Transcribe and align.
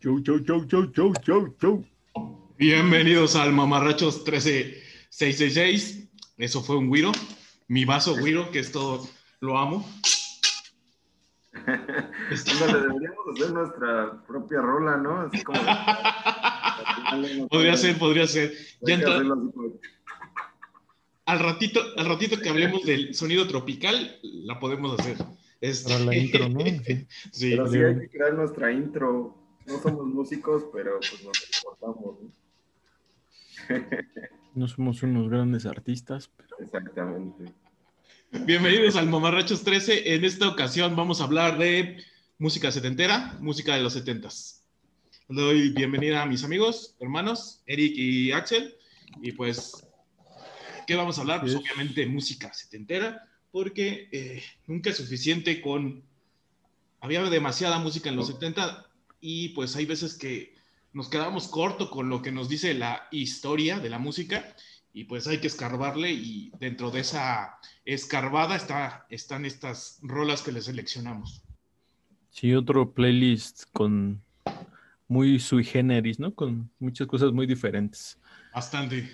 Chau, 0.00 0.20
chau, 0.22 0.38
chau, 0.40 0.64
chau, 0.66 0.86
chau, 0.92 1.12
chau, 1.22 1.54
chau. 1.60 1.84
Bienvenidos 2.58 3.36
al 3.36 3.52
Mamarrachos 3.52 4.24
13666. 4.24 6.08
Eso 6.38 6.62
fue 6.62 6.76
un 6.76 6.90
guiro. 6.90 7.12
Mi 7.68 7.84
vaso 7.84 8.16
guiro, 8.16 8.50
que 8.50 8.60
es 8.60 8.72
todo, 8.72 9.06
lo 9.40 9.58
amo. 9.58 9.86
Ándale, 11.66 12.80
deberíamos 12.80 13.26
hacer 13.34 13.52
nuestra 13.52 14.22
propia 14.26 14.60
rola, 14.62 14.96
¿no? 14.96 15.20
Así 15.20 15.42
como. 15.42 15.60
Podría 17.50 17.76
ser, 17.76 17.98
podría 17.98 18.26
ser. 18.26 18.54
Ya 18.82 18.94
entra- 18.94 19.20
al 21.26 21.38
ratito, 21.38 21.80
al 21.96 22.06
ratito 22.06 22.38
que 22.40 22.48
hablemos 22.48 22.84
del 22.84 23.14
sonido 23.14 23.46
tropical, 23.46 24.18
la 24.22 24.58
podemos 24.58 24.98
hacer. 24.98 25.16
Este- 25.60 25.92
Para 25.92 26.04
la 26.06 26.16
intro, 26.16 26.48
¿no? 26.48 26.60
Sí. 26.84 27.06
Sí. 27.32 27.50
Pero 27.50 27.70
sí 27.70 27.78
hay 27.78 27.98
que 28.00 28.08
crear 28.08 28.32
nuestra 28.34 28.72
intro. 28.72 29.36
No 29.66 29.80
somos 29.80 30.06
músicos, 30.06 30.64
pero 30.72 30.98
pues 30.98 31.22
nos 31.24 31.42
exportamos, 31.42 32.16
¿no? 32.20 32.30
No 34.52 34.66
somos 34.66 35.02
unos 35.04 35.30
grandes 35.30 35.64
artistas, 35.64 36.28
pero 36.36 36.56
Exactamente. 36.58 37.52
Bienvenidos 38.32 38.96
al 38.96 39.08
Mamarrachos 39.08 39.62
13. 39.62 40.14
En 40.14 40.24
esta 40.24 40.48
ocasión 40.48 40.96
vamos 40.96 41.20
a 41.20 41.24
hablar 41.24 41.56
de 41.56 42.02
música 42.38 42.72
setentera, 42.72 43.36
música 43.40 43.76
de 43.76 43.82
los 43.82 43.92
setentas. 43.92 44.66
Le 45.28 45.40
doy 45.40 45.70
bienvenida 45.70 46.22
a 46.22 46.26
mis 46.26 46.42
amigos, 46.42 46.96
hermanos, 46.98 47.62
Eric 47.66 47.92
y 47.96 48.32
Axel. 48.32 48.74
Y 49.22 49.32
pues, 49.32 49.86
¿qué 50.88 50.96
vamos 50.96 51.18
a 51.18 51.20
hablar? 51.20 51.42
Pues 51.42 51.54
obviamente 51.54 52.04
música 52.06 52.52
setentera, 52.52 53.28
porque 53.52 54.08
eh, 54.10 54.42
nunca 54.66 54.90
es 54.90 54.96
suficiente 54.96 55.60
con... 55.60 56.02
Había 57.00 57.22
demasiada 57.22 57.78
música 57.78 58.08
en 58.08 58.16
los 58.16 58.26
70 58.26 58.89
y 59.20 59.50
pues 59.50 59.76
hay 59.76 59.86
veces 59.86 60.16
que 60.16 60.54
nos 60.92 61.08
quedamos 61.08 61.48
corto 61.48 61.90
con 61.90 62.08
lo 62.08 62.22
que 62.22 62.32
nos 62.32 62.48
dice 62.48 62.74
la 62.74 63.06
historia 63.10 63.78
de 63.78 63.90
la 63.90 63.98
música 63.98 64.56
y 64.92 65.04
pues 65.04 65.26
hay 65.26 65.38
que 65.38 65.46
escarbarle 65.46 66.12
y 66.12 66.50
dentro 66.58 66.90
de 66.90 67.00
esa 67.00 67.58
escarbada 67.84 68.56
está, 68.56 69.06
están 69.08 69.44
estas 69.44 69.98
rolas 70.02 70.42
que 70.42 70.52
le 70.52 70.62
seleccionamos. 70.62 71.42
sí, 72.30 72.54
otro 72.54 72.92
playlist 72.92 73.64
con 73.72 74.22
muy 75.06 75.38
sui 75.38 75.64
generis, 75.64 76.18
¿no? 76.18 76.34
Con 76.34 76.70
muchas 76.78 77.06
cosas 77.06 77.32
muy 77.32 77.46
diferentes. 77.46 78.18
Bastante. 78.54 79.10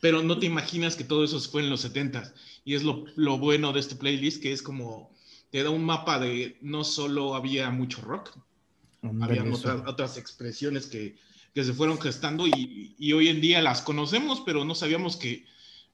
Pero 0.00 0.22
no 0.22 0.38
te 0.38 0.46
imaginas 0.46 0.96
que 0.96 1.04
todo 1.04 1.24
eso 1.24 1.40
fue 1.40 1.62
en 1.62 1.70
los 1.70 1.80
70 1.80 2.34
y 2.64 2.74
es 2.74 2.82
lo, 2.82 3.04
lo 3.16 3.38
bueno 3.38 3.72
de 3.72 3.80
este 3.80 3.96
playlist 3.96 4.42
que 4.42 4.52
es 4.52 4.62
como 4.62 5.10
te 5.50 5.62
da 5.62 5.70
un 5.70 5.84
mapa 5.84 6.18
de 6.18 6.58
no 6.60 6.84
solo 6.84 7.34
había 7.34 7.70
mucho 7.70 8.02
rock, 8.02 8.36
habían 9.20 9.52
otras, 9.52 9.82
otras 9.86 10.16
expresiones 10.16 10.86
que, 10.86 11.16
que 11.54 11.64
se 11.64 11.72
fueron 11.72 12.00
gestando 12.00 12.46
y, 12.46 12.94
y 12.98 13.12
hoy 13.12 13.28
en 13.28 13.40
día 13.40 13.62
las 13.62 13.82
conocemos, 13.82 14.42
pero 14.44 14.64
no 14.64 14.74
sabíamos 14.74 15.16
que, 15.16 15.44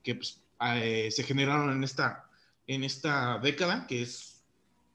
que, 0.02 0.14
pues, 0.14 0.42
eh, 0.60 1.08
se 1.10 1.24
generaron 1.24 1.72
en 1.72 1.84
esta, 1.84 2.28
en 2.66 2.84
esta 2.84 3.38
década, 3.38 3.86
que 3.86 4.02
es 4.02 4.42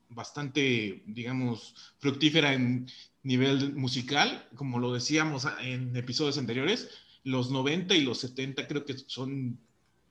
bastante, 0.10 1.04
digamos, 1.06 1.76
fructífera 2.00 2.54
en 2.54 2.88
nivel 3.24 3.74
musical, 3.74 4.48
como 4.56 4.80
lo 4.80 4.94
decíamos 4.94 5.48
en 5.62 5.96
episodios 5.96 6.38
anteriores, 6.38 6.90
los 7.24 7.50
90 7.50 7.96
y 7.96 8.02
los 8.02 8.20
70 8.20 8.68
creo 8.68 8.86
que 8.86 8.96
son 9.08 9.60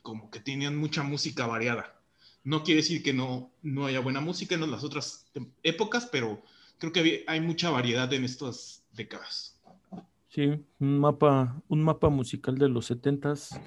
como 0.02 0.30
que 0.30 0.40
tenían 0.40 0.76
mucha 0.76 1.02
música 1.02 1.46
variada. 1.46 1.96
No 2.42 2.64
quiere 2.64 2.82
decir 2.82 3.02
que 3.02 3.14
no, 3.14 3.52
no 3.62 3.86
haya 3.86 4.00
buena 4.00 4.20
música 4.20 4.56
en 4.56 4.70
las 4.70 4.84
otras 4.84 5.26
épocas, 5.62 6.08
pero 6.10 6.42
creo 6.90 7.04
que 7.04 7.24
hay 7.26 7.40
mucha 7.40 7.70
variedad 7.70 8.12
en 8.12 8.24
estas 8.24 8.84
décadas. 8.92 9.58
Sí, 10.28 10.52
un 10.80 10.98
mapa, 10.98 11.62
un 11.68 11.82
mapa 11.82 12.08
musical 12.08 12.58
de 12.58 12.68
los 12.68 12.86
setentas, 12.86 13.58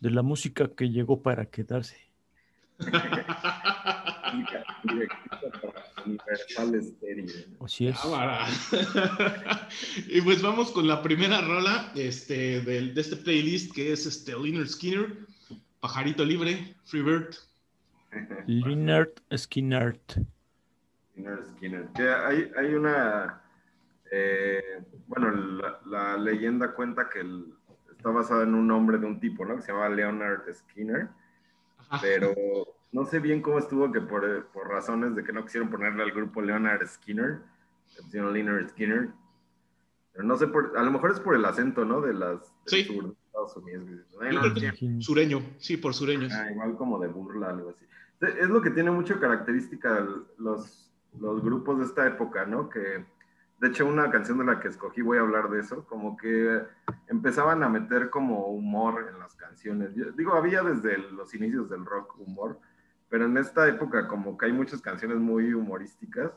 de 0.00 0.10
la 0.10 0.22
música 0.22 0.68
que 0.68 0.88
llegó 0.88 1.20
para 1.20 1.46
quedarse. 1.46 1.96
Así 7.60 7.88
es. 7.88 7.98
Y 10.08 10.20
pues 10.20 10.42
vamos 10.42 10.70
con 10.70 10.86
la 10.86 11.02
primera 11.02 11.40
rola 11.40 11.92
este, 11.94 12.60
de 12.60 12.92
este 12.96 13.16
playlist 13.16 13.72
que 13.74 13.92
es 13.92 14.06
este, 14.06 14.32
Leonard 14.32 14.68
Skinner, 14.68 15.26
Pajarito 15.80 16.24
Libre, 16.24 16.76
Freebird. 16.84 17.34
Leonard 18.46 19.10
Skinner. 19.36 19.98
Skinner, 21.12 21.44
Skinner. 21.44 21.88
Que 21.94 22.08
hay, 22.10 22.50
hay 22.56 22.74
una. 22.74 23.42
eh, 24.10 24.82
bueno, 25.06 25.30
la, 25.30 25.80
la 25.86 26.16
leyenda 26.16 26.74
cuenta 26.74 27.08
que 27.08 27.20
el- 27.20 27.54
está 27.90 28.10
basada 28.10 28.42
en 28.42 28.54
un 28.54 28.66
nombre 28.66 28.98
de 28.98 29.06
un 29.06 29.20
tipo, 29.20 29.44
¿no? 29.44 29.56
Que 29.56 29.62
se 29.62 29.72
llama 29.72 29.88
Leonard 29.88 30.42
Skinner. 30.52 31.08
Ajá. 31.78 31.98
Pero 32.02 32.34
no 32.92 33.04
sé 33.04 33.20
bien 33.20 33.40
cómo 33.42 33.58
estuvo 33.58 33.92
que 33.92 34.00
por, 34.00 34.46
por 34.46 34.68
razones 34.68 35.14
de 35.14 35.22
que 35.24 35.32
no 35.32 35.44
quisieron 35.44 35.70
ponerle 35.70 36.02
al 36.02 36.10
grupo 36.12 36.42
Leonard 36.42 36.86
Skinner, 36.86 37.40
le 37.96 38.02
pusieron 38.02 38.32
Leonard 38.32 38.68
Skinner. 38.70 39.10
Pero 40.12 40.24
no 40.24 40.36
sé, 40.36 40.46
por, 40.48 40.76
a 40.76 40.82
lo 40.82 40.90
mejor 40.90 41.12
es 41.12 41.20
por 41.20 41.34
el 41.34 41.44
acento, 41.44 41.84
¿no? 41.84 42.00
De 42.00 42.12
las 42.12 42.40
del 42.40 42.48
Sí. 42.66 42.84
sur 42.84 43.04
de 43.04 43.14
Estados 43.26 43.56
Unidos. 43.56 43.88
Leonard. 44.20 45.00
Sureño, 45.00 45.40
sí, 45.58 45.76
por 45.76 45.94
sureños. 45.94 46.32
Ah, 46.34 46.50
igual 46.50 46.76
como 46.76 46.98
de 46.98 47.08
burla, 47.08 47.50
algo 47.50 47.70
así. 47.70 47.86
Es 48.40 48.48
lo 48.48 48.60
que 48.62 48.70
tiene 48.70 48.90
mucho 48.90 49.18
característica 49.18 50.06
los, 50.38 50.91
los 51.18 51.42
grupos 51.42 51.78
de 51.78 51.84
esta 51.84 52.06
época, 52.06 52.44
¿no? 52.46 52.68
Que, 52.68 53.04
de 53.60 53.68
hecho, 53.68 53.86
una 53.86 54.10
canción 54.10 54.38
de 54.38 54.44
la 54.44 54.60
que 54.60 54.68
escogí, 54.68 55.02
voy 55.02 55.18
a 55.18 55.20
hablar 55.20 55.50
de 55.50 55.60
eso, 55.60 55.86
como 55.86 56.16
que 56.16 56.62
empezaban 57.08 57.62
a 57.62 57.68
meter 57.68 58.10
como 58.10 58.46
humor 58.46 59.08
en 59.08 59.18
las 59.18 59.34
canciones. 59.36 59.94
Yo 59.94 60.10
digo, 60.12 60.34
había 60.34 60.62
desde 60.62 60.98
los 60.98 61.34
inicios 61.34 61.70
del 61.70 61.84
rock 61.84 62.18
humor, 62.18 62.58
pero 63.08 63.26
en 63.26 63.36
esta 63.36 63.68
época 63.68 64.08
como 64.08 64.36
que 64.36 64.46
hay 64.46 64.52
muchas 64.52 64.80
canciones 64.80 65.18
muy 65.18 65.54
humorísticas. 65.54 66.32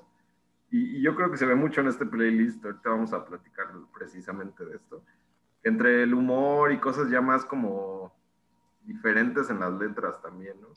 Y, 0.69 0.97
y 0.97 1.02
yo 1.02 1.16
creo 1.16 1.31
que 1.31 1.38
se 1.38 1.46
ve 1.46 1.56
mucho 1.56 1.81
en 1.81 1.88
este 1.88 2.06
playlist, 2.06 2.64
ahorita 2.64 2.90
vamos 2.90 3.14
a 3.14 3.25
platicar 3.25 3.68
precisamente 3.94 4.66
de 4.66 4.75
esto. 4.75 5.03
Entre 5.64 6.03
el 6.03 6.14
humor 6.14 6.72
y 6.72 6.80
cosas 6.80 7.09
ya 7.09 7.22
más 7.22 7.46
como 7.46 8.14
diferentes 8.84 9.50
en 9.50 9.59
las 9.59 9.74
letras 9.74 10.22
también, 10.22 10.59
¿no? 10.62 10.68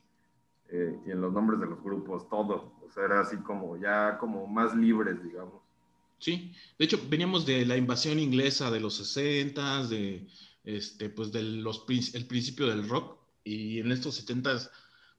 Eh, 0.71 0.99
y 1.07 1.11
en 1.11 1.21
los 1.21 1.33
nombres 1.33 1.61
de 1.61 1.67
los 1.67 1.83
grupos, 1.83 2.29
todo. 2.29 2.75
O 2.87 2.91
sea, 2.91 3.05
era 3.05 3.21
así 3.21 3.37
como 3.39 3.77
ya 3.79 4.19
como 4.19 4.47
más 4.47 4.75
libres, 4.75 5.23
digamos. 5.23 5.63
Sí, 6.19 6.53
de 6.79 6.85
hecho 6.85 7.01
veníamos 7.09 7.47
de 7.47 7.65
la 7.65 7.77
invasión 7.77 8.19
inglesa 8.19 8.71
de 8.71 8.81
los 8.81 8.97
60 8.97 9.87
de 9.87 10.27
este, 10.65 11.11
pues 11.11 11.31
de 11.31 11.43
los 11.43 11.85
el 11.89 12.27
principio 12.27 12.67
del 12.67 12.89
rock 12.89 13.19
y 13.45 13.79
en 13.79 13.93
estos 13.93 14.17
70 14.17 14.69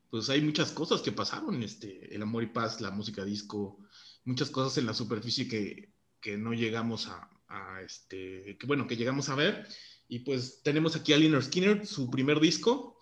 pues 0.10 0.30
hay 0.30 0.42
muchas 0.42 0.72
cosas 0.72 1.02
que 1.02 1.12
pasaron, 1.12 1.62
este, 1.64 2.14
el 2.14 2.22
amor 2.22 2.44
y 2.44 2.48
paz, 2.48 2.82
la 2.82 2.92
música 2.92 3.24
disco, 3.24 3.80
muchas 4.26 4.50
cosas 4.50 4.78
en 4.78 4.88
la 4.88 4.94
superficie 4.94 5.48
que, 5.48 5.94
que 6.20 6.38
no 6.38 6.54
llegamos 6.54 7.08
a, 7.08 7.30
a, 7.48 7.82
este, 7.82 8.58
que 8.58 8.68
bueno, 8.68 8.88
que 8.88 8.98
llegamos 8.98 9.30
a 9.30 9.36
ver 9.36 9.68
y 10.08 10.20
pues 10.20 10.62
tenemos 10.64 10.96
aquí 10.96 11.14
a 11.14 11.18
Lynyrd 11.18 11.44
Skinner, 11.44 11.86
su 11.86 12.10
primer 12.10 12.40
disco. 12.40 13.00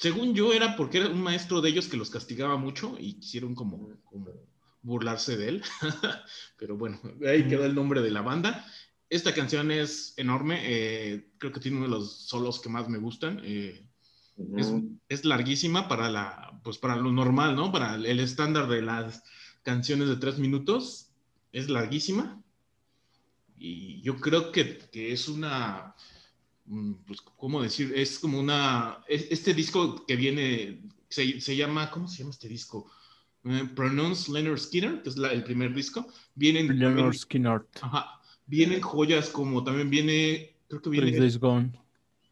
Según 0.00 0.34
yo 0.34 0.54
era 0.54 0.76
porque 0.76 0.96
era 0.96 1.08
un 1.08 1.22
maestro 1.22 1.60
de 1.60 1.68
ellos 1.68 1.86
que 1.86 1.98
los 1.98 2.08
castigaba 2.08 2.56
mucho 2.56 2.96
y 2.98 3.20
quisieron 3.20 3.54
como, 3.54 3.90
como 4.04 4.30
burlarse 4.80 5.36
de 5.36 5.48
él. 5.50 5.62
Pero 6.58 6.78
bueno, 6.78 6.98
ahí 7.28 7.46
quedó 7.46 7.66
el 7.66 7.74
nombre 7.74 8.00
de 8.00 8.10
la 8.10 8.22
banda. 8.22 8.64
Esta 9.10 9.34
canción 9.34 9.70
es 9.70 10.14
enorme, 10.16 10.58
eh, 10.62 11.28
creo 11.36 11.52
que 11.52 11.60
tiene 11.60 11.76
uno 11.76 11.86
de 11.86 11.92
los 11.92 12.28
solos 12.28 12.60
que 12.60 12.70
más 12.70 12.88
me 12.88 12.96
gustan. 12.96 13.42
eh, 13.44 13.86
es, 14.56 14.72
es 15.10 15.26
larguísima 15.26 15.86
para 15.86 16.08
la, 16.08 16.58
pues 16.64 16.78
para 16.78 16.96
lo 16.96 17.12
normal, 17.12 17.54
¿no? 17.54 17.70
Para 17.70 17.96
el 17.96 18.20
estándar 18.20 18.68
de 18.68 18.80
las 18.80 19.22
canciones 19.62 20.08
de 20.08 20.16
tres 20.16 20.38
minutos, 20.38 21.10
es 21.52 21.68
larguísima. 21.68 22.42
Y 23.58 24.00
yo 24.00 24.16
creo 24.16 24.50
que, 24.50 24.78
que 24.90 25.12
es 25.12 25.28
una, 25.28 25.94
pues, 27.06 27.20
¿cómo 27.36 27.62
decir? 27.62 27.92
Es 27.96 28.18
como 28.18 28.38
una, 28.38 28.98
es- 29.08 29.26
este 29.30 29.54
disco 29.54 30.04
que 30.06 30.16
viene, 30.16 30.82
se, 31.08 31.40
se 31.40 31.56
llama, 31.56 31.90
¿cómo 31.90 32.06
se 32.08 32.18
llama 32.18 32.30
este 32.30 32.48
disco? 32.48 32.90
Eh, 33.44 33.68
Pronounce 33.74 34.30
Leonard 34.30 34.58
Skinner, 34.58 35.02
que 35.02 35.08
es 35.08 35.16
la- 35.16 35.32
el 35.32 35.42
primer 35.42 35.74
disco. 35.74 36.06
Vienen, 36.34 36.78
Leonard 36.78 37.14
Skinner. 37.14 37.66
ajá, 37.80 38.20
vienen 38.46 38.80
joyas 38.80 39.30
como 39.30 39.64
también 39.64 39.90
viene, 39.90 40.56
creo 40.68 40.80
que 40.82 40.90
viene 40.90 41.08
Three 41.10 41.20
Days 41.20 41.38
Gone. 41.38 41.72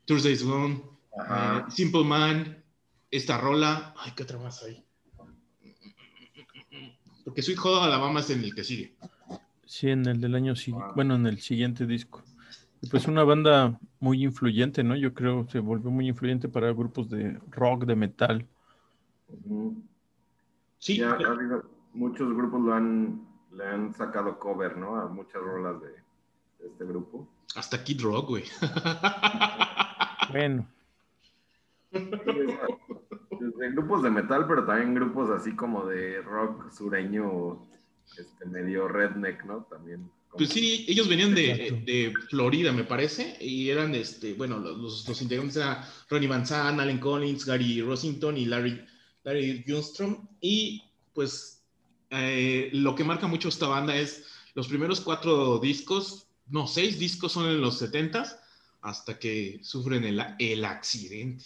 Thursday's 0.05 0.43
Gone, 0.43 0.83
Ajá. 1.19 1.67
eh, 1.69 1.71
Simple 1.71 2.05
Man, 2.05 2.63
esta 3.11 3.39
rola, 3.39 3.95
ay, 3.99 4.13
¿qué 4.17 4.23
otra 4.23 4.39
más 4.39 4.63
hay? 4.63 4.85
Porque 7.25 7.43
Sweet 7.43 7.59
Home 7.63 7.85
Alabama 7.87 8.21
es 8.21 8.31
en 8.31 8.43
el 8.45 8.55
que 8.55 8.65
sigue. 8.65 8.95
Sí, 9.67 9.89
en 9.91 10.07
el 10.07 10.21
del 10.21 10.35
año 10.35 10.57
siguiente. 10.57 10.87
Wow. 10.87 10.95
Bueno, 10.95 11.15
en 11.17 11.27
el 11.27 11.41
siguiente 11.41 11.87
disco. 11.87 12.23
Y 12.81 12.89
pues 12.89 13.07
una 13.09 13.25
banda 13.25 13.79
muy 14.01 14.23
influyente, 14.23 14.85
¿no? 14.85 14.95
Yo 14.97 15.13
creo 15.15 15.47
se 15.49 15.59
volvió 15.59 15.91
muy 15.91 16.09
influyente 16.09 16.49
para 16.49 16.73
grupos 16.73 17.11
de 17.11 17.39
rock, 17.51 17.85
de 17.85 17.97
metal. 17.97 18.47
Sí, 20.79 20.99
Ya 20.99 21.11
ha 21.11 21.15
habido- 21.33 21.65
muchos 21.93 22.33
grupos 22.35 22.61
lo 22.63 22.73
han 22.75 23.27
le 23.53 23.67
han 23.67 23.95
sacado 23.95 24.39
cover, 24.39 24.77
¿no? 24.77 24.97
A 24.97 25.09
muchas 25.09 25.43
rolas 25.43 25.81
de, 25.83 25.89
de 25.89 26.67
este 26.69 26.85
grupo. 26.85 27.27
Hasta 27.57 27.83
Kid 27.83 28.01
Rock, 28.03 28.29
güey. 28.29 28.45
Bueno, 30.31 30.67
Desde 31.91 33.71
grupos 33.73 34.03
de 34.03 34.11
metal, 34.11 34.47
pero 34.47 34.67
también 34.67 34.95
grupos 34.95 35.31
así 35.31 35.57
como 35.57 35.87
de 35.87 36.21
rock 36.21 36.71
sureño, 36.71 37.63
este, 38.19 38.45
medio 38.45 38.89
redneck, 38.89 39.45
¿no? 39.47 39.63
También. 39.63 40.11
Pues 40.37 40.51
sí, 40.51 40.85
ellos 40.89 41.09
venían 41.09 41.35
de, 41.35 41.83
de 41.85 42.13
Florida, 42.29 42.71
me 42.71 42.85
parece, 42.85 43.37
y 43.41 43.71
eran, 43.71 43.95
este, 43.95 44.35
bueno, 44.35 44.59
los, 44.59 45.09
los 45.09 45.23
integrantes 45.23 45.57
eran 45.57 45.85
Ronnie 46.09 46.29
Van 46.29 46.47
Zant, 46.47 46.79
Allen 46.79 46.99
Collins, 46.99 47.45
Gary 47.45 47.81
Rossington 47.81 48.37
y 48.37 48.45
Larry, 48.45 48.85
Larry 49.25 49.65
Junstrom. 49.67 50.29
Y 50.41 50.83
pues 51.15 51.63
eh, 52.11 52.71
lo 52.73 52.95
que 52.95 53.05
marca 53.05 53.27
mucho 53.27 53.49
esta 53.49 53.67
banda 53.67 53.97
es 53.97 54.25
los 54.55 54.69
primeros 54.69 55.01
cuatro 55.01 55.59
discos, 55.59 56.27
no, 56.49 56.67
seis 56.67 56.99
discos 56.99 57.33
son 57.33 57.49
en 57.49 57.61
los 57.61 57.81
70s, 57.81 58.37
hasta 58.83 59.19
que 59.19 59.61
sufren 59.63 60.05
el, 60.05 60.23
el 60.39 60.65
accidente. 60.65 61.45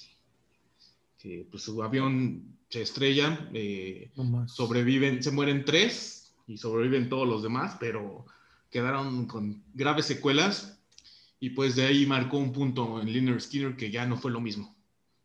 Que 1.19 1.47
pues 1.51 1.63
su 1.63 1.83
avión 1.83 2.59
se 2.69 2.83
estrella, 2.83 3.49
eh, 3.55 4.11
no 4.17 4.49
sobreviven, 4.49 5.23
se 5.23 5.31
mueren 5.31 5.65
tres 5.65 6.35
y 6.47 6.59
sobreviven 6.59 7.09
todos 7.09 7.29
los 7.29 7.43
demás, 7.43 7.77
pero 7.79 8.27
quedaron 8.73 9.27
con 9.27 9.63
graves 9.75 10.07
secuelas 10.07 10.83
y 11.39 11.51
pues 11.51 11.77
de 11.77 11.85
ahí 11.85 12.07
marcó 12.07 12.39
un 12.39 12.53
punto 12.53 13.01
en 13.01 13.13
Liner 13.13 13.41
Skinner 13.41 13.77
que 13.77 13.93
ya 13.93 14.07
no 14.07 14.17
fue 14.17 14.33
lo 14.33 14.41
mismo. 14.41 14.75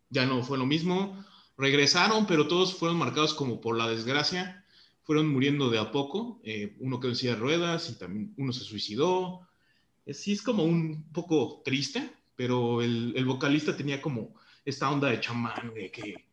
Ya 0.09 0.25
no 0.25 0.43
fue 0.43 0.57
lo 0.57 0.65
mismo. 0.65 1.25
Regresaron, 1.57 2.27
pero 2.27 2.47
todos 2.47 2.75
fueron 2.75 2.97
marcados 2.97 3.33
como 3.33 3.59
por 3.59 3.77
la 3.77 3.87
desgracia. 3.87 4.63
Fueron 5.03 5.29
muriendo 5.29 5.69
de 5.69 5.79
a 5.79 5.91
poco. 5.91 6.39
Eh, 6.43 6.75
uno 6.79 6.99
quedó 6.99 7.11
en 7.11 7.15
silla 7.15 7.33
de 7.33 7.39
ruedas 7.39 7.89
y 7.89 7.97
también 7.97 8.33
uno 8.37 8.53
se 8.53 8.63
suicidó. 8.63 9.47
Eh, 10.05 10.13
sí, 10.13 10.33
es 10.33 10.41
como 10.41 10.63
un 10.63 11.11
poco 11.11 11.61
triste, 11.63 12.11
pero 12.35 12.81
el, 12.81 13.13
el 13.15 13.25
vocalista 13.25 13.75
tenía 13.75 14.01
como 14.01 14.35
esta 14.65 14.91
onda 14.91 15.09
de 15.09 15.21
chamán, 15.21 15.73
de 15.73 15.89
que 15.91 16.27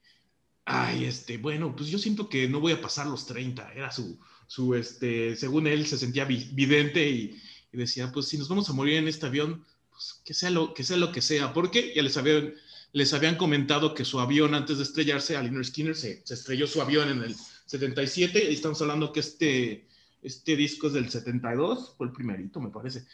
ay, 0.65 1.05
este, 1.05 1.39
bueno, 1.39 1.75
pues 1.77 1.89
yo 1.89 1.99
siento 1.99 2.29
que 2.29 2.49
no 2.49 2.61
voy 2.61 2.73
a 2.73 2.81
pasar 2.81 3.07
los 3.07 3.27
30, 3.27 3.73
era 3.73 3.91
su, 3.91 4.19
su 4.47 4.75
este, 4.75 5.37
según 5.37 5.67
él 5.67 5.87
se 5.87 5.99
sentía 5.99 6.25
vi- 6.25 6.49
vidente 6.53 7.09
y, 7.09 7.41
y 7.73 7.77
decía, 7.77 8.11
pues 8.13 8.27
si 8.29 8.39
nos 8.39 8.49
vamos 8.49 8.69
a 8.69 8.73
morir 8.73 8.95
en 8.95 9.09
este 9.09 9.27
avión, 9.27 9.65
pues 9.91 10.21
que 10.25 10.35
sea 10.35 10.51
lo 10.51 10.75
que 10.75 10.85
sea, 10.85 10.97
lo 10.97 11.13
que 11.13 11.23
sea, 11.23 11.53
porque 11.53 11.93
ya 11.95 12.03
les 12.03 12.17
habían, 12.17 12.55
les 12.93 13.13
habían 13.15 13.37
comentado 13.37 13.95
que 13.95 14.05
su 14.05 14.21
avión 14.21 14.55
antes 14.55 14.77
de 14.79 14.85
estrellarse, 14.85 15.37
al 15.37 15.47
Inner 15.47 15.65
Skinner, 15.65 15.97
se, 15.97 16.23
se 16.25 16.35
estrelló 16.35 16.67
su 16.67 16.81
avión 16.83 17.09
en 17.09 17.23
el 17.23 17.35
77, 17.67 18.51
y 18.51 18.55
estamos 18.55 18.81
hablando 18.83 19.13
que 19.13 19.21
este, 19.21 19.87
este 20.23 20.57
disco 20.57 20.89
es 20.89 20.93
del 20.93 21.11
72, 21.11 21.95
fue 21.97 22.07
el 22.07 22.13
primerito, 22.13 22.61
me 22.61 22.71
parece. 22.71 23.05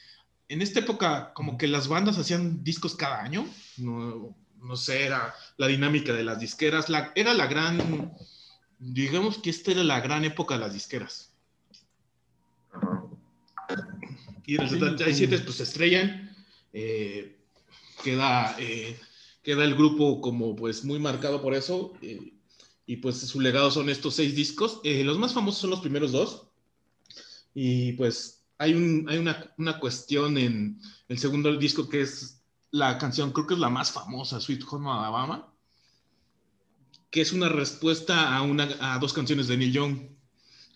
En 0.49 0.63
esta 0.63 0.81
época, 0.81 1.33
como 1.35 1.57
que 1.57 1.69
las 1.69 1.87
bandas 1.87 2.19
hacían 2.19 2.65
discos 2.65 2.97
cada 2.97 3.23
año, 3.23 3.47
no, 3.77 4.37
no 4.63 4.77
sé, 4.77 5.05
era 5.05 5.33
la 5.57 5.69
dinámica 5.69 6.13
de 6.13 6.25
las 6.25 6.41
disqueras, 6.41 6.89
la, 6.89 7.13
era 7.15 7.33
la 7.35 7.47
gran, 7.47 8.13
digamos 8.81 9.39
que 9.39 9.51
esta 9.51 9.73
era 9.73 9.85
la 9.85 10.01
gran 10.01 10.25
época 10.25 10.55
de 10.55 10.61
las 10.61 10.73
disqueras. 10.73 11.33
Y 14.47 14.57
Sí, 14.57 14.69
77 14.69 15.37
sí. 15.37 15.43
pues 15.45 15.57
se 15.59 15.63
estrellan, 15.63 16.35
eh, 16.73 17.39
queda, 18.03 18.57
eh, 18.59 18.99
queda 19.43 19.65
el 19.65 19.77
grupo 19.77 20.21
como 20.21 20.57
pues 20.57 20.83
muy 20.85 20.99
marcado 20.99 21.41
por 21.41 21.55
eso, 21.55 21.93
eh, 22.03 22.33
y 22.87 22.97
pues 22.97 23.19
su 23.19 23.41
legado 23.41 23.71
son 23.71 23.89
estos 23.91 24.15
seis 24.15 24.35
discos, 24.35 24.81
los 24.83 25.19
más 25.19 25.35
famosos 25.35 25.61
son 25.61 25.71
los 25.71 25.81
primeros 25.81 26.11
dos, 26.11 26.49
y 27.55 27.93
pues 27.93 28.43
hay, 28.59 28.75
un, 28.75 29.07
hay 29.09 29.19
una, 29.19 29.53
una 29.59 29.79
cuestión 29.79 30.37
en 30.37 30.81
el 31.09 31.19
segundo 31.19 31.55
disco 31.57 31.89
que 31.89 32.01
es 32.01 32.43
la 32.73 32.99
canción, 32.99 33.33
creo 33.33 33.47
que 33.47 33.55
es 33.55 33.61
la 33.61 33.69
más 33.69 33.93
famosa, 33.93 34.41
Sweet 34.41 34.65
Home 34.71 34.91
Alabama, 34.91 35.50
que 37.11 37.21
es 37.21 37.33
una 37.33 37.49
respuesta 37.49 38.35
a, 38.37 38.43
una, 38.43 38.69
a 38.81 38.99
dos 38.99 39.13
canciones 39.13 39.49
de 39.49 39.57
Neil 39.57 39.73
Young, 39.73 39.99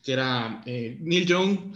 que 0.03 0.13
era 0.13 0.63
eh, 0.67 0.97
Neil 1.01 1.27
Young 1.27 1.75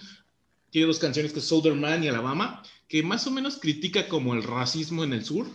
tiene 0.70 0.86
dos 0.86 0.98
canciones 0.98 1.32
que 1.32 1.38
es 1.38 1.46
Southern 1.46 1.80
Man 1.80 2.04
y 2.04 2.08
Alabama, 2.08 2.62
que 2.88 3.02
más 3.02 3.26
o 3.26 3.30
menos 3.30 3.56
critica 3.56 4.08
como 4.08 4.34
el 4.34 4.42
racismo 4.42 5.04
en 5.04 5.12
el 5.12 5.24
sur. 5.24 5.46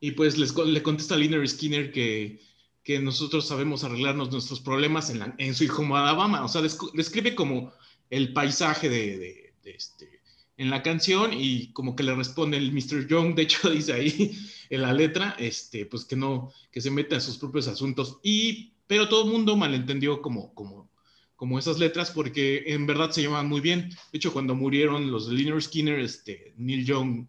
Y 0.00 0.12
pues 0.12 0.38
les, 0.38 0.54
le 0.56 0.82
contesta 0.82 1.14
a 1.14 1.18
Liner 1.18 1.46
Skinner 1.46 1.90
que, 1.92 2.40
que 2.84 3.00
nosotros 3.00 3.46
sabemos 3.48 3.84
arreglarnos 3.84 4.30
nuestros 4.30 4.60
problemas 4.60 5.10
en, 5.10 5.54
su 5.54 5.64
hijo 5.64 5.82
Alabama. 5.94 6.44
O 6.44 6.48
sea, 6.48 6.62
describe 6.62 7.34
como 7.34 7.72
el 8.08 8.32
paisaje 8.32 8.88
de- 8.88 9.18
de 9.64 9.70
este, 9.70 10.17
en 10.58 10.70
la 10.70 10.82
canción 10.82 11.30
y 11.32 11.72
como 11.72 11.94
que 11.96 12.02
le 12.02 12.14
responde 12.14 12.56
el 12.56 12.72
Mr. 12.72 13.06
Young, 13.06 13.34
de 13.34 13.42
hecho 13.42 13.70
dice 13.70 13.92
ahí 13.92 14.36
en 14.68 14.82
la 14.82 14.92
letra, 14.92 15.34
este, 15.38 15.86
pues 15.86 16.04
que 16.04 16.16
no, 16.16 16.52
que 16.70 16.80
se 16.80 16.90
meta 16.90 17.14
en 17.14 17.20
sus 17.20 17.38
propios 17.38 17.68
asuntos. 17.68 18.18
Y, 18.22 18.72
pero 18.86 19.08
todo 19.08 19.24
el 19.24 19.30
mundo 19.30 19.56
malentendió 19.56 20.20
como, 20.20 20.52
como, 20.54 20.90
como 21.36 21.58
esas 21.58 21.78
letras 21.78 22.10
porque 22.10 22.64
en 22.66 22.86
verdad 22.86 23.12
se 23.12 23.22
llamaban 23.22 23.48
muy 23.48 23.60
bien. 23.60 23.88
De 24.12 24.18
hecho, 24.18 24.32
cuando 24.32 24.54
murieron 24.56 25.10
los 25.10 25.28
de 25.28 25.36
Liner 25.36 25.62
Skinner, 25.62 26.00
este, 26.00 26.54
Neil 26.56 26.84
Young 26.84 27.26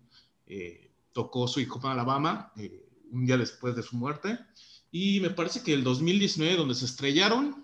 eh, 0.48 0.92
tocó 1.14 1.48
su 1.48 1.60
hijo 1.60 1.80
para 1.80 1.94
Alabama 1.94 2.52
eh, 2.58 2.84
un 3.12 3.26
día 3.28 3.38
después 3.38 3.76
de 3.76 3.84
su 3.84 3.96
muerte. 3.96 4.40
Y 4.92 5.20
me 5.20 5.30
parece 5.30 5.62
que 5.62 5.74
el 5.74 5.84
2019, 5.84 6.56
donde 6.56 6.74
se 6.74 6.86
estrellaron, 6.86 7.64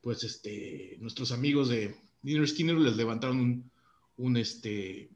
pues 0.00 0.24
este, 0.24 0.96
nuestros 1.00 1.32
amigos 1.32 1.68
de 1.68 1.94
Liner 2.22 2.48
Skinner 2.48 2.76
les 2.76 2.96
levantaron 2.96 3.40
un, 3.40 3.70
un 4.18 4.36
este, 4.36 5.10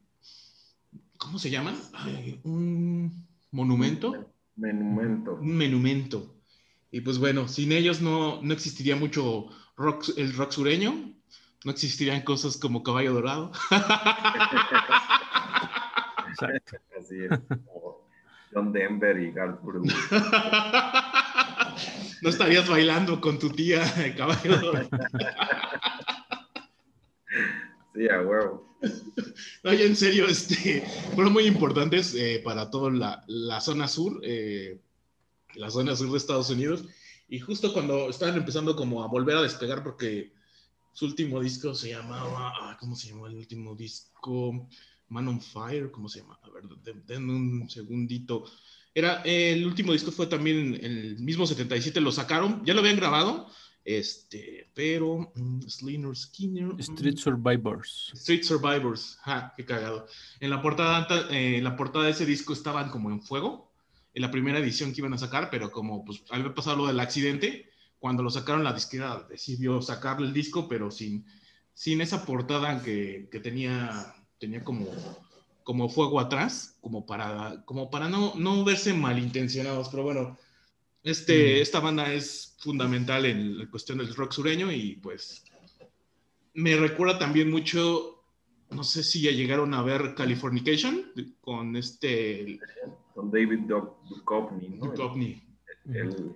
¿cómo 1.17 1.37
se 1.37 1.49
llaman? 1.49 1.75
Ay, 1.93 2.39
un 2.43 3.25
monumento 3.51 4.29
Monumento. 4.55 5.33
un 5.35 5.57
monumento. 5.57 6.35
Y 6.91 7.01
pues 7.01 7.17
bueno, 7.17 7.47
sin 7.47 7.71
ellos 7.71 8.01
no, 8.01 8.41
no 8.41 8.53
existiría 8.53 8.95
mucho 8.95 9.47
rock, 9.75 10.05
el 10.15 10.33
rock 10.35 10.51
sureño, 10.51 11.11
no 11.65 11.71
existirían 11.71 12.21
cosas 12.21 12.57
como 12.57 12.83
Caballo 12.83 13.13
Dorado. 13.13 13.51
Exacto. 16.29 16.77
Así 16.99 17.15
es. 17.23 17.39
Como 17.65 18.07
John 18.53 18.71
Denver 18.71 19.19
y 19.19 19.31
Garth 19.31 19.61
Brooks. 19.63 19.93
no 22.21 22.29
estarías 22.29 22.69
bailando 22.69 23.19
con 23.19 23.39
tu 23.39 23.49
tía 23.49 23.83
Caballo 24.15 24.57
Dorado. 24.59 24.89
Sí, 27.93 28.07
a 28.09 28.21
huevo. 28.21 28.69
No, 29.63 29.73
ya 29.73 29.85
en 29.85 29.95
serio, 29.95 30.27
este, 30.27 30.81
fueron 31.15 31.31
muy 31.31 31.45
importantes 31.45 32.13
eh, 32.15 32.41
para 32.43 32.69
toda 32.69 32.91
la, 32.91 33.23
la 33.27 33.61
zona 33.61 33.87
sur, 33.87 34.19
eh, 34.23 34.77
la 35.55 35.69
zona 35.69 35.95
sur 35.95 36.11
de 36.11 36.17
Estados 36.17 36.49
Unidos. 36.49 36.83
Y 37.29 37.39
justo 37.39 37.71
cuando 37.71 38.09
estaban 38.09 38.35
empezando 38.35 38.75
como 38.75 39.03
a 39.03 39.07
volver 39.07 39.37
a 39.37 39.41
despegar, 39.41 39.81
porque 39.83 40.33
su 40.91 41.05
último 41.05 41.39
disco 41.39 41.73
se 41.73 41.91
llamaba, 41.91 42.53
ah, 42.59 42.77
¿cómo 42.79 42.95
se 42.95 43.07
llamó 43.07 43.27
el 43.27 43.35
último 43.35 43.73
disco? 43.73 44.67
Man 45.07 45.27
on 45.29 45.39
Fire, 45.41 45.89
¿cómo 45.91 46.09
se 46.09 46.19
llama? 46.19 46.37
A 46.43 46.49
ver, 46.49 46.63
den- 46.83 47.03
denme 47.05 47.33
un 47.33 47.69
segundito. 47.69 48.43
Era, 48.93 49.21
eh, 49.23 49.53
el 49.53 49.65
último 49.65 49.93
disco 49.93 50.11
fue 50.11 50.27
también 50.27 50.77
el 50.83 51.17
mismo 51.19 51.47
77, 51.47 52.01
lo 52.01 52.11
sacaron, 52.11 52.63
ya 52.65 52.73
lo 52.73 52.81
habían 52.81 52.97
grabado, 52.97 53.47
este, 53.85 54.69
pero 54.73 55.31
mm, 55.35 55.61
Sliner 55.67 56.15
Skinner. 56.15 56.73
mm, 56.73 56.79
Street 56.79 57.17
Survivors. 57.17 58.11
Street 58.13 58.43
Survivors, 58.43 59.17
ja, 59.23 59.53
qué 59.55 59.65
cagado. 59.65 60.07
En 60.39 60.49
la 60.49 60.61
portada, 60.61 61.07
eh, 61.29 61.57
en 61.57 61.63
la 61.63 61.75
portada 61.75 62.05
de 62.05 62.11
ese 62.11 62.25
disco 62.25 62.53
estaban 62.53 62.89
como 62.89 63.11
en 63.11 63.21
fuego, 63.21 63.71
en 64.13 64.21
la 64.21 64.31
primera 64.31 64.59
edición 64.59 64.93
que 64.93 65.01
iban 65.01 65.13
a 65.13 65.17
sacar, 65.17 65.49
pero 65.49 65.71
como 65.71 66.05
pues 66.05 66.23
haber 66.29 66.53
pasado 66.53 66.77
lo 66.77 66.87
del 66.87 66.99
accidente, 66.99 67.69
cuando 67.99 68.23
lo 68.23 68.29
sacaron 68.29 68.63
la 68.63 68.73
disquera 68.73 69.25
decidió 69.29 69.81
sacarle 69.81 70.27
el 70.27 70.33
disco, 70.33 70.67
pero 70.67 70.91
sin, 70.91 71.25
sin 71.73 72.01
esa 72.01 72.25
portada 72.25 72.81
que, 72.83 73.27
que 73.31 73.39
tenía, 73.39 74.13
tenía 74.39 74.63
como, 74.63 74.87
como 75.63 75.89
fuego 75.89 76.19
atrás, 76.19 76.77
como 76.81 77.05
para, 77.05 77.63
como 77.65 77.89
para 77.89 78.09
no, 78.09 78.33
no 78.35 78.63
verse 78.63 78.93
malintencionados, 78.93 79.89
pero 79.89 80.03
bueno, 80.03 80.37
este, 81.03 81.57
Mm. 81.57 81.61
esta 81.61 81.79
banda 81.79 82.13
es 82.13 82.55
fundamental 82.59 83.25
en 83.25 83.57
la 83.59 83.69
cuestión 83.69 83.97
del 83.97 84.13
rock 84.15 84.31
sureño 84.31 84.71
y 84.71 84.95
pues 84.97 85.43
me 86.53 86.75
recuerda 86.75 87.19
también 87.19 87.51
mucho, 87.51 88.23
no 88.69 88.83
sé 88.83 89.03
si 89.03 89.21
ya 89.21 89.31
llegaron 89.31 89.73
a 89.73 89.81
ver 89.83 90.15
Californication 90.15 91.11
con 91.41 91.75
este 91.75 92.59
Con 93.13 93.29
David 93.31 93.59
Duchovny, 94.09 94.69
¿no? 94.69 94.85
Duchovny. 94.87 95.43
El, 95.85 95.95
el 95.95 96.35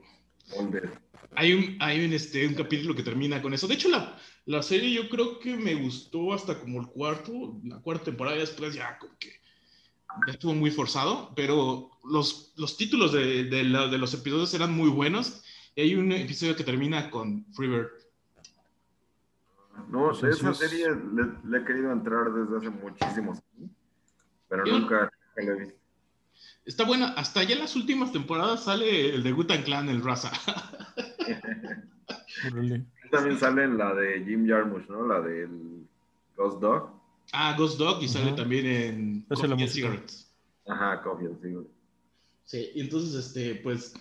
molde. 0.56 0.90
Hay 1.36 1.54
un, 1.54 1.78
hay 1.80 2.04
un, 2.06 2.14
este, 2.14 2.48
un 2.48 2.54
capítulo 2.56 2.96
que 2.96 3.04
termina 3.04 3.42
con 3.42 3.54
eso. 3.54 3.68
De 3.68 3.76
hecho, 3.76 3.90
la, 3.90 4.20
la 4.46 4.62
serie 4.64 4.92
yo 4.92 5.08
creo 5.10 5.40
que 5.40 5.56
me 5.56 5.76
gustó 5.76 6.34
hasta 6.34 6.60
como 6.60 6.82
el 6.82 6.88
cuarto, 6.88 7.60
la 7.64 7.80
cuarta 7.80 8.06
temporada, 8.06 8.38
y 8.38 8.40
después 8.42 8.74
ya 8.74 8.98
como 8.98 9.18
que 9.18 9.34
estuvo 10.28 10.54
muy 10.54 10.72
forzado, 10.72 11.32
pero 11.36 11.92
los, 12.10 12.54
los 12.58 12.76
títulos 12.78 13.12
de, 13.14 13.44
de, 13.46 13.64
la- 13.64 13.88
de 13.88 13.98
los 13.98 14.14
episodios 14.14 14.54
eran 14.54 14.74
muy 14.74 14.90
buenos. 14.90 15.44
Y 15.76 15.82
hay 15.82 15.96
un 15.96 16.12
episodio 16.12 16.56
que 16.56 16.64
termina 16.64 17.10
con 17.12 17.46
Freebird. 17.54 17.90
No, 19.90 20.10
Pues 20.10 20.22
de 20.22 20.30
así 20.30 20.40
esa 20.40 20.50
es. 20.52 20.58
serie 20.58 20.88
le, 20.90 21.50
le 21.50 21.58
he 21.60 21.64
querido 21.66 21.92
entrar 21.92 22.32
desde 22.34 22.58
hace 22.58 22.70
muchísimos 22.70 23.38
años, 23.58 23.72
pero 24.50 24.66
Yo- 24.66 24.80
nunca, 24.80 25.02
nunca 25.02 25.12
la 25.36 25.52
he 25.52 25.60
visto. 25.60 25.76
Está 26.66 26.84
buena. 26.84 27.10
Hasta 27.14 27.44
ya 27.44 27.54
en 27.56 27.60
las 27.62 27.76
últimas 27.76 28.12
temporadas 28.12 28.64
sale 28.66 29.14
el 29.16 29.24
de 29.24 29.32
Gutan 29.32 29.62
Clan, 29.64 29.88
el 29.90 30.04
Raza. 30.04 30.32
También 33.12 33.40
sale 33.40 33.64
en 33.64 33.78
la 33.78 33.94
de 33.94 34.24
Jim 34.26 34.48
Jarmusch, 34.48 34.88
¿no? 34.90 35.06
La 35.08 35.22
del 35.22 35.86
Ghost 36.36 36.60
Dog. 36.60 36.90
Ah, 37.34 37.56
Ghost 37.58 37.78
Dog 37.78 38.04
y 38.04 38.08
sale 38.08 38.32
también 38.34 38.66
en 38.66 39.22
Coffee 39.24 39.46
and 39.46 39.60
música. 39.60 39.74
Cigarettes. 39.74 40.34
Ajá, 40.68 41.02
Coffee 41.02 41.28
and 41.28 41.42
Cigarettes. 41.42 41.72
Sí, 42.46 42.72
y 42.76 42.82
entonces, 42.82 43.14
este, 43.14 43.56
pues, 43.56 43.94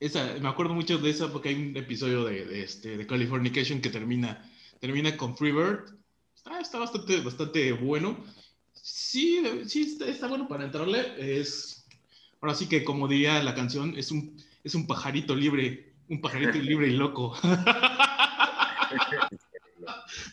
esa, 0.00 0.34
me 0.40 0.48
acuerdo 0.48 0.74
mucho 0.74 0.98
de 0.98 1.10
esa 1.10 1.32
porque 1.32 1.48
hay 1.48 1.54
un 1.54 1.76
episodio 1.76 2.24
de, 2.24 2.44
de, 2.44 2.62
este, 2.62 2.96
de 2.96 3.06
Californication 3.06 3.80
que 3.80 3.88
termina, 3.88 4.50
termina 4.80 5.16
con 5.16 5.36
Freebird. 5.36 5.96
Está, 6.34 6.60
está 6.60 6.78
bastante, 6.78 7.20
bastante 7.20 7.72
bueno. 7.72 8.22
Sí, 8.74 9.42
sí, 9.66 9.82
está, 9.82 10.06
está 10.06 10.26
bueno 10.28 10.46
para 10.46 10.64
entrarle. 10.64 11.14
Es, 11.18 11.86
ahora 12.40 12.54
sí 12.54 12.68
que, 12.68 12.84
como 12.84 13.08
diría 13.08 13.42
la 13.42 13.54
canción, 13.54 13.94
es 13.96 14.10
un, 14.10 14.36
es 14.62 14.74
un 14.74 14.86
pajarito 14.86 15.34
libre, 15.34 15.94
un 16.08 16.20
pajarito 16.20 16.58
libre 16.58 16.88
y 16.88 16.96
loco. 16.96 17.34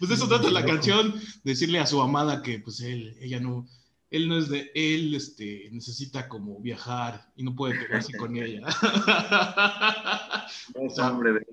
pues 0.04 0.10
de 0.10 0.16
eso 0.16 0.28
trata 0.28 0.52
la 0.52 0.66
canción, 0.66 1.14
decirle 1.46 1.80
a 1.80 1.86
su 1.86 2.02
amada 2.02 2.42
que, 2.42 2.60
pues, 2.60 2.82
él, 2.82 3.16
ella 3.22 3.40
no, 3.40 3.66
él 4.10 4.28
no 4.28 4.38
es 4.38 4.50
de 4.50 4.70
él, 4.76 5.16
este, 5.16 5.70
necesita 5.72 6.28
como 6.28 6.60
viajar 6.60 7.32
y 7.38 7.44
no 7.44 7.56
puede 7.56 7.80
pegarse 7.80 8.12
con 8.18 8.36
ella. 8.36 8.68
No 10.76 10.82
es 10.88 11.00
hombre, 11.00 11.32
de- 11.32 11.48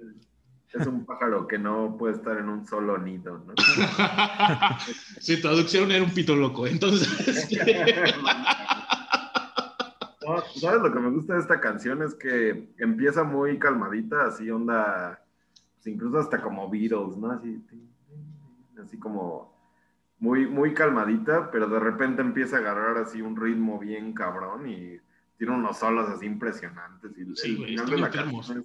es 0.73 0.85
un 0.85 1.07
pájaro 1.07 1.47
que 1.47 1.59
no 1.59 1.97
puede 1.97 2.14
estar 2.14 2.38
en 2.38 2.49
un 2.49 2.66
solo 2.66 2.99
nido, 2.99 3.38
¿no? 3.38 3.54
sí, 5.21 5.40
traducción 5.40 5.92
era 5.92 6.02
un 6.02 6.11
pito 6.11 6.35
loco. 6.35 6.66
Entonces, 6.66 7.09
este, 7.28 7.95
No, 10.26 10.42
¿Sabes 10.57 10.83
lo 10.83 10.92
que 10.92 10.99
me 10.99 11.11
gusta 11.11 11.35
de 11.35 11.40
esta 11.40 11.61
canción? 11.61 12.02
Es 12.02 12.14
que 12.14 12.69
empieza 12.78 13.23
muy 13.23 13.61
calmadita, 13.61 14.26
así 14.26 14.50
onda, 14.50 15.25
pues 15.76 15.87
incluso 15.87 16.19
hasta 16.19 16.42
como 16.42 16.69
Beatles, 16.69 17.16
¿no? 17.16 17.30
Así, 17.30 17.64
así 18.80 18.99
como 18.99 19.52
muy, 20.18 20.46
muy 20.46 20.75
calmadita, 20.75 21.50
pero 21.50 21.66
de 21.68 21.78
repente 21.80 22.20
empieza 22.22 22.56
a 22.56 22.60
agarrar 22.60 22.99
así 22.99 23.22
un 23.22 23.37
ritmo 23.37 23.78
bien 23.78 24.12
cabrón 24.12 24.68
y 24.68 24.99
tiene 25.38 25.54
unos 25.54 25.78
solos 25.78 26.08
así 26.10 26.26
impresionantes. 26.26 27.12
Y 27.16 27.25
Sí, 27.37 27.50
el 27.52 27.56
güey, 27.56 27.68
final 27.70 27.90
de 27.90 27.99
la 27.99 28.10
canción 28.10 28.58
es 28.58 28.64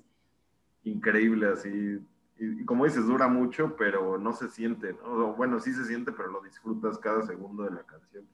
increíble, 0.84 1.48
así. 1.53 2.00
Y, 2.38 2.62
y 2.62 2.65
como 2.65 2.84
dices, 2.86 3.05
dura 3.05 3.27
mucho, 3.29 3.75
pero 3.77 4.17
no 4.17 4.34
se 4.34 4.50
siente, 4.50 4.93
¿no? 4.93 5.29
O 5.29 5.34
Bueno, 5.36 5.60
sí 5.62 5.72
se 5.74 5.86
siente, 5.86 6.12
pero 6.12 6.29
lo 6.29 6.41
disfrutas 6.41 6.98
cada 6.98 7.25
segundo 7.25 7.63
de 7.63 7.72
la 7.72 7.84
canción. 7.84 8.25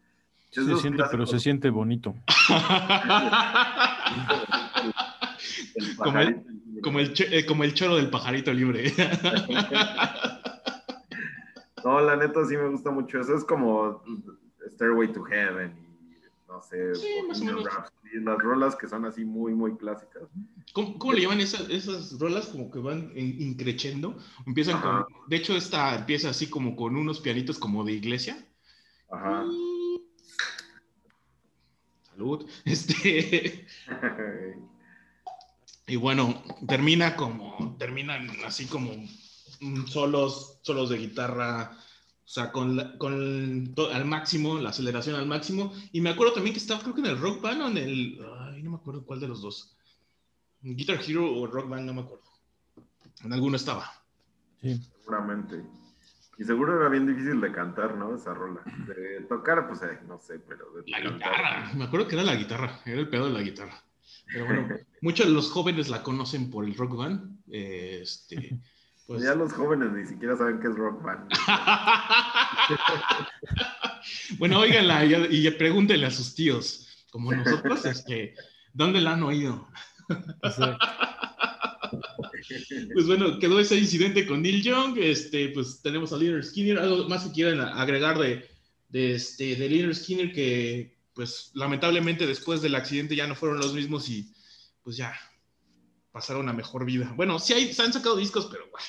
Se 0.50 0.76
siente, 0.76 1.04
pero 1.12 1.26
se 1.28 1.40
siente 1.40 1.70
bonito. 1.70 2.14
el 5.76 5.96
Como 5.98 6.20
el- 6.20 6.44
como, 6.82 7.00
el, 7.00 7.14
como 7.46 7.64
el 7.64 7.74
choro 7.76 7.96
del 7.98 8.10
pajarito 8.10 8.52
libre. 8.52 8.92
No, 11.84 12.00
la 12.02 12.16
neta 12.16 12.46
sí 12.46 12.56
me 12.58 12.68
gusta 12.70 12.92
mucho. 12.92 13.20
Eso 13.20 13.36
es 13.36 13.44
como 13.44 14.04
Stairway 14.74 15.12
to 15.14 15.24
Heaven 15.24 15.76
y 15.78 16.16
no 16.48 16.62
sé, 16.62 16.96
Sí, 16.96 17.08
más 17.28 17.42
o 17.42 17.46
menos. 17.46 17.64
Rhapsody, 17.64 18.20
las 18.24 18.38
rolas 18.40 18.76
que 18.76 18.88
son 18.88 19.06
así 19.06 19.24
muy, 19.26 19.54
muy 19.54 19.76
clásicas. 19.78 20.24
¿Cómo, 20.74 20.98
cómo 21.00 21.14
le 21.14 21.22
llaman 21.22 21.40
esas, 21.42 21.70
esas 21.70 22.18
rolas? 22.20 22.48
Como 22.48 22.70
que 22.72 22.80
van 22.80 23.12
in- 23.16 23.42
increchendo. 23.42 24.18
Empiezan 24.46 24.76
Ajá. 24.76 25.06
con. 25.06 25.30
De 25.30 25.36
hecho, 25.38 25.56
esta 25.56 25.96
empieza 25.96 26.30
así 26.30 26.50
como 26.50 26.76
con 26.76 26.96
unos 26.96 27.20
pianitos 27.20 27.58
como 27.58 27.84
de 27.84 27.94
iglesia. 27.94 28.38
Ajá. 29.10 29.46
Salud. 32.02 32.48
Este. 32.66 33.66
Y 35.88 35.98
bueno, 35.98 36.42
termina 36.70 37.18
como, 37.18 37.76
terminan 37.78 38.30
así 38.46 38.66
como 38.68 38.92
solos, 39.88 40.60
solos 40.62 40.90
de 40.90 40.98
guitarra, 40.98 41.72
o 41.74 42.28
sea, 42.28 42.52
con, 42.52 42.76
la- 42.78 42.98
con 42.98 43.74
to- 43.76 43.92
al 43.92 44.06
máximo, 44.06 44.58
la 44.60 44.70
aceleración 44.70 45.16
al 45.16 45.26
máximo. 45.28 45.74
Y 45.92 46.02
me 46.02 46.10
acuerdo 46.12 46.34
también 46.34 46.54
que 46.54 46.60
estaba, 46.60 46.82
creo 46.82 46.94
que 46.96 47.02
en 47.02 47.08
el 47.08 47.20
Rock 47.20 47.42
Band 47.42 47.62
o 47.62 47.68
en 47.68 47.78
el, 47.78 48.20
ay, 48.40 48.64
no 48.64 48.72
me 48.72 48.78
acuerdo 48.78 49.04
cuál 49.06 49.20
de 49.20 49.28
los 49.28 49.42
dos. 49.42 49.76
Guitar 50.62 51.00
Hero 51.06 51.34
o 51.36 51.48
Rock 51.48 51.70
Band, 51.70 51.86
no 51.86 51.94
me 51.94 52.02
acuerdo. 52.02 52.24
En 53.24 53.34
alguno 53.34 53.56
estaba. 53.56 53.92
Sí. 54.62 54.80
Seguramente. 55.00 55.64
Y 56.38 56.44
seguro 56.44 56.80
era 56.80 56.90
bien 56.90 57.06
difícil 57.06 57.40
de 57.42 57.52
cantar, 57.52 57.96
¿no? 57.96 58.16
Esa 58.16 58.34
rola. 58.34 58.62
De 58.88 59.22
tocar, 59.28 59.68
pues 59.68 59.82
eh, 59.84 60.00
no 60.08 60.18
sé, 60.20 60.40
pero 60.40 60.72
de 60.72 60.90
La 60.90 61.02
cantar. 61.04 61.14
guitarra, 61.32 61.74
me 61.76 61.84
acuerdo 61.84 62.08
que 62.08 62.16
era 62.16 62.24
la 62.24 62.36
guitarra, 62.36 62.80
era 62.86 63.00
el 63.00 63.10
pedo 63.10 63.26
de 63.28 63.34
la 63.34 63.42
guitarra. 63.42 63.84
Pero 64.34 64.46
bueno, 64.46 64.68
muchos 65.02 65.28
de 65.28 65.34
los 65.34 65.52
jóvenes 65.52 65.90
la 65.90 66.02
conocen 66.04 66.50
por 66.50 66.64
el 66.66 66.76
Rock 66.76 66.96
Band. 66.96 67.40
eh, 67.52 68.00
Este, 68.02 68.60
pues, 69.12 69.24
Ya 69.24 69.36
los 69.36 69.54
jóvenes 69.54 69.92
ni 69.92 70.06
siquiera 70.06 70.38
saben 70.38 70.60
qué 70.60 70.68
es 70.68 70.76
rock 70.76 71.04
band. 71.04 71.30
bueno, 74.38 74.60
óiganla 74.60 75.06
y, 75.06 75.48
y 75.48 75.52
pregúntenle 75.52 76.06
a 76.06 76.12
sus 76.12 76.34
tíos, 76.34 77.06
como 77.12 77.34
nosotros, 77.34 77.86
este, 77.86 78.36
¿dónde 78.74 79.02
la 79.02 79.14
han 79.14 79.24
oído? 79.24 79.68
Pues 82.94 83.08
bueno, 83.08 83.40
quedó 83.40 83.60
ese 83.60 83.78
incidente 83.78 84.26
con 84.26 84.42
Neil 84.42 84.64
Young, 84.64 84.98
este, 84.98 85.50
pues 85.50 85.82
tenemos 85.82 86.12
a 86.12 86.18
Leonard 86.18 86.44
Skinner, 86.44 86.80
algo 86.80 87.08
más 87.08 87.26
que 87.26 87.32
quieran 87.32 87.62
agregar 87.62 88.18
de, 88.18 88.50
de, 88.90 89.16
este, 89.16 89.56
de 89.56 89.70
Leonard 89.70 89.96
Skinner 89.96 90.32
que, 90.32 90.98
pues 91.14 91.52
lamentablemente 91.54 92.26
después 92.26 92.62
del 92.62 92.76
accidente 92.76 93.16
ya 93.16 93.28
no 93.28 93.36
fueron 93.36 93.60
los 93.60 93.74
mismos 93.74 94.10
y 94.10 94.34
pues 94.84 94.98
ya 94.98 95.14
pasaron 96.12 96.50
a 96.50 96.54
mejor 96.54 96.86
vida. 96.86 97.14
Bueno, 97.16 97.40
sí 97.40 97.54
hay, 97.54 97.74
se 97.74 97.82
han 97.82 97.94
sacado 97.94 98.18
discos, 98.18 98.48
pero 98.52 98.70
bueno, 98.70 98.86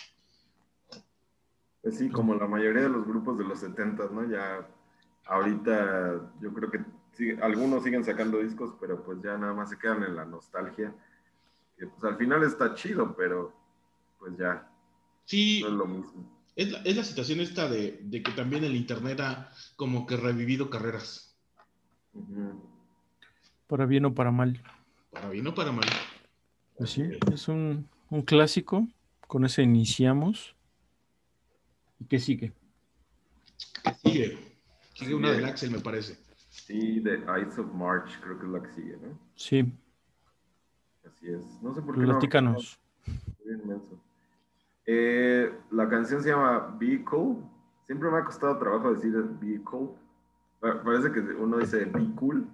Pues 1.83 1.99
sí, 1.99 2.09
como 2.11 2.35
la 2.35 2.47
mayoría 2.47 2.83
de 2.83 2.89
los 2.89 3.05
grupos 3.07 3.37
de 3.39 3.45
los 3.45 3.59
70, 3.59 4.09
¿no? 4.13 4.31
Ya 4.31 4.69
ahorita 5.27 6.33
yo 6.41 6.53
creo 6.53 6.71
que 6.71 6.81
sí, 7.13 7.33
algunos 7.43 7.83
siguen 7.83 8.05
sacando 8.05 8.39
discos, 8.39 8.75
pero 8.81 9.03
pues 9.03 9.21
ya 9.23 9.37
nada 9.37 9.53
más 9.53 9.71
se 9.71 9.79
quedan 9.79 10.05
en 10.05 10.15
la 10.15 10.25
nostalgia. 10.25 10.95
Que 11.77 11.87
pues 11.89 12.05
al 12.05 12.17
final 12.17 12.45
está 12.45 12.75
chido, 12.75 13.17
pero 13.17 13.53
pues 14.21 14.37
ya 14.39 14.71
sí, 15.25 15.61
no 15.63 15.69
es 15.69 15.75
lo 15.75 15.87
mismo. 15.87 16.25
es 16.55 16.71
la, 16.71 16.79
es 16.83 16.97
la 16.97 17.05
situación 17.05 17.41
esta 17.41 17.69
de, 17.69 17.99
de 18.03 18.23
que 18.23 18.31
también 18.31 18.63
el 18.63 18.77
Internet 18.77 19.21
ha 19.21 19.51
como 19.75 20.07
que 20.07 20.17
revivido 20.17 20.71
carreras. 20.71 21.37
Para 23.67 23.87
bien 23.87 24.05
o 24.05 24.15
para 24.15 24.31
mal. 24.31 24.63
para 25.11 25.31
bien 25.31 25.47
o 25.49 25.55
para 25.55 25.73
mal. 25.73 25.87
Pues 26.77 26.91
sí, 26.91 27.03
es 27.33 27.49
un, 27.49 27.89
un 28.11 28.23
clásico. 28.23 28.87
Con 29.27 29.45
ese 29.47 29.63
iniciamos. 29.63 30.55
¿Y 32.03 32.05
qué 32.07 32.19
sigue? 32.19 32.53
¿Qué 33.85 33.95
sigue? 33.95 34.39
Sigue 34.95 35.15
una 35.15 35.29
Sigue. 35.29 35.41
del 35.41 35.45
Axel, 35.51 35.71
me 35.71 35.79
parece. 35.79 36.19
Sí, 36.49 37.01
The 37.01 37.19
Ides 37.41 37.59
of 37.59 37.73
March 37.73 38.19
creo 38.21 38.39
que 38.41 38.47
es 38.47 38.53
la 38.53 38.61
que 38.63 38.73
sigue, 38.73 38.97
¿no? 39.01 39.17
Sí, 39.37 39.73
Así 41.07 41.29
es. 41.29 41.63
No 41.63 41.73
sé 41.75 41.81
por 41.83 41.95
qué. 41.95 42.01
no- 42.01 42.07
platícanos. 42.09 42.81
Inmenso. 43.45 44.01
Eh, 44.87 45.53
la 45.71 45.89
canción 45.89 46.23
se 46.23 46.31
llama 46.31 46.77
Vehicle. 46.79 47.37
Siempre 47.87 48.11
me 48.11 48.19
ha 48.19 48.25
costado 48.25 48.59
trabajo 48.59 48.93
decir 48.95 49.13
Vehicle. 49.41 49.91
Pa- 50.59 50.83
Parece 50.83 51.13
que 51.13 51.21
uno 51.21 51.59
dice 51.59 51.85
Be 51.85 52.15
Cool. 52.17 52.49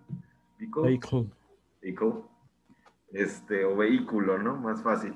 Vehicle. 0.58 0.82
Vehicle. 0.82 1.26
Vehicle. 1.80 2.12
Este, 3.12 3.64
o 3.64 3.74
vehículo, 3.76 4.38
¿no? 4.38 4.56
Más 4.56 4.82
fácil. 4.82 5.14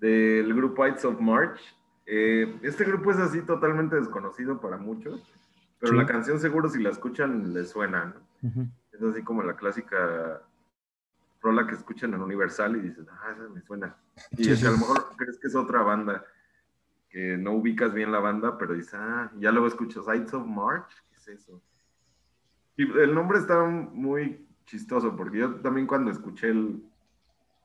Del 0.00 0.54
grupo 0.54 0.86
Ides 0.86 1.04
of 1.04 1.20
March. 1.20 1.60
Eh, 2.10 2.58
este 2.62 2.84
grupo 2.84 3.10
es 3.10 3.18
así 3.18 3.42
totalmente 3.42 3.96
desconocido 3.96 4.58
para 4.60 4.78
muchos, 4.78 5.30
pero 5.78 5.92
Sí. 5.92 5.98
la 5.98 6.06
canción 6.06 6.40
seguro 6.40 6.70
si 6.70 6.82
la 6.82 6.88
escuchan 6.88 7.52
les 7.52 7.68
suena, 7.68 8.14
¿no? 8.42 8.66
Es 8.92 9.02
así 9.02 9.22
como 9.22 9.42
la 9.42 9.56
clásica 9.56 10.40
rola 11.42 11.66
que 11.66 11.74
escuchan 11.74 12.14
en 12.14 12.22
Universal 12.22 12.76
y 12.76 12.80
dices, 12.80 13.06
ah, 13.10 13.32
esa 13.32 13.48
me 13.50 13.60
suena. 13.60 13.94
Y 14.38 14.44
Sí, 14.44 14.50
es 14.52 14.58
que 14.58 14.62
sí. 14.62 14.66
a 14.66 14.70
lo 14.70 14.78
mejor 14.78 15.04
crees 15.18 15.38
que 15.38 15.48
es 15.48 15.54
otra 15.54 15.82
banda, 15.82 16.24
que 17.10 17.36
no 17.36 17.52
ubicas 17.52 17.92
bien 17.92 18.10
la 18.10 18.20
banda, 18.20 18.56
pero 18.56 18.72
dices, 18.72 18.94
ah, 18.94 19.30
ya 19.38 19.52
luego 19.52 19.66
escuchas 19.66 20.04
Ides 20.06 20.32
of 20.32 20.46
March, 20.46 20.88
¿qué 21.10 21.16
es 21.16 21.28
eso? 21.28 21.60
Y 22.76 22.90
el 23.00 23.14
nombre 23.14 23.38
está 23.38 23.62
muy 23.64 24.46
chistoso, 24.64 25.14
porque 25.14 25.38
yo 25.38 25.56
también 25.56 25.86
cuando 25.86 26.10
escuché 26.10 26.48
el 26.48 26.82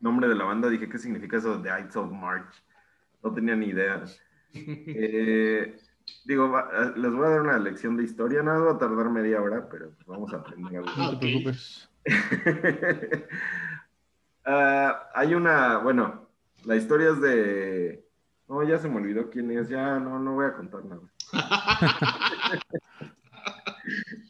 nombre 0.02 0.28
de 0.28 0.36
la 0.36 0.44
banda 0.44 0.68
dije, 0.70 0.90
¿qué 0.90 0.98
significa 1.00 1.38
eso 1.38 1.58
de 1.60 1.70
Ides 1.70 1.96
of 1.96 2.12
March? 2.12 2.54
No 3.24 3.34
tenía 3.34 3.56
ni 3.56 3.68
idea. 3.68 4.04
Eh, 4.56 5.76
digo, 6.26 6.50
va- 6.50 6.70
eh, 6.74 6.94
les 6.98 7.12
voy 7.12 7.26
a 7.26 7.30
dar 7.30 7.42
una 7.42 7.58
lección 7.60 7.98
de 7.98 8.04
historia, 8.04 8.44
nada, 8.44 8.60
va 8.60 8.72
a 8.74 8.78
tardar 8.78 9.10
media 9.10 9.42
hora, 9.42 9.68
pero 9.70 9.92
pues 9.92 10.06
vamos 10.06 10.34
a 10.34 10.38
aprender 10.38 10.78
algo. 10.78 10.92
No 10.96 11.10
te 11.12 11.18
preocupes. 11.18 11.90
Ah, 14.46 15.10
hay 15.16 15.36
una, 15.36 15.78
bueno, 15.78 16.28
la 16.66 16.76
historia 16.76 17.12
es 17.12 17.22
de 17.22 18.06
No, 18.50 18.62
ya 18.64 18.78
se 18.78 18.90
me 18.90 18.98
olvidó 18.98 19.30
quién 19.30 19.50
es, 19.52 19.70
ya 19.70 20.00
no, 20.00 20.20
no 20.20 20.34
voy 20.34 20.46
a 20.48 20.54
contar 20.54 20.84
nada. 20.84 21.02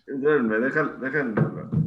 me 0.07 0.59
dejan, 0.59 1.01
dejan, 1.01 1.33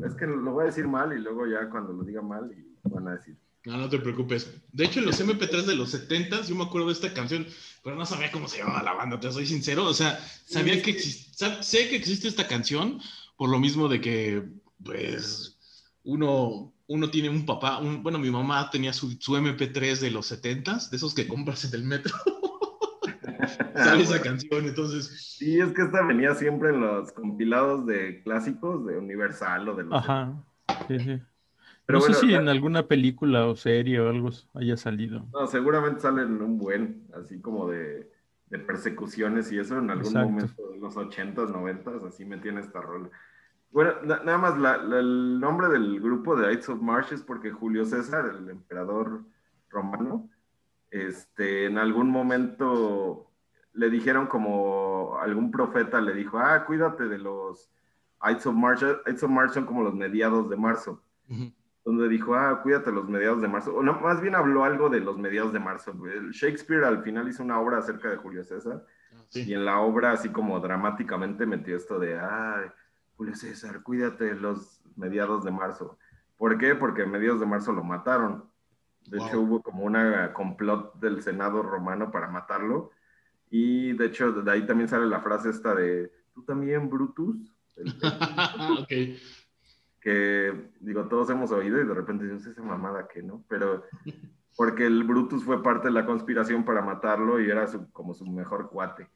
es 0.04 0.14
que 0.14 0.26
lo 0.26 0.50
voy 0.52 0.64
a 0.64 0.66
decir 0.66 0.88
mal 0.88 1.12
y 1.12 1.20
luego 1.20 1.46
ya 1.46 1.70
cuando 1.70 1.92
lo 1.92 2.02
diga 2.02 2.20
mal 2.20 2.50
y 2.52 2.76
van 2.90 3.06
a 3.08 3.12
decir. 3.12 3.36
No, 3.66 3.76
no 3.76 3.88
te 3.88 3.98
preocupes. 3.98 4.48
De 4.72 4.84
hecho, 4.84 5.00
en 5.00 5.06
los 5.06 5.20
MP3 5.20 5.64
de 5.64 5.74
los 5.74 5.90
70 5.90 6.42
yo 6.42 6.54
me 6.54 6.62
acuerdo 6.62 6.86
de 6.86 6.92
esta 6.92 7.12
canción, 7.12 7.44
pero 7.82 7.96
no 7.96 8.06
sabía 8.06 8.30
cómo 8.30 8.46
se 8.46 8.58
llamaba 8.58 8.84
la 8.84 8.92
banda, 8.92 9.18
te 9.18 9.30
soy 9.32 9.44
sincero. 9.44 9.84
O 9.86 9.92
sea, 9.92 10.20
sabía 10.46 10.80
que 10.80 10.94
sé 10.94 11.88
que 11.88 11.96
existe 11.96 12.28
esta 12.28 12.46
canción 12.46 13.00
por 13.36 13.50
lo 13.50 13.58
mismo 13.58 13.88
de 13.88 14.00
que, 14.00 14.44
pues, 14.84 15.58
uno, 16.04 16.72
uno 16.86 17.10
tiene 17.10 17.28
un 17.28 17.44
papá, 17.44 17.78
un, 17.78 18.04
bueno, 18.04 18.20
mi 18.20 18.30
mamá 18.30 18.70
tenía 18.70 18.92
su, 18.92 19.10
su 19.18 19.32
MP3 19.36 19.98
de 19.98 20.12
los 20.12 20.26
70 20.26 20.78
de 20.88 20.96
esos 20.96 21.12
que 21.12 21.26
compras 21.26 21.64
en 21.64 21.74
el 21.74 21.82
metro. 21.82 22.14
Sale 23.74 24.04
esa 24.04 24.22
canción, 24.22 24.64
entonces. 24.64 25.34
Sí, 25.38 25.58
es 25.58 25.72
que 25.72 25.82
esta 25.82 26.02
venía 26.02 26.36
siempre 26.36 26.68
en 26.68 26.82
los 26.82 27.10
compilados 27.10 27.84
de 27.84 28.22
clásicos 28.22 28.86
de 28.86 28.96
Universal 28.96 29.68
o 29.68 29.74
de 29.74 29.82
los. 29.82 29.92
Ajá. 29.92 30.40
Sí, 30.86 31.00
sí 31.00 31.20
no 31.88 32.00
sé 32.00 32.14
si 32.14 32.34
en 32.34 32.48
alguna 32.48 32.86
película 32.86 33.46
o 33.46 33.56
serie 33.56 34.00
o 34.00 34.08
algo 34.08 34.30
haya 34.54 34.76
salido. 34.76 35.26
No, 35.32 35.46
seguramente 35.46 36.00
salen 36.00 36.42
un 36.42 36.58
buen, 36.58 37.06
así 37.14 37.40
como 37.40 37.68
de, 37.68 38.10
persecuciones 38.66 39.52
y 39.52 39.58
eso 39.58 39.78
en 39.78 39.90
algún 39.90 40.12
momento 40.12 40.68
de 40.70 40.78
los 40.78 40.96
80s, 40.96 41.52
90s, 41.52 42.06
así 42.06 42.24
me 42.24 42.38
tiene 42.38 42.60
esta 42.60 42.80
rola. 42.80 43.10
Bueno, 43.70 43.92
nada 44.04 44.38
más 44.38 44.54
el 44.54 45.38
nombre 45.38 45.68
del 45.68 46.00
grupo 46.00 46.36
de 46.36 46.52
Ides 46.52 46.68
of 46.68 46.80
March 46.80 47.12
es 47.12 47.22
porque 47.22 47.50
Julio 47.50 47.84
César, 47.84 48.24
el 48.26 48.48
emperador 48.48 49.24
romano, 49.68 50.30
este, 50.90 51.66
en 51.66 51.76
algún 51.76 52.08
momento 52.10 53.30
le 53.74 53.90
dijeron 53.90 54.26
como 54.26 55.18
algún 55.20 55.50
profeta 55.50 56.00
le 56.00 56.14
dijo, 56.14 56.38
ah, 56.38 56.64
cuídate 56.64 57.08
de 57.08 57.18
los 57.18 57.70
Ides 58.22 58.46
of 58.46 58.54
March. 58.54 58.80
Ides 59.06 59.22
of 59.22 59.30
March 59.30 59.52
son 59.52 59.66
como 59.66 59.82
los 59.82 59.94
mediados 59.94 60.48
de 60.48 60.56
marzo 60.56 61.02
donde 61.86 62.08
dijo, 62.08 62.34
ah, 62.34 62.62
cuídate 62.62 62.90
los 62.90 63.08
mediados 63.08 63.40
de 63.40 63.46
marzo. 63.46 63.72
O 63.76 63.80
no, 63.80 64.00
más 64.00 64.20
bien 64.20 64.34
habló 64.34 64.64
algo 64.64 64.90
de 64.90 64.98
los 64.98 65.16
mediados 65.18 65.52
de 65.52 65.60
marzo. 65.60 65.94
Shakespeare 66.32 66.84
al 66.84 67.04
final 67.04 67.28
hizo 67.28 67.44
una 67.44 67.60
obra 67.60 67.78
acerca 67.78 68.10
de 68.10 68.16
Julio 68.16 68.42
César. 68.42 68.84
Ah, 69.14 69.22
y 69.32 69.54
en 69.54 69.64
la 69.64 69.78
obra, 69.78 70.10
así 70.10 70.30
como 70.30 70.58
dramáticamente, 70.58 71.46
metió 71.46 71.76
esto 71.76 72.00
de, 72.00 72.18
ah, 72.18 72.74
Julio 73.16 73.36
César, 73.36 73.84
cuídate 73.84 74.34
los 74.34 74.82
mediados 74.96 75.44
de 75.44 75.52
marzo. 75.52 75.96
¿Por 76.36 76.58
qué? 76.58 76.74
Porque 76.74 77.06
mediados 77.06 77.38
de 77.38 77.46
marzo 77.46 77.72
lo 77.72 77.84
mataron. 77.84 78.50
De 79.06 79.18
hecho, 79.18 79.40
hubo 79.40 79.62
como 79.62 79.84
una 79.84 80.32
complot 80.32 80.98
del 80.98 81.22
Senado 81.22 81.62
romano 81.62 82.10
para 82.10 82.26
matarlo. 82.26 82.90
Y 83.48 83.92
de 83.92 84.06
hecho, 84.06 84.32
de 84.32 84.50
ahí 84.50 84.66
también 84.66 84.88
sale 84.88 85.06
la 85.06 85.20
frase 85.20 85.50
esta 85.50 85.72
de, 85.72 86.10
¿tú 86.34 86.42
también, 86.42 86.90
Brutus? 86.90 87.56
ok 88.80 88.92
que 90.06 90.70
digo, 90.78 91.08
todos 91.08 91.30
hemos 91.30 91.50
oído 91.50 91.80
y 91.80 91.84
de 91.84 91.92
repente 91.92 92.22
decimos, 92.22 92.46
esa 92.46 92.62
mamada 92.62 93.08
que 93.08 93.24
no, 93.24 93.42
pero 93.48 93.82
porque 94.56 94.86
el 94.86 95.02
Brutus 95.02 95.42
fue 95.42 95.64
parte 95.64 95.88
de 95.88 95.94
la 95.94 96.06
conspiración 96.06 96.64
para 96.64 96.80
matarlo 96.80 97.40
y 97.40 97.50
era 97.50 97.66
como 97.92 98.14
su 98.14 98.24
mejor 98.24 98.70
cuate. 98.70 99.10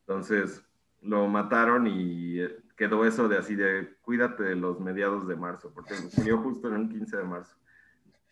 Entonces 0.00 0.64
lo 1.02 1.28
mataron 1.28 1.86
y 1.86 2.40
eh, 2.40 2.56
quedó 2.74 3.04
eso 3.04 3.28
de 3.28 3.36
así 3.36 3.54
de 3.54 3.98
cuídate 4.00 4.44
de 4.44 4.56
los 4.56 4.80
mediados 4.80 5.28
de 5.28 5.36
marzo, 5.36 5.70
porque 5.74 5.92
murió 6.16 6.38
justo 6.38 6.68
en 6.68 6.74
un 6.74 6.88
15 6.88 7.18
de 7.18 7.24
marzo. 7.24 7.54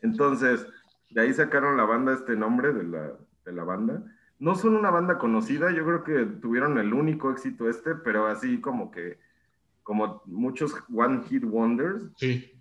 Entonces, 0.00 0.66
de 1.11 1.20
ahí 1.20 1.35
sacaron 1.35 1.76
la 1.76 1.85
banda 1.85 2.14
este 2.14 2.37
nombre 2.37 2.72
de 2.72 2.85
la, 2.85 3.12
de 3.44 3.52
la 3.52 3.64
banda. 3.64 4.02
No 4.38 4.55
son 4.55 4.76
una 4.76 4.90
banda 4.90 5.18
conocida, 5.18 5.70
yo 5.70 5.85
creo 5.85 6.05
que 6.05 6.24
tuvieron 6.40 6.78
el 6.78 6.94
único 6.94 7.31
éxito 7.31 7.68
este, 7.68 7.94
pero 7.96 8.28
así 8.28 8.62
como 8.62 8.90
que 8.90 9.18
como 9.82 10.22
muchos 10.26 10.74
One 10.94 11.22
Hit 11.24 11.44
Wonders, 11.44 12.10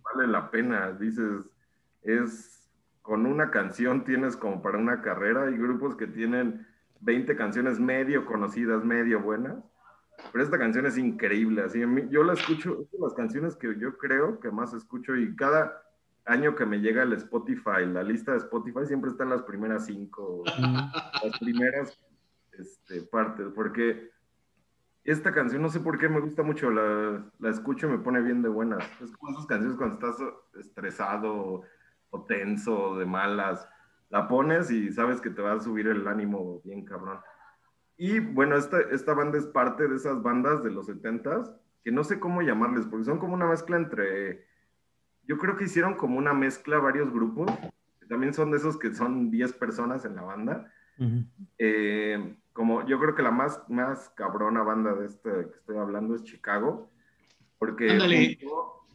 vale 0.03 0.27
la 0.27 0.49
pena. 0.51 0.91
Dices, 0.91 1.43
es 2.03 2.69
con 3.01 3.25
una 3.25 3.49
canción 3.51 4.03
tienes 4.03 4.35
como 4.35 4.61
para 4.61 4.77
una 4.77 5.01
carrera. 5.01 5.43
Hay 5.43 5.57
grupos 5.57 5.95
que 5.95 6.07
tienen 6.07 6.65
20 7.01 7.35
canciones 7.35 7.79
medio 7.79 8.25
conocidas, 8.25 8.83
medio 8.83 9.21
buenas. 9.21 9.63
Pero 10.31 10.43
esta 10.43 10.59
canción 10.59 10.85
es 10.85 10.97
increíble. 10.97 11.63
Así, 11.63 11.81
yo 12.09 12.23
la 12.23 12.33
escucho, 12.33 12.81
es 12.81 12.91
de 12.91 12.99
las 12.99 13.13
canciones 13.13 13.55
que 13.55 13.75
yo 13.79 13.97
creo 13.97 14.39
que 14.39 14.51
más 14.51 14.73
escucho 14.73 15.15
y 15.15 15.35
cada 15.35 15.81
año 16.25 16.55
que 16.55 16.65
me 16.65 16.79
llega 16.79 17.03
el 17.03 17.13
Spotify, 17.13 17.85
la 17.87 18.03
lista 18.03 18.31
de 18.31 18.37
Spotify 18.37 18.85
siempre 18.85 19.09
está 19.09 19.23
en 19.23 19.31
las 19.31 19.41
primeras 19.41 19.87
cinco, 19.87 20.43
las 20.45 21.39
primeras 21.39 21.99
este, 22.51 23.01
partes, 23.01 23.47
porque 23.55 24.10
esta 25.03 25.33
canción, 25.33 25.61
no 25.61 25.69
sé 25.69 25.79
por 25.79 25.97
qué 25.97 26.07
me 26.09 26.19
gusta 26.19 26.43
mucho, 26.43 26.69
la, 26.69 27.23
la 27.39 27.49
escucho 27.49 27.87
y 27.87 27.91
me 27.91 27.97
pone 27.97 28.21
bien 28.21 28.41
de 28.41 28.49
buenas. 28.49 28.83
Es 29.01 29.11
como 29.11 29.31
esas 29.31 29.47
canciones 29.47 29.77
cuando 29.77 29.95
estás 29.95 30.17
estresado 30.59 31.63
o 32.11 32.25
tenso, 32.25 32.97
de 32.97 33.05
malas, 33.05 33.67
la 34.09 34.27
pones 34.27 34.69
y 34.69 34.91
sabes 34.91 35.21
que 35.21 35.29
te 35.29 35.41
va 35.41 35.53
a 35.53 35.59
subir 35.59 35.87
el 35.87 36.07
ánimo 36.07 36.61
bien 36.63 36.85
cabrón. 36.85 37.19
Y 37.97 38.19
bueno, 38.19 38.55
esta, 38.57 38.79
esta 38.81 39.13
banda 39.13 39.37
es 39.37 39.45
parte 39.45 39.87
de 39.87 39.95
esas 39.95 40.21
bandas 40.21 40.63
de 40.63 40.71
los 40.71 40.87
70s, 40.87 41.55
que 41.83 41.91
no 41.91 42.03
sé 42.03 42.19
cómo 42.19 42.41
llamarles, 42.41 42.85
porque 42.85 43.05
son 43.05 43.19
como 43.19 43.33
una 43.33 43.47
mezcla 43.47 43.77
entre, 43.77 44.45
yo 45.23 45.37
creo 45.37 45.55
que 45.55 45.65
hicieron 45.65 45.95
como 45.95 46.17
una 46.17 46.33
mezcla 46.33 46.79
varios 46.79 47.11
grupos, 47.11 47.49
que 47.99 48.05
también 48.07 48.33
son 48.33 48.51
de 48.51 48.57
esos 48.57 48.77
que 48.77 48.93
son 48.93 49.31
10 49.31 49.53
personas 49.53 50.03
en 50.05 50.15
la 50.15 50.23
banda. 50.23 50.71
eh, 51.57 52.35
como 52.53 52.85
yo 52.85 52.99
creo 52.99 53.15
que 53.15 53.23
la 53.23 53.31
más, 53.31 53.61
más 53.69 54.09
cabrona 54.09 54.63
banda 54.63 54.93
de 54.93 55.05
este 55.05 55.29
que 55.29 55.57
estoy 55.57 55.77
hablando 55.77 56.15
es 56.15 56.23
Chicago, 56.23 56.89
porque 57.57 58.37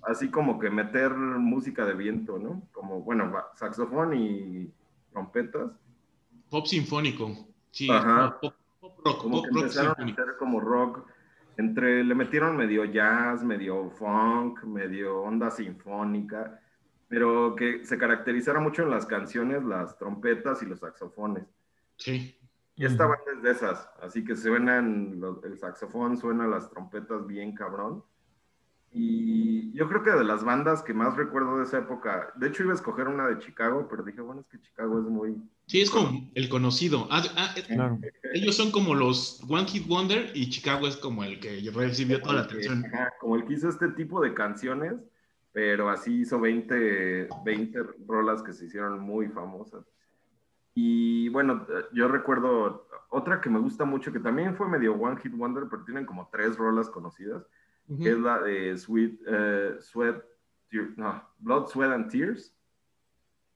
así 0.02 0.30
como 0.30 0.58
que 0.58 0.70
meter 0.70 1.14
música 1.14 1.84
de 1.84 1.94
viento, 1.94 2.38
¿no? 2.38 2.62
Como, 2.72 3.02
bueno, 3.02 3.32
saxofón 3.54 4.14
y 4.14 4.70
trompetas. 5.10 5.72
Pop 6.50 6.66
sinfónico, 6.66 7.48
sí. 7.70 7.88
Pop, 7.88 8.54
rock, 9.04 9.18
como 9.18 9.42
que 9.42 9.48
empezaron 9.48 9.94
a 9.98 10.04
meter 10.04 10.36
como 10.38 10.60
rock, 10.60 11.08
entre, 11.56 12.04
le 12.04 12.14
metieron 12.14 12.56
medio 12.56 12.84
jazz, 12.84 13.42
medio 13.42 13.90
funk, 13.90 14.62
medio 14.64 15.22
onda 15.22 15.50
sinfónica, 15.50 16.60
pero 17.08 17.56
que 17.56 17.84
se 17.84 17.98
caracterizara 17.98 18.60
mucho 18.60 18.82
en 18.82 18.90
las 18.90 19.06
canciones 19.06 19.64
las 19.64 19.96
trompetas 19.96 20.62
y 20.62 20.66
los 20.66 20.80
saxofones. 20.80 21.44
Sí. 21.96 22.38
Y 22.76 22.84
esta 22.84 23.06
banda 23.06 23.24
es 23.34 23.42
de 23.42 23.50
esas, 23.50 23.88
así 24.02 24.22
que 24.22 24.36
suenan, 24.36 25.18
el 25.44 25.58
saxofón 25.58 26.18
suena 26.18 26.46
las 26.46 26.68
trompetas 26.68 27.26
bien 27.26 27.54
cabrón. 27.54 28.04
Y 28.92 29.72
yo 29.72 29.88
creo 29.88 30.02
que 30.02 30.10
de 30.10 30.24
las 30.24 30.44
bandas 30.44 30.82
que 30.82 30.92
más 30.94 31.16
recuerdo 31.16 31.56
de 31.58 31.64
esa 31.64 31.78
época, 31.78 32.32
de 32.36 32.48
hecho 32.48 32.62
iba 32.62 32.72
a 32.72 32.76
escoger 32.76 33.08
una 33.08 33.26
de 33.28 33.38
Chicago, 33.38 33.86
pero 33.90 34.02
dije, 34.02 34.20
bueno, 34.20 34.42
es 34.42 34.46
que 34.46 34.60
Chicago 34.60 34.98
es 34.98 35.06
muy... 35.06 35.36
Sí, 35.66 35.80
es 35.80 35.90
como 35.90 36.30
el 36.34 36.48
conocido. 36.50 37.08
Ah, 37.10 37.22
ah, 37.36 37.54
eh, 37.56 38.12
ellos 38.34 38.56
son 38.56 38.70
como 38.70 38.94
los 38.94 39.42
One 39.48 39.66
Hit 39.66 39.86
Wonder 39.86 40.30
y 40.34 40.50
Chicago 40.50 40.86
es 40.86 40.96
como 40.96 41.24
el 41.24 41.40
que 41.40 41.70
recibió 41.74 42.20
toda 42.20 42.34
la 42.34 42.40
atención. 42.42 42.84
como 43.20 43.36
el 43.36 43.44
que 43.46 43.54
hizo 43.54 43.68
este 43.70 43.88
tipo 43.88 44.20
de 44.20 44.34
canciones, 44.34 44.94
pero 45.52 45.88
así 45.88 46.20
hizo 46.20 46.38
20, 46.38 47.28
20 47.44 47.78
rolas 48.06 48.42
que 48.42 48.52
se 48.52 48.66
hicieron 48.66 49.00
muy 49.00 49.28
famosas. 49.28 49.84
Y 50.78 51.30
bueno, 51.30 51.66
yo 51.94 52.06
recuerdo 52.06 52.86
otra 53.08 53.40
que 53.40 53.48
me 53.48 53.58
gusta 53.58 53.86
mucho, 53.86 54.12
que 54.12 54.20
también 54.20 54.54
fue 54.54 54.68
medio 54.68 54.92
One 54.92 55.18
Hit 55.18 55.32
Wonder, 55.34 55.64
pero 55.70 55.84
tienen 55.84 56.04
como 56.04 56.28
tres 56.30 56.58
rolas 56.58 56.90
conocidas, 56.90 57.46
que 57.86 58.10
es 58.10 58.18
la 58.18 58.42
de 58.42 58.76
Sweet, 58.76 59.20
eh, 59.26 59.76
Sweat, 59.80 60.22
no, 60.96 61.26
Blood, 61.38 61.68
Sweat 61.68 61.92
and 61.92 62.10
Tears, 62.10 62.54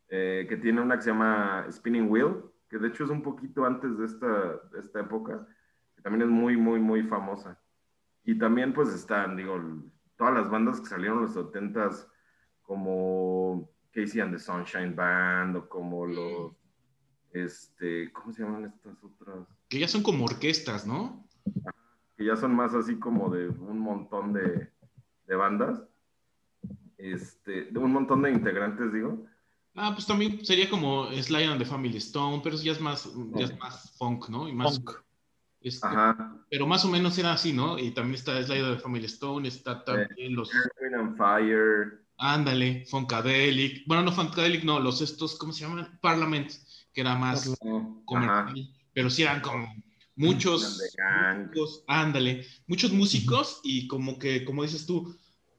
eh, 0.08 0.46
que 0.48 0.56
tiene 0.56 0.80
una 0.80 0.96
que 0.96 1.02
se 1.02 1.10
llama 1.10 1.66
Spinning 1.70 2.10
Wheel, 2.10 2.42
que 2.70 2.78
de 2.78 2.88
hecho 2.88 3.04
es 3.04 3.10
un 3.10 3.22
poquito 3.22 3.66
antes 3.66 3.98
de 3.98 4.06
esta, 4.06 4.56
de 4.72 4.78
esta 4.78 5.00
época, 5.00 5.46
que 5.94 6.00
también 6.00 6.22
es 6.22 6.28
muy, 6.30 6.56
muy, 6.56 6.80
muy 6.80 7.02
famosa. 7.02 7.60
Y 8.24 8.38
también 8.38 8.72
pues 8.72 8.94
están, 8.94 9.36
digo, 9.36 9.60
todas 10.16 10.32
las 10.32 10.48
bandas 10.48 10.80
que 10.80 10.86
salieron 10.86 11.18
en 11.18 11.24
los 11.24 11.36
70s, 11.36 12.08
como 12.62 13.68
Casey 13.92 14.22
and 14.22 14.32
the 14.32 14.38
Sunshine 14.38 14.96
Band, 14.96 15.56
o 15.56 15.68
como 15.68 16.06
los 16.06 16.59
este, 17.32 18.12
¿cómo 18.12 18.32
se 18.32 18.42
llaman 18.42 18.64
estas 18.66 19.02
otras? 19.02 19.46
Que 19.68 19.78
ya 19.78 19.88
son 19.88 20.02
como 20.02 20.24
orquestas, 20.24 20.86
¿no? 20.86 21.26
Que 22.16 22.24
ya 22.24 22.36
son 22.36 22.54
más 22.54 22.74
así 22.74 22.98
como 22.98 23.30
de 23.30 23.48
un 23.48 23.78
montón 23.78 24.32
de, 24.32 24.68
bandas. 25.36 25.82
Este, 26.98 27.66
de 27.66 27.78
un 27.78 27.92
montón 27.92 28.22
de 28.22 28.32
integrantes, 28.32 28.92
digo. 28.92 29.26
Ah, 29.74 29.92
pues 29.94 30.06
también 30.06 30.44
sería 30.44 30.68
como 30.68 31.06
Sly 31.12 31.44
and 31.44 31.58
the 31.58 31.64
Family 31.64 31.96
Stone, 31.98 32.40
pero 32.42 32.56
ya 32.56 32.72
es 32.72 32.80
más, 32.80 33.08
ya 33.34 33.44
es 33.44 33.58
más 33.58 33.96
funk, 33.96 34.28
¿no? 34.28 34.48
Y 34.48 34.52
más, 34.52 34.76
funk. 34.76 34.90
Este, 35.60 35.86
Ajá. 35.86 36.36
Pero 36.50 36.66
más 36.66 36.84
o 36.84 36.88
menos 36.88 37.16
era 37.18 37.32
así, 37.32 37.52
¿no? 37.52 37.78
Y 37.78 37.92
también 37.92 38.16
está 38.16 38.42
Sly 38.42 38.58
and 38.58 38.76
the 38.76 38.82
Family 38.82 39.06
Stone, 39.06 39.46
está 39.46 39.84
también 39.84 40.34
los... 40.34 40.50
and 40.94 41.16
Fire. 41.16 42.04
Ándale, 42.18 42.84
Funkadelic. 42.86 43.86
Bueno, 43.86 44.02
no 44.02 44.12
Funkadelic, 44.12 44.64
no, 44.64 44.80
los 44.80 45.00
estos, 45.00 45.38
¿cómo 45.38 45.52
se 45.52 45.64
llaman? 45.64 45.98
Parliament 46.02 46.50
que 46.92 47.00
era 47.00 47.16
más 47.16 47.56
comercial. 48.04 48.54
pero 48.92 49.10
sí 49.10 49.22
eran 49.22 49.40
como 49.40 49.68
muchos, 50.16 50.80
músicos, 51.40 51.84
ándale, 51.86 52.46
muchos 52.66 52.92
músicos 52.92 53.60
y 53.62 53.88
como 53.88 54.18
que, 54.18 54.44
como 54.44 54.62
dices 54.62 54.86
tú, 54.86 55.16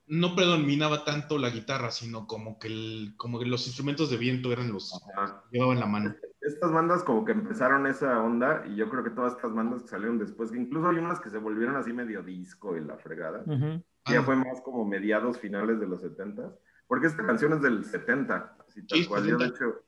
no 0.07 0.35
predominaba 0.35 1.05
tanto 1.05 1.37
la 1.37 1.49
guitarra, 1.49 1.89
sino 1.91 2.27
como 2.27 2.59
que, 2.59 2.67
el, 2.67 3.13
como 3.17 3.39
que 3.39 3.45
los 3.45 3.65
instrumentos 3.67 4.09
de 4.09 4.17
viento 4.17 4.51
eran 4.51 4.71
los 4.71 4.91
que 4.91 5.57
llevaban 5.57 5.79
la 5.79 5.85
mano. 5.85 6.15
Estas 6.41 6.71
bandas 6.71 7.03
como 7.03 7.23
que 7.23 7.31
empezaron 7.31 7.87
esa 7.87 8.21
onda 8.21 8.63
y 8.67 8.75
yo 8.75 8.89
creo 8.89 9.03
que 9.03 9.11
todas 9.11 9.33
estas 9.33 9.53
bandas 9.53 9.83
que 9.83 9.89
salieron 9.89 10.17
después, 10.17 10.51
que 10.51 10.57
incluso 10.57 10.89
hay 10.89 10.97
unas 10.97 11.19
que 11.19 11.29
se 11.29 11.37
volvieron 11.37 11.75
así 11.75 11.93
medio 11.93 12.23
disco 12.23 12.75
y 12.75 12.81
la 12.81 12.97
fregada, 12.97 13.43
ya 13.47 14.19
ah. 14.19 14.23
fue 14.23 14.35
más 14.35 14.59
como 14.61 14.83
mediados 14.83 15.37
finales 15.37 15.79
de 15.79 15.87
los 15.87 16.01
70 16.01 16.51
porque 16.91 17.07
esta 17.07 17.25
canción 17.25 17.53
es 17.53 17.61
del 17.61 17.85
70, 17.85 18.57
así 18.67 18.85
tal 18.85 19.07
cual. 19.07 19.25
Yo 19.25 19.37
de 19.37 19.45
hecho, 19.45 19.81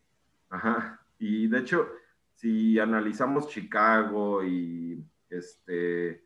ajá, 0.49 1.03
y 1.23 1.47
de 1.47 1.59
hecho, 1.59 1.88
si 2.33 2.79
analizamos 2.79 3.47
Chicago 3.47 4.43
y 4.43 5.05
este 5.29 6.23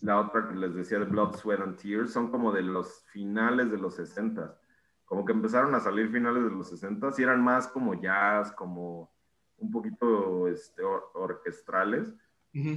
la 0.00 0.20
otra 0.20 0.48
que 0.48 0.54
les 0.54 0.74
decía 0.74 0.98
de 0.98 1.06
Blood, 1.06 1.36
Sweat 1.36 1.60
and 1.60 1.76
Tears, 1.76 2.12
son 2.12 2.30
como 2.30 2.52
de 2.52 2.62
los 2.62 3.04
finales 3.12 3.70
de 3.70 3.78
los 3.78 3.94
60. 3.94 4.58
Como 5.04 5.24
que 5.24 5.32
empezaron 5.32 5.74
a 5.74 5.80
salir 5.80 6.10
finales 6.10 6.44
de 6.44 6.50
los 6.50 6.68
60 6.68 7.10
y 7.16 7.22
eran 7.22 7.42
más 7.42 7.68
como 7.68 7.94
jazz, 7.94 8.52
como 8.52 9.10
un 9.56 9.70
poquito 9.70 10.48
este, 10.48 10.82
orquestrales, 10.82 12.12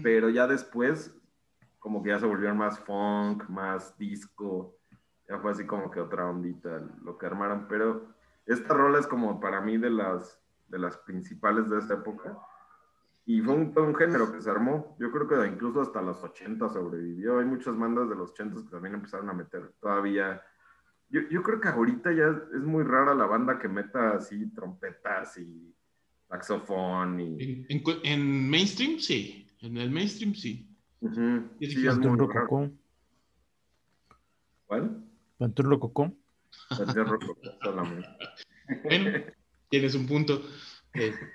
pero 0.01 0.29
ya 0.29 0.47
después 0.47 1.15
como 1.79 2.03
que 2.03 2.09
ya 2.09 2.19
se 2.19 2.27
volvieron 2.27 2.57
más 2.57 2.79
funk, 2.79 3.49
más 3.49 3.97
disco, 3.97 4.77
ya 5.27 5.39
fue 5.39 5.51
así 5.51 5.65
como 5.65 5.89
que 5.89 5.99
otra 5.99 6.29
ondita 6.29 6.79
lo 7.03 7.17
que 7.17 7.25
armaron, 7.25 7.67
pero 7.67 8.13
esta 8.45 8.73
rola 8.73 8.99
es 8.99 9.07
como 9.07 9.39
para 9.39 9.61
mí 9.61 9.77
de 9.77 9.89
las, 9.89 10.40
de 10.71 10.79
las 10.79 10.97
principales 10.97 11.69
de 11.69 11.77
esta 11.77 11.95
época 11.95 12.37
y 13.25 13.41
fue 13.41 13.53
un, 13.53 13.73
un, 13.77 13.95
género 13.95 14.31
que 14.31 14.41
se 14.41 14.49
armó. 14.49 14.95
Yo 14.99 15.11
creo 15.11 15.27
que 15.27 15.47
incluso 15.47 15.81
hasta 15.81 16.01
los 16.01 16.21
80 16.23 16.69
sobrevivió. 16.69 17.39
Hay 17.39 17.45
muchas 17.45 17.77
bandas 17.77 18.09
de 18.09 18.15
los 18.15 18.31
80 18.31 18.63
que 18.63 18.69
también 18.69 18.95
empezaron 18.95 19.29
a 19.29 19.33
meter 19.33 19.73
todavía. 19.79 20.41
Yo, 21.09 21.21
yo 21.29 21.43
creo 21.43 21.59
que 21.61 21.67
ahorita 21.67 22.11
ya 22.13 22.27
es 22.53 22.61
muy 22.61 22.83
rara 22.83 23.13
la 23.13 23.25
banda 23.25 23.59
que 23.59 23.67
meta 23.67 24.15
así 24.15 24.47
trompetas 24.53 25.37
y 25.37 25.73
saxofón. 26.27 27.19
Y... 27.19 27.65
En, 27.69 27.83
en, 28.03 28.49
mainstream, 28.49 28.97
sí. 28.97 29.47
En 29.61 29.77
el 29.77 29.91
mainstream, 29.91 30.33
sí. 30.33 30.67
Uh 31.01 31.09
-huh. 31.09 31.49
sí 31.59 31.87
es 31.87 31.97
muy 31.97 32.17
Rococó. 32.17 32.69
¿Cuál? 34.65 35.03
Pantur 35.37 35.65
Rococó. 35.65 36.11
Pantur 36.69 37.07
Rococó, 37.07 37.51
solamente. 37.61 38.07
Bueno, 38.83 39.19
tienes 39.71 39.95
un 39.95 40.05
punto. 40.05 40.43
Este, 40.93 41.25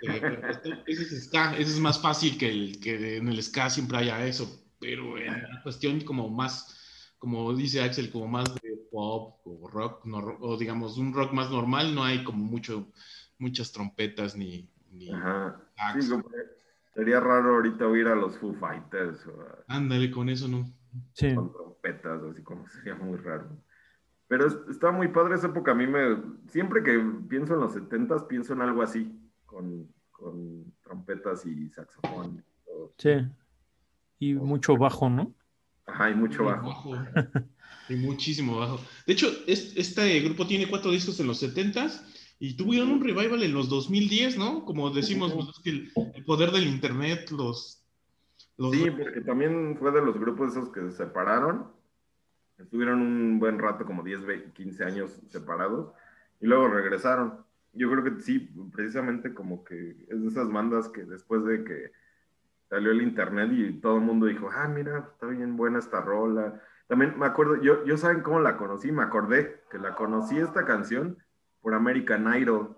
ese, 0.86 1.02
es 1.02 1.24
ska, 1.24 1.56
ese 1.56 1.72
es 1.72 1.80
más 1.80 2.00
fácil 2.00 2.36
que, 2.38 2.48
el, 2.48 2.78
que 2.78 3.16
en 3.16 3.28
el 3.28 3.42
ska 3.42 3.70
siempre 3.70 3.96
haya 3.96 4.24
eso, 4.26 4.64
pero 4.78 5.16
en 5.16 5.32
la 5.32 5.62
cuestión 5.62 6.00
como 6.02 6.28
más, 6.28 7.14
como 7.18 7.54
dice 7.54 7.82
Axel, 7.82 8.12
como 8.12 8.28
más 8.28 8.54
de 8.54 8.76
pop 8.92 9.40
o 9.44 9.68
rock, 9.68 10.06
o 10.40 10.56
digamos 10.58 10.98
un 10.98 11.14
rock 11.14 11.32
más 11.32 11.50
normal, 11.50 11.94
no 11.94 12.04
hay 12.04 12.22
como 12.22 12.44
mucho, 12.44 12.92
muchas 13.38 13.72
trompetas 13.72 14.36
ni... 14.36 14.68
ni 14.92 15.10
sería 16.94 17.20
raro 17.20 17.56
ahorita 17.56 17.86
oír 17.86 18.08
a 18.08 18.14
los 18.14 18.38
Foo 18.38 18.54
Fighters. 18.54 19.20
Ándale, 19.68 20.10
con 20.10 20.28
eso 20.28 20.48
no. 20.48 20.70
Sí. 21.12 21.34
Con 21.34 21.52
trompetas, 21.52 22.22
así 22.30 22.42
como 22.42 22.66
sería 22.68 22.94
muy 22.94 23.16
raro. 23.18 23.50
Pero 24.28 24.46
está 24.70 24.90
muy 24.90 25.08
padre 25.08 25.36
esa 25.36 25.46
época. 25.48 25.72
A 25.72 25.74
mí 25.74 25.86
me. 25.86 26.16
Siempre 26.48 26.82
que 26.82 26.98
pienso 27.28 27.54
en 27.54 27.60
los 27.60 27.72
70 27.74 28.26
pienso 28.28 28.52
en 28.52 28.62
algo 28.62 28.82
así 28.82 29.12
con, 29.44 29.88
con 30.10 30.72
trompetas 30.82 31.46
y 31.46 31.68
saxofón. 31.70 32.44
Sí. 32.98 33.26
Y 34.18 34.34
mucho 34.34 34.76
bajo, 34.76 35.08
¿no? 35.08 35.32
Ajá, 35.86 36.10
y 36.10 36.14
mucho 36.14 36.44
bajo. 36.44 36.96
y 37.88 37.94
muchísimo 37.94 38.58
bajo. 38.58 38.80
De 39.06 39.12
hecho, 39.12 39.28
este 39.46 40.20
grupo 40.20 40.46
tiene 40.46 40.68
cuatro 40.68 40.90
discos 40.90 41.20
en 41.20 41.28
los 41.28 41.42
70s 41.42 42.02
y 42.38 42.56
tuvieron 42.56 42.90
un 42.90 43.02
revival 43.02 43.42
en 43.42 43.54
los 43.54 43.68
2010, 43.68 44.38
¿no? 44.38 44.64
Como 44.64 44.90
decimos, 44.90 45.32
pues, 45.32 45.48
el, 45.64 46.24
poder 46.24 46.50
del 46.50 46.66
internet 46.66 47.30
los, 47.30 47.82
Sí, 48.72 48.90
porque 48.90 49.20
también 49.20 49.76
fue 49.78 49.92
de 49.92 50.00
los 50.00 50.18
grupos 50.18 50.52
esos 50.52 50.70
que 50.70 50.80
se 50.80 50.92
separaron. 50.92 51.75
Estuvieron 52.58 53.00
un 53.00 53.38
buen 53.38 53.58
rato, 53.58 53.84
como 53.84 54.02
10, 54.02 54.52
15 54.52 54.84
años 54.84 55.20
separados, 55.28 55.92
y 56.40 56.46
luego 56.46 56.68
regresaron 56.68 57.46
yo 57.76 57.90
creo 57.90 58.04
que 58.04 58.20
sí, 58.22 58.50
precisamente 58.72 59.34
como 59.34 59.62
que 59.62 59.90
es 60.08 60.20
de 60.20 60.28
esas 60.28 60.50
bandas 60.50 60.88
que 60.88 61.04
después 61.04 61.44
de 61.44 61.62
que 61.62 61.92
salió 62.68 62.90
el 62.90 63.02
internet 63.02 63.50
y 63.52 63.80
todo 63.80 63.96
el 63.96 64.02
mundo 64.02 64.26
dijo, 64.26 64.50
ah, 64.52 64.66
mira, 64.66 65.10
está 65.12 65.26
bien 65.26 65.56
buena 65.56 65.78
esta 65.78 66.00
rola. 66.00 66.60
También 66.88 67.18
me 67.18 67.26
acuerdo, 67.26 67.60
yo, 67.60 67.84
yo 67.84 67.96
saben 67.96 68.22
cómo 68.22 68.40
la 68.40 68.56
conocí, 68.56 68.90
me 68.90 69.02
acordé 69.02 69.62
que 69.70 69.78
la 69.78 69.94
conocí 69.94 70.38
esta 70.38 70.64
canción 70.64 71.18
por 71.60 71.74
American 71.74 72.34
Idol, 72.34 72.76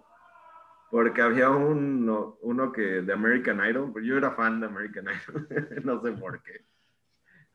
porque 0.91 1.23
había 1.23 1.51
uno, 1.51 2.39
uno 2.43 2.73
que 2.73 3.03
de 3.03 3.13
American 3.13 3.65
Idol, 3.65 3.93
yo 4.03 4.17
era 4.17 4.33
fan 4.33 4.61
de 4.61 4.67
American 4.67 5.07
Idol, 5.07 5.49
no 5.85 6.03
sé 6.03 6.13
por 6.13 6.43
qué. 6.43 6.65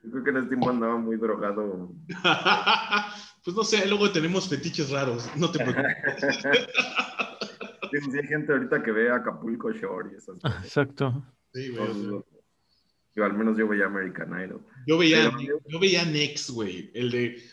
Yo 0.03 0.11
creo 0.11 0.23
que 0.23 0.29
en 0.31 0.37
ese 0.37 0.47
tiempo 0.47 0.69
andaba 0.69 0.97
muy 0.97 1.15
drogado. 1.15 1.89
pues 3.43 3.55
no 3.55 3.63
sé, 3.63 3.87
luego 3.87 4.11
tenemos 4.11 4.49
fetiches 4.49 4.89
raros, 4.89 5.29
no 5.37 5.49
te 5.51 5.59
preocupes. 5.59 5.93
Sí, 7.91 8.17
hay 8.17 8.27
gente 8.27 8.51
ahorita 8.51 8.81
que 8.81 8.91
ve 8.91 9.11
Acapulco 9.11 9.71
Shore 9.71 10.09
y 10.11 10.15
esas 10.15 10.39
cosas. 10.39 10.65
Exacto. 10.65 11.23
Sí, 11.53 11.69
güey. 11.69 12.23
Yo, 13.15 13.23
al 13.23 13.33
menos 13.33 13.55
yo 13.55 13.67
veía 13.67 13.85
American 13.85 14.29
Idol. 14.29 14.65
Yo 14.87 14.97
veía, 14.97 15.31
yo 15.67 15.79
veía 15.79 16.03
Next, 16.03 16.49
güey. 16.49 16.89
El 16.95 17.11
de. 17.11 17.43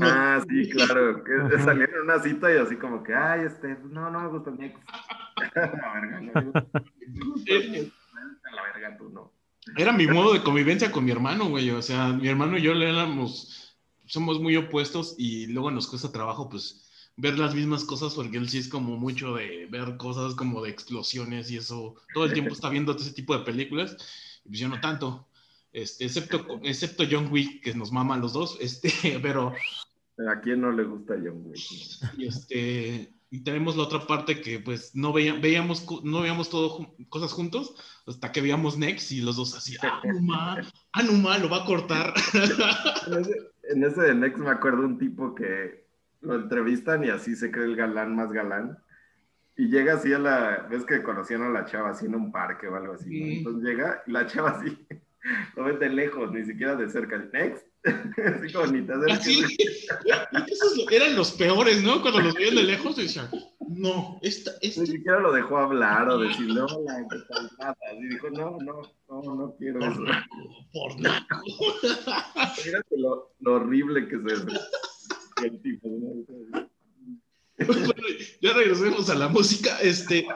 ah, 0.00 0.40
sí, 0.48 0.70
claro. 0.70 1.24
Que 1.24 1.58
salieron 1.58 1.96
en 1.96 2.02
una 2.02 2.20
cita 2.20 2.54
y 2.54 2.58
así 2.58 2.76
como 2.76 3.02
que, 3.02 3.14
ay, 3.14 3.46
este, 3.46 3.76
no, 3.90 4.10
no 4.10 4.20
me 4.20 4.28
gusta 4.28 4.52
Next. 4.52 4.78
la 5.56 5.92
verga, 5.94 6.20
no. 6.20 6.52
la 8.54 8.62
verga, 8.62 8.96
tú 8.96 9.08
no. 9.08 9.32
Era 9.76 9.92
mi 9.92 10.06
modo 10.06 10.32
de 10.32 10.42
convivencia 10.42 10.90
con 10.90 11.04
mi 11.04 11.10
hermano, 11.10 11.48
güey. 11.48 11.70
O 11.70 11.82
sea, 11.82 12.08
mi 12.08 12.28
hermano 12.28 12.58
y 12.58 12.62
yo 12.62 12.74
le 12.74 12.88
éramos, 12.88 13.76
somos 14.06 14.40
muy 14.40 14.56
opuestos 14.56 15.14
y 15.18 15.46
luego 15.46 15.70
nos 15.70 15.86
cuesta 15.86 16.10
trabajo, 16.10 16.48
pues, 16.48 16.90
ver 17.16 17.38
las 17.38 17.54
mismas 17.54 17.84
cosas 17.84 18.14
porque 18.14 18.38
él 18.38 18.48
sí 18.48 18.58
es 18.58 18.68
como 18.68 18.96
mucho 18.96 19.34
de 19.34 19.66
ver 19.66 19.96
cosas 19.96 20.34
como 20.34 20.62
de 20.62 20.70
explosiones 20.70 21.50
y 21.50 21.58
eso. 21.58 21.94
Todo 22.14 22.24
el 22.24 22.32
tiempo 22.32 22.52
está 22.52 22.68
viendo 22.68 22.96
ese 22.96 23.12
tipo 23.12 23.36
de 23.36 23.44
películas. 23.44 23.96
Y 24.44 24.48
pues 24.48 24.60
yo 24.60 24.68
no 24.68 24.80
tanto. 24.80 25.28
Este, 25.72 26.04
excepto, 26.04 26.60
excepto 26.62 27.04
John 27.10 27.28
Wick, 27.30 27.62
que 27.62 27.74
nos 27.74 27.92
mama 27.92 28.14
a 28.14 28.18
los 28.18 28.34
dos, 28.34 28.58
este, 28.60 28.90
pero... 29.22 29.54
¿A 30.28 30.40
quién 30.40 30.60
no 30.60 30.70
le 30.70 30.84
gusta 30.84 31.14
John 31.14 31.42
Wick? 31.46 31.60
Y, 32.18 32.26
este, 32.26 33.12
y 33.32 33.40
tenemos 33.40 33.78
la 33.78 33.84
otra 33.84 34.00
parte 34.00 34.42
que 34.42 34.58
pues 34.58 34.94
no 34.94 35.10
veíamos, 35.10 35.86
no 36.04 36.20
veíamos 36.20 36.50
todo 36.50 36.94
cosas 37.08 37.32
juntos 37.32 37.74
hasta 38.06 38.30
que 38.30 38.42
veíamos 38.42 38.76
Next 38.76 39.10
y 39.10 39.22
los 39.22 39.36
dos 39.36 39.56
así, 39.56 39.74
Anuma, 39.80 40.60
Anuma 40.92 41.38
lo 41.38 41.48
va 41.48 41.62
a 41.62 41.64
cortar. 41.64 42.12
En 43.06 43.20
ese, 43.20 43.50
en 43.70 43.84
ese 43.84 44.02
de 44.02 44.14
Next 44.14 44.38
me 44.38 44.50
acuerdo 44.50 44.84
un 44.84 44.98
tipo 44.98 45.34
que 45.34 45.86
lo 46.20 46.34
entrevistan 46.34 47.04
y 47.04 47.08
así 47.08 47.34
se 47.34 47.50
cree 47.50 47.64
el 47.64 47.74
galán 47.74 48.14
más 48.14 48.30
galán. 48.30 48.78
Y 49.56 49.68
llega 49.68 49.94
así 49.94 50.12
a 50.12 50.18
la, 50.18 50.66
ves 50.70 50.84
que 50.84 51.02
conocían 51.02 51.42
a 51.42 51.48
la 51.48 51.64
chava 51.64 51.90
así 51.90 52.04
en 52.04 52.14
un 52.14 52.32
parque 52.32 52.68
o 52.68 52.76
algo 52.76 52.92
así, 52.92 53.38
Entonces 53.38 53.64
llega 53.64 54.02
y 54.06 54.12
la 54.12 54.26
chava 54.26 54.50
así, 54.50 54.86
lo 55.56 55.64
ven 55.64 55.78
de 55.78 55.88
lejos, 55.88 56.30
ni 56.32 56.44
siquiera 56.44 56.76
de 56.76 56.90
cerca. 56.90 57.16
Next. 57.32 57.66
así 57.84 58.52
como 58.52 58.66
ni 58.66 58.82
te 58.82 58.92
Así. 59.10 59.42
Esos 60.46 60.86
eran 60.90 61.16
los 61.16 61.32
peores, 61.32 61.82
¿no? 61.82 62.00
Cuando 62.00 62.20
los 62.20 62.34
veían 62.34 62.54
de 62.54 62.62
lejos 62.62 62.96
decían, 62.96 63.28
no, 63.68 64.18
esta, 64.22 64.52
esta... 64.60 64.82
Ni 64.82 64.86
siquiera 64.86 65.18
lo 65.18 65.32
dejó 65.32 65.58
hablar 65.58 66.08
o 66.08 66.18
decirle, 66.18 66.60
hola, 66.60 67.06
¿qué 67.10 67.18
tal? 67.28 67.50
Nada. 67.58 67.76
Y 67.98 68.08
dijo, 68.08 68.30
no, 68.30 68.58
no, 68.60 68.82
no, 69.08 69.34
no 69.34 69.56
quiero 69.58 69.80
por 69.80 69.92
eso. 69.92 70.02
por 70.72 71.00
nada. 71.00 71.26
Fíjate 72.56 72.98
lo, 72.98 73.32
lo 73.40 73.54
horrible 73.54 74.08
que 74.08 74.16
se 74.16 74.46
ya 78.40 78.52
regresemos 78.52 79.08
a 79.10 79.14
la 79.14 79.28
música. 79.28 79.78
Este. 79.80 80.26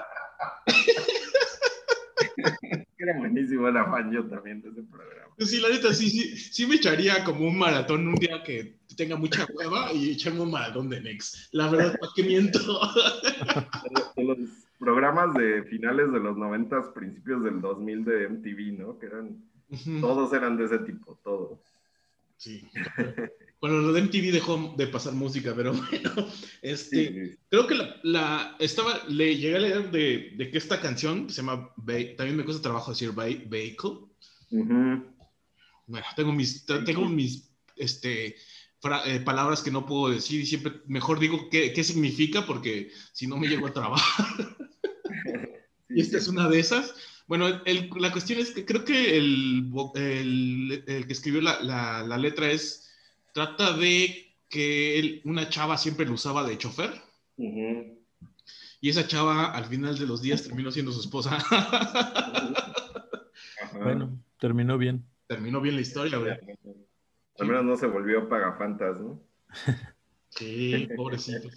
Era 2.99 3.19
buenísimo 3.19 3.69
la 3.71 3.85
fan 3.85 4.11
yo 4.11 4.25
también 4.25 4.63
de 4.63 4.71
ese 4.71 4.83
programa. 4.83 5.35
Sí, 5.39 5.61
la 5.61 5.69
neta, 5.69 5.93
sí, 5.93 6.09
sí, 6.09 6.37
sí 6.37 6.67
me 6.67 6.77
echaría 6.77 7.23
como 7.25 7.47
un 7.47 7.59
maratón 7.59 8.09
un 8.09 8.15
día 8.15 8.43
que 8.43 8.77
tenga 8.97 9.17
mucha 9.17 9.47
hueva 9.53 9.93
y 9.93 10.13
echarme 10.13 10.41
un 10.41 10.51
maratón 10.51 10.89
de 10.89 11.01
Next. 11.03 11.53
La 11.53 11.69
verdad, 11.69 11.99
¿para 12.01 12.13
qué 12.15 12.23
miento? 12.23 12.59
De 14.17 14.25
los 14.25 14.39
programas 14.79 15.35
de 15.35 15.63
finales 15.65 16.11
de 16.11 16.21
los 16.21 16.37
90, 16.39 16.95
principios 16.95 17.45
del 17.45 17.61
2000 17.61 18.05
de 18.05 18.29
MTV, 18.29 18.79
¿no? 18.79 18.99
Que 18.99 19.07
eran, 19.07 19.43
todos 20.01 20.33
eran 20.33 20.57
de 20.57 20.65
ese 20.65 20.79
tipo, 20.79 21.19
todos. 21.23 21.59
Sí. 22.39 22.67
Bueno, 23.61 23.79
lo 23.79 23.92
de 23.92 24.03
MTV 24.03 24.33
dejó 24.33 24.75
de 24.77 24.87
pasar 24.87 25.14
música, 25.14 25.55
pero 25.57 25.73
bueno, 25.90 26.29
este, 26.62 27.38
creo 27.49 27.66
que 27.66 27.75
la, 28.03 28.57
estaba, 28.59 29.03
le 29.09 29.37
llegué 29.37 29.57
a 29.57 29.61
leer 29.61 29.90
de, 29.90 30.33
de 30.37 30.51
que 30.51 30.59
esta 30.59 30.81
canción 30.81 31.31
se 31.31 31.37
llama, 31.37 31.73
también 32.16 32.37
me 32.37 32.45
cuesta 32.45 32.62
trabajo 32.62 32.90
decir 32.90 33.12
Vehicle. 33.12 33.90
Bueno, 35.87 36.07
tengo 36.16 36.33
mis, 36.33 36.66
tengo 36.66 37.09
mis, 37.09 37.51
este, 37.77 38.37
eh, 39.07 39.21
palabras 39.21 39.62
que 39.62 39.71
no 39.71 39.87
puedo 39.87 40.12
decir 40.12 40.40
y 40.40 40.47
siempre 40.47 40.81
mejor 40.87 41.19
digo 41.19 41.49
qué, 41.51 41.73
qué 41.73 41.83
significa 41.83 42.47
porque 42.47 42.90
si 43.12 43.27
no 43.27 43.37
me 43.37 43.49
llego 43.49 43.66
a 43.66 43.73
trabajar. 43.73 44.57
y 45.88 46.01
esta 46.01 46.19
es 46.19 46.29
una 46.29 46.49
de 46.49 46.61
esas. 46.61 46.95
Bueno, 47.27 47.49
la 47.99 48.12
cuestión 48.12 48.38
es 48.38 48.53
que 48.53 48.64
creo 48.64 48.85
que 48.85 49.16
el, 49.16 49.73
el, 49.97 50.85
el 50.87 51.07
que 51.07 51.12
escribió 51.12 51.40
la, 51.40 51.61
la, 51.61 52.05
la 52.07 52.19
letra 52.19 52.51
es 52.51 52.86
trata 53.37 53.77
de 53.77 54.35
que 54.49 55.20
una 55.27 55.51
chava 55.51 55.77
siempre 55.77 56.07
lo 56.07 56.14
usaba 56.14 56.42
de 56.42 56.57
chofer. 56.57 56.90
Y 57.37 58.88
esa 58.88 59.07
chava 59.07 59.53
al 59.53 59.66
final 59.66 59.99
de 59.99 60.07
los 60.07 60.22
días 60.22 60.42
terminó 60.42 60.70
siendo 60.70 60.90
su 60.90 61.01
esposa. 61.01 61.37
bueno, 63.75 64.18
terminó 64.40 64.79
bien. 64.79 65.05
Terminó 65.27 65.61
bien 65.61 65.75
la 65.75 65.83
historia, 65.83 66.16
güey. 66.16 66.33
Al 67.38 67.46
menos 67.46 67.64
no 67.64 67.77
se 67.77 67.87
volvió 67.87 68.27
pagafantas, 68.27 68.99
¿no? 68.99 69.22
Sí, 70.31 70.88
pobrecito. 70.96 71.51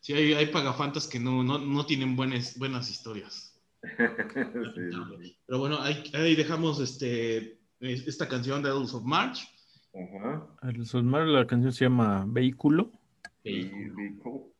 Sí, 0.00 0.14
hay, 0.14 0.32
hay 0.32 0.46
pagafantas 0.46 1.06
que 1.06 1.20
no, 1.20 1.44
no, 1.44 1.58
no 1.58 1.86
tienen 1.86 2.16
buenas, 2.16 2.58
buenas 2.58 2.90
historias. 2.90 3.60
Pero 3.96 5.58
bueno, 5.58 5.80
ahí, 5.80 6.02
ahí, 6.14 6.34
dejamos 6.34 6.80
este, 6.80 7.60
esta 7.78 8.28
canción 8.28 8.60
de 8.60 8.70
Adults 8.70 8.94
of 8.94 9.04
March. 9.04 9.48
Ajá. 9.94 10.46
El 10.62 11.32
la 11.32 11.46
canción 11.46 11.72
se 11.72 11.84
llama 11.84 12.24
Vehículo. 12.26 12.90
Vehículo. 13.44 14.52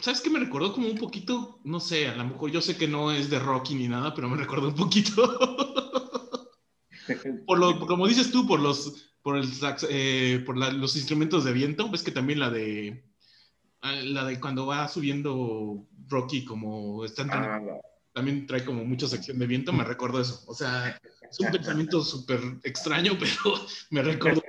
¿Sabes 0.00 0.20
qué 0.20 0.30
me 0.30 0.40
recordó 0.40 0.72
como 0.72 0.88
un 0.88 0.98
poquito? 0.98 1.60
No 1.64 1.78
sé, 1.78 2.08
a 2.08 2.16
lo 2.16 2.24
mejor 2.24 2.50
yo 2.50 2.60
sé 2.60 2.76
que 2.76 2.88
no 2.88 3.12
es 3.12 3.30
de 3.30 3.38
Rocky 3.38 3.74
ni 3.74 3.86
nada, 3.86 4.14
pero 4.14 4.28
me 4.28 4.36
recordó 4.36 4.68
un 4.68 4.74
poquito. 4.74 5.22
por 7.46 7.58
lo, 7.58 7.86
como 7.86 8.08
dices 8.08 8.32
tú, 8.32 8.46
por 8.46 8.60
los, 8.60 9.14
por 9.22 9.36
el 9.36 9.48
eh, 9.88 10.42
por 10.44 10.56
los 10.56 10.96
instrumentos 10.96 11.44
de 11.44 11.52
viento, 11.52 11.90
ves 11.90 12.02
que 12.02 12.10
también 12.10 12.40
la 12.40 12.50
de 12.50 13.04
ah, 13.82 13.92
la 13.92 14.24
de 14.24 14.40
cuando 14.40 14.66
va 14.66 14.88
subiendo 14.88 15.86
Rocky 16.08 16.44
como 16.44 17.04
están 17.04 17.30
ah, 17.30 17.60
también 18.18 18.48
trae 18.48 18.64
como 18.64 18.84
mucha 18.84 19.06
sección 19.06 19.38
de 19.38 19.46
viento, 19.46 19.72
me 19.72 19.84
recuerdo 19.84 20.20
eso. 20.20 20.42
O 20.48 20.54
sea, 20.54 21.00
es 21.30 21.38
un 21.38 21.52
pensamiento 21.52 22.02
súper 22.02 22.40
extraño, 22.64 23.12
pero 23.20 23.54
me 23.90 24.02
recuerdo. 24.02 24.42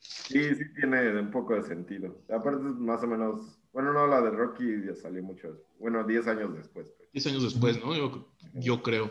Sí, 0.00 0.54
sí 0.54 0.64
tiene 0.74 1.20
un 1.20 1.30
poco 1.30 1.54
de 1.54 1.62
sentido. 1.64 2.22
Aparte 2.34 2.62
más 2.62 3.02
o 3.02 3.06
menos, 3.06 3.58
bueno, 3.74 3.92
no, 3.92 4.06
la 4.06 4.22
de 4.22 4.30
Rocky 4.30 4.86
ya 4.86 4.94
salió 4.94 5.22
mucho, 5.22 5.66
bueno, 5.78 6.02
10 6.02 6.28
años 6.28 6.56
después. 6.56 6.90
10 7.12 7.26
años 7.26 7.42
después, 7.42 7.78
¿no? 7.84 7.94
Yo, 7.94 8.26
yo, 8.54 8.82
creo. 8.82 9.10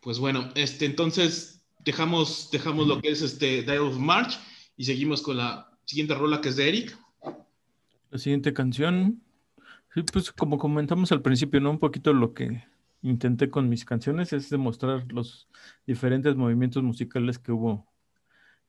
Pues 0.00 0.20
bueno, 0.20 0.48
este, 0.54 0.86
entonces 0.86 1.66
dejamos, 1.84 2.50
dejamos 2.52 2.86
lo 2.86 3.00
que 3.00 3.08
es 3.08 3.20
este 3.20 3.62
Dial 3.62 3.80
of 3.80 3.98
March 3.98 4.38
y 4.76 4.84
seguimos 4.84 5.22
con 5.22 5.38
la 5.38 5.76
siguiente 5.84 6.14
rola 6.14 6.40
que 6.40 6.50
es 6.50 6.56
de 6.56 6.68
Eric. 6.68 6.96
La 8.10 8.18
siguiente 8.18 8.54
canción, 8.54 9.20
sí, 9.96 10.02
pues 10.12 10.30
como 10.30 10.58
comentamos 10.58 11.10
al 11.10 11.22
principio, 11.22 11.58
¿no? 11.58 11.70
Un 11.70 11.78
poquito 11.78 12.12
lo 12.12 12.34
que 12.34 12.64
intenté 13.00 13.48
con 13.48 13.70
mis 13.70 13.86
canciones 13.86 14.32
es 14.34 14.50
demostrar 14.50 15.10
los 15.10 15.48
diferentes 15.86 16.36
movimientos 16.36 16.82
musicales 16.82 17.38
que 17.38 17.52
hubo 17.52 17.86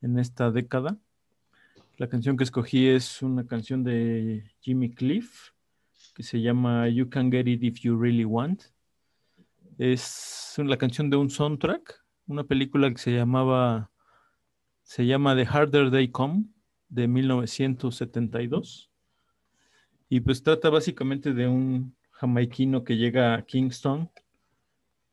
en 0.02 0.20
esta 0.20 0.52
década. 0.52 0.98
La 1.98 2.08
canción 2.08 2.38
que 2.38 2.46
escogí 2.46 2.88
es 2.88 3.22
una 3.22 3.46
canción 3.46 3.84
de 3.84 4.50
Jimmy 4.62 4.94
Cliff 4.94 5.52
que 6.16 6.24
se 6.24 6.40
llama 6.40 6.88
You 6.88 7.10
Can 7.10 7.30
Get 7.30 7.48
It 7.48 7.62
If 7.62 7.80
You 7.82 8.00
Really 8.00 8.24
Want. 8.24 8.64
Es 9.78 10.56
la 10.58 10.78
canción 10.78 11.10
de 11.10 11.18
un 11.18 11.30
soundtrack, 11.30 12.06
una 12.28 12.46
película 12.46 12.90
que 12.90 13.00
se 13.00 13.12
llamaba 13.12 13.92
se 14.84 15.06
llama 15.06 15.36
The 15.36 15.46
Harder 15.46 15.92
They 15.92 16.08
Come 16.10 16.46
de 16.88 17.10
1972 17.10 18.90
y 20.10 20.22
pues 20.22 20.44
trata 20.44 20.70
básicamente 20.70 21.34
de 21.34 21.48
un 21.48 21.96
jamaiquino 22.12 22.84
que 22.84 22.98
llega 22.98 23.36
a 23.36 23.46
Kingston 23.46 24.10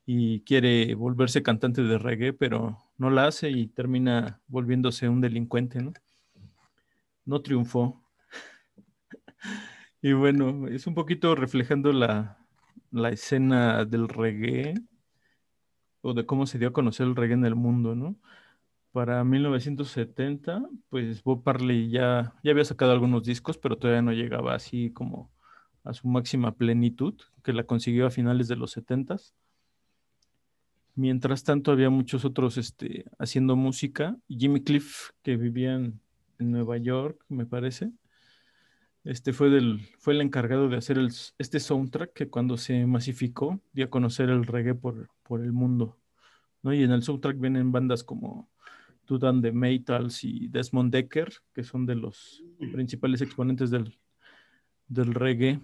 y 0.07 0.41
quiere 0.41 0.95
volverse 0.95 1.43
cantante 1.43 1.83
de 1.83 1.99
reggae, 1.99 2.33
pero 2.33 2.79
no 2.99 3.11
la 3.11 3.27
hace 3.27 3.51
y 3.51 3.67
termina 3.67 4.41
volviéndose 4.49 5.09
un 5.09 5.21
delincuente, 5.21 5.83
¿no? 5.83 5.93
No 7.25 7.41
triunfó. 7.43 8.03
y 10.03 10.13
bueno, 10.13 10.69
es 10.69 10.87
un 10.87 10.95
poquito 10.95 11.35
reflejando 11.35 11.93
la, 11.93 12.39
la, 12.91 13.11
escena 13.11 13.85
del 13.85 14.09
reggae 14.09 14.75
o 16.03 16.13
de 16.15 16.27
cómo 16.27 16.47
se 16.47 16.59
dio 16.59 16.69
a 16.69 16.73
conocer 16.73 17.07
el 17.07 17.17
reggae 17.17 17.35
en 17.35 17.47
el 17.47 17.55
mundo, 17.55 17.95
¿no? 17.95 18.17
Para 18.95 19.25
1970, 19.25 20.69
pues 20.89 21.25
Bob 21.25 21.43
Marley 21.45 21.91
ya, 21.91 22.33
ya 22.45 22.53
había 22.53 22.65
sacado 22.65 22.93
algunos 22.93 23.25
discos, 23.25 23.59
pero 23.59 23.77
todavía 23.77 24.03
no 24.03 24.13
llegaba 24.13 24.55
así 24.55 24.93
como 24.93 25.33
a 25.83 25.93
su 25.95 26.07
máxima 26.07 26.55
plenitud, 26.55 27.21
que 27.43 27.53
la 27.53 27.65
consiguió 27.65 28.07
a 28.07 28.11
finales 28.11 28.47
de 28.47 28.55
los 28.55 28.77
70s 28.77 29.35
Mientras 30.95 31.43
tanto, 31.43 31.73
había 31.73 31.91
muchos 31.91 32.25
otros 32.25 32.57
este, 32.57 33.05
haciendo 33.19 33.57
música. 33.57 34.17
Jimmy 34.29 34.63
Cliff, 34.63 35.11
que 35.25 35.37
vivía 35.37 35.75
en, 35.75 36.01
Nueva 36.39 36.77
York, 36.77 37.25
me 37.29 37.47
parece, 37.47 37.91
este 39.03 39.33
fue, 39.33 39.51
del, 39.51 39.81
fue 39.99 40.15
el 40.15 40.21
encargado 40.21 40.69
de 40.69 40.77
hacer 40.77 40.99
este 41.39 41.59
soundtrack 41.59 42.13
que 42.13 42.29
cuando 42.29 42.59
se 42.59 42.87
masificó 42.87 43.61
dio 43.73 43.87
a 43.87 43.91
conocer 43.91 44.31
el 44.31 44.47
reggae 44.47 44.77
por, 44.77 45.11
por 45.25 45.43
el 45.43 45.51
mundo. 45.51 45.99
¿no? 46.63 46.73
Y 46.73 46.85
en 46.85 46.93
el 46.93 47.03
soundtrack 47.03 47.41
vienen 47.41 47.73
bandas 47.73 48.05
como 48.05 48.49
Tudan 49.05 49.41
de 49.41 49.53
Metals 49.53 50.25
y 50.25 50.49
Desmond 50.49 50.93
Decker, 50.93 51.33
que 51.53 51.65
son 51.65 51.87
de 51.87 51.95
los 51.95 52.43
principales 52.73 53.21
exponentes 53.21 53.71
del, 53.71 53.99
del 54.89 55.15
reggae. 55.15 55.61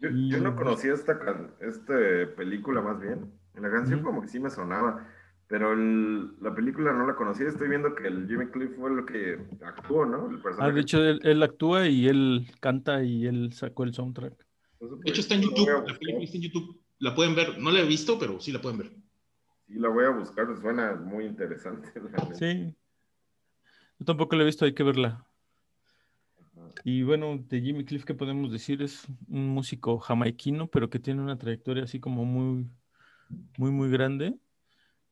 Yo, 0.00 0.08
yo 0.10 0.40
no 0.40 0.56
conocía 0.56 0.94
esta, 0.94 1.18
este 1.60 2.26
película 2.28 2.80
más 2.80 3.00
bien. 3.00 3.30
La 3.54 3.70
canción 3.70 4.02
como 4.02 4.22
que 4.22 4.28
sí 4.28 4.40
me 4.40 4.48
sonaba, 4.48 5.06
pero 5.46 5.74
la 5.74 6.54
película 6.54 6.92
no 6.92 7.06
la 7.06 7.14
conocía. 7.14 7.48
Estoy 7.48 7.68
viendo 7.68 7.94
que 7.94 8.06
el 8.06 8.26
Jimmy 8.26 8.46
Cliff 8.46 8.70
fue 8.76 8.90
lo 8.90 9.04
que 9.04 9.38
actuó, 9.62 10.06
¿no? 10.06 10.30
El 10.30 10.40
ah, 10.58 10.70
de 10.70 10.80
hecho, 10.80 11.02
él, 11.02 11.42
actúa 11.42 11.88
y 11.88 12.08
él 12.08 12.46
canta 12.60 13.02
y 13.02 13.26
él 13.26 13.52
sacó 13.52 13.84
el 13.84 13.92
soundtrack. 13.92 14.34
De 14.80 15.10
hecho, 15.10 15.20
está 15.20 15.34
en 15.34 15.42
YouTube. 15.42 15.68
La 15.68 15.98
película 15.98 16.24
está 16.24 16.36
en 16.36 16.42
YouTube. 16.42 16.80
La 17.00 17.14
pueden 17.14 17.34
ver. 17.34 17.58
No 17.58 17.70
la 17.70 17.80
he 17.80 17.86
visto, 17.86 18.18
pero 18.18 18.40
sí 18.40 18.52
la 18.52 18.62
pueden 18.62 18.78
ver. 18.78 18.92
Sí, 19.70 19.78
la 19.78 19.88
voy 19.88 20.04
a 20.04 20.10
buscar. 20.10 20.48
Suena 20.60 20.96
muy 20.96 21.26
interesante. 21.26 21.92
Sí. 22.34 22.74
Yo 23.98 24.04
tampoco 24.04 24.34
la 24.34 24.42
he 24.42 24.46
visto, 24.46 24.64
hay 24.64 24.74
que 24.74 24.82
verla. 24.82 25.24
Y 26.82 27.04
bueno, 27.04 27.38
de 27.38 27.60
Jimmy 27.60 27.84
Cliff, 27.84 28.04
¿qué 28.04 28.14
podemos 28.14 28.50
decir? 28.50 28.82
Es 28.82 29.06
un 29.28 29.48
músico 29.48 29.98
jamaiquino, 29.98 30.66
pero 30.66 30.90
que 30.90 30.98
tiene 30.98 31.22
una 31.22 31.38
trayectoria 31.38 31.84
así 31.84 32.00
como 32.00 32.24
muy, 32.24 32.68
muy, 33.58 33.70
muy 33.70 33.90
grande. 33.90 34.36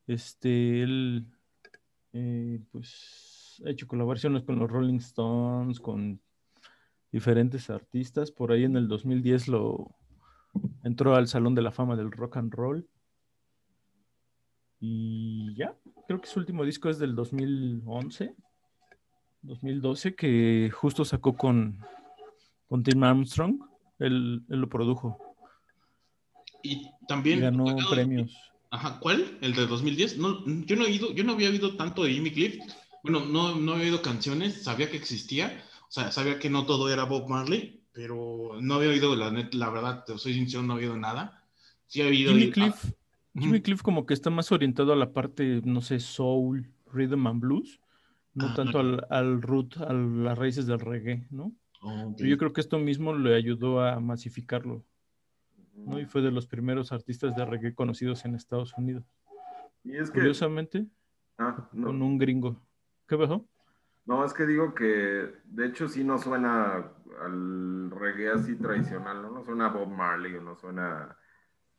Este, 0.09 0.83
él, 0.83 1.27
eh, 2.13 2.61
pues, 2.73 3.63
ha 3.65 3.71
hecho 3.71 3.87
colaboraciones 3.87 4.43
con 4.43 4.59
los 4.59 4.69
Rolling 4.69 4.99
Stones, 4.99 5.79
con 5.79 6.21
diferentes 7.13 7.71
artistas. 7.71 8.33
Por 8.33 8.51
ahí 8.51 8.65
en 8.65 8.77
el 8.77 8.89
2010 8.89 9.47
lo 9.47 9.95
entró 10.83 11.15
al 11.15 11.29
Salón 11.29 11.55
de 11.55 11.63
la 11.63 11.71
Fama 11.71 11.95
del 11.95 12.11
Rock 12.11 12.39
and 12.39 12.53
Roll. 12.53 12.89
Y 14.81 15.55
ya, 15.55 15.75
creo 16.07 16.21
que 16.21 16.29
su 16.29 16.39
último 16.39 16.65
disco 16.65 16.89
es 16.89 16.99
del 16.99 17.15
2011. 17.15 18.35
2012 19.43 20.15
que 20.15 20.71
justo 20.73 21.05
sacó 21.05 21.37
con, 21.37 21.79
con 22.69 22.83
Tim 22.83 23.03
Armstrong, 23.03 23.61
él, 23.99 24.43
lo 24.49 24.69
produjo. 24.69 25.19
Y 26.63 26.91
también 27.07 27.41
ganó 27.41 27.77
premios. 27.91 28.37
Ajá, 28.71 28.99
¿cuál? 29.01 29.39
¿El 29.41 29.55
de 29.55 29.67
2010? 29.67 30.19
No, 30.19 30.45
yo 30.45 30.77
no 30.77 30.85
he 30.85 30.91
ido, 30.91 31.13
yo 31.13 31.25
no 31.25 31.33
había 31.33 31.49
oído 31.49 31.77
tanto 31.77 32.05
de 32.05 32.13
Jimmy 32.13 32.31
Cliff. 32.31 32.59
Bueno, 33.03 33.25
no, 33.25 33.57
no 33.57 33.73
había 33.73 33.87
oído 33.87 34.03
canciones, 34.03 34.63
sabía 34.63 34.91
que 34.91 34.97
existía, 34.97 35.65
o 35.89 35.91
sea, 35.91 36.11
sabía 36.13 36.39
que 36.39 36.51
no 36.51 36.67
todo 36.67 36.93
era 36.93 37.05
Bob 37.05 37.29
Marley, 37.29 37.83
pero 37.93 38.59
no 38.61 38.75
había 38.75 38.91
oído 38.91 39.17
la 39.17 39.31
la 39.31 39.71
verdad, 39.71 40.05
te 40.05 40.19
soy 40.19 40.35
sincero, 40.35 40.63
no 40.63 40.75
había 40.75 40.89
oído 40.89 41.01
nada. 41.01 41.45
Sí 41.87 42.03
había 42.03 42.11
oído 42.11 42.33
Jimmy 42.33 42.51
Cliff, 42.51 42.93
Jimmy 43.41 43.61
Cliff 43.61 43.83
como 43.83 44.07
que 44.07 44.15
está 44.15 44.31
más 44.31 44.51
orientado 44.53 44.93
a 44.93 44.97
la 44.97 45.13
parte, 45.13 45.63
no 45.65 45.81
sé, 45.81 46.01
soul, 46.01 46.71
rhythm 46.93 47.27
and 47.27 47.41
blues 47.41 47.81
no 48.39 48.47
ah, 48.47 48.55
tanto 48.55 48.79
al, 48.79 49.07
al, 49.11 49.43
root, 49.43 49.77
a 49.79 49.93
las 49.93 50.39
raíces 50.39 50.67
del 50.67 50.81
reggae, 50.81 51.27
¿no? 51.31 51.53
Yo 52.17 52.39
creo 52.39 52.53
que 52.53 52.61
esto 52.61 52.79
mismo 52.79 53.15
le 53.15 53.37
ayudó 53.37 53.81
a 53.81 54.01
masificarlo, 54.01 54.85
¿no? 55.75 56.01
Y 56.01 56.07
fue 56.07 56.23
de 56.23 56.31
los 56.31 56.47
primeros 56.47 56.93
artistas 56.93 57.37
de 57.37 57.45
reggae 57.45 57.75
conocidos 57.75 58.25
en 58.25 58.35
Estados 58.35 58.75
Unidos. 58.77 59.05
Y 59.85 59.97
es 59.97 60.11
Curiosamente, 60.11 60.87
ah, 61.39 61.69
con 61.71 62.03
un 62.03 62.19
gringo. 62.19 62.61
¿Qué 63.07 63.17
pasó? 63.17 63.47
No, 64.07 64.25
es 64.25 64.33
que 64.33 64.47
digo 64.47 64.75
que 64.75 65.35
de 65.45 65.67
hecho 65.67 65.89
sí 65.89 66.03
no 66.03 66.19
suena 66.19 66.93
al 67.23 67.91
reggae 67.91 68.31
así 68.31 68.57
tradicional, 68.57 69.23
¿no? 69.23 69.31
No 69.31 69.45
suena 69.45 69.67
a 69.67 69.73
Bob 69.73 69.89
Marley 69.89 70.35
o 70.35 70.43
no 70.43 70.57
suena 70.57 71.17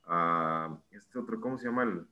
a 0.09 0.77
este 0.91 1.19
otro, 1.19 1.39
¿cómo 1.39 1.57
se 1.57 1.65
llama? 1.67 1.83
El, 1.83 2.05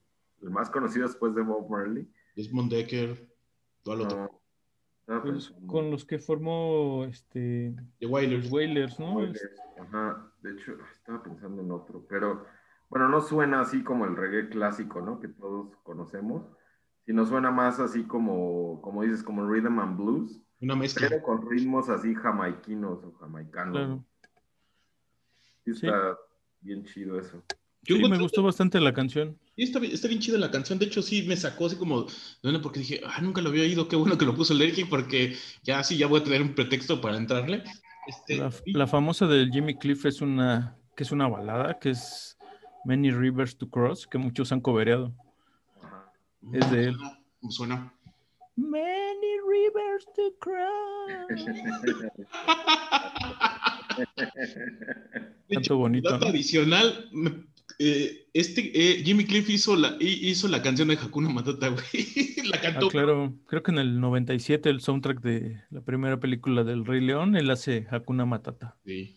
el 0.44 0.50
más 0.52 0.70
conocido 0.70 1.08
después 1.08 1.34
de 1.36 1.42
Bob 1.42 1.70
Marley. 1.70 2.08
Desmond 2.36 2.72
Decker, 2.72 3.28
todo 3.84 3.96
lo 3.96 4.04
otro. 4.06 4.18
No. 4.18 4.42
Ah, 5.10 5.22
Pues, 5.24 5.50
pues, 5.50 5.68
con 5.68 5.90
los 5.90 6.06
que 6.06 6.20
formó 6.20 7.06
este 7.06 7.74
The 8.00 8.06
Wailers. 8.06 8.52
Wailers, 8.52 9.00
¿no? 9.00 9.14
Wailers, 9.16 9.50
Ajá, 9.80 10.32
de 10.42 10.52
hecho, 10.52 10.78
estaba 10.94 11.24
pensando 11.24 11.62
en 11.62 11.72
otro, 11.72 12.06
pero 12.08 12.46
bueno, 12.90 13.08
no 13.10 13.22
suena 13.22 13.62
así 13.62 13.84
como 13.84 14.06
el 14.06 14.16
reggae 14.16 14.50
clásico, 14.50 15.02
¿no? 15.02 15.20
Que 15.20 15.28
todos 15.30 15.76
conocemos, 15.84 16.46
sino 17.06 17.26
suena 17.26 17.52
más 17.52 17.80
así 17.80 18.04
como, 18.04 18.82
como 18.82 19.04
dices, 19.04 19.24
como 19.24 19.50
rhythm 19.50 19.80
and 19.80 19.98
blues, 19.98 20.42
Una 20.62 20.76
mezcla. 20.76 21.08
pero 21.10 21.22
con 21.24 21.50
ritmos 21.50 21.90
así 21.90 22.14
jamaiquinos 22.14 23.04
o 23.04 23.12
jamaicanos. 23.14 23.74
Claro. 23.76 24.06
Sí, 25.64 25.72
está 25.72 26.18
bien 26.62 26.84
chido 26.86 27.20
eso. 27.20 27.42
Yo 27.88 27.96
Sí, 27.96 28.04
me 28.10 28.18
gustó 28.20 28.44
bastante 28.44 28.80
la 28.82 28.94
canción. 28.94 29.38
Sí, 29.56 29.64
está, 29.64 29.80
bien- 29.80 29.94
está 29.94 30.08
bien 30.10 30.20
chida 30.20 30.38
la 30.38 30.52
canción. 30.52 30.78
De 30.78 30.86
hecho, 30.86 31.02
sí 31.02 31.24
me 31.24 31.38
sacó 31.38 31.68
así 31.68 31.78
como 31.78 32.06
de 32.44 32.60
porque 32.60 32.80
dije, 32.82 33.02
ah, 33.06 33.22
nunca 33.22 33.42
lo 33.42 33.50
había 33.50 33.64
oído. 33.64 33.88
Qué 33.88 33.96
bueno 33.96 34.18
que 34.18 34.26
lo 34.26 34.36
puso 34.36 34.54
Lerky 34.54 34.84
porque 34.86 35.36
ya 35.64 35.82
sí, 35.84 35.98
ya 35.98 36.08
voy 36.08 36.20
a 36.20 36.24
tener 36.24 36.42
un 36.42 36.54
pretexto 36.54 37.00
para 37.00 37.16
entrarle. 37.18 37.64
Este, 38.08 38.38
La, 38.38 38.52
y- 38.66 38.74
la 38.74 38.88
famosa 38.88 39.26
del 39.26 39.50
Jimmy 39.52 39.76
Cliff 39.78 40.06
es 40.06 40.22
una, 40.22 40.76
que 40.96 41.04
es 41.04 41.12
una 41.12 41.28
balada, 41.28 41.80
que 41.80 41.92
es 41.92 42.38
Many 42.86 43.12
Rivers 43.12 43.58
to 43.58 43.70
Cross, 43.70 44.06
que 44.08 44.18
muchos 44.18 44.52
han 44.52 44.60
cobereado. 44.62 45.14
Es 46.54 46.70
de 46.72 46.84
él. 46.90 46.96
Suena- 46.98 47.20
Me 47.42 47.52
suena. 47.52 47.94
Many 48.58 49.40
Rivers 49.48 50.06
to 50.16 50.34
Cross. 50.40 51.46
Tanto 55.50 55.78
bonito, 55.78 56.10
dato 56.10 56.28
adicional, 56.28 57.10
eh, 57.80 58.28
este 58.34 58.72
eh, 58.74 59.04
Jimmy 59.04 59.26
Cliff 59.26 59.50
hizo 59.50 59.76
la, 59.76 59.98
hi- 60.00 60.30
hizo 60.30 60.48
la 60.48 60.62
canción 60.62 60.88
de 60.88 60.96
Hakuna 60.96 61.30
Matata, 61.30 61.70
güey. 61.70 61.84
la 62.46 62.58
Ah, 62.58 62.62
cantó. 62.62 62.88
claro, 62.90 63.34
creo 63.46 63.62
que 63.64 63.72
en 63.72 63.78
el 63.80 64.00
97 64.00 64.70
el 64.70 64.82
soundtrack 64.82 65.22
de 65.22 65.62
la 65.70 65.82
primera 65.82 66.20
película 66.20 66.64
del 66.64 66.86
Rey 66.86 67.02
León, 67.02 67.36
él 67.36 67.50
hace 67.52 67.86
Hakuna 67.92 68.26
Matata. 68.26 68.76
Sí. 68.86 69.16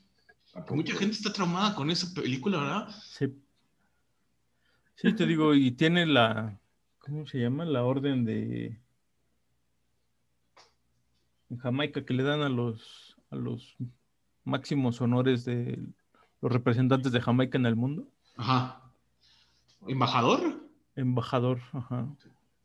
Mucha 0.70 0.94
gente 0.96 1.14
está 1.16 1.32
traumada 1.32 1.74
con 1.74 1.90
esa 1.90 2.12
película, 2.12 2.58
¿verdad? 2.58 2.88
Sí. 3.02 3.26
Sí, 4.96 5.14
te 5.14 5.24
digo, 5.26 5.54
y 5.54 5.70
tiene 5.70 6.04
la, 6.06 6.58
¿cómo 6.98 7.26
se 7.26 7.38
llama? 7.38 7.64
La 7.64 7.84
orden 7.84 8.24
de 8.24 8.78
en 11.50 11.56
Jamaica 11.58 12.04
que 12.04 12.14
le 12.14 12.22
dan 12.22 12.42
a 12.42 12.48
los 12.48 13.16
a 13.30 13.36
los 13.36 13.76
máximos 14.44 15.00
honores 15.00 15.44
de 15.44 15.78
los 16.40 16.52
representantes 16.52 17.12
de 17.12 17.20
Jamaica 17.20 17.58
en 17.58 17.66
el 17.66 17.76
mundo. 17.76 18.08
Ajá. 18.40 18.80
¿Embajador? 19.86 20.60
Embajador, 20.96 21.60
ajá. 21.72 22.08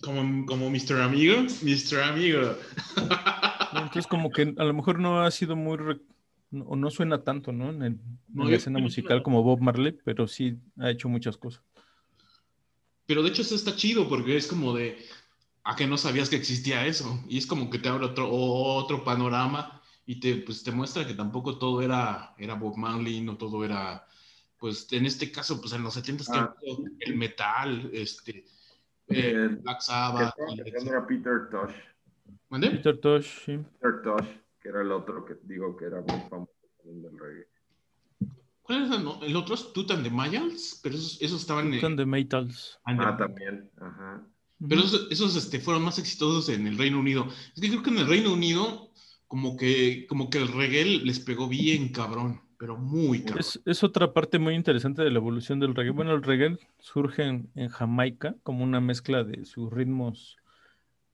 Como, 0.01 0.45
como 0.45 0.69
Mr. 0.69 1.01
Amigo. 1.01 1.35
Mr. 1.61 2.01
Amigo. 2.03 2.55
Entonces 3.73 4.07
como 4.07 4.31
que 4.31 4.53
a 4.57 4.63
lo 4.63 4.73
mejor 4.73 4.99
no 4.99 5.21
ha 5.21 5.31
sido 5.31 5.55
muy 5.57 5.75
re- 5.77 5.99
o 6.65 6.75
no 6.77 6.89
suena 6.89 7.23
tanto, 7.23 7.51
¿no? 7.51 7.69
En, 7.71 7.81
el- 7.83 7.99
la 8.49 8.55
escena 8.55 8.79
musical 8.79 9.21
como 9.21 9.43
Bob 9.43 9.59
Marley, 9.59 9.97
pero 10.05 10.27
sí 10.27 10.57
ha 10.79 10.89
hecho 10.91 11.09
muchas 11.09 11.35
cosas. 11.37 11.61
Pero 13.05 13.21
de 13.21 13.29
hecho 13.29 13.41
eso 13.41 13.55
está 13.55 13.75
chido 13.75 14.07
porque 14.07 14.37
es 14.37 14.47
como 14.47 14.73
de, 14.73 14.97
a 15.63 15.75
que 15.75 15.87
no 15.87 15.97
sabías 15.97 16.29
que 16.29 16.37
existía 16.37 16.85
eso. 16.85 17.21
Y 17.27 17.37
es 17.37 17.45
como 17.45 17.69
que 17.69 17.79
te 17.79 17.89
abre 17.89 18.05
otro, 18.05 18.29
otro 18.31 19.03
panorama 19.03 19.81
y 20.05 20.19
te, 20.21 20.37
pues, 20.37 20.63
te 20.63 20.71
muestra 20.71 21.05
que 21.05 21.13
tampoco 21.13 21.57
todo 21.57 21.81
era, 21.81 22.33
era 22.37 22.53
Bob 22.55 22.77
Marley, 22.77 23.19
no 23.21 23.35
todo 23.37 23.65
era, 23.65 24.07
pues 24.57 24.87
en 24.91 25.05
este 25.05 25.31
caso, 25.31 25.59
pues 25.59 25.73
en 25.73 25.83
los 25.83 25.93
70 25.93 26.23
s 26.23 26.31
Ah. 26.33 26.55
el 27.01 27.15
metal, 27.15 27.89
este, 27.93 28.45
eh, 29.07 29.31
El- 29.31 29.55
Black 29.57 29.79
Que 29.79 29.85
Sabbath. 29.85 30.33
era 30.85 31.05
Peter 31.07 31.49
Tosh. 31.51 31.73
¿Mande? 32.49 32.71
Peter 32.71 32.97
Tosh, 32.99 33.27
sí. 33.45 33.57
Peter 33.57 34.01
Tosh, 34.03 34.27
que 34.61 34.69
era 34.69 34.81
el 34.81 34.91
otro 34.91 35.25
que 35.25 35.35
digo 35.43 35.75
que 35.75 35.85
era 35.85 36.01
muy 36.01 36.19
famoso 36.29 36.51
también 36.77 37.01
del 37.03 37.19
reggae. 37.19 37.47
¿Cuál 38.61 38.85
era 38.87 38.97
no? 38.97 39.21
el 39.23 39.35
otro? 39.35 39.53
¿Es 39.53 39.71
Tutan 39.73 40.01
de 40.01 40.09
Mayals? 40.09 40.79
Pero 40.81 40.95
esos, 40.95 41.21
esos 41.21 41.41
estaban 41.41 41.71
en... 41.71 41.81
Son 41.81 41.95
de 41.95 42.05
Metals. 42.05 42.79
Ah, 42.85 43.15
también. 43.15 43.69
Ajá. 43.79 44.27
Pero 44.67 44.81
esos, 44.81 45.07
esos, 45.11 45.35
este, 45.35 45.59
fueron 45.59 45.83
más 45.83 45.99
exitosos 45.99 46.49
en 46.49 46.65
el 46.65 46.77
Reino 46.77 46.99
Unido. 46.99 47.27
Es 47.53 47.61
que 47.61 47.69
creo 47.69 47.83
que 47.83 47.89
en 47.91 47.99
el 47.99 48.07
Reino 48.07 48.33
Unido, 48.33 48.91
como 49.27 49.55
que, 49.55 50.07
como 50.07 50.29
que 50.31 50.39
el 50.39 50.47
reggae 50.47 50.83
les 50.85 51.19
pegó 51.19 51.47
bien 51.47 51.89
cabrón, 51.91 52.41
pero 52.57 52.77
muy 52.77 53.19
cabrón. 53.21 53.39
Es, 53.39 53.61
es 53.65 53.83
otra 53.83 54.13
parte 54.13 54.39
muy 54.39 54.55
interesante 54.55 55.03
de 55.03 55.11
la 55.11 55.19
evolución 55.19 55.59
del 55.59 55.75
reggae. 55.75 55.91
Bueno, 55.91 56.13
el 56.13 56.23
reggae 56.23 56.57
surge 56.79 57.23
en, 57.23 57.49
en 57.55 57.69
Jamaica 57.69 58.35
como 58.43 58.63
una 58.63 58.81
mezcla 58.81 59.23
de 59.23 59.45
sus 59.45 59.71
ritmos 59.71 60.37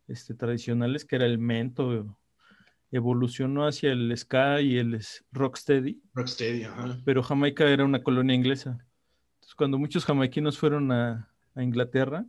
este, 0.07 0.33
tradicionales, 0.33 1.05
que 1.05 1.15
era 1.15 1.25
el 1.25 1.37
mento, 1.37 2.17
evolucionó 2.91 3.65
hacia 3.65 3.91
el 3.91 4.15
ska 4.17 4.61
y 4.61 4.77
el 4.77 4.99
rocksteady, 5.31 6.01
Rocksteady, 6.13 6.63
ajá. 6.63 6.99
pero 7.05 7.23
Jamaica 7.23 7.69
era 7.69 7.85
una 7.85 8.03
colonia 8.03 8.35
inglesa. 8.35 8.85
Entonces, 9.35 9.55
cuando 9.55 9.77
muchos 9.77 10.05
jamaiquinos 10.05 10.57
fueron 10.57 10.91
a, 10.91 11.29
a 11.55 11.63
Inglaterra, 11.63 12.25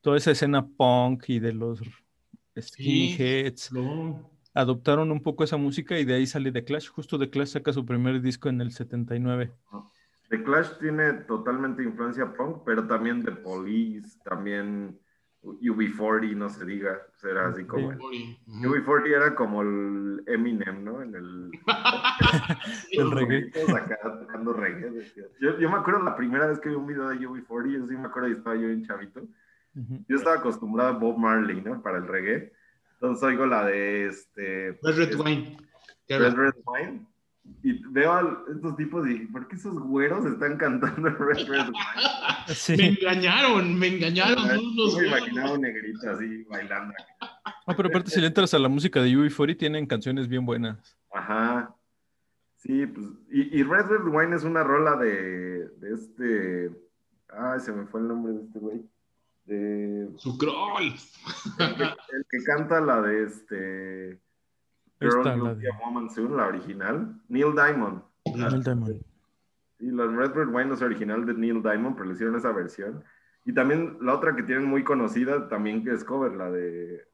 toda 0.00 0.16
esa 0.16 0.30
escena 0.30 0.66
punk 0.66 1.28
y 1.28 1.38
de 1.38 1.52
los 1.52 1.80
skinheads 2.58 3.70
adoptaron 4.56 5.10
un 5.12 5.22
poco 5.22 5.44
esa 5.44 5.56
música 5.56 5.98
y 5.98 6.04
de 6.04 6.14
ahí 6.14 6.26
sale 6.26 6.50
The 6.50 6.64
Clash. 6.64 6.88
Justo 6.88 7.18
The 7.18 7.30
Clash 7.30 7.48
saca 7.48 7.72
su 7.72 7.84
primer 7.86 8.20
disco 8.20 8.48
en 8.48 8.60
el 8.60 8.72
79. 8.72 9.52
The 10.30 10.42
Clash 10.42 10.78
tiene 10.80 11.12
totalmente 11.12 11.82
influencia 11.84 12.32
punk, 12.34 12.62
pero 12.64 12.86
también 12.86 13.22
The 13.22 13.32
Police, 13.32 14.18
también 14.24 14.98
UB40, 15.44 16.34
no 16.34 16.48
se 16.48 16.64
diga. 16.64 16.98
O 17.14 17.18
sea, 17.20 17.30
era 17.30 17.48
así 17.48 17.64
como. 17.64 17.92
el- 17.92 18.00
Ori, 18.00 18.36
ujú. 18.46 18.74
UB40 18.74 19.06
era 19.06 19.34
como 19.36 19.62
el 19.62 20.22
Eminem, 20.26 20.82
¿no? 20.84 21.02
En 21.02 21.14
el. 21.14 21.50
El 22.92 23.10
reggae. 23.12 23.50
acá 23.76 23.98
tocando 24.20 24.52
reggae. 24.52 24.90
Yo, 25.40 25.58
yo 25.58 25.70
me 25.70 25.76
acuerdo 25.76 26.02
la 26.02 26.16
primera 26.16 26.46
vez 26.46 26.58
que 26.58 26.68
vi 26.70 26.74
un 26.74 26.86
video 26.86 27.08
de 27.08 27.16
UB40, 27.18 27.70
yo 27.72 27.86
sí 27.86 27.94
me 27.96 28.06
acuerdo 28.06 28.28
y 28.28 28.32
estaba 28.32 28.56
yo 28.56 28.68
en 28.68 28.84
chavito. 28.84 29.22
Yo 30.08 30.16
estaba 30.16 30.36
acostumbrado 30.36 30.90
a 30.90 30.98
Bob 30.98 31.18
Marley, 31.18 31.60
¿no? 31.60 31.82
Para 31.82 31.98
el 31.98 32.08
reggae. 32.08 32.52
Entonces 33.00 33.22
oigo 33.24 33.46
la 33.46 33.64
de 33.66 34.06
este. 34.06 34.78
Red 34.82 34.96
Red 34.96 35.14
Wine. 35.20 35.56
¿Qué 36.06 36.18
Red? 36.18 36.34
Red 36.34 36.54
Wine. 36.64 37.06
Y 37.62 37.80
veo 37.92 38.12
a 38.12 38.44
estos 38.52 38.76
tipos 38.76 39.06
y 39.06 39.10
dije, 39.10 39.28
¿por 39.30 39.46
qué 39.46 39.54
esos 39.54 39.78
güeros 39.78 40.26
están 40.26 40.56
cantando 40.56 41.08
Red 41.18 41.46
Red 41.46 41.66
Wine? 41.68 41.72
Me 42.76 42.86
engañaron, 42.88 43.78
me 43.78 43.86
engañaron. 43.88 44.38
son 44.46 44.58
unos 44.66 44.92
Yo 44.94 44.98
me 45.00 45.08
güeyes. 45.08 45.18
imaginaba 45.18 45.52
un 45.52 45.60
negrito 45.60 46.10
así 46.10 46.44
bailando. 46.44 46.94
No, 47.66 47.76
pero 47.76 47.88
aparte 47.88 48.10
si 48.10 48.20
le 48.20 48.28
entras 48.28 48.54
a 48.54 48.58
la 48.58 48.68
música 48.68 49.00
de 49.02 49.10
UB40 49.10 49.56
tienen 49.58 49.86
canciones 49.86 50.26
bien 50.28 50.44
buenas. 50.46 50.96
Ajá. 51.12 51.74
Sí, 52.56 52.86
pues. 52.86 53.06
Y, 53.30 53.60
y 53.60 53.62
Red 53.62 53.86
Red 53.86 54.06
Wine 54.12 54.34
es 54.36 54.44
una 54.44 54.62
rola 54.64 54.96
de, 54.96 55.68
de 55.68 55.92
este. 55.94 56.70
Ay, 57.28 57.60
se 57.60 57.72
me 57.72 57.86
fue 57.86 58.00
el 58.00 58.08
nombre 58.08 58.32
de 58.32 58.42
este 58.44 58.58
güey. 58.58 58.82
De, 59.46 60.08
Su 60.18 60.36
crawl. 60.38 60.82
el, 60.84 61.76
que, 61.76 61.82
el 61.84 62.26
que 62.28 62.44
canta 62.44 62.80
la 62.80 63.00
de 63.02 63.22
este. 63.24 64.20
Girl, 65.00 65.24
la 65.24 65.54
de- 65.54 65.68
Woman 65.84 66.10
Soon, 66.10 66.36
la 66.36 66.46
original. 66.46 67.20
Neil 67.28 67.52
Diamond. 67.54 68.02
Neil 68.34 68.62
Diamond. 68.62 69.02
Sí, 69.78 69.90
la 69.90 70.06
Red 70.06 70.32
Red 70.32 70.48
Wine 70.48 70.72
es 70.74 70.82
original 70.82 71.26
de 71.26 71.34
Neil 71.34 71.62
Diamond, 71.62 71.94
pero 71.96 72.06
le 72.08 72.14
hicieron 72.14 72.34
esa 72.36 72.50
versión. 72.52 73.04
Y 73.44 73.52
también 73.52 73.98
la 74.00 74.14
otra 74.14 74.34
que 74.34 74.42
tienen 74.42 74.64
muy 74.64 74.82
conocida, 74.82 75.48
también 75.48 75.84
que 75.84 75.92
es 75.92 76.02
cover, 76.02 76.32
la 76.32 76.50
de 76.50 77.04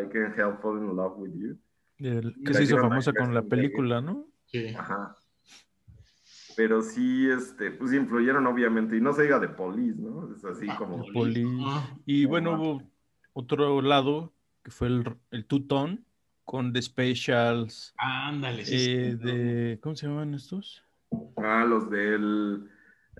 I 0.00 0.08
Can't 0.08 0.38
Help 0.38 0.60
Falling 0.62 0.88
in 0.88 0.96
Love 0.96 1.18
with 1.18 1.32
You. 1.34 1.58
El- 1.98 2.34
que 2.44 2.54
se 2.54 2.62
hizo 2.64 2.78
famosa 2.78 3.12
con 3.12 3.34
la 3.34 3.42
película, 3.42 4.00
¿no? 4.00 4.26
Sí. 4.46 4.68
Ajá. 4.68 5.14
Pero 6.56 6.82
sí, 6.82 7.28
este, 7.30 7.70
pues 7.70 7.92
influyeron 7.92 8.46
obviamente, 8.46 8.96
y 8.96 9.00
no 9.00 9.12
se 9.12 9.22
diga 9.22 9.38
de 9.38 9.48
Police, 9.48 9.98
¿no? 9.98 10.34
Es 10.34 10.44
así 10.44 10.66
como... 10.78 11.04
The 11.04 11.12
Police. 11.12 11.62
Ah, 11.64 11.96
Y 12.06 12.24
No, 12.24 12.28
bueno, 12.30 12.52
hubo 12.54 12.82
otro 13.32 13.80
lado 13.80 14.32
que 14.62 14.70
fue 14.70 14.88
el, 14.88 15.16
el 15.30 15.46
Two-Tone 15.46 16.00
con 16.44 16.72
The 16.72 16.82
Specials, 16.82 17.94
ándale, 17.96 18.64
sí, 18.64 18.74
eh, 18.74 19.16
sí. 19.18 19.24
de, 19.24 19.78
¿cómo 19.80 19.94
se 19.96 20.06
llaman 20.06 20.34
estos? 20.34 20.84
Ah, 21.36 21.64
los 21.64 21.88
del 21.90 22.68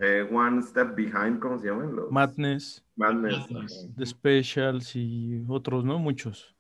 eh, 0.01 0.29
One 0.31 0.63
Step 0.63 0.95
Behind, 0.95 1.39
¿cómo 1.41 1.59
se 1.59 1.69
llaman? 1.69 1.95
Los 1.95 2.11
Madness, 2.11 2.85
Madness. 2.97 3.89
The 3.97 4.07
Specials 4.07 4.97
y 4.97 5.45
otros, 5.49 5.85
¿no? 5.85 5.99
Muchos. 5.99 6.55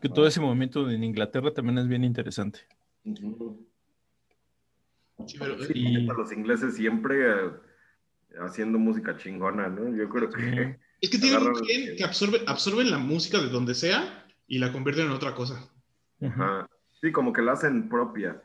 Que 0.00 0.08
todo 0.08 0.26
ese 0.26 0.40
movimiento 0.40 0.90
en 0.90 1.04
Inglaterra 1.04 1.52
también 1.52 1.78
es 1.78 1.86
bien 1.86 2.04
interesante. 2.04 2.60
Ujú. 3.04 3.66
Sí, 5.26 5.36
pero, 5.38 5.56
Y- 5.74 6.06
los 6.06 6.32
ingleses 6.32 6.74
siempre 6.74 7.30
eh, 7.30 7.50
haciendo 8.40 8.78
música 8.78 9.16
chingona, 9.16 9.68
¿no? 9.68 9.94
Yo 9.96 10.08
creo 10.08 10.30
que... 10.30 10.78
Es 11.00 11.10
que 11.10 11.18
tienen 11.18 11.40
Agarran- 11.40 11.60
un 11.60 11.64
gen 11.66 11.96
que 11.96 12.04
absorbe, 12.04 12.42
absorben 12.46 12.90
la 12.90 12.98
música 12.98 13.38
de 13.38 13.48
donde 13.48 13.74
sea 13.74 14.26
y 14.46 14.58
la 14.58 14.72
convierten 14.72 15.06
en 15.06 15.12
otra 15.12 15.34
cosa. 15.34 15.68
Ajá. 16.20 16.68
Sí, 17.00 17.10
como 17.10 17.32
que 17.32 17.42
la 17.42 17.52
hacen 17.52 17.88
propia. 17.88 18.40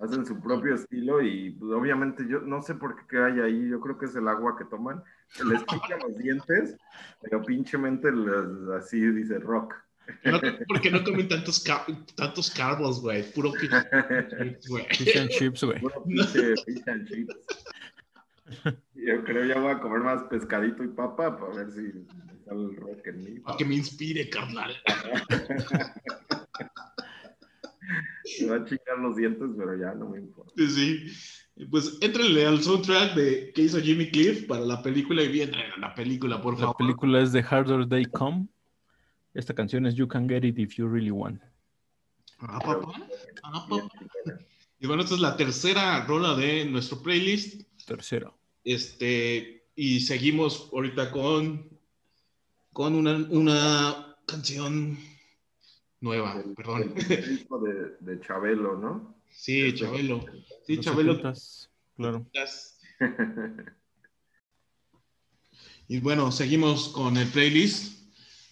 Hacen 0.00 0.24
su 0.24 0.40
propio 0.40 0.74
estilo 0.76 1.20
y 1.20 1.50
pues, 1.50 1.70
obviamente 1.72 2.24
yo 2.26 2.40
no 2.40 2.62
sé 2.62 2.74
por 2.74 3.06
qué 3.06 3.18
hay 3.18 3.40
ahí, 3.40 3.68
yo 3.68 3.80
creo 3.80 3.98
que 3.98 4.06
es 4.06 4.16
el 4.16 4.28
agua 4.28 4.56
que 4.56 4.64
toman, 4.64 5.02
que 5.36 5.44
les 5.44 5.60
pica 5.64 5.98
los 6.02 6.16
dientes, 6.16 6.74
pero 7.20 7.42
pinchemente 7.42 8.10
les- 8.10 8.68
así 8.82 8.98
dice 8.98 9.38
rock. 9.38 9.74
No, 10.24 10.40
porque 10.68 10.90
no 10.90 11.02
comen 11.04 11.28
tantos, 11.28 11.60
ca- 11.60 11.86
tantos 12.14 12.50
carbos, 12.50 13.00
güey. 13.00 13.22
Puro 13.32 13.52
fish 13.52 13.70
chips, 13.70 14.68
güey. 14.68 14.84
Fish 14.90 15.16
and 15.16 15.28
chips, 15.30 15.62
güey. 15.64 15.80
Puro 15.80 16.02
pinche 16.04 16.54
fish 16.64 16.82
and 16.86 17.08
chips. 17.08 17.36
Yo 18.94 19.24
creo 19.24 19.44
ya 19.44 19.60
voy 19.60 19.72
a 19.72 19.78
comer 19.80 20.00
más 20.00 20.22
pescadito 20.24 20.82
y 20.82 20.88
papa 20.88 21.38
para 21.38 21.54
ver 21.54 21.70
si 21.70 21.80
me 21.82 22.04
sale 22.44 22.64
el 22.64 22.76
rock 22.76 23.06
en 23.06 23.24
mí. 23.24 23.40
Para 23.40 23.56
que 23.56 23.64
me 23.64 23.76
inspire, 23.76 24.28
carnal. 24.28 24.74
Me 28.40 28.46
va 28.46 28.56
a 28.56 28.64
chingar 28.64 28.98
los 29.00 29.16
dientes, 29.16 29.48
pero 29.56 29.76
ya 29.78 29.94
no 29.94 30.08
me 30.10 30.18
importa. 30.18 30.52
Sí, 30.56 30.68
sí. 30.68 31.66
Pues 31.70 31.98
éntrenle 32.00 32.46
al 32.46 32.62
soundtrack 32.62 33.14
de, 33.14 33.52
que 33.54 33.62
hizo 33.62 33.80
Jimmy 33.80 34.10
Cliff 34.10 34.46
para 34.46 34.62
la 34.62 34.82
película 34.82 35.22
y 35.22 35.28
bien 35.28 35.52
a 35.54 35.76
la 35.78 35.94
película, 35.94 36.40
por 36.40 36.54
La 36.54 36.60
favor. 36.60 36.76
película 36.76 37.20
es 37.20 37.32
The 37.32 37.42
Harder 37.42 37.86
They 37.88 38.06
Come. 38.06 38.46
Esta 39.34 39.54
canción 39.54 39.86
es 39.86 39.94
You 39.94 40.08
Can 40.08 40.28
Get 40.28 40.44
It 40.44 40.58
If 40.58 40.74
You 40.76 40.88
Really 40.88 41.10
Want. 41.10 41.40
Ah, 42.40 42.58
papá. 42.58 42.92
Ah, 43.42 43.66
papá. 43.68 43.88
Y 44.78 44.86
bueno, 44.86 45.02
esta 45.02 45.14
es 45.14 45.20
la 45.20 45.36
tercera 45.36 46.04
rola 46.06 46.34
de 46.34 46.64
nuestro 46.64 47.02
playlist. 47.02 47.62
Tercero. 47.86 48.38
Este, 48.64 49.68
y 49.76 50.00
seguimos 50.00 50.68
ahorita 50.72 51.10
con, 51.10 51.68
con 52.72 52.94
una, 52.94 53.16
una 53.30 54.16
canción 54.26 54.98
nueva, 56.00 56.40
El- 56.44 56.54
perdón. 56.54 56.94
el 56.96 57.28
disco 57.28 57.58
de, 57.60 57.96
de 58.00 58.20
Chabelo, 58.20 58.76
¿no? 58.78 59.14
Sí, 59.30 59.74
Chabelo. 59.74 60.24
Sí, 60.66 60.76
Los 60.76 60.84
Chabelo. 60.84 61.14
70s, 61.22 61.68
Claro. 61.96 62.26
Y 65.88 65.98
bueno, 66.00 66.30
seguimos 66.32 66.88
con 66.88 67.16
el 67.16 67.28
playlist. 67.28 67.99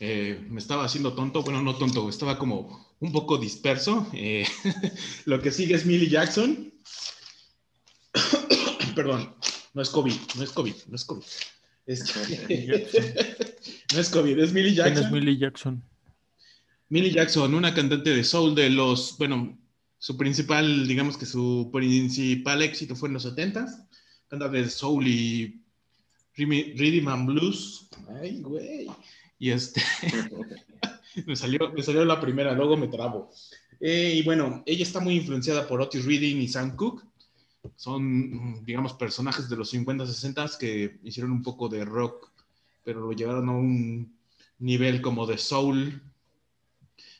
Eh, 0.01 0.47
me 0.49 0.61
estaba 0.61 0.85
haciendo 0.85 1.13
tonto, 1.15 1.43
bueno, 1.43 1.63
no 1.63 1.75
tonto, 1.77 2.09
estaba 2.09 2.39
como 2.39 2.95
un 3.01 3.13
poco 3.13 3.37
disperso. 3.39 4.07
Eh, 4.13 4.47
lo 5.25 5.41
que 5.41 5.51
sigue 5.51 5.75
es 5.75 5.85
Millie 5.87 6.09
Jackson. 6.09 6.73
Perdón, 8.95 9.35
no 9.75 9.83
es 9.83 9.91
COVID, 9.91 10.15
no 10.37 10.43
es 10.45 10.51
COVID, 10.51 10.75
no 10.89 10.97
es 10.97 11.05
COVID. 11.05 11.25
Este- 11.87 13.57
no 13.95 14.01
es 14.01 14.09
COVID, 14.11 14.39
es 14.39 14.53
Millie 14.53 14.75
¿Quién 14.75 14.87
Jackson. 14.87 15.05
es 15.07 15.11
Millie 15.11 15.39
Jackson? 15.39 15.83
Millie 16.91 17.13
Jackson, 17.13 17.55
una 17.55 17.75
cantante 17.75 18.11
de 18.11 18.25
soul 18.25 18.55
de 18.55 18.71
los, 18.71 19.17
bueno, 19.19 19.59
su 19.99 20.17
principal, 20.17 20.87
digamos 20.87 21.17
que 21.19 21.27
su 21.27 21.71
principal 21.73 22.63
éxito 22.63 22.95
fue 22.95 23.09
en 23.09 23.15
los 23.15 23.27
70s. 23.27 23.87
Canta 24.29 24.49
de 24.49 24.69
soul 24.69 25.07
y 25.07 25.61
rhythm 26.37 27.09
and 27.09 27.27
blues. 27.27 27.89
Ay, 28.21 28.41
güey. 28.41 28.87
Y 29.39 29.51
este, 29.51 29.83
me 31.27 31.37
salió, 31.37 31.73
me 31.73 31.83
salió 31.83 32.05
la 32.05 32.21
primera, 32.21 32.53
luego 32.53 32.77
me 32.77 32.89
trabo. 32.89 33.31
Eh, 33.81 34.15
y 34.17 34.23
bueno, 34.23 34.63
ella 34.67 34.83
está 34.83 35.01
muy 35.01 35.15
influenciada 35.15 35.67
por 35.67 35.81
Otis 35.81 36.05
Reading 36.05 36.37
y 36.37 36.49
Sam 36.49 36.77
Cooke. 36.77 37.05
Son, 37.77 38.03
mm, 38.03 38.65
digamos, 38.65 38.95
personajes 38.95 39.49
de 39.49 39.57
los 39.57 39.71
50, 39.71 40.07
60 40.07 40.51
que 40.59 40.99
hicieron 41.05 41.33
un 41.33 41.43
poco 41.43 41.69
de 41.69 41.85
rock, 41.85 42.31
pero 42.85 43.01
lo 43.01 43.13
llevaron 43.13 43.49
a 43.49 43.53
un 43.53 44.17
nivel 44.59 45.01
como 45.01 45.27
de 45.27 45.39
soul, 45.39 46.03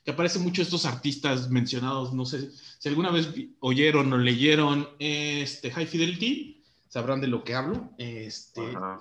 que 0.05 0.11
aparecen 0.11 0.43
mucho 0.43 0.63
estos 0.63 0.87
artistas 0.87 1.51
mencionados, 1.51 2.15
no 2.15 2.25
sé 2.25 2.51
si 2.79 2.89
alguna 2.89 3.11
vez 3.11 3.29
oyeron 3.61 4.13
o 4.13 4.19
leyeron 4.19 4.89
este 4.99 5.71
High 5.71 5.87
Fidelity, 5.87 6.63
sabrán 6.89 7.21
de 7.21 7.27
lo 7.29 7.45
que 7.45 7.55
hablo. 7.55 7.91
Este, 7.99 8.63
Ajá. 8.63 9.01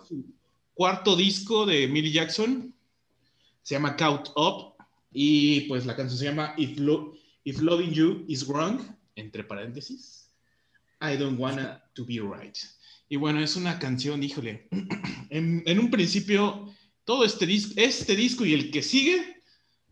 cuarto 0.73 1.15
disco 1.15 1.65
de 1.65 1.87
Millie 1.87 2.11
Jackson 2.11 2.73
se 3.67 3.75
llama 3.75 3.97
Count 3.97 4.29
Up 4.37 4.75
y 5.11 5.67
pues 5.67 5.85
la 5.85 5.93
canción 5.93 6.17
se 6.17 6.23
llama 6.23 6.53
If, 6.55 6.79
Lo- 6.79 7.15
If 7.43 7.59
Loving 7.59 7.91
You 7.91 8.23
Is 8.29 8.47
Wrong, 8.47 8.79
entre 9.13 9.43
paréntesis, 9.43 10.33
I 11.01 11.17
Don't 11.17 11.37
Wanna 11.37 11.83
To 11.95 12.05
Be 12.05 12.21
Right. 12.21 12.55
Y 13.09 13.17
bueno, 13.17 13.41
es 13.41 13.57
una 13.57 13.77
canción, 13.77 14.23
híjole, 14.23 14.69
en, 15.29 15.63
en 15.65 15.79
un 15.79 15.91
principio 15.91 16.73
todo 17.03 17.25
este 17.25 17.45
disco, 17.45 17.73
este 17.75 18.15
disco 18.15 18.45
y 18.45 18.53
el 18.53 18.71
que 18.71 18.81
sigue 18.81 19.43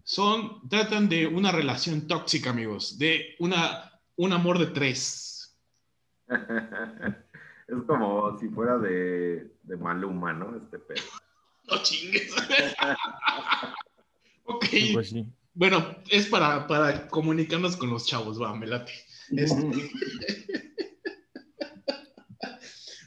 son, 0.05 0.69
tratan 0.69 1.09
de 1.09 1.27
una 1.27 1.51
relación 1.51 2.07
tóxica, 2.07 2.51
amigos, 2.51 2.97
de 2.97 3.35
una, 3.39 3.91
un 4.15 4.31
amor 4.31 4.57
de 4.57 4.67
tres. 4.67 5.53
Es 7.67 7.81
como 7.87 8.39
si 8.39 8.47
fuera 8.47 8.77
de, 8.77 9.51
de 9.63 9.75
Maluma, 9.75 10.31
¿no? 10.31 10.55
Este 10.55 10.79
pedo. 10.79 11.01
No 11.67 11.81
chingues. 11.83 12.31
ok. 14.45 14.65
Así. 14.99 15.25
Bueno, 15.53 15.95
es 16.09 16.27
para, 16.27 16.67
para 16.67 17.07
comunicarnos 17.07 17.77
con 17.77 17.89
los 17.89 18.05
chavos, 18.05 18.41
va, 18.41 18.55
me 18.55 18.67
late. 18.67 18.91
Este- 19.31 19.55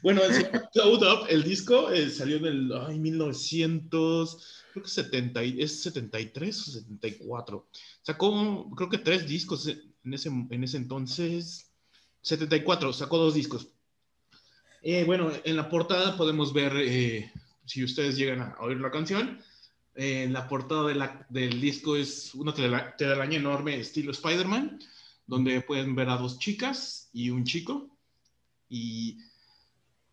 Bueno, 0.01 0.21
el 0.23 0.49
Cloud 0.71 1.03
Up, 1.03 1.25
el 1.29 1.43
disco, 1.43 1.91
eh, 1.91 2.09
salió 2.09 2.37
en 2.37 2.45
el 2.45 2.71
ay, 2.87 2.97
1900, 2.99 4.63
creo 4.71 4.83
que 4.83 4.89
70, 4.89 5.43
y- 5.43 5.61
es 5.61 5.81
73 5.81 6.67
o 6.67 6.71
74. 6.71 7.67
Sacó, 8.01 8.69
creo 8.77 8.87
que 8.89 8.97
tres 8.99 9.27
discos 9.27 9.67
en 9.67 10.13
ese, 10.13 10.29
en 10.29 10.63
ese 10.63 10.77
entonces. 10.77 11.69
74, 12.21 12.93
sacó 12.93 13.17
dos 13.17 13.33
discos. 13.33 13.67
Eh, 14.81 15.03
bueno, 15.03 15.31
en 15.43 15.55
la 15.57 15.67
portada 15.69 16.15
podemos 16.15 16.53
ver, 16.53 16.71
eh, 16.77 17.29
si 17.69 17.83
ustedes 17.83 18.17
llegan 18.17 18.41
a 18.41 18.55
oír 18.61 18.79
la 18.79 18.89
canción, 18.89 19.39
eh, 19.95 20.27
la 20.29 20.47
portada 20.47 20.87
de 20.87 20.95
la- 20.95 21.27
del 21.29 21.61
disco 21.61 21.95
es 21.95 22.33
una 22.33 22.53
telaraña 22.53 23.37
enorme 23.37 23.79
estilo 23.79 24.11
Spider-Man, 24.11 24.79
donde 25.27 25.61
pueden 25.61 25.93
ver 25.93 26.09
a 26.09 26.17
dos 26.17 26.39
chicas 26.39 27.09
y 27.13 27.29
un 27.29 27.43
chico. 27.43 27.95
Y 28.69 29.19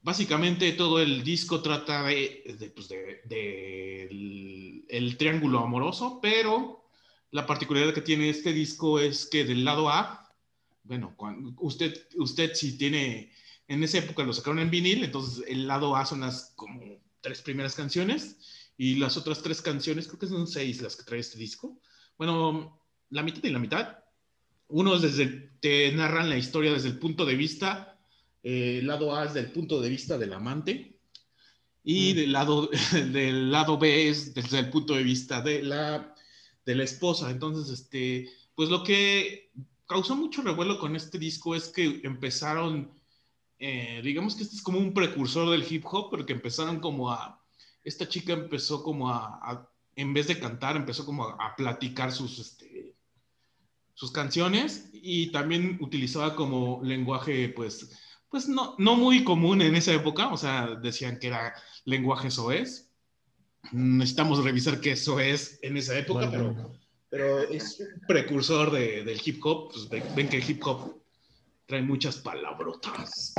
básicamente 0.03 0.71
todo 0.73 1.01
el 1.01 1.23
disco 1.25 1.63
trata 1.63 2.03
de, 2.03 2.73
pues, 2.75 2.89
de 2.89 4.03
el, 4.11 4.85
el 4.89 5.17
triángulo 5.17 5.61
amoroso, 5.61 6.21
pero 6.21 6.85
la 7.31 7.47
particularidad 7.47 7.95
que 7.95 8.03
tiene 8.03 8.29
este 8.29 8.53
disco 8.53 9.01
es 9.01 9.27
que 9.27 9.45
del 9.45 9.65
lado 9.65 9.89
A, 9.89 10.31
bueno, 10.85 11.15
cuando 11.17 11.55
usted, 11.59 12.07
usted 12.17 12.53
si 12.55 12.77
tiene, 12.77 13.33
en 13.67 13.83
esa 13.83 13.99
época 13.99 14.25
lo 14.25 14.33
sacaron 14.33 14.59
en 14.59 14.71
vinil, 14.71 15.05
entonces 15.05 15.45
el 15.49 15.67
lado 15.67 15.97
A 15.97 16.05
son 16.05 16.21
las 16.21 16.53
como 16.55 17.01
tres 17.27 17.43
primeras 17.43 17.74
canciones 17.74 18.37
y 18.79 18.95
las 18.95 19.16
otras 19.16 19.43
tres 19.43 19.61
canciones, 19.61 20.07
creo 20.07 20.20
que 20.20 20.29
son 20.29 20.47
seis 20.47 20.81
las 20.81 20.95
que 20.95 21.03
trae 21.03 21.18
este 21.18 21.39
disco. 21.39 21.81
Bueno, 22.16 22.81
la 23.11 23.24
mitad 23.24 23.43
y 23.43 23.51
la 23.51 23.59
mitad. 23.59 23.99
Uno 24.68 24.95
es 24.95 25.03
desde, 25.03 25.51
te 25.59 25.91
narran 25.91 26.29
la 26.29 26.39
historia 26.39 26.72
desde 26.72 26.91
el 26.91 27.01
punto 27.01 27.24
de 27.24 27.35
vista, 27.35 27.99
eh, 28.45 28.81
lado 28.85 29.16
A 29.16 29.24
es 29.24 29.35
del 29.35 29.51
punto 29.51 29.81
de 29.81 29.89
vista 29.89 30.16
del 30.16 30.35
amante 30.35 31.01
y 31.83 32.12
Mm. 32.12 32.16
del, 32.16 32.33
lado, 32.33 32.70
del 33.12 33.51
lado 33.51 33.77
B 33.77 34.09
es 34.09 34.33
desde 34.33 34.61
el 34.61 34.70
punto 34.70 34.95
de 34.95 35.03
vista 35.03 35.41
de 35.41 35.64
la, 35.64 36.14
de 36.64 36.74
la 36.77 36.85
esposa. 36.85 37.29
Entonces, 37.29 37.77
este, 37.77 38.31
pues 38.55 38.68
lo 38.68 38.85
que 38.85 39.51
causó 39.89 40.14
mucho 40.14 40.43
revuelo 40.43 40.79
con 40.79 40.95
este 40.95 41.18
disco 41.18 41.57
es 41.57 41.66
que 41.68 42.03
empezaron, 42.05 42.93
eh, 43.59 44.01
digamos 44.03 44.35
que 44.35 44.43
este 44.43 44.57
es 44.57 44.63
como 44.63 44.79
un 44.79 44.93
precursor 44.95 45.51
del 45.51 45.65
hip 45.71 45.85
hop, 45.87 46.11
porque 46.11 46.33
empezaron 46.33 46.81
como 46.81 47.11
a, 47.11 47.43
esta 47.85 48.09
chica 48.09 48.33
empezó 48.33 48.83
como 48.83 49.11
a, 49.11 49.39
a- 49.43 49.71
en 49.95 50.13
vez 50.13 50.27
de 50.27 50.39
cantar, 50.39 50.77
empezó 50.77 51.07
como 51.07 51.25
a, 51.25 51.33
a 51.41 51.57
platicar 51.57 52.13
sus, 52.13 52.39
este, 52.39 52.95
sus 53.95 54.11
canciones 54.13 54.91
y 54.93 55.33
también 55.33 55.79
utilizaba 55.81 56.37
como 56.37 56.81
lenguaje, 56.85 57.49
pues, 57.49 57.91
pues 58.29 58.47
no, 58.49 58.75
no 58.79 58.97
muy 58.97 59.25
común 59.25 59.63
en 59.63 59.75
esa 59.75 59.93
época, 59.95 60.29
o 60.29 60.37
sea, 60.37 60.67
decían 60.83 61.19
que 61.19 61.29
era 61.29 61.55
lenguaje 61.85 62.31
soez. 62.31 62.91
Necesitamos 63.73 64.45
revisar 64.45 64.81
qué 64.81 64.93
eso 64.93 65.19
es 65.19 65.59
en 65.63 65.77
esa 65.77 65.99
época, 65.99 66.29
Bueno, 66.29 66.55
pero, 66.55 66.73
pero 67.09 67.39
es 67.51 67.81
un 67.81 68.01
precursor 68.07 68.71
de- 68.71 69.03
del 69.03 69.21
hip 69.25 69.45
hop. 69.45 69.73
Pues 69.73 69.89
ven 70.15 70.29
que 70.29 70.37
el 70.39 70.51
hip 70.51 70.63
hop 70.67 70.95
trae 71.67 71.83
muchas 71.83 72.17
palabrotas. 72.17 73.35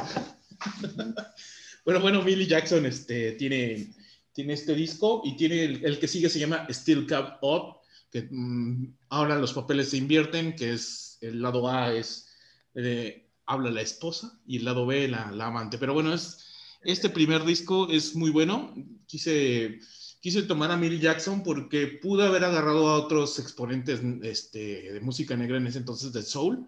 bueno, 1.86 2.00
bueno, 2.02 2.22
Millie 2.22 2.48
Jackson 2.48 2.86
este, 2.86 3.34
tiene, 3.34 3.94
tiene 4.34 4.54
este 4.54 4.76
disco 4.76 5.22
y 5.24 5.36
tiene 5.36 5.64
el, 5.64 6.00
que 6.00 6.08
sigue 6.08 6.30
se 6.30 6.40
llama 6.40 6.68
Still 6.70 7.08
Cup 7.08 7.38
Up, 7.42 7.78
que 8.12 8.28
mm, 8.30 8.94
ahora 9.10 9.38
los 9.38 9.54
papeles 9.54 9.90
se 9.90 9.98
invierten, 9.98 10.56
que 10.56 10.74
es 10.74 11.18
el 11.22 11.42
lado 11.42 11.68
A 11.68 11.94
es 11.94 12.30
eh, 12.76 13.28
habla 13.46 13.72
la 13.72 13.82
esposa 13.82 14.40
y 14.46 14.58
el 14.58 14.66
lado 14.66 14.86
B 14.86 15.08
la, 15.08 15.32
la 15.32 15.48
amante. 15.48 15.78
Pero 15.78 15.94
bueno, 15.94 16.14
es, 16.14 16.46
este 16.84 17.10
primer 17.10 17.44
disco 17.44 17.90
es 17.90 18.16
muy 18.16 18.30
bueno. 18.30 18.74
Quise 19.08 19.80
quise 20.20 20.44
tomar 20.44 20.72
a 20.72 20.78
Millie 20.78 21.00
Jackson 21.00 21.44
porque 21.44 21.88
pude 21.88 22.26
haber 22.26 22.44
agarrado 22.44 22.90
a 22.90 22.98
otros 22.98 23.40
exponentes 23.40 24.02
este, 24.24 24.92
de 24.94 25.00
música 25.00 25.36
negra 25.36 25.58
en 25.58 25.68
ese 25.68 25.78
entonces 25.78 26.12
de 26.12 26.24
soul, 26.24 26.68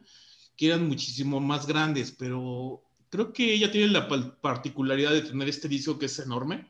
que 0.59 0.67
eran 0.67 0.89
muchísimo 0.89 1.39
más 1.39 1.65
grandes, 1.65 2.11
pero 2.11 2.83
creo 3.09 3.31
que 3.31 3.53
ella 3.53 3.71
tiene 3.71 3.87
la 3.87 4.09
particularidad 4.41 5.13
de 5.13 5.21
tener 5.21 5.47
este 5.47 5.69
disco 5.69 5.97
que 5.97 6.07
es 6.07 6.19
enorme, 6.19 6.69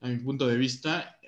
a 0.00 0.08
mi 0.08 0.16
punto 0.16 0.46
de 0.46 0.56
vista, 0.56 1.20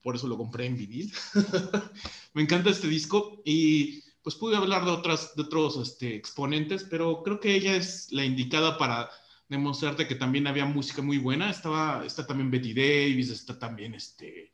por 0.00 0.14
eso 0.14 0.28
lo 0.28 0.36
compré 0.36 0.66
en 0.66 0.76
vinil. 0.76 1.12
Me 2.34 2.42
encanta 2.42 2.70
este 2.70 2.86
disco 2.86 3.42
y 3.44 4.00
pues 4.22 4.36
pude 4.36 4.56
hablar 4.56 4.84
de, 4.84 4.92
otras, 4.92 5.34
de 5.34 5.42
otros 5.42 5.76
este, 5.78 6.14
exponentes, 6.14 6.84
pero 6.84 7.24
creo 7.24 7.40
que 7.40 7.56
ella 7.56 7.74
es 7.74 8.12
la 8.12 8.24
indicada 8.24 8.78
para 8.78 9.10
demostrarte 9.48 10.06
que 10.06 10.14
también 10.14 10.46
había 10.46 10.66
música 10.66 11.02
muy 11.02 11.18
buena. 11.18 11.50
Estaba, 11.50 12.06
está 12.06 12.24
también 12.28 12.48
Betty 12.48 12.74
Davis, 12.74 13.30
está 13.30 13.58
también 13.58 13.92
este, 13.96 14.52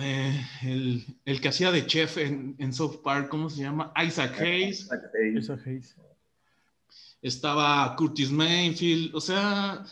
eh, 0.00 0.46
el, 0.62 1.04
el, 1.24 1.40
que 1.40 1.48
hacía 1.48 1.70
de 1.70 1.86
chef 1.86 2.18
en, 2.18 2.56
en, 2.58 2.72
South 2.72 3.02
Park, 3.02 3.28
¿cómo 3.28 3.48
se 3.50 3.62
llama? 3.62 3.92
Isaac 4.04 4.40
Hayes. 4.40 4.88
Isaac 5.36 5.62
Hayes. 5.66 5.96
Estaba 7.22 7.94
Curtis 7.96 8.30
Mayfield, 8.30 9.14
o 9.14 9.20
sea, 9.20 9.84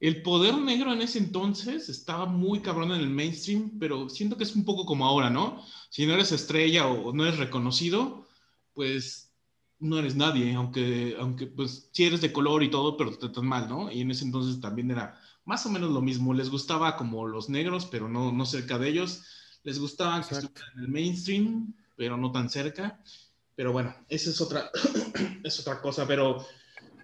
el 0.00 0.22
poder 0.22 0.56
negro 0.56 0.92
en 0.92 1.02
ese 1.02 1.18
entonces 1.18 1.88
estaba 1.88 2.26
muy 2.26 2.60
cabrón 2.60 2.92
en 2.92 3.00
el 3.00 3.08
mainstream, 3.08 3.78
pero 3.78 4.08
siento 4.08 4.36
que 4.36 4.44
es 4.44 4.54
un 4.54 4.64
poco 4.64 4.84
como 4.84 5.06
ahora, 5.06 5.30
¿no? 5.30 5.64
Si 5.88 6.06
no 6.06 6.14
eres 6.14 6.32
estrella 6.32 6.86
o 6.86 7.12
no 7.12 7.24
eres 7.24 7.38
reconocido, 7.38 8.26
pues 8.74 9.32
no 9.78 9.98
eres 9.98 10.14
nadie, 10.16 10.54
aunque, 10.54 11.16
aunque 11.18 11.46
pues 11.46 11.88
sí 11.92 12.04
eres 12.04 12.20
de 12.20 12.32
color 12.32 12.62
y 12.62 12.70
todo, 12.70 12.96
pero 12.96 13.10
te 13.10 13.18
tratan 13.18 13.46
mal, 13.46 13.68
¿no? 13.68 13.90
Y 13.90 14.00
en 14.00 14.10
ese 14.10 14.24
entonces 14.24 14.60
también 14.60 14.90
era 14.90 15.18
más 15.44 15.64
o 15.66 15.70
menos 15.70 15.90
lo 15.90 16.00
mismo. 16.00 16.34
Les 16.34 16.50
gustaba 16.50 16.96
como 16.96 17.26
los 17.26 17.48
negros, 17.48 17.86
pero 17.86 18.08
no, 18.08 18.32
no 18.32 18.46
cerca 18.46 18.78
de 18.78 18.88
ellos. 18.88 19.24
Les 19.64 19.78
gustaba 19.78 20.20
que 20.20 20.34
estuvieran 20.34 20.72
en 20.76 20.80
el 20.84 20.88
mainstream, 20.88 21.74
pero 21.96 22.16
no 22.16 22.30
tan 22.30 22.48
cerca. 22.48 23.00
Pero 23.56 23.72
bueno, 23.72 23.94
esa 24.08 24.30
es 24.30 24.40
otra, 24.40 24.70
es 25.42 25.60
otra 25.60 25.80
cosa. 25.80 26.06
Pero 26.06 26.46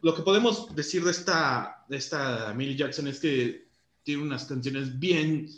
lo 0.02 0.14
que 0.14 0.22
podemos 0.22 0.74
decir 0.74 1.04
de 1.04 1.10
esta, 1.10 1.84
de 1.88 1.96
esta 1.96 2.54
Millie 2.54 2.76
Jackson 2.76 3.08
es 3.08 3.20
que 3.20 3.68
tiene 4.02 4.22
unas 4.22 4.44
canciones 4.44 4.98
bien, 4.98 5.48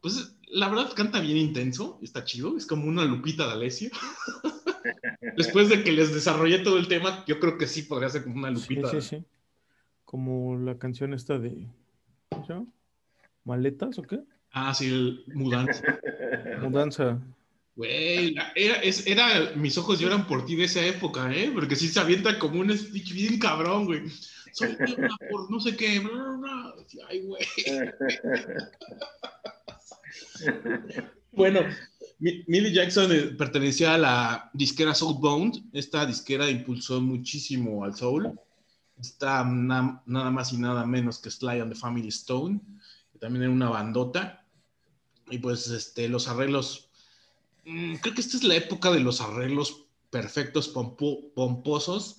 pues 0.00 0.36
la 0.48 0.68
verdad 0.68 0.92
canta 0.94 1.20
bien 1.20 1.36
intenso, 1.36 1.98
está 2.02 2.24
chido, 2.24 2.56
es 2.56 2.66
como 2.66 2.86
una 2.86 3.04
Lupita 3.04 3.46
D'Alessio. 3.46 3.90
Después 5.36 5.68
de 5.68 5.82
que 5.82 5.92
les 5.92 6.12
desarrollé 6.12 6.58
todo 6.58 6.78
el 6.78 6.88
tema, 6.88 7.24
yo 7.26 7.38
creo 7.40 7.56
que 7.56 7.66
sí 7.66 7.82
podría 7.82 8.10
ser 8.10 8.24
como 8.24 8.36
una 8.36 8.50
lupita. 8.50 8.90
Sí, 8.90 9.00
sí, 9.00 9.08
sí. 9.16 9.24
Como 10.04 10.58
la 10.58 10.78
canción 10.78 11.14
esta 11.14 11.38
de. 11.38 11.68
¿cómo 12.28 12.66
¿Maletas 13.44 13.98
o 13.98 14.02
qué? 14.02 14.20
Ah, 14.52 14.74
sí, 14.74 14.86
el 14.86 15.24
Mudanza. 15.34 15.82
Mudanza. 16.62 17.18
Güey, 17.74 18.34
era, 18.54 18.82
era, 19.06 19.52
mis 19.56 19.78
ojos 19.78 19.98
lloran 19.98 20.26
por 20.26 20.44
ti 20.44 20.56
de 20.56 20.64
esa 20.64 20.84
época, 20.84 21.34
¿eh? 21.34 21.50
Porque 21.54 21.74
sí 21.74 21.88
se 21.88 22.00
avienta 22.00 22.38
como 22.38 22.60
un 22.60 22.76
speech 22.76 23.14
bien 23.14 23.38
cabrón, 23.38 23.86
güey. 23.86 24.02
Soy 24.52 24.76
por 25.30 25.50
no 25.50 25.58
sé 25.58 25.74
qué. 25.74 26.02
Ay, 27.08 27.22
güey. 27.22 27.42
bueno, 31.32 31.60
Millie 32.18 32.72
Jackson 32.72 33.10
eh, 33.10 33.22
pertenecía 33.38 33.94
a 33.94 33.98
la 33.98 34.50
disquera 34.52 34.94
Soulbound. 34.94 35.70
Esta 35.72 36.04
disquera 36.04 36.50
impulsó 36.50 37.00
muchísimo 37.00 37.84
al 37.84 37.96
soul. 37.96 38.38
Está 39.00 39.44
nada 39.44 40.30
más 40.30 40.52
y 40.52 40.58
nada 40.58 40.84
menos 40.84 41.18
que 41.18 41.30
Sly 41.30 41.60
and 41.60 41.72
the 41.72 41.78
Family 41.78 42.08
Stone, 42.08 42.60
que 43.12 43.18
también 43.18 43.44
era 43.44 43.52
una 43.52 43.70
bandota. 43.70 44.41
Y 45.32 45.38
pues 45.38 45.66
este, 45.68 46.10
los 46.10 46.28
arreglos, 46.28 46.90
mm, 47.64 47.94
creo 47.96 48.14
que 48.14 48.20
esta 48.20 48.36
es 48.36 48.44
la 48.44 48.54
época 48.54 48.90
de 48.90 49.00
los 49.00 49.22
arreglos 49.22 49.86
perfectos, 50.10 50.68
pomposos, 50.68 52.18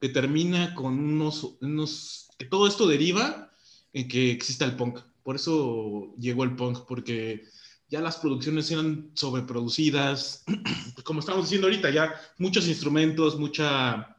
que 0.00 0.08
termina 0.08 0.72
con 0.76 0.96
unos, 0.96 1.56
unos, 1.60 2.28
que 2.38 2.44
todo 2.44 2.68
esto 2.68 2.86
deriva 2.86 3.50
en 3.92 4.06
que 4.06 4.30
exista 4.30 4.64
el 4.64 4.76
punk. 4.76 5.00
Por 5.24 5.34
eso 5.34 6.14
llegó 6.20 6.44
el 6.44 6.54
punk, 6.54 6.86
porque 6.86 7.42
ya 7.88 8.00
las 8.00 8.18
producciones 8.18 8.70
eran 8.70 9.10
sobreproducidas, 9.14 10.44
como 11.04 11.18
estamos 11.18 11.46
diciendo 11.46 11.66
ahorita, 11.66 11.90
ya 11.90 12.14
muchos 12.38 12.68
instrumentos, 12.68 13.40
mucha, 13.40 14.16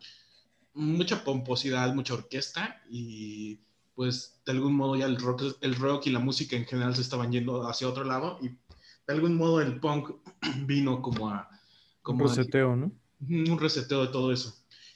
mucha 0.74 1.24
pomposidad, 1.24 1.96
mucha 1.96 2.14
orquesta 2.14 2.82
y 2.90 3.60
pues 3.96 4.42
de 4.46 4.52
algún 4.52 4.76
modo 4.76 4.96
ya 4.96 5.06
el 5.06 5.18
rock, 5.18 5.44
el 5.62 5.76
rock 5.76 6.08
y 6.08 6.12
la 6.12 6.20
música 6.20 6.56
en 6.56 6.66
general 6.66 6.96
se 6.96 7.02
estaban 7.02 7.32
yendo 7.32 7.68
hacia 7.68 7.88
otro 7.88 8.04
lado 8.04 8.40
y 8.42 8.48
de 8.48 9.14
algún 9.14 9.36
modo 9.36 9.62
el 9.62 9.80
punk 9.80 10.12
vino 10.66 11.02
como 11.02 11.30
a... 11.30 11.50
Como 12.02 12.24
un 12.24 12.30
reseteo, 12.30 12.76
¿no? 12.76 12.92
Un 13.30 13.60
reseteo 13.60 14.06
de 14.06 14.12
todo 14.12 14.32
eso. 14.32 14.56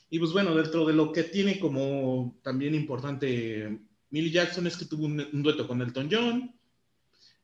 Y 0.10 0.20
pues 0.20 0.32
bueno, 0.34 0.56
dentro 0.56 0.86
de 0.86 0.94
lo 0.94 1.12
que 1.12 1.24
tiene 1.24 1.60
como 1.60 2.38
también 2.44 2.76
importante 2.76 3.80
Millie 4.10 4.32
Jackson 4.32 4.68
es 4.68 4.78
que 4.78 4.86
tuvo 4.86 5.06
un, 5.06 5.26
un 5.32 5.44
dueto 5.44 5.68
con 5.68 5.82
Elton 5.82 6.10
John, 6.12 6.56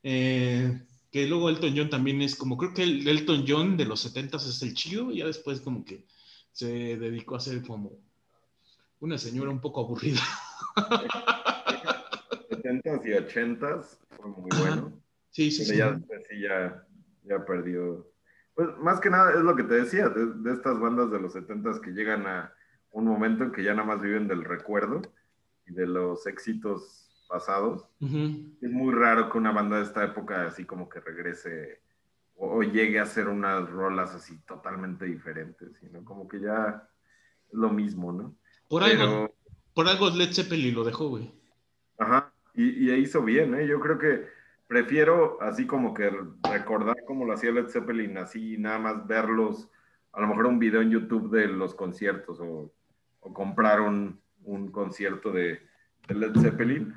eh, 0.02 0.82
que 1.12 1.28
luego 1.28 1.50
Elton 1.50 1.74
John 1.76 1.90
también 1.90 2.22
es 2.22 2.36
como, 2.36 2.58
creo 2.58 2.74
que 2.74 2.84
el 2.84 3.08
Elton 3.08 3.46
John 3.48 3.78
de 3.78 3.86
los 3.86 4.02
70 4.02 4.38
es 4.38 4.62
el 4.62 4.74
chido, 4.74 5.12
y 5.12 5.18
ya 5.18 5.28
después 5.28 5.62
como 5.62 5.84
que 5.84 6.06
se 6.52 6.98
dedicó 6.98 7.36
a 7.36 7.40
ser 7.40 7.62
como 7.62 8.00
una 9.00 9.18
señora 9.18 9.50
un 9.50 9.62
poco 9.62 9.82
aburrida. 9.82 10.22
70s 12.50 13.06
y 13.06 13.12
80s 13.12 13.98
fue 14.12 14.28
muy 14.30 14.50
bueno. 14.60 14.94
Sí, 15.30 15.52
sí, 15.52 15.66
sí. 15.66 15.78
Ya 15.78 15.92
después 15.92 16.24
sí 16.30 16.42
ya, 16.42 16.86
ya 17.24 17.46
perdió. 17.46 18.08
Pues 18.54 18.70
más 18.78 19.00
que 19.00 19.10
nada 19.10 19.32
es 19.32 19.42
lo 19.42 19.56
que 19.56 19.64
te 19.64 19.76
decía, 19.76 20.10
de, 20.10 20.52
estas 20.52 20.80
bandas 20.80 21.12
de 21.12 21.20
los 21.20 21.36
70s 21.36 21.82
que 21.82 21.92
llegan 21.92 22.28
a 22.28 22.54
un 22.92 23.06
momento 23.06 23.44
en 23.44 23.52
que 23.52 23.64
ya 23.64 23.74
nada 23.74 23.88
más 23.88 24.02
viven 24.02 24.28
del 24.28 24.44
recuerdo 24.44 25.02
y 25.66 25.74
de 25.74 25.88
los 25.88 26.28
éxitos 26.28 27.26
pasados. 27.28 27.88
Es 28.00 28.72
muy 28.72 28.94
raro 28.94 29.32
que 29.32 29.38
una 29.40 29.52
banda 29.52 29.78
de 29.78 29.84
esta 29.84 30.04
época 30.04 30.46
así 30.46 30.66
como 30.66 30.88
que 30.88 31.00
regrese 31.00 31.82
o, 32.36 32.62
llegue 32.64 33.00
a 33.00 33.04
hacer 33.04 33.28
unas 33.28 33.70
rolas 33.70 34.14
así 34.14 34.38
totalmente 34.46 35.06
diferentes, 35.06 35.70
sino 35.80 36.04
como 36.04 36.28
que 36.28 36.40
ya 36.40 36.88
es 37.48 37.54
lo 37.54 37.70
mismo, 37.70 38.12
¿no? 38.12 38.36
Por 38.68 38.84
algo, 38.84 39.33
por 39.74 39.88
algo 39.88 40.10
Led 40.10 40.34
Zeppelin 40.34 40.76
lo 40.76 40.84
dejó, 40.84 41.10
güey. 41.10 41.32
Ajá, 41.98 42.32
y, 42.54 42.90
y 42.90 42.94
hizo 42.94 43.22
bien, 43.24 43.56
¿eh? 43.56 43.68
Yo 43.68 43.80
creo 43.80 43.98
que 43.98 44.28
prefiero 44.68 45.42
así 45.42 45.66
como 45.66 45.94
que 45.94 46.12
recordar 46.50 46.98
cómo 47.06 47.26
lo 47.26 47.34
hacía 47.34 47.52
Led 47.52 47.68
Zeppelin, 47.68 48.18
así 48.18 48.58
nada 48.58 48.80
más 48.80 49.08
verlos, 49.08 49.70
a 50.12 50.22
lo 50.22 50.28
mejor 50.28 50.48
un 50.48 50.60
video 50.60 50.82
en 50.82 50.92
YouTube 50.92 51.30
de 51.32 51.48
los 51.48 51.76
conciertos 51.76 52.40
o, 52.40 52.72
o 53.20 53.34
comprar 53.34 53.82
un, 53.82 54.20
un 54.44 54.72
concierto 54.72 55.32
de, 55.32 55.62
Led 56.10 56.36
Zeppelin 56.38 56.94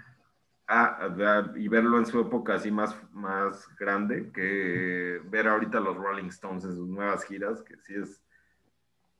Ah, 0.68 1.14
y 1.54 1.68
verlo 1.68 1.98
en 1.98 2.06
su 2.06 2.20
época 2.20 2.54
así 2.54 2.72
más, 2.72 2.96
más 3.12 3.68
grande 3.78 4.32
que 4.32 5.20
ver 5.26 5.46
ahorita 5.46 5.78
los 5.78 5.96
Rolling 5.96 6.26
Stones 6.26 6.64
en 6.64 6.74
sus 6.74 6.88
nuevas 6.88 7.24
giras, 7.24 7.62
que 7.62 7.76
sí 7.76 7.94
es, 7.94 8.20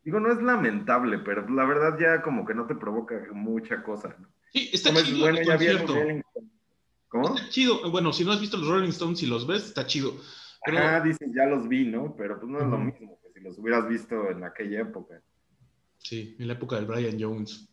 digo, 0.07 0.21
no 0.21 0.33
es 0.33 0.41
lamentable, 0.41 1.19
pero 1.19 1.49
la 1.49 1.65
verdad 1.65 1.99
ya 1.99 2.23
como 2.23 2.47
que 2.47 2.55
no 2.55 2.67
te 2.67 2.77
provoca 2.77 3.21
mucha 3.33 3.83
cosa. 3.83 4.17
Sí, 4.53 4.71
está 4.73 4.95
chido. 4.95 5.19
Bueno, 5.19 5.43
ya 5.43 5.59
¿Cómo? 7.09 7.35
Está 7.35 7.49
chido. 7.49 7.91
Bueno, 7.91 8.13
si 8.13 8.25
no 8.25 8.31
has 8.31 8.41
visto 8.41 8.57
los 8.57 8.69
Rolling 8.69 8.91
Stones 8.91 9.21
y 9.25 9.27
los 9.27 9.49
ves, 9.49 9.67
está 9.67 9.85
chido. 9.85 10.13
Ah, 10.69 11.01
dicen, 11.01 11.35
ya 11.35 11.47
los 11.47 11.69
vi, 11.69 11.87
¿no? 11.87 12.15
Pero 12.17 12.39
pues 12.39 12.51
no 12.51 12.61
es 12.61 12.67
lo 12.67 12.79
mismo 12.79 13.19
que 13.21 13.33
si 13.33 13.41
los 13.41 13.59
hubieras 13.59 13.89
visto 13.89 14.31
en 14.31 14.45
aquella 14.45 14.83
época. 14.83 15.21
Sí, 15.99 16.37
en 16.39 16.47
la 16.47 16.53
época 16.53 16.77
del 16.77 16.87
Brian 16.87 17.21
Jones. 17.21 17.69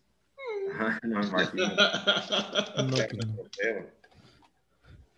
no 1.03 1.21
imagino. 1.21 1.65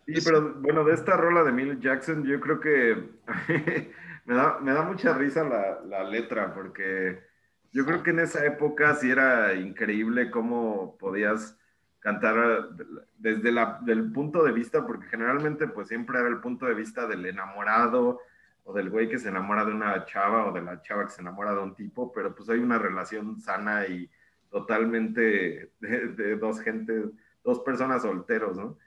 Sí, 0.08 0.14
pero 0.24 0.54
bueno, 0.60 0.84
de 0.84 0.94
esta 0.94 1.18
rola 1.18 1.44
de 1.44 1.52
Millie 1.52 1.80
Jackson, 1.82 2.24
yo 2.26 2.40
creo 2.40 2.60
que 2.60 3.10
me, 4.26 4.36
da, 4.36 4.60
me 4.60 4.74
da 4.74 4.82
mucha 4.84 5.14
risa 5.14 5.44
la, 5.44 5.82
la, 5.86 6.04
letra, 6.04 6.54
porque 6.54 7.24
yo 7.72 7.86
creo 7.86 8.04
que 8.04 8.12
en 8.12 8.20
esa 8.20 8.46
época 8.46 8.96
sí 8.96 9.10
era 9.12 9.54
increíble 9.54 10.32
cómo 10.32 10.98
podías 10.98 11.58
cantar 12.00 12.70
desde 13.18 13.52
la, 13.52 13.80
el 13.88 14.12
punto 14.12 14.44
de 14.44 14.52
vista, 14.52 14.86
porque 14.86 15.08
generalmente 15.08 15.68
pues 15.68 15.88
siempre 15.88 16.20
era 16.20 16.28
el 16.28 16.40
punto 16.40 16.66
de 16.68 16.76
vista 16.76 17.08
del 17.08 17.26
enamorado 17.26 18.20
o 18.64 18.74
del 18.74 18.90
güey 18.90 19.10
que 19.10 19.20
se 19.20 19.30
enamora 19.30 19.66
de 19.66 19.72
una 19.72 20.06
chava 20.06 20.48
o 20.48 20.52
de 20.52 20.62
la 20.62 20.82
chava 20.82 21.06
que 21.06 21.12
se 21.12 21.22
enamora 21.22 21.54
de 21.54 21.62
un 21.62 21.76
tipo, 21.76 22.12
pero 22.12 22.36
pues 22.36 22.50
hay 22.50 22.60
una 22.60 22.78
relación 22.78 23.40
sana 23.40 23.88
y 23.88 24.10
totalmente 24.50 25.72
de, 25.80 26.38
dos 26.38 26.62
gentes, 26.62 27.06
dos 27.44 27.60
personas 27.62 28.04
solteros, 28.04 28.58
¿no? 28.58 28.78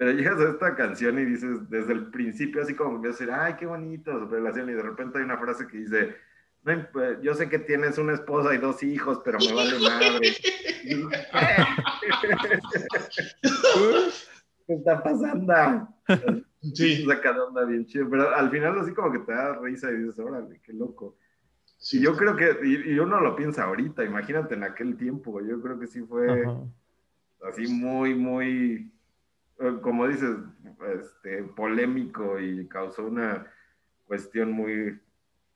Pero 0.00 0.12
llegas 0.12 0.40
a 0.40 0.48
esta 0.48 0.74
canción 0.76 1.18
y 1.18 1.26
dices, 1.26 1.68
desde 1.68 1.92
el 1.92 2.06
principio, 2.06 2.62
así 2.62 2.74
como 2.74 3.02
que 3.02 3.08
a 3.08 3.10
decir, 3.10 3.30
ay, 3.30 3.56
qué 3.58 3.66
bonito 3.66 4.18
su 4.18 4.28
relación, 4.28 4.70
y 4.70 4.72
de 4.72 4.80
repente 4.80 5.18
hay 5.18 5.24
una 5.24 5.36
frase 5.36 5.66
que 5.66 5.76
dice, 5.76 6.16
yo 7.20 7.34
sé 7.34 7.50
que 7.50 7.58
tienes 7.58 7.98
una 7.98 8.14
esposa 8.14 8.54
y 8.54 8.58
dos 8.58 8.82
hijos, 8.82 9.20
pero 9.22 9.36
me 9.38 9.52
vale 9.52 9.78
madre. 9.78 10.28
¿Qué 14.66 14.72
está 14.74 15.02
pasando? 15.02 15.54
Sí. 16.74 17.04
Saca 17.04 17.44
onda 17.44 17.64
bien 17.66 17.84
chido, 17.84 18.08
pero 18.08 18.34
al 18.34 18.50
final 18.50 18.78
así 18.78 18.94
como 18.94 19.12
que 19.12 19.18
te 19.18 19.32
da 19.32 19.58
risa 19.60 19.90
y 19.90 19.96
dices, 19.96 20.18
órale, 20.18 20.62
qué 20.64 20.72
loco. 20.72 21.18
Sí, 21.76 22.00
yo 22.00 22.16
creo 22.16 22.36
que, 22.36 22.56
y, 22.62 22.94
y, 22.94 22.98
uno 22.98 23.20
lo 23.20 23.36
piensa 23.36 23.64
ahorita, 23.64 24.02
imagínate 24.02 24.54
en 24.54 24.64
aquel 24.64 24.96
tiempo, 24.96 25.42
yo 25.42 25.60
creo 25.60 25.78
que 25.78 25.86
sí 25.86 26.00
fue 26.00 26.42
Ajá. 26.42 26.58
así 27.50 27.66
muy, 27.66 28.14
muy, 28.14 28.90
como 29.82 30.08
dices, 30.08 30.36
este, 30.98 31.42
polémico 31.44 32.40
y 32.40 32.66
causó 32.68 33.06
una 33.06 33.46
cuestión 34.06 34.52
muy, 34.52 34.98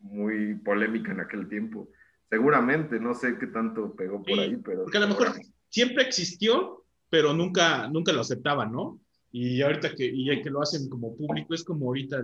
muy 0.00 0.54
polémica 0.56 1.12
en 1.12 1.20
aquel 1.20 1.48
tiempo. 1.48 1.88
Seguramente, 2.28 3.00
no 3.00 3.14
sé 3.14 3.38
qué 3.38 3.46
tanto 3.46 3.94
pegó 3.94 4.18
por 4.22 4.34
Sí, 4.34 4.40
ahí, 4.40 4.56
pero... 4.56 4.82
Porque 4.82 4.98
a 4.98 5.02
lo 5.02 5.08
mejor 5.08 5.32
siempre 5.68 6.02
existió, 6.02 6.84
pero 7.08 7.32
nunca, 7.32 7.88
nunca 7.88 8.12
lo 8.12 8.20
aceptaban, 8.20 8.72
¿no? 8.72 9.00
Y 9.32 9.62
ahorita 9.62 9.94
que, 9.94 10.04
y 10.04 10.42
que 10.42 10.50
lo 10.50 10.62
hacen 10.62 10.88
como 10.88 11.16
público, 11.16 11.54
es 11.54 11.64
como 11.64 11.86
ahorita, 11.86 12.22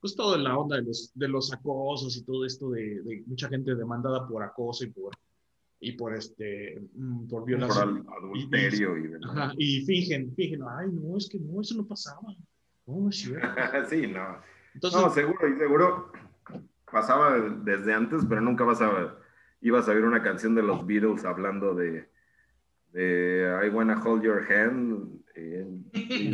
pues 0.00 0.16
todo 0.16 0.34
en 0.34 0.44
la 0.44 0.56
onda 0.56 0.76
de 0.76 0.82
los, 0.82 1.12
de 1.14 1.28
los 1.28 1.52
acosos 1.52 2.16
y 2.16 2.24
todo 2.24 2.44
esto 2.44 2.70
de, 2.70 3.02
de 3.02 3.22
mucha 3.26 3.48
gente 3.48 3.74
demandada 3.74 4.26
por 4.26 4.42
acoso 4.42 4.84
y 4.84 4.90
por, 4.90 5.12
y 5.80 5.92
por 5.92 6.14
este, 6.14 6.80
mm, 6.94 7.28
por 7.28 7.40
por 7.40 7.44
violación. 7.46 8.04
al- 8.08 8.14
adulterio 8.24 8.96
y 8.98 9.06
demás. 9.08 9.30
Ajá, 9.30 9.52
y 9.56 9.84
fingen, 9.84 10.34
fingen, 10.34 10.60
ay, 10.68 10.88
no, 10.92 11.16
es 11.16 11.28
que 11.28 11.38
no, 11.38 11.60
eso 11.60 11.76
no 11.76 11.86
pasaba. 11.86 12.34
No, 12.86 13.08
es 13.08 13.16
cierto. 13.16 13.46
sí, 13.90 14.06
no. 14.06 14.38
Entonces, 14.74 15.00
No, 15.00 15.10
seguro, 15.10 15.48
y 15.48 15.56
seguro 15.58 16.12
pasaba 16.90 17.38
desde 17.38 17.92
antes, 17.94 18.22
pero 18.28 18.40
nunca 18.40 18.64
vas 18.64 18.80
a, 18.80 19.16
ibas 19.60 19.88
a 19.88 19.94
ver 19.94 20.04
una 20.04 20.22
canción 20.22 20.54
de 20.54 20.62
los 20.62 20.86
Beatles 20.86 21.24
hablando 21.24 21.74
de, 21.74 22.08
de 22.92 23.60
I 23.64 23.68
wanna 23.70 24.00
hold 24.02 24.22
your 24.22 24.42
hand. 24.50 25.20
eh, 25.34 25.66
y 25.92 26.32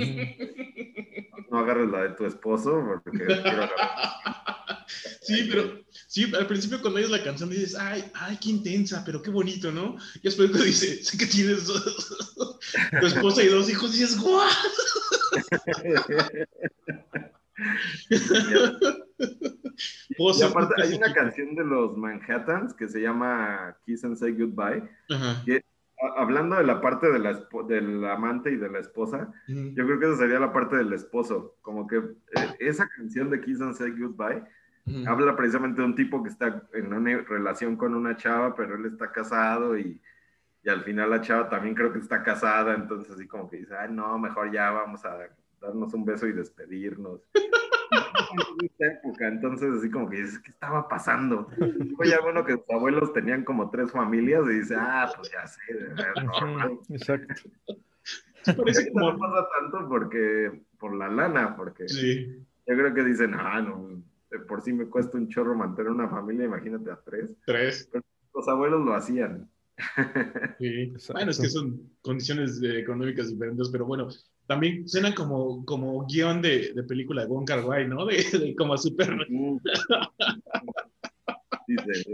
no 1.51 1.59
agarres 1.59 1.91
la 1.91 2.03
de 2.05 2.11
tu 2.11 2.25
esposo, 2.25 2.83
porque 3.05 3.19
quiero 3.19 3.35
agarrar- 3.65 3.71
Sí, 5.23 5.49
pero 5.51 5.81
sí, 6.07 6.33
al 6.35 6.47
principio 6.47 6.81
cuando 6.81 6.99
oyes 6.99 7.11
la 7.11 7.23
canción 7.23 7.51
dices, 7.51 7.75
ay, 7.75 8.05
ay, 8.15 8.39
qué 8.41 8.51
intensa, 8.51 9.03
pero 9.05 9.23
qué 9.23 9.31
bonito, 9.31 9.73
¿no? 9.73 9.97
Y 10.17 10.21
después 10.23 10.51
cuando 10.51 10.65
dice, 10.67 10.97
sé 11.05 11.19
que 11.19 11.27
tienes 11.27 11.67
dos- 11.67 12.17
tu 13.01 13.07
esposa 13.07 13.43
y 13.43 13.49
dos 13.49 13.69
hijos, 13.71 13.93
dices, 13.93 14.19
¡guau! 14.19 14.49
Y 20.19 20.43
aparte, 20.43 20.75
hay 20.83 20.95
una 20.95 21.13
canción 21.13 21.55
de 21.55 21.65
los 21.65 21.97
Manhattans 21.97 22.75
que 22.75 22.89
se 22.89 23.01
llama 23.01 23.77
Kiss 23.85 24.05
and 24.05 24.17
Say 24.17 24.33
Goodbye. 24.33 24.89
Ajá. 25.11 25.43
A- 26.03 26.21
Hablando 26.23 26.57
de 26.57 26.65
la 26.65 26.81
parte 26.81 27.11
de 27.11 27.19
la 27.19 27.47
del 27.69 28.05
amante 28.05 28.51
y 28.53 28.57
de 28.57 28.69
la 28.69 28.81
esposa, 28.81 29.33
Ujú. 29.49 29.73
yo 29.75 29.87
creo 29.87 30.01
que 30.01 30.07
esa 30.07 30.17
sería 30.19 30.41
la 30.41 30.53
parte 30.53 30.77
del 30.77 30.93
esposo. 30.93 31.57
Como 31.63 31.87
que 31.87 31.97
eh, 31.97 32.03
esa 32.59 32.89
canción 32.89 33.31
de 33.31 33.41
Kiss 33.41 33.61
and 33.61 33.77
Say 33.77 33.91
Goodbye 33.93 34.43
Habla 35.07 35.35
precisamente 35.37 35.81
de 35.81 35.87
un 35.87 35.95
tipo 35.95 36.23
que 36.23 36.29
está 36.29 36.63
en 36.75 36.93
una 36.93 37.17
relación 37.19 37.77
con 37.77 37.95
una 37.95 38.17
chava, 38.17 38.55
pero 38.55 38.75
él 38.77 38.85
está 38.87 39.11
casado 39.11 39.79
y, 39.79 40.01
y 40.63 40.69
al 40.69 40.83
final 40.83 41.09
la 41.11 41.21
chava 41.23 41.49
también 41.49 41.75
creo 41.75 41.93
que 41.93 41.99
está 42.01 42.23
casada, 42.23 42.75
entonces 42.75 43.13
así 43.15 43.27
como 43.27 43.49
que 43.49 43.59
dice, 43.59 43.75
ay 43.77 43.91
no, 43.91 44.19
mejor 44.19 44.53
ya 44.53 44.71
vamos 44.71 45.05
a 45.07 45.19
darnos 45.61 45.95
un 45.95 46.05
beso 46.05 46.27
y 46.27 46.33
despedirnos. 46.33 47.21
En 48.61 48.67
esta 48.67 48.87
época, 48.87 49.29
entonces 49.29 49.71
así 49.79 49.89
como 49.91 50.11
que 50.11 50.17
dices, 50.17 50.41
¿qué 50.41 50.51
estaba 50.51 50.89
pasando? 50.89 51.49
Oye, 51.99 52.17
bueno 52.21 52.45
que 52.45 52.55
sus 52.55 52.69
abuelos 52.71 53.13
tenían 53.13 53.45
como 53.45 53.71
tres 53.71 53.93
familias 53.93 54.43
y 54.47 54.55
dice, 54.59 54.75
ah, 54.77 55.09
pues 55.15 55.31
ya 55.31 55.47
sé, 55.47 55.61
normal. 56.25 56.79
Exacto. 56.91 57.35
Parece 58.45 58.91
Ahorita 58.91 58.91
no 58.95 59.13
como... 59.13 59.19
pasa 59.21 59.47
tanto 59.61 59.89
porque, 59.89 60.63
por 60.79 60.95
la 60.97 61.09
lana, 61.09 61.55
porque 61.55 61.89
Sí. 61.89 62.45
yo 62.67 62.75
creo 62.75 62.93
que 62.93 63.05
dicen, 63.05 63.35
ah, 63.35 63.61
no, 63.61 64.03
de 64.39 64.45
por 64.45 64.63
sí 64.63 64.73
me 64.73 64.87
cuesta 64.87 65.17
un 65.17 65.29
chorro 65.29 65.55
mantener 65.55 65.91
una 65.93 66.09
familia, 66.09 66.45
imagínate 66.47 66.91
a 66.91 67.01
tres. 67.05 67.35
Tres. 67.47 67.89
Los 68.35 68.49
abuelos 68.49 68.85
lo 68.85 68.95
hacían. 68.95 69.49
Sí. 70.59 70.67
Exacto. 70.93 71.13
Bueno, 71.15 71.31
es 71.33 71.41
que 71.41 71.49
son 71.49 71.91
condiciones 72.03 72.63
eh, 72.63 72.79
económicas 72.81 73.29
diferentes, 73.31 73.69
pero 73.71 73.87
bueno, 73.87 74.09
también 74.47 74.89
suena 74.89 75.15
como, 75.15 75.65
como 75.65 76.07
guion 76.07 76.41
de, 76.43 76.73
de 76.75 76.83
película 76.85 77.23
de 77.23 77.29
Wong 77.29 77.45
Kar 77.47 77.65
Wai, 77.65 77.89
¿no? 77.89 78.07
De, 78.07 78.17
de 78.39 78.55
como 78.57 78.77
súper, 78.77 79.11
Mm. 79.29 79.59
Dice, 81.67 82.05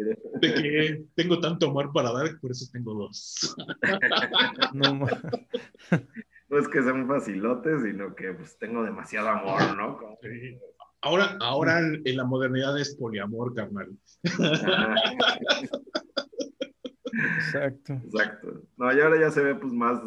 de 0.41 0.55
que 0.55 1.05
tengo 1.17 1.41
tanto 1.41 1.67
amor 1.71 1.93
para 1.93 2.13
dar, 2.13 2.39
por 2.41 2.53
eso 2.53 2.67
tengo 2.73 2.95
dos. 2.95 3.55
No, 4.73 4.95
no 6.49 6.59
es 6.59 6.69
que 6.69 6.83
sean 6.83 7.07
facilotes, 7.09 7.83
sino 7.83 8.15
que 8.15 8.33
pues 8.33 8.57
tengo 8.59 8.85
demasiado 8.85 9.29
amor, 9.29 9.77
¿no? 9.77 9.99
Como- 9.99 10.19
Sí. 10.23 10.59
Ahora, 11.03 11.37
ahora 11.41 11.79
en 11.81 12.03
en 12.05 12.17
la 12.17 12.25
modernidad 12.25 12.79
es 12.79 12.95
poliamor, 12.97 13.55
carnal. 13.55 13.91
Exacto. 17.37 17.95
exacto. 17.95 18.63
No, 18.77 18.93
y 18.93 19.01
ahora 19.01 19.19
ya 19.21 19.31
se 19.31 19.43
ve 19.43 19.55
pues 19.55 19.73
más, 19.73 20.01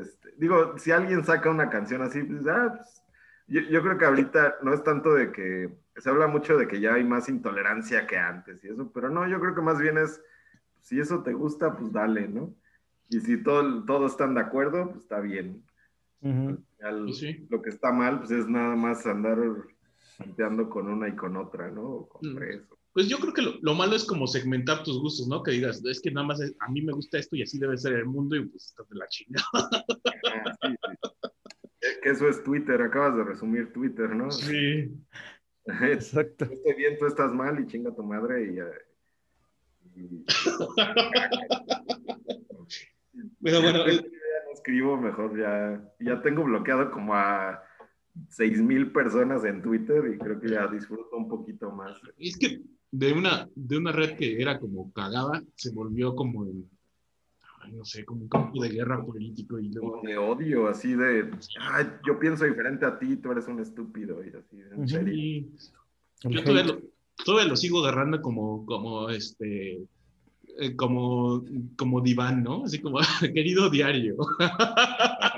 este, 0.00 0.32
digo, 0.36 0.76
si 0.78 0.90
alguien 0.92 1.24
saca 1.24 1.50
una 1.50 1.70
canción 1.70 2.02
así, 2.02 2.22
pues, 2.22 2.46
ah, 2.46 2.74
pues, 2.76 3.02
yo, 3.48 3.60
yo 3.62 3.82
creo 3.82 3.98
que 3.98 4.04
ahorita 4.04 4.56
no 4.62 4.72
es 4.74 4.82
tanto 4.84 5.14
de 5.14 5.32
que, 5.32 5.70
se 5.96 6.08
habla 6.08 6.26
mucho 6.28 6.56
de 6.56 6.66
que 6.68 6.80
ya 6.80 6.94
hay 6.94 7.04
más 7.04 7.28
intolerancia 7.28 8.06
que 8.06 8.16
antes 8.16 8.64
y 8.64 8.68
eso, 8.68 8.90
pero 8.92 9.10
no, 9.10 9.28
yo 9.28 9.38
creo 9.40 9.54
que 9.54 9.60
más 9.60 9.78
bien 9.78 9.98
es, 9.98 10.22
si 10.80 10.98
eso 11.00 11.22
te 11.22 11.32
gusta, 11.32 11.76
pues 11.76 11.92
dale, 11.92 12.26
¿no? 12.28 12.54
Y 13.10 13.20
si 13.20 13.42
todo, 13.42 13.84
todos 13.84 14.12
están 14.12 14.34
de 14.34 14.40
acuerdo, 14.40 14.90
pues 14.90 15.02
está 15.02 15.20
bien. 15.20 15.62
Al- 16.22 17.04
Pues 17.04 17.18
sí. 17.18 17.46
Lo 17.50 17.60
que 17.60 17.70
está 17.70 17.92
mal, 17.92 18.20
pues 18.20 18.30
es 18.30 18.46
nada 18.48 18.76
más 18.76 19.04
andar 19.06 19.38
tanteando 20.24 20.68
con 20.68 20.88
una 20.88 21.08
y 21.08 21.16
con 21.16 21.36
otra, 21.36 21.70
¿no? 21.70 21.82
O 21.82 22.08
con 22.08 22.32
Mm. 22.32 22.36
tres. 22.36 22.62
Pues 22.92 23.08
yo 23.08 23.18
creo 23.18 23.32
que 23.32 23.42
lo, 23.42 23.52
lo 23.62 23.74
malo 23.74 23.94
es 23.94 24.04
como 24.04 24.26
segmentar 24.26 24.82
tus 24.82 24.98
gustos, 25.00 25.28
¿no? 25.28 25.42
Que 25.44 25.52
digas, 25.52 25.80
es 25.84 26.00
que 26.00 26.10
nada 26.10 26.26
más 26.26 26.40
es- 26.40 26.54
a 26.58 26.68
mí 26.68 26.82
me 26.82 26.92
gusta 26.92 27.18
esto 27.18 27.36
y 27.36 27.42
así 27.42 27.58
debe 27.58 27.76
ser 27.78 27.92
el 27.94 28.04
mundo 28.06 28.34
y 28.36 28.44
pues 28.46 28.66
estás 28.66 28.88
de 28.88 28.96
la 28.96 29.06
chingada. 29.08 29.44
Ah, 30.32 30.52
sí, 30.62 30.68
sí. 30.68 30.96
Que- 31.80 32.00
Que 32.02 32.10
eso 32.10 32.28
es 32.28 32.42
Twitter, 32.44 32.80
acabas 32.82 33.16
de 33.16 33.24
resumir 33.24 33.72
Twitter, 33.72 34.10
¿no? 34.14 34.30
Sí. 34.30 34.92
Exacto. 35.82 36.44
Yo 36.46 36.52
estoy 36.54 36.74
bien, 36.74 36.98
tú 36.98 37.06
estás 37.06 37.32
mal 37.32 37.58
y 37.60 37.66
chinga 37.66 37.94
tu 37.94 38.02
madre 38.02 38.52
y... 38.52 38.58
eh, 38.58 38.64
y- 39.96 40.24
Pero 43.42 43.60
bueno, 43.62 43.78
Yo 43.86 43.92
eh, 43.92 43.96
ya 44.02 44.44
no 44.46 44.52
escribo, 44.52 44.96
mejor 44.96 45.36
ya, 45.38 45.82
ya 46.00 46.22
tengo 46.22 46.44
bloqueado 46.44 46.90
como 46.90 47.14
a 47.14 47.62
seis 48.28 48.60
mil 48.60 48.90
personas 48.92 49.44
en 49.44 49.62
Twitter 49.62 50.02
y 50.14 50.18
creo 50.18 50.40
que 50.40 50.48
ya 50.50 50.66
disfruto 50.66 51.16
un 51.16 51.28
poquito 51.28 51.70
más. 51.70 51.96
es 52.18 52.36
que 52.36 52.60
de 52.92 53.12
una, 53.12 53.48
de 53.54 53.78
una 53.78 53.92
red 53.92 54.16
que 54.16 54.40
era 54.40 54.58
como 54.58 54.92
cagada, 54.92 55.42
se 55.54 55.70
volvió 55.72 56.14
como 56.16 56.44
en, 56.44 56.68
ay, 57.62 57.72
no 57.72 57.84
sé, 57.84 58.04
como 58.04 58.22
un 58.22 58.28
campo 58.28 58.62
de 58.62 58.70
guerra 58.70 59.04
político 59.04 59.58
y 59.60 59.68
luego... 59.68 59.92
Como 60.00 60.08
de 60.08 60.18
odio, 60.18 60.68
así 60.68 60.94
de, 60.94 61.30
"Ay, 61.60 61.86
yo 62.06 62.18
pienso 62.18 62.44
diferente 62.44 62.84
a 62.84 62.98
ti, 62.98 63.16
tú 63.16 63.30
eres 63.30 63.46
un 63.46 63.60
estúpido 63.60 64.24
y 64.24 64.28
así, 64.30 64.60
en 64.60 64.78
Ujú. 64.78 64.88
serio. 64.88 65.14
El 66.24 66.32
yo 66.32 66.42
todavía 66.44 66.64
lo, 66.72 66.80
todavía 67.24 67.48
lo 67.48 67.56
sigo 67.56 67.78
agarrando 67.80 68.20
como, 68.20 68.66
como 68.66 69.08
este, 69.08 69.84
eh, 70.58 70.76
como, 70.76 71.44
como 71.76 72.00
diván, 72.00 72.42
¿no? 72.42 72.64
Así 72.64 72.80
como, 72.80 72.98
querido 73.34 73.70
diario. 73.70 74.16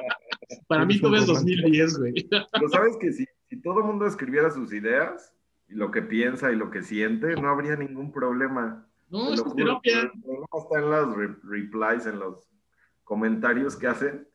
Para 0.67 0.85
mí 0.87 1.01
todo 1.01 1.17
es 1.17 1.27
romántico. 1.27 1.63
2010, 1.63 1.99
güey. 1.99 2.15
Pero 2.53 2.69
sabes 2.69 2.97
que 3.01 3.13
si, 3.13 3.27
si 3.49 3.61
todo 3.61 3.81
el 3.81 3.87
mundo 3.87 4.07
escribiera 4.07 4.51
sus 4.51 4.73
ideas 4.73 5.33
y 5.69 5.75
lo 5.75 5.91
que 5.91 6.03
piensa 6.03 6.51
y 6.53 6.57
lo 6.57 6.71
que 6.71 6.83
siente, 6.83 7.35
no 7.37 7.49
habría 7.49 7.77
ningún 7.77 8.13
problema. 8.13 8.87
No, 9.11 9.33
es 9.35 9.43
que 9.43 9.51
terapia. 9.55 10.01
El 10.03 10.23
problema 10.23 10.47
está 10.59 10.79
en 10.79 11.15
re- 11.15 11.37
replies, 11.45 12.07
en 12.07 12.19
los 12.19 12.49
comentarios 13.05 13.77
que 13.77 13.87
hacen, 13.89 14.27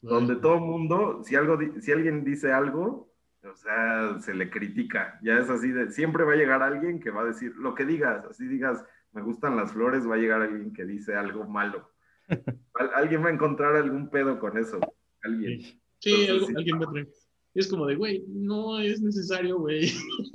donde 0.00 0.36
todo 0.36 0.54
el 0.54 0.60
mundo, 0.60 1.22
si, 1.24 1.34
algo, 1.36 1.58
si 1.80 1.92
alguien 1.92 2.24
dice 2.24 2.52
algo, 2.52 3.12
o 3.44 3.54
sea, 3.56 4.18
se 4.20 4.34
le 4.34 4.50
critica. 4.50 5.18
Ya 5.22 5.38
es 5.38 5.50
así 5.50 5.70
de, 5.70 5.90
siempre 5.90 6.24
va 6.24 6.32
a 6.32 6.36
llegar 6.36 6.62
alguien 6.62 7.00
que 7.00 7.10
va 7.10 7.22
a 7.22 7.26
decir, 7.26 7.54
lo 7.56 7.74
que 7.74 7.84
digas, 7.84 8.24
así 8.30 8.46
digas, 8.46 8.84
me 9.12 9.22
gustan 9.22 9.56
las 9.56 9.72
flores, 9.72 10.08
va 10.08 10.14
a 10.14 10.18
llegar 10.18 10.42
alguien 10.42 10.72
que 10.72 10.84
dice 10.84 11.14
algo 11.14 11.44
malo. 11.44 11.90
Al- 12.74 12.90
alguien 12.94 13.22
va 13.24 13.28
a 13.28 13.32
encontrar 13.32 13.76
algún 13.76 14.08
pedo 14.10 14.38
con 14.38 14.56
eso. 14.58 14.80
Alguien. 15.26 15.60
Sí, 15.60 16.10
Entonces, 16.10 16.30
algo- 16.30 16.46
sí. 16.46 16.52
alguien 16.56 16.78
me 16.78 16.86
trae. 16.86 17.08
Es 17.54 17.68
como 17.68 17.86
de, 17.86 17.96
güey, 17.96 18.22
no 18.28 18.78
es 18.80 19.00
necesario, 19.00 19.58
güey. 19.58 19.88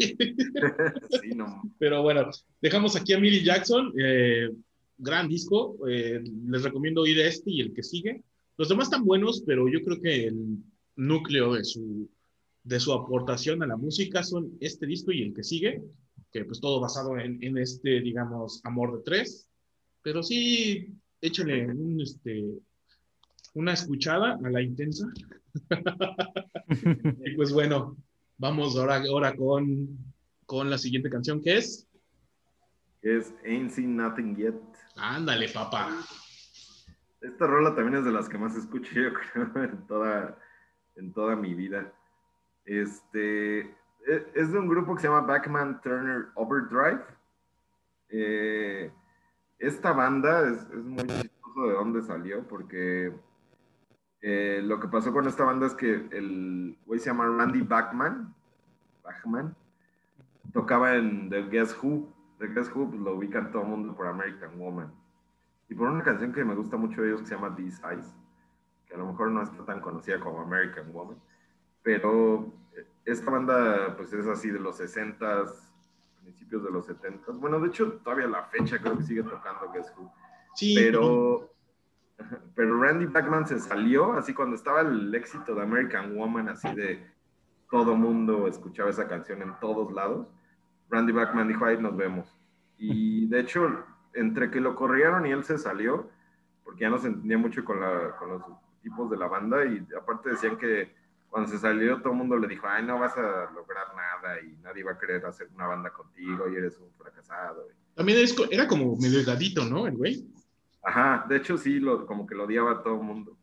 sí, 1.22 1.30
no. 1.36 1.62
Pero 1.78 2.02
bueno, 2.02 2.30
dejamos 2.62 2.96
aquí 2.96 3.14
a 3.14 3.20
Millie 3.20 3.44
Jackson. 3.44 3.94
eh, 4.00 4.50
gran 4.98 5.28
disco. 5.28 5.78
eh, 5.88 6.22
les 6.48 6.64
recomiendo 6.64 7.02
oír 7.02 7.20
este 7.20 7.52
y 7.52 7.62
el 7.62 7.74
que 7.74 7.84
sigue. 7.84 8.22
Los 8.58 8.70
demás 8.70 8.88
están 8.88 9.04
buenos, 9.06 9.44
pero 9.46 9.68
yo 9.68 9.82
creo 9.82 10.00
que 10.02 10.26
el 10.28 10.58
núcleo 10.96 11.54
de 11.54 11.64
su, 11.64 12.08
de 12.64 12.80
su 12.80 12.94
aportación 12.94 13.64
a 13.64 13.68
la 13.68 13.78
música 13.78 14.24
son 14.24 14.52
este 14.60 14.86
disco 14.86 15.12
y 15.12 15.24
el 15.24 15.34
que 15.34 15.44
sigue, 15.44 15.82
que 16.32 16.46
pues 16.46 16.60
todo 16.60 16.80
basado 16.80 17.18
en, 17.18 17.42
en 17.44 17.58
este, 17.58 18.02
digamos, 18.02 18.62
amor 18.64 18.98
de 18.98 19.04
tres. 19.04 19.50
Pero 20.04 20.22
sí, 20.22 20.88
échale 21.20 21.68
un, 21.68 22.00
este, 22.02 22.46
una 23.54 23.74
escuchada 23.74 24.40
a 24.44 24.50
la 24.50 24.62
intensa. 24.62 25.08
y 27.26 27.36
pues 27.36 27.52
bueno, 27.52 27.98
Vamos 28.42 28.76
ahora, 28.76 29.00
ahora 29.08 29.36
con, 29.36 29.88
con 30.48 30.68
la 30.68 30.80
siguiente 30.80 31.12
canción, 31.12 31.44
que 31.44 31.58
es? 31.58 31.88
Es 33.04 33.36
Ain't 33.46 33.70
Seen 33.70 33.96
Nothing 33.96 34.36
Yet. 34.36 34.56
Ándale, 34.96 35.48
papá. 35.50 35.90
Esta 37.22 37.46
rola 37.46 37.76
también 37.76 38.00
es 38.00 38.06
de 38.06 38.12
las 38.12 38.28
que 38.28 38.40
más 38.40 38.56
escucho 38.56 38.92
yo 38.96 39.14
creo 39.14 39.64
en 39.64 39.86
toda, 39.86 40.40
en 40.96 41.14
toda 41.14 41.36
mi 41.36 41.54
vida. 41.54 41.94
Este, 42.66 43.60
e, 43.60 44.32
es 44.34 44.52
de 44.52 44.58
un 44.58 44.68
grupo 44.68 44.96
que 44.96 45.02
se 45.02 45.08
llama 45.08 45.22
Backman 45.22 45.80
Turner 45.82 46.30
Overdrive. 46.34 47.04
Eh, 48.10 48.92
esta 49.60 49.92
banda 49.92 50.50
es, 50.50 50.64
es, 50.64 50.84
muy 50.84 51.06
chistoso 51.06 51.68
de 51.68 51.74
dónde 51.74 52.02
salió, 52.02 52.48
porque 52.48 53.14
eh, 54.22 54.62
lo 54.64 54.80
que 54.80 54.88
pasó 54.88 55.12
con 55.12 55.28
esta 55.28 55.44
banda 55.44 55.68
es 55.68 55.74
que 55.74 55.94
el 56.12 56.78
güey 56.86 57.00
se 57.00 57.08
llama 57.08 57.26
Randy 57.26 57.62
Bachman, 57.62 58.34
Bachman 59.04 59.56
tocaba 60.54 60.96
en 60.96 61.30
The 61.30 61.44
Guess 61.44 61.78
Who. 61.82 62.08
The 62.40 62.48
Guess 62.48 62.72
Who 62.76 62.90
pues, 62.90 63.02
lo 63.02 63.16
ubican 63.16 63.52
todo 63.52 63.64
el 63.64 63.70
mundo 63.70 63.96
por 63.96 64.08
American 64.08 64.58
Woman. 64.58 64.92
Y 65.70 65.76
por 65.76 65.88
una 65.88 66.04
canción 66.04 66.34
que 66.34 66.44
me 66.44 66.56
gusta 66.56 66.78
mucho 66.78 67.02
de 67.02 67.10
ellos 67.10 67.22
que 67.22 67.28
se 67.28 67.36
llama 67.36 67.56
These 67.56 67.82
Eyes, 67.90 68.14
que 68.88 68.96
a 68.96 68.98
lo 68.98 69.08
mejor 69.08 69.32
no 69.32 69.42
está 69.42 69.64
tan 69.64 69.80
conocida 69.80 70.20
como 70.20 70.42
American 70.42 70.92
Woman, 70.92 71.18
pero 71.82 72.52
esta 73.06 73.32
banda 73.32 73.96
pues 73.96 74.12
es 74.12 74.28
así 74.28 74.50
de 74.50 74.60
los 74.60 74.82
60s, 74.82 75.50
principios 76.22 76.64
de 76.64 76.72
los 76.72 76.90
70s. 76.90 77.40
Bueno, 77.40 77.60
de 77.60 77.70
hecho 77.70 77.94
todavía 78.04 78.28
la 78.28 78.44
fecha 78.44 78.80
creo 78.80 78.98
que 78.98 79.04
sigue 79.04 79.24
tocando 79.24 79.72
Guess 79.72 79.94
Who. 79.98 80.12
Sí. 80.56 80.76
Pero, 80.76 81.51
pero 82.56 82.82
Randy 82.82 83.06
Bachman 83.06 83.48
se 83.48 83.60
salió 83.60 84.14
así 84.14 84.34
cuando 84.34 84.56
estaba 84.56 84.82
el 84.82 85.14
éxito 85.14 85.56
de 85.56 85.62
American 85.62 86.16
Woman, 86.16 86.50
así 86.50 86.74
de 86.74 87.06
todo 87.70 87.96
mundo 87.96 88.48
escuchaba 88.48 88.90
esa 88.90 89.08
canción 89.08 89.42
en 89.42 89.54
todos 89.60 89.92
lados. 89.94 90.28
Randy 90.90 91.14
Bachman 91.14 91.48
dijo, 91.48 91.66
ahí 91.66 91.78
nos 91.78 91.96
vemos. 91.96 92.28
Y 92.78 93.28
de 93.28 93.40
hecho, 93.40 93.84
entre 94.14 94.52
que 94.52 94.60
lo 94.60 94.76
corrieron 94.76 95.26
y 95.26 95.32
él 95.32 95.44
se 95.44 95.58
salió, 95.58 96.10
porque 96.64 96.82
ya 96.82 96.90
no 96.90 96.98
se 96.98 97.08
entendía 97.08 97.38
mucho 97.38 97.64
con, 97.64 97.80
la, 97.80 98.16
con 98.18 98.30
los 98.30 98.42
tipos 98.82 99.10
de 99.10 99.18
la 99.18 99.28
banda 99.28 99.66
y 99.66 99.86
aparte 99.98 100.32
decían 100.32 100.58
que 100.58 100.94
cuando 101.30 101.50
se 101.50 101.60
salió 101.60 102.00
todo 102.00 102.12
el 102.12 102.18
mundo 102.18 102.38
le 102.38 102.48
dijo, 102.48 102.68
ay, 102.68 102.84
no 102.84 103.00
vas 103.00 103.16
a 103.18 103.50
lograr 103.56 103.88
nada 103.96 104.42
y 104.42 104.58
nadie 104.62 104.84
va 104.84 104.92
a 104.92 104.98
querer 104.98 105.26
hacer 105.26 105.48
una 105.56 105.68
banda 105.68 105.92
contigo 105.92 106.50
y 106.50 106.56
eres 106.56 106.78
un 106.78 106.92
fracasado. 106.98 107.68
También 107.96 108.20
era 108.52 108.68
como 108.68 108.98
medio 108.98 109.18
delgadito, 109.18 109.64
¿no? 109.66 109.88
El 109.88 109.96
güey. 109.96 110.28
Ajá, 110.84 111.26
de 111.28 111.38
hecho 111.38 111.58
sí, 111.58 111.80
lo, 111.80 112.06
como 112.06 112.26
que 112.26 112.36
lo 112.36 112.46
odiaba 112.46 112.72
a 112.72 112.84
todo 112.84 112.96
el 112.96 113.04
mundo. 113.04 113.38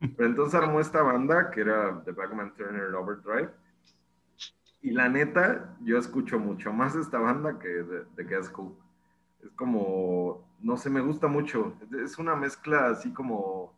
Pero 0.00 0.28
entonces 0.28 0.54
armó 0.54 0.80
esta 0.80 1.02
banda 1.02 1.50
que 1.50 1.62
era 1.62 2.02
The 2.04 2.12
Backman 2.12 2.54
Turner 2.54 2.94
Overdrive. 2.94 3.50
Y 4.82 4.90
la 4.90 5.08
neta, 5.08 5.76
yo 5.82 5.98
escucho 5.98 6.38
mucho 6.38 6.72
más 6.72 6.94
esta 6.94 7.18
banda 7.18 7.58
que 7.58 7.68
de, 7.68 8.04
de 8.14 8.24
Guess 8.24 8.52
Who. 8.54 8.76
Es 9.42 9.50
como, 9.52 10.46
no 10.60 10.76
sé, 10.76 10.90
me 10.90 11.00
gusta 11.00 11.26
mucho. 11.26 11.74
Es 12.02 12.18
una 12.18 12.36
mezcla 12.36 12.88
así 12.88 13.12
como 13.12 13.74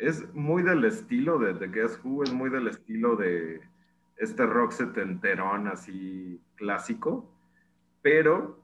es 0.00 0.34
muy 0.34 0.62
del 0.62 0.84
estilo 0.84 1.38
de, 1.38 1.54
The 1.54 1.68
Guess 1.68 2.00
Who, 2.02 2.22
es 2.22 2.32
muy 2.32 2.48
del 2.48 2.68
estilo 2.68 3.16
de 3.16 3.60
este 4.16 4.46
rock 4.46 4.72
setenterón 4.72 5.68
así 5.68 6.40
clásico, 6.56 7.30
pero 8.02 8.58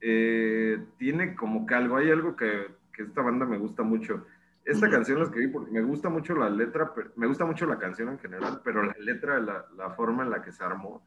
eh, 0.00 0.84
tiene 0.96 1.34
como 1.34 1.66
que 1.66 1.74
algo, 1.74 1.96
hay 1.96 2.10
algo 2.10 2.36
que, 2.36 2.68
que, 2.96 3.02
esta 3.02 3.22
banda 3.22 3.44
me 3.46 3.58
gusta 3.58 3.82
mucho. 3.82 4.24
Esta 4.64 4.90
canción 4.90 5.18
la 5.18 5.24
escribí 5.26 5.46
porque 5.52 5.70
me 5.70 5.82
gusta 5.82 6.08
mucho 6.08 6.34
la 6.34 6.50
letra, 6.50 6.92
me 7.14 7.26
gusta 7.28 7.44
mucho 7.44 7.66
la 7.66 7.78
canción 7.78 8.08
en 8.08 8.18
general, 8.18 8.60
pero 8.64 8.82
la 8.82 8.96
letra, 8.98 9.38
la, 9.38 9.64
la 9.76 9.90
forma 9.90 10.24
en 10.24 10.30
la 10.30 10.42
que 10.42 10.50
se 10.50 10.64
armó 10.64 11.06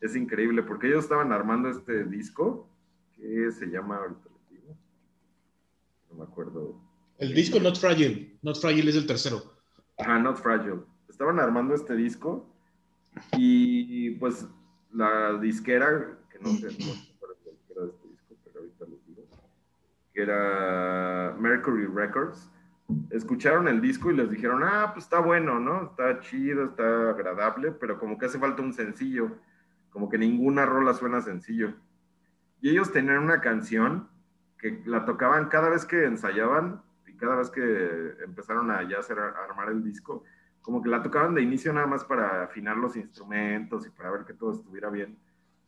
es 0.00 0.16
increíble, 0.16 0.64
porque 0.64 0.88
ellos 0.88 1.04
estaban 1.04 1.32
armando 1.32 1.68
este 1.68 2.04
disco 2.04 2.68
que 3.12 3.52
se 3.52 3.66
llama, 3.66 3.98
ahorita 3.98 4.28
les 4.28 4.48
digo, 4.50 4.76
no 6.10 6.16
me 6.16 6.24
acuerdo 6.24 6.80
el 7.18 7.34
disco 7.34 7.58
Not 7.58 7.78
Fragile. 7.78 8.38
Not 8.42 8.60
Fragile 8.60 8.90
es 8.90 8.96
el 8.96 9.06
tercero. 9.06 9.42
Ajá, 9.98 10.18
Not 10.18 10.36
Fragile. 10.36 10.80
Estaban 11.08 11.40
armando 11.40 11.74
este 11.74 11.96
disco 11.96 12.46
y 13.36 14.10
pues 14.12 14.46
la 14.92 15.38
disquera, 15.38 16.18
que 16.30 16.38
no 16.38 16.50
sé, 16.50 16.66
no 16.66 16.70
sé 16.70 16.76
qué 16.78 17.72
era 17.72 17.82
de 17.84 17.90
este 17.90 18.08
disco, 18.08 18.36
pero 18.44 18.60
ahorita 18.60 18.84
les 18.84 19.06
digo, 19.06 19.22
que 20.16 20.22
era 20.22 21.36
Mercury 21.38 21.84
Records, 21.84 22.50
escucharon 23.10 23.68
el 23.68 23.82
disco 23.82 24.10
y 24.10 24.16
les 24.16 24.30
dijeron, 24.30 24.62
ah, 24.64 24.92
pues 24.94 25.04
está 25.04 25.18
bueno, 25.18 25.60
¿no? 25.60 25.90
Está 25.90 26.20
chido, 26.20 26.64
está 26.64 27.10
agradable, 27.10 27.72
pero 27.72 27.98
como 27.98 28.16
que 28.16 28.24
hace 28.24 28.38
falta 28.38 28.62
un 28.62 28.72
sencillo, 28.72 29.36
como 29.90 30.08
que 30.08 30.16
ninguna 30.16 30.64
rola 30.64 30.94
suena 30.94 31.20
sencillo. 31.20 31.74
Y 32.62 32.70
ellos 32.70 32.90
tenían 32.92 33.24
una 33.24 33.42
canción 33.42 34.08
que 34.56 34.82
la 34.86 35.04
tocaban 35.04 35.50
cada 35.50 35.68
vez 35.68 35.84
que 35.84 36.06
ensayaban, 36.06 36.80
cada 37.18 37.36
vez 37.36 37.50
que 37.50 38.14
empezaron 38.24 38.70
a 38.70 38.88
ya 38.88 39.00
hacer, 39.00 39.18
a 39.18 39.34
armar 39.44 39.68
el 39.68 39.84
disco, 39.84 40.24
como 40.62 40.82
que 40.82 40.88
la 40.88 41.02
tocaban 41.02 41.34
de 41.34 41.42
inicio 41.42 41.74
nada 41.74 41.86
más 41.86 42.04
para 42.04 42.44
afinar 42.44 42.78
los 42.78 42.96
instrumentos 42.96 43.86
y 43.86 43.90
para 43.90 44.10
ver 44.12 44.24
que 44.24 44.32
todo 44.32 44.52
estuviera 44.52 44.88
bien 44.88 45.18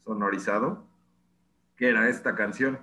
sonorizado, 0.07 0.87
que 1.77 1.91
era 1.91 2.09
esta 2.09 2.35
canción. 2.35 2.79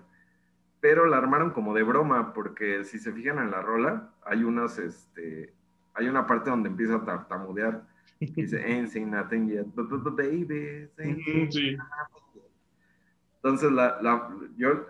Pero 0.85 1.07
la 1.07 1.17
armaron 1.17 1.49
como 1.49 1.73
de 1.73 1.81
broma, 1.81 2.31
porque 2.31 2.83
si 2.83 2.99
se 2.99 3.11
fijan 3.11 3.39
en 3.39 3.49
la 3.49 3.59
rola, 3.59 4.11
hay 4.23 4.43
unas, 4.43 4.77
este, 4.77 5.51
hay 5.95 6.07
una 6.07 6.27
parte 6.27 6.51
donde 6.51 6.69
empieza 6.69 6.97
a 6.97 7.03
tartamudear. 7.03 7.87
Dice, 8.19 8.63
ain't 8.63 8.89
seen 8.89 9.09
nothing 9.09 9.47
yet, 9.47 9.65
baby, 9.73 10.87
sí. 11.49 11.75
Entonces, 13.37 13.71
la, 13.71 13.99
la, 13.99 14.29
yo, 14.57 14.85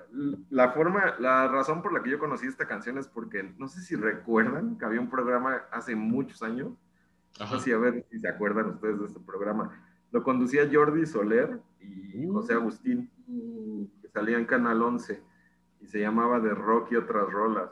la 0.49 0.73
forma, 0.73 1.15
la 1.17 1.47
razón 1.47 1.81
por 1.81 1.93
la 1.93 2.03
que 2.03 2.09
yo 2.09 2.19
conocí 2.19 2.45
esta 2.45 2.67
canción 2.67 2.97
es 2.97 3.07
porque, 3.07 3.53
no 3.57 3.69
sé 3.69 3.79
si 3.79 3.95
recuerdan 3.95 4.77
que 4.77 4.83
había 4.83 4.99
un 4.99 5.09
programa 5.09 5.63
hace 5.71 5.95
muchos 5.95 6.43
años, 6.43 6.73
así 7.39 7.71
a 7.71 7.77
ver 7.77 8.05
si 8.11 8.19
se 8.19 8.27
acuerdan 8.27 8.71
ustedes 8.71 8.99
de 8.99 9.05
este 9.05 9.21
programa, 9.21 9.81
lo 10.11 10.23
conducía 10.23 10.69
Jordi 10.69 11.05
Soler 11.05 11.57
y 11.79 12.27
José 12.27 12.51
Agustín, 12.51 13.09
que 14.01 14.09
salía 14.09 14.37
en 14.37 14.45
Canal 14.45 14.81
11, 14.81 15.23
y 15.85 15.87
se 15.87 15.99
llamaba 15.99 16.39
De 16.39 16.49
Rock 16.49 16.91
y 16.91 16.95
otras 16.95 17.29
rolas. 17.29 17.69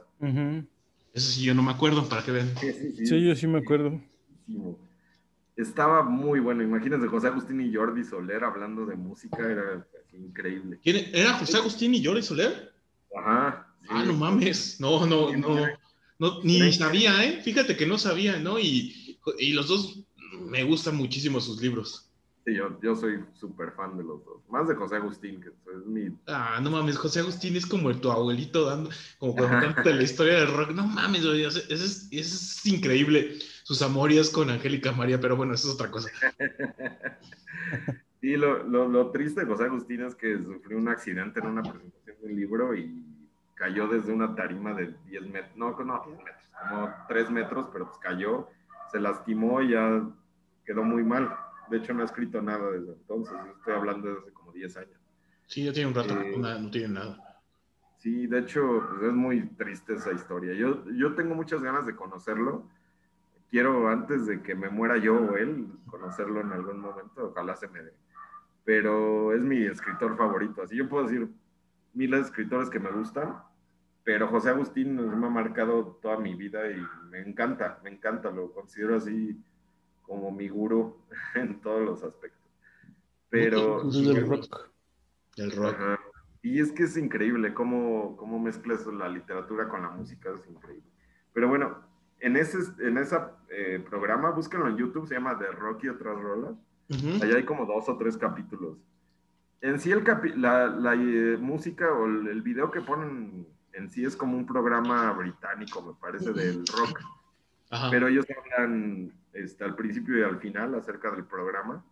Eso 1.14 1.32
sí, 1.32 1.44
yo 1.44 1.54
no 1.54 1.64
me 1.64 1.72
acuerdo, 1.72 2.08
para 2.08 2.24
que 2.24 2.32
vean. 2.32 2.54
Sí, 2.58 3.26
yo 3.26 3.36
sí 3.36 3.48
me 3.48 3.60
acuerdo. 3.60 4.00
Estaba 5.56 6.04
muy 6.04 6.40
bueno, 6.40 6.64
imagínense 6.64 7.08
José 7.08 7.28
Agustín 7.28 7.62
y 7.62 7.74
Jordi 7.74 8.04
Soler 8.04 8.44
hablando 8.44 8.86
de 8.86 8.96
música, 8.96 9.38
era 9.40 9.88
increíble. 10.14 10.80
¿Quién 10.82 11.08
era 11.14 11.34
José 11.34 11.58
Agustín 11.58 11.94
y 11.94 12.04
Jordi 12.04 12.24
Soler? 12.24 12.74
Ajá. 13.16 13.68
Ah, 13.90 14.04
no 14.06 14.14
mames. 14.14 14.80
No, 14.80 15.06
no, 15.06 15.36
no, 15.36 15.68
no. 16.20 16.44
ni 16.44 16.72
sabía, 16.72 17.24
¿eh? 17.24 17.42
Fíjate 17.44 17.76
que 17.76 17.86
no 17.86 17.98
sabía, 17.98 18.40
¿no? 18.40 18.60
Y, 18.60 19.20
y 19.38 19.54
los 19.54 19.68
dos 19.68 20.04
me 20.48 20.64
gustan 20.64 20.96
muchísimo 20.96 21.40
sus 21.40 21.62
libros. 21.62 22.10
Sí, 22.46 22.56
yo, 22.56 22.78
yo 22.82 22.96
soy 22.96 23.24
súper 23.34 23.72
fan 23.72 23.98
de 23.98 24.04
los 24.04 24.24
dos. 24.26 24.42
Más 24.50 24.68
de 24.68 24.76
José 24.76 24.98
Agustín, 24.98 25.40
que 25.40 25.48
es 25.48 25.86
mi. 25.86 26.10
Ah, 26.28 26.60
no 26.62 26.72
mames, 26.72 26.98
José 26.98 27.22
Agustín 27.22 27.56
es 27.56 27.66
como 27.66 27.94
tu 27.96 28.12
abuelito 28.12 28.66
dando, 28.66 28.90
como 29.18 29.36
contando 29.36 29.90
la 29.90 30.04
historia 30.04 30.40
del 30.40 30.54
rock. 30.54 30.72
No 30.72 30.86
mames, 30.86 31.24
eso 31.24 31.60
es, 31.70 32.10
es 32.12 32.66
increíble. 32.66 33.38
Sus 33.64 33.82
amorias 33.82 34.30
con 34.30 34.50
Angélica 34.50 34.92
María, 34.92 35.22
pero 35.22 35.38
bueno, 35.38 35.54
eso 35.54 35.70
es 35.70 35.76
otra 35.76 35.90
cosa. 35.90 36.10
Sí, 38.24 38.38
lo, 38.38 38.64
lo, 38.64 38.88
lo, 38.88 39.12
triste 39.12 39.42
de 39.42 39.48
José 39.48 39.66
Agustín 39.66 40.02
es 40.02 40.16
que 40.16 40.42
sufrió 40.42 40.78
un 40.78 40.88
accidente 40.88 41.42
en 41.42 41.48
una 41.48 41.62
presentación 41.62 42.16
de 42.22 42.26
un 42.26 42.36
libro 42.38 42.74
y 42.74 43.04
cayó 43.54 43.86
desde 43.90 44.14
una 44.14 44.34
tarima 44.34 44.74
de 44.74 44.96
10 45.08 45.24
metros, 45.24 45.58
no, 45.58 45.72
no, 45.72 46.04
10 46.06 46.18
metros, 46.20 46.50
como 46.70 46.90
3 47.10 47.30
metros, 47.32 47.68
pero 47.74 47.88
pues 47.88 47.98
cayó, 47.98 48.48
se 48.94 49.02
lastimó 49.02 49.62
y 49.62 49.72
ya 49.72 50.08
quedó 50.66 50.84
muy 50.84 51.04
mal. 51.04 51.36
De 51.74 51.80
hecho, 51.80 51.94
no 51.94 52.04
ha 52.04 52.06
escrito 52.06 52.42
nada 52.42 52.72
desde 52.72 52.94
entonces, 52.94 53.36
estoy 53.58 53.74
hablando 53.74 54.08
desde 54.08 54.22
hace 54.22 54.34
como 54.34 54.52
10 54.52 54.78
años. 54.78 55.00
Sí, 55.48 55.66
ya 55.66 55.74
tiene 55.74 55.90
un 55.90 55.96
rato, 55.96 56.20
eh, 56.20 56.36
no, 56.38 56.60
no, 56.60 56.72
tiene 56.72 56.94
nada. 56.94 57.42
Sí, 57.98 58.28
de 58.28 58.40
hecho, 58.40 58.86
pues 58.90 59.04
es 59.04 59.14
muy 59.14 59.42
triste 59.56 59.94
esa 59.94 60.12
historia. 60.12 60.54
Yo, 60.54 60.86
yo 60.92 61.16
tengo 61.16 61.36
muchas 61.36 61.62
ganas 61.62 61.86
de 61.86 61.96
conocerlo. 61.96 62.70
Quiero, 63.50 63.88
antes 63.88 64.26
de 64.26 64.42
que 64.42 64.56
me 64.56 64.70
muera 64.70 64.98
yo 64.98 65.16
o 65.16 65.36
él, 65.36 65.68
conocerlo 65.88 66.42
en 66.42 66.52
algún 66.52 66.80
momento. 66.80 67.30
Ojalá 67.30 67.56
se 67.56 67.68
me 67.68 67.82
dé 67.82 67.94
pero 68.64 69.34
es 69.34 69.42
mi 69.42 69.66
escritor 69.66 70.18
favorito. 70.18 70.62
Así 70.62 70.76
yo 70.76 70.88
puedo 70.88 71.04
decir 71.04 71.28
miles 71.94 72.22
de 72.22 72.26
escritores 72.28 72.70
que 72.70 72.80
me 72.80 72.92
gustan, 72.92 73.38
pero 74.04 74.28
José 74.28 74.50
Agustín 74.50 74.96
me 74.96 75.28
ha 75.28 75.30
marcado 75.30 76.00
toda 76.02 76.18
mi 76.18 76.36
vida 76.36 76.70
y 76.70 76.82
me 77.10 77.20
encanta, 77.22 77.80
me 77.84 77.90
encanta, 77.90 78.32
lo 78.32 78.52
considero 78.52 78.96
así 78.98 79.38
como 80.04 80.32
mi 80.32 80.48
gurú 80.48 80.98
en 81.36 81.60
todos 81.62 81.82
los 81.82 82.04
aspectos. 82.04 82.52
Pero... 83.30 83.82
El 83.82 84.28
rock. 84.28 84.72
El 85.38 85.52
rock. 85.52 86.00
Y 86.44 86.60
es 86.60 86.72
que 86.72 86.84
es 86.84 86.98
increíble 86.98 87.54
cómo, 87.54 88.16
cómo 88.18 88.38
mezclas 88.38 88.86
la 88.86 89.10
literatura 89.10 89.68
con 89.70 89.82
la 89.82 89.90
música, 89.90 90.30
es 90.30 90.48
increíble. 90.48 90.84
Pero 91.34 91.48
bueno, 91.48 91.78
en 92.20 92.38
ese 92.38 92.58
en 92.80 92.98
esa, 92.98 93.38
eh, 93.50 93.84
programa, 93.90 94.32
búsquenlo 94.32 94.68
en 94.68 94.78
YouTube, 94.78 95.08
se 95.08 95.16
llama 95.16 95.38
The 95.40 95.48
Rock 95.48 95.86
y 95.86 95.90
otras 95.90 96.20
rolas 96.20 96.56
Allá 97.22 97.38
hay 97.38 97.46
como 97.46 97.66
dos 97.66 97.90
o 97.90 97.98
tres 97.98 98.18
capítulos. 98.18 98.78
En 99.62 99.80
sí, 99.80 99.92
el 99.92 100.04
la, 100.36 100.68
la 100.68 100.94
eh, 100.94 101.38
música 101.40 101.92
o 101.92 102.06
el, 102.06 102.28
el, 102.28 102.42
video 102.42 102.70
que 102.70 102.82
ponen 102.82 103.48
en 103.72 103.90
sí 103.90 104.04
es 104.04 104.16
como 104.16 104.38
un 104.38 104.46
programa 104.46 105.12
británico, 105.14 105.82
me 105.82 105.94
parece, 105.94 106.34
del 106.34 106.66
rock. 106.68 107.00
Pero 107.92 108.08
ellos 108.08 108.26
hablan 108.38 109.12
este, 109.34 109.64
al 109.64 109.76
principio 109.76 110.18
y 110.18 110.24
al 110.24 110.40
final 110.40 110.76
acerca 110.76 111.12
del 111.12 111.26
programa 111.26 111.84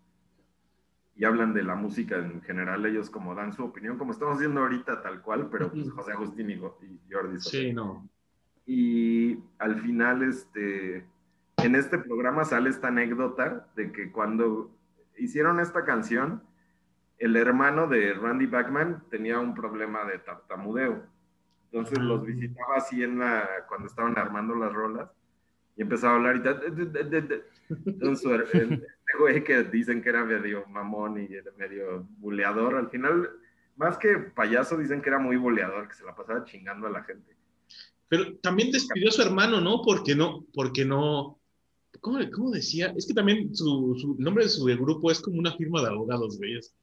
y 1.15 1.25
hablan 1.25 1.53
de 1.53 1.63
la 1.63 1.75
música 1.75 2.17
en 2.17 2.41
general. 2.41 2.85
Ellos 2.85 3.09
como 3.09 3.35
dan 3.35 3.53
su 3.53 3.63
opinión, 3.63 3.97
como 3.97 4.11
estamos 4.11 4.35
haciendo 4.35 4.61
ahorita 4.61 5.01
tal 5.01 5.21
cual, 5.21 5.49
pero 5.49 5.71
pues, 5.71 5.91
José 5.91 6.11
Agustín 6.13 6.49
y, 6.49 6.57
Jordi. 6.57 7.39
Sí, 7.39 7.73
no. 7.73 8.07
Y 8.65 9.39
al 9.57 9.81
final, 9.81 10.23
este, 10.23 11.05
en 11.57 11.75
este 11.75 11.97
programa 11.97 12.45
sale 12.45 12.69
esta 12.69 12.87
anécdota 12.87 13.67
de 13.75 13.91
que 13.91 14.11
cuando 14.11 14.71
hicieron 15.17 15.59
esta 15.59 15.83
canción, 15.83 16.43
el 17.17 17.35
hermano 17.35 17.87
de 17.87 18.13
Randy 18.13 18.47
Bachman 18.47 19.03
tenía 19.09 19.39
un 19.39 19.53
problema 19.53 20.05
de 20.05 20.19
tartamudeo. 20.19 21.03
Entonces 21.71 21.99
los 21.99 22.25
visitaba 22.25 22.77
así 22.77 23.03
en 23.03 23.19
la, 23.19 23.47
cuando 23.67 23.87
estaban 23.87 24.17
armando 24.17 24.55
las 24.55 24.73
rolas 24.73 25.09
y 25.75 25.81
empezaba 25.81 26.13
a 26.13 26.15
hablar 26.17 26.37
y 26.37 26.43
tal. 26.43 26.61
Este 28.71 29.17
güey 29.19 29.43
que 29.43 29.63
dicen 29.63 30.01
que 30.01 30.09
era 30.09 30.23
medio 30.23 30.65
mamón 30.67 31.21
y 31.21 31.29
medio 31.57 32.07
buleador, 32.17 32.75
al 32.75 32.89
final, 32.89 33.29
más 33.75 33.97
que 33.97 34.17
payaso, 34.17 34.77
dicen 34.77 35.01
que 35.01 35.09
era 35.09 35.19
muy 35.19 35.37
buleador, 35.37 35.87
que 35.87 35.95
se 35.95 36.03
la 36.03 36.15
pasaba 36.15 36.45
chingando 36.45 36.87
a 36.87 36.91
la 36.91 37.03
gente. 37.03 37.35
Pero 38.07 38.37
también 38.37 38.71
despidió 38.71 39.09
a 39.09 39.13
su 39.13 39.21
hermano, 39.21 39.61
¿no? 39.61 39.81
Porque 39.83 40.15
no, 40.15 40.45
porque 40.53 40.83
no, 40.83 41.39
¿cómo, 42.01 42.19
cómo 42.31 42.51
decía? 42.51 42.93
Es 42.97 43.07
que 43.07 43.13
también 43.13 43.55
su, 43.55 43.95
su 43.99 44.15
nombre 44.19 44.43
de 44.43 44.49
su 44.49 44.65
grupo 44.65 45.11
es 45.11 45.21
como 45.21 45.39
una 45.39 45.53
firma 45.53 45.81
de 45.81 45.87
abogados, 45.87 46.37
güey. 46.37 46.57
Es 46.57 46.75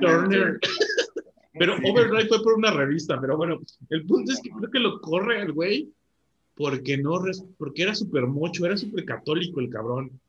Turner. 0.00 0.58
Pero 1.58 1.74
Overdrive 1.74 2.28
fue 2.28 2.42
por 2.42 2.54
una 2.54 2.70
revista, 2.70 3.20
pero 3.20 3.36
bueno, 3.36 3.60
el 3.90 4.06
punto 4.06 4.32
es 4.32 4.40
que 4.40 4.50
creo 4.50 4.70
que 4.70 4.78
lo 4.78 5.00
corre 5.00 5.42
el 5.42 5.52
güey 5.52 5.92
porque 6.60 6.98
no 6.98 7.22
porque 7.56 7.84
era 7.84 7.94
súper 7.94 8.26
mocho, 8.26 8.66
era 8.66 8.76
súper 8.76 9.06
católico 9.06 9.60
el 9.60 9.70
cabrón. 9.70 10.20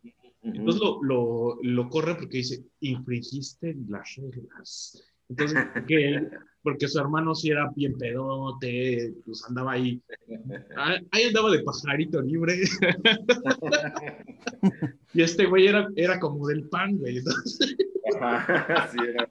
Entonces 0.41 0.81
lo, 0.81 1.03
lo, 1.03 1.57
lo, 1.61 1.89
corre 1.89 2.15
porque 2.15 2.37
dice, 2.37 2.63
infringiste 2.79 3.75
las 3.89 4.15
reglas. 4.15 5.03
Entonces, 5.27 5.57
porque, 5.73 6.29
porque 6.63 6.87
su 6.87 7.01
hermano 7.01 7.35
sí 7.35 7.49
era 7.49 7.69
bien 7.75 7.97
pedote, 7.97 9.13
pues 9.25 9.43
andaba 9.45 9.73
ahí, 9.73 10.01
ah, 10.77 10.95
ahí 11.11 11.23
andaba 11.23 11.51
de 11.51 11.63
pajarito 11.63 12.21
libre. 12.21 12.61
y 15.13 15.21
este 15.21 15.47
güey 15.47 15.67
era, 15.67 15.89
era 15.97 16.17
como 16.17 16.47
del 16.47 16.69
pan, 16.69 16.97
güey. 16.97 17.17
Entonces... 17.17 17.75
sí, 17.77 18.97
era. 19.05 19.29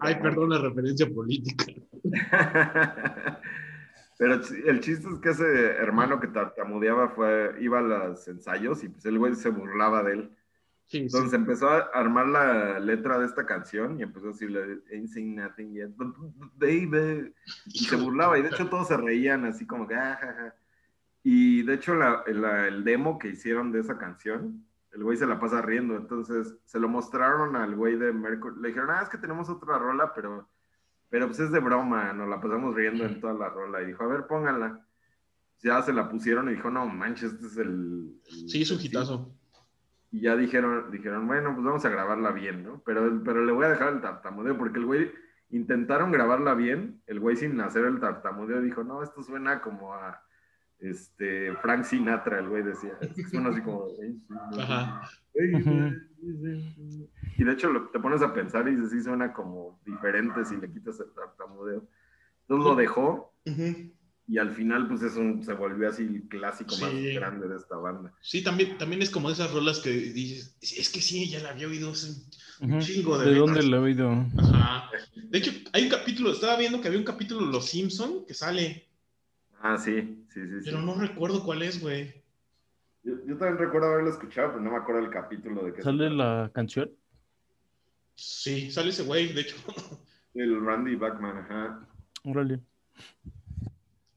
Ay, 0.00 0.14
perdón 0.14 0.48
la 0.48 0.60
referencia 0.60 1.06
política. 1.10 1.74
Pero 4.18 4.34
el 4.34 4.80
chiste 4.80 5.08
es 5.08 5.18
que 5.20 5.30
ese 5.30 5.72
hermano 5.72 6.18
que 6.18 6.28
tartamudeaba 6.28 7.10
fue, 7.10 7.54
iba 7.60 7.80
a 7.80 7.82
los 7.82 8.26
ensayos 8.28 8.82
y 8.82 8.88
pues 8.88 9.04
el 9.04 9.18
güey 9.18 9.34
se 9.34 9.50
burlaba 9.50 10.02
de 10.02 10.12
él. 10.12 10.36
Entonces 10.92 11.32
empezó 11.32 11.68
a 11.68 11.90
armar 11.92 12.28
la 12.28 12.78
letra 12.78 13.18
de 13.18 13.26
esta 13.26 13.44
canción 13.44 13.98
y 13.98 14.04
empezó 14.04 14.28
a 14.28 14.30
decirle, 14.30 14.78
ain't 14.92 15.08
seen 15.08 15.34
nothing 15.34 15.72
yet, 15.72 15.90
baby. 16.54 17.34
Y 17.66 17.84
se 17.84 17.96
burlaba 17.96 18.38
y 18.38 18.42
de 18.42 18.48
hecho 18.48 18.68
todos 18.68 18.88
se 18.88 18.96
reían 18.96 19.44
así 19.44 19.66
como 19.66 19.86
que, 19.86 19.96
ah, 19.96 20.54
Y 21.22 21.62
de 21.64 21.74
hecho 21.74 21.94
la, 21.94 22.22
el 22.26 22.84
demo 22.84 23.18
que 23.18 23.28
hicieron 23.28 23.72
de 23.72 23.80
esa 23.80 23.98
canción, 23.98 24.64
el 24.92 25.02
güey 25.02 25.16
se 25.18 25.26
la 25.26 25.40
pasa 25.40 25.60
riendo. 25.60 25.96
Entonces 25.96 26.54
se 26.64 26.78
lo 26.78 26.88
mostraron 26.88 27.56
al 27.56 27.74
güey 27.74 27.96
de 27.96 28.12
Mercury. 28.12 28.60
Le 28.60 28.68
dijeron, 28.68 28.90
ah, 28.90 29.00
es 29.02 29.08
que 29.08 29.18
tenemos 29.18 29.50
otra 29.50 29.78
rola, 29.78 30.14
pero 30.14 30.48
pero 31.16 31.28
pues 31.28 31.40
es 31.40 31.50
de 31.50 31.60
broma, 31.60 32.12
nos 32.12 32.28
la 32.28 32.38
pasamos 32.38 32.74
riendo 32.74 33.06
en 33.06 33.18
toda 33.22 33.32
la 33.32 33.48
rola. 33.48 33.80
Y 33.80 33.86
dijo, 33.86 34.04
a 34.04 34.06
ver, 34.06 34.26
póngala. 34.26 34.86
Ya 35.62 35.80
se 35.80 35.94
la 35.94 36.10
pusieron 36.10 36.46
y 36.50 36.56
dijo, 36.56 36.70
no 36.70 36.84
manches, 36.84 37.32
este 37.32 37.46
es 37.46 37.56
el. 37.56 38.20
sí, 38.46 38.60
es 38.60 38.70
un 38.70 38.78
hitazo. 38.78 39.34
Y 40.10 40.20
ya 40.20 40.36
dijeron, 40.36 40.90
dijeron, 40.90 41.26
bueno, 41.26 41.54
pues 41.54 41.64
vamos 41.64 41.86
a 41.86 41.88
grabarla 41.88 42.32
bien, 42.32 42.64
¿no? 42.64 42.82
Pero, 42.84 43.22
pero 43.24 43.46
le 43.46 43.52
voy 43.52 43.64
a 43.64 43.70
dejar 43.70 43.94
el 43.94 44.02
tartamudeo, 44.02 44.58
porque 44.58 44.78
el 44.78 44.84
güey 44.84 45.10
intentaron 45.48 46.12
grabarla 46.12 46.52
bien, 46.52 47.00
el 47.06 47.18
güey 47.18 47.34
sin 47.36 47.58
hacer 47.62 47.86
el 47.86 47.98
tartamudeo 47.98 48.60
dijo, 48.60 48.84
no, 48.84 49.02
esto 49.02 49.22
suena 49.22 49.62
como 49.62 49.94
a 49.94 50.22
este 50.78 51.54
Frank 51.56 51.84
Sinatra, 51.84 52.38
el 52.38 52.48
güey 52.48 52.62
decía. 52.62 52.98
Suena 53.30 53.50
así 53.50 53.60
como. 53.62 53.86
Ajá. 54.58 55.08
Y 57.38 57.44
de 57.44 57.52
hecho 57.52 57.68
te 57.92 57.98
pones 57.98 58.22
a 58.22 58.32
pensar 58.32 58.68
y 58.68 58.72
dices, 58.72 58.90
sí 58.90 59.02
suena 59.02 59.32
como 59.32 59.80
diferente 59.84 60.44
si 60.44 60.56
le 60.56 60.70
quitas 60.70 60.98
el 61.00 61.12
tartamudeo. 61.12 61.86
Entonces 62.42 62.64
lo 62.64 62.74
dejó 62.76 63.34
y 64.28 64.38
al 64.38 64.52
final 64.54 64.88
pues 64.88 65.02
es 65.02 65.16
un, 65.16 65.44
se 65.44 65.52
volvió 65.52 65.88
así 65.88 66.02
el 66.02 66.28
clásico 66.28 66.76
más 66.78 66.92
grande 66.92 67.48
de 67.48 67.56
esta 67.56 67.76
banda. 67.76 68.12
Sí, 68.20 68.42
también, 68.42 68.76
también 68.76 69.02
es 69.02 69.10
como 69.10 69.30
esas 69.30 69.52
rolas 69.52 69.78
que 69.78 69.90
dices, 69.90 70.56
es 70.60 70.88
que 70.88 71.00
sí, 71.00 71.28
ya 71.28 71.40
la 71.40 71.50
había 71.50 71.68
oído 71.68 71.92
hace 71.92 72.10
un 72.60 72.80
chingo 72.80 73.18
de 73.18 73.30
¿De 73.30 73.38
dónde 73.38 73.62
la 73.62 73.76
he 73.76 73.80
oído? 73.80 74.26
Ajá. 74.38 74.90
De 75.14 75.38
hecho, 75.38 75.52
hay 75.72 75.84
un 75.84 75.90
capítulo, 75.90 76.32
estaba 76.32 76.56
viendo 76.56 76.80
que 76.80 76.88
había 76.88 76.98
un 76.98 77.04
capítulo 77.04 77.46
de 77.46 77.52
Los 77.52 77.66
Simpson 77.66 78.24
que 78.26 78.34
sale. 78.34 78.88
Ah, 79.68 79.76
sí, 79.78 80.24
sí, 80.32 80.40
sí. 80.46 80.56
Pero 80.64 80.80
no 80.80 80.94
recuerdo 80.94 81.42
cuál 81.42 81.62
es, 81.62 81.80
güey. 81.80 82.22
Yo, 83.02 83.14
yo, 83.26 83.36
también 83.36 83.58
recuerdo 83.58 83.88
haberlo 83.88 84.10
escuchado, 84.10 84.50
pero 84.50 84.60
no 84.60 84.70
me 84.70 84.76
acuerdo 84.76 85.00
el 85.00 85.10
capítulo 85.10 85.64
de 85.64 85.72
que 85.72 85.82
¿Sale 85.82 86.08
la 86.08 86.50
canción? 86.54 86.90
Sí, 88.14 88.70
sale 88.70 88.90
ese 88.90 89.02
güey, 89.02 89.32
de 89.32 89.40
hecho. 89.40 89.56
El 90.34 90.64
Randy 90.64 90.94
Bachman, 90.94 91.38
ajá. 91.38 91.88
Órale. 92.24 92.60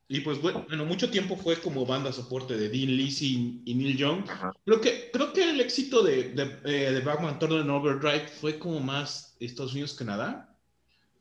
Y 0.07 0.19
pues 0.21 0.39
bueno, 0.41 0.85
mucho 0.85 1.09
tiempo 1.09 1.35
fue 1.35 1.55
como 1.55 1.85
banda 1.85 2.11
soporte 2.11 2.55
de 2.55 2.69
Dean 2.69 2.95
Lisi 2.95 3.63
y 3.65 3.73
Neil 3.73 3.97
Young. 3.97 4.25
Creo 4.65 4.81
que, 4.81 5.09
creo 5.11 5.33
que 5.33 5.49
el 5.49 5.61
éxito 5.61 6.03
de, 6.03 6.33
de, 6.33 6.59
eh, 6.65 6.91
de 6.91 7.01
Bachman 7.01 7.39
Turner 7.39 7.67
Overdrive 7.69 8.27
fue 8.27 8.59
como 8.59 8.79
más 8.79 9.35
Estados 9.39 9.73
Unidos 9.73 9.95
que 9.95 10.05
nada. 10.05 10.55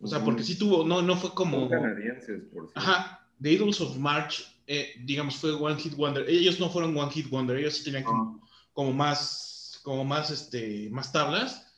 O 0.00 0.06
sea, 0.06 0.22
porque 0.22 0.42
sí 0.42 0.58
tuvo, 0.58 0.86
no, 0.86 1.02
no 1.02 1.16
fue 1.16 1.34
como. 1.34 1.68
canadienses, 1.68 2.44
por 2.52 2.70
Ajá, 2.74 3.27
The 3.40 3.52
Idols 3.52 3.80
of 3.80 3.96
March, 3.96 4.44
eh, 4.66 4.94
digamos, 5.04 5.36
fue 5.36 5.52
One 5.52 5.80
Hit 5.80 5.94
Wonder. 5.94 6.28
Ellos 6.28 6.58
no 6.58 6.68
fueron 6.70 6.96
One 6.96 7.10
Hit 7.12 7.28
Wonder, 7.30 7.56
ellos 7.56 7.82
tenían 7.84 8.04
como, 8.04 8.48
como 8.72 8.92
más, 8.92 9.80
como 9.82 10.04
más, 10.04 10.30
este, 10.30 10.88
más 10.90 11.12
tablas 11.12 11.68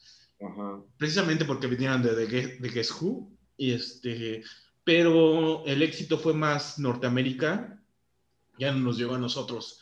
precisamente 0.97 1.45
porque 1.45 1.67
vinieron 1.67 2.03
de, 2.03 2.15
de, 2.15 2.69
Guess 2.69 2.93
Who, 3.01 3.31
y 3.57 3.73
este, 3.73 4.43
pero 4.85 5.65
el 5.67 5.83
éxito 5.83 6.19
fue 6.19 6.33
más 6.33 6.79
Norteamérica, 6.79 7.79
ya 8.59 8.73
nos 8.73 8.99
llegó 8.99 9.15
a 9.15 9.19
nosotros, 9.19 9.81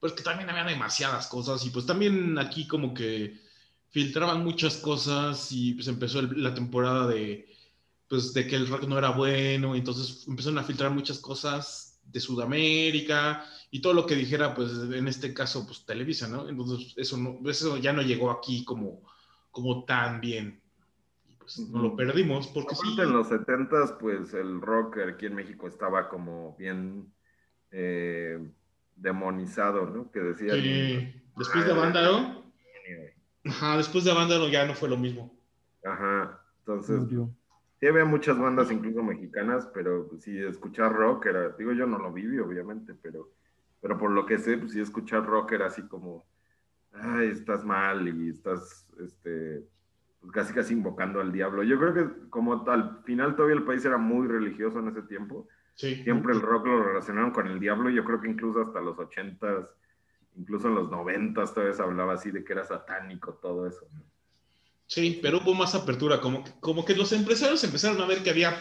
pues 0.00 0.12
que 0.12 0.22
también 0.22 0.50
había 0.50 0.64
demasiadas 0.64 1.26
cosas, 1.28 1.64
y 1.64 1.70
pues 1.70 1.86
también 1.86 2.38
aquí 2.38 2.66
como 2.66 2.92
que 2.92 3.40
filtraban 3.90 4.42
muchas 4.42 4.76
cosas, 4.76 5.52
y 5.52 5.74
pues 5.74 5.86
empezó 5.86 6.22
la 6.22 6.54
temporada 6.54 7.06
de, 7.06 7.48
pues 8.10 8.34
de 8.34 8.44
que 8.44 8.56
el 8.56 8.66
rock 8.66 8.88
no 8.88 8.98
era 8.98 9.10
bueno, 9.10 9.76
entonces 9.76 10.26
empezaron 10.26 10.58
a 10.58 10.64
filtrar 10.64 10.90
muchas 10.90 11.20
cosas 11.20 12.00
de 12.02 12.18
Sudamérica 12.18 13.44
y 13.70 13.80
todo 13.80 13.94
lo 13.94 14.04
que 14.04 14.16
dijera, 14.16 14.52
pues 14.52 14.72
en 14.72 15.06
este 15.06 15.32
caso, 15.32 15.64
pues 15.64 15.86
Televisa, 15.86 16.26
¿no? 16.26 16.48
Entonces 16.48 16.92
eso, 16.96 17.16
no, 17.16 17.38
eso 17.48 17.76
ya 17.76 17.92
no 17.92 18.02
llegó 18.02 18.32
aquí 18.32 18.64
como, 18.64 19.04
como 19.52 19.84
tan 19.84 20.20
bien. 20.20 20.60
pues 21.38 21.60
no 21.60 21.82
lo 21.82 21.94
perdimos 21.94 22.48
porque 22.48 22.74
sí. 22.74 23.00
En 23.00 23.12
los 23.12 23.28
70 23.28 23.98
pues 24.00 24.34
el 24.34 24.60
rock 24.60 24.98
aquí 25.08 25.26
en 25.26 25.36
México 25.36 25.68
estaba 25.68 26.08
como 26.08 26.56
bien 26.58 27.12
eh, 27.70 28.44
demonizado, 28.96 29.86
¿no? 29.86 30.10
Que 30.10 30.18
decía. 30.18 30.54
Después 31.36 31.64
de 31.64 31.72
Vándalo. 31.72 32.42
Ajá, 33.44 33.76
después 33.76 34.02
de 34.02 34.12
Vándalo 34.12 34.48
ya 34.48 34.66
no 34.66 34.74
fue 34.74 34.88
lo 34.88 34.96
mismo. 34.96 35.32
Ajá, 35.84 36.42
entonces. 36.58 36.98
Sí, 37.80 37.86
había 37.86 38.04
muchas 38.04 38.38
bandas, 38.38 38.70
incluso 38.70 39.02
mexicanas, 39.02 39.66
pero 39.72 40.10
si 40.18 40.38
escuchar 40.38 40.92
rock 40.92 41.26
era, 41.26 41.48
digo, 41.50 41.72
yo 41.72 41.86
no 41.86 41.98
lo 41.98 42.12
viví, 42.12 42.38
obviamente, 42.38 42.94
pero, 43.00 43.30
pero 43.80 43.96
por 43.96 44.10
lo 44.10 44.26
que 44.26 44.38
sé, 44.38 44.58
pues 44.58 44.72
si 44.72 44.80
escuchar 44.80 45.24
rock 45.24 45.52
era 45.52 45.66
así 45.68 45.88
como, 45.88 46.26
ay, 46.92 47.28
estás 47.28 47.64
mal 47.64 48.06
y 48.06 48.28
estás, 48.28 48.86
este, 49.02 49.66
pues, 50.20 50.30
casi 50.32 50.52
casi 50.52 50.74
invocando 50.74 51.20
al 51.20 51.32
diablo. 51.32 51.62
Yo 51.62 51.78
creo 51.78 51.94
que 51.94 52.28
como 52.28 52.68
al 52.68 53.02
final 53.04 53.34
todavía 53.34 53.56
el 53.56 53.64
país 53.64 53.82
era 53.86 53.96
muy 53.96 54.28
religioso 54.28 54.78
en 54.80 54.88
ese 54.88 55.02
tiempo. 55.02 55.48
Siempre 55.74 56.34
el 56.34 56.42
rock 56.42 56.66
lo 56.66 56.82
relacionaron 56.82 57.30
con 57.30 57.46
el 57.46 57.58
diablo. 57.58 57.88
Yo 57.88 58.04
creo 58.04 58.20
que 58.20 58.28
incluso 58.28 58.60
hasta 58.60 58.82
los 58.82 58.98
ochentas, 58.98 59.70
incluso 60.36 60.68
en 60.68 60.74
los 60.74 60.90
noventas 60.90 61.54
todavía 61.54 61.74
se 61.74 61.82
hablaba 61.82 62.12
así 62.12 62.30
de 62.30 62.44
que 62.44 62.52
era 62.52 62.64
satánico 62.64 63.32
todo 63.34 63.66
eso. 63.66 63.88
Sí, 64.90 65.20
pero 65.22 65.38
hubo 65.38 65.54
más 65.54 65.76
apertura, 65.76 66.20
como 66.20 66.42
que, 66.42 66.50
como 66.58 66.84
que 66.84 66.96
los 66.96 67.12
empresarios 67.12 67.62
empezaron 67.62 68.02
a 68.02 68.06
ver 68.06 68.24
que 68.24 68.30
había, 68.30 68.56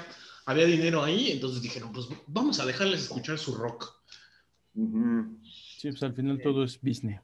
había 0.45 0.65
dinero 0.65 1.03
ahí, 1.03 1.31
entonces 1.31 1.59
dijeron, 1.59 1.91
pues 1.91 2.05
vamos 2.27 2.59
a 2.59 2.67
dejarles 2.67 3.01
escuchar 3.01 3.39
su 3.39 3.55
rock. 3.55 3.91
Sí, 4.75 5.89
pues 5.89 6.03
al 6.03 6.13
final 6.13 6.39
todo 6.39 6.63
es 6.63 6.79
business. 6.83 7.19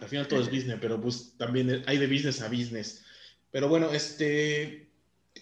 Al 0.00 0.08
final 0.08 0.26
todo 0.26 0.40
es 0.40 0.50
business, 0.50 0.78
pero 0.80 0.98
pues 0.98 1.34
también 1.36 1.84
hay 1.86 1.98
de 1.98 2.06
business 2.06 2.40
a 2.40 2.48
business. 2.48 3.04
Pero 3.50 3.68
bueno, 3.68 3.90
este, 3.90 4.88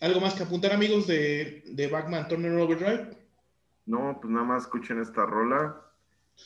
¿algo 0.00 0.20
más 0.20 0.34
que 0.34 0.42
apuntar, 0.42 0.72
amigos, 0.72 1.06
de, 1.06 1.62
de 1.64 1.86
Batman 1.86 2.26
Turner 2.26 2.50
Overdrive? 2.50 3.16
No, 3.86 4.18
pues 4.20 4.32
nada 4.32 4.44
más 4.44 4.64
escuchen 4.64 5.00
esta 5.00 5.24
rola 5.24 5.80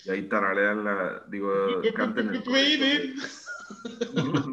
y 0.05 0.11
ahí 0.11 0.29
tararean 0.29 0.85
la, 0.85 1.25
digo, 1.31 1.81
canten 1.95 2.29
el 2.29 2.43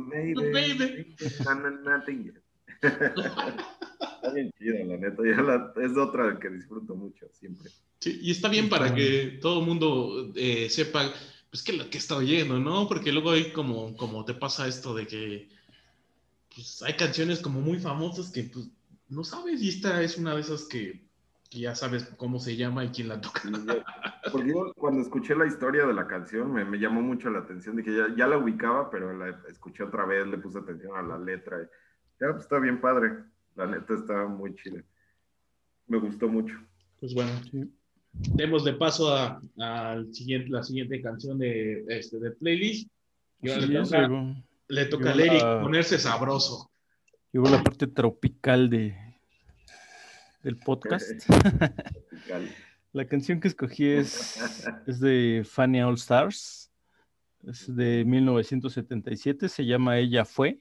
Baby. 0.10 0.52
Baby, 0.52 1.16
na, 1.46 1.98
nothing. 1.98 2.34
Está 2.82 4.32
bien 4.34 4.52
chida, 4.58 4.84
la 4.86 4.98
neta. 4.98 5.24
ya 5.26 5.42
la- 5.42 5.74
es 5.84 5.98
otra 5.98 6.38
que 6.40 6.50
disfruto 6.50 6.96
mucho, 6.96 7.28
siempre. 7.34 7.70
Sí, 8.00 8.20
y 8.22 8.32
está 8.32 8.50
bien 8.50 8.70
para 8.70 8.94
que 8.94 9.40
todo 9.42 9.62
el 9.62 9.66
mundo 9.66 10.32
eh, 10.36 10.70
sepa, 10.70 11.14
pues, 11.50 11.64
que 11.64 11.74
lo 11.74 11.90
que 11.90 11.98
está 11.98 12.18
oyendo, 12.18 12.60
¿no? 12.60 12.88
Porque 12.88 13.12
luego 13.12 13.32
hay 13.32 13.52
como, 13.52 13.96
como 13.96 14.26
te 14.26 14.34
pasa 14.34 14.68
esto 14.68 14.94
de 14.94 15.08
que, 15.08 15.50
pues, 16.54 16.82
hay 16.84 16.94
canciones 16.96 17.40
como 17.40 17.62
muy 17.62 17.80
famosas 17.80 18.30
que, 18.32 18.44
pues, 18.44 18.68
no 19.10 19.24
sabes, 19.24 19.62
y 19.62 19.70
esta 19.70 20.02
es 20.04 20.18
una 20.18 20.36
de 20.36 20.42
esas 20.42 20.64
que, 20.66 21.03
que 21.54 21.60
ya 21.60 21.76
sabes 21.76 22.06
cómo 22.18 22.40
se 22.40 22.56
llama 22.58 22.84
y 22.84 22.90
quién 22.90 23.10
la 23.10 23.22
toca. 23.22 23.42
Porque 24.32 24.50
yo 24.50 24.74
cuando 24.76 25.02
escuché 25.02 25.36
la 25.36 25.46
historia 25.46 25.86
de 25.86 25.94
la 25.94 26.08
canción 26.08 26.52
me, 26.52 26.66
me 26.66 26.80
llamó 26.80 27.02
mucho 27.04 27.30
la 27.30 27.40
atención, 27.40 27.76
de 27.76 27.84
que 27.84 27.96
ya, 27.96 28.08
ya 28.18 28.26
la 28.28 28.40
ubicaba, 28.40 28.90
pero 28.90 29.16
la 29.16 29.30
escuché 29.50 29.84
otra 29.84 30.06
vez, 30.06 30.26
le 30.26 30.40
puse 30.40 30.58
atención 30.58 30.98
a 30.98 31.04
la 31.04 31.20
letra. 31.20 31.62
Y, 31.62 31.66
ya, 32.20 32.32
pues 32.32 32.42
está 32.44 32.58
bien 32.58 32.82
padre. 32.82 33.12
La 33.56 33.68
neta 33.68 33.94
está 33.94 34.26
muy 34.26 34.56
chida. 34.56 34.82
Me 35.88 36.00
gustó 36.00 36.28
mucho. 36.28 36.56
Pues 37.00 37.14
bueno, 37.14 37.30
Sí. 37.52 37.72
demos 38.36 38.64
de 38.64 38.74
paso 38.74 39.16
a, 39.16 39.40
siguiente, 40.12 40.50
la 40.50 40.64
siguiente 40.64 41.02
canción 41.04 41.38
de, 41.38 41.86
este, 41.88 42.18
de 42.20 42.32
playlist. 42.32 42.90
Y 43.44 43.50
ahora 43.52 43.62
Sí, 43.62 43.68
le, 43.68 43.84
toca, 43.84 44.02
llegó, 44.08 44.36
le 44.70 44.86
toca 44.86 45.10
a 45.12 45.14
Eric 45.14 45.34
la- 45.44 45.62
ponerse 45.62 46.00
sabroso. 46.00 46.72
llegó 47.32 47.48
la 47.50 47.62
parte 47.62 47.86
tropical 47.86 48.70
de, 48.72 48.96
del 50.44 50.58
podcast. 50.58 51.10
La 52.94 53.06
canción 53.06 53.40
que 53.40 53.48
escogí 53.48 53.88
es, 53.88 54.38
es 54.88 55.00
de 55.00 55.44
Fanny 55.46 55.82
All 55.82 55.96
Stars. 55.96 56.72
Es 57.48 57.76
de 57.76 58.06
1977. 58.06 59.50
Se 59.50 59.66
llama 59.66 59.98
Ella 59.98 60.26
Fue. 60.26 60.60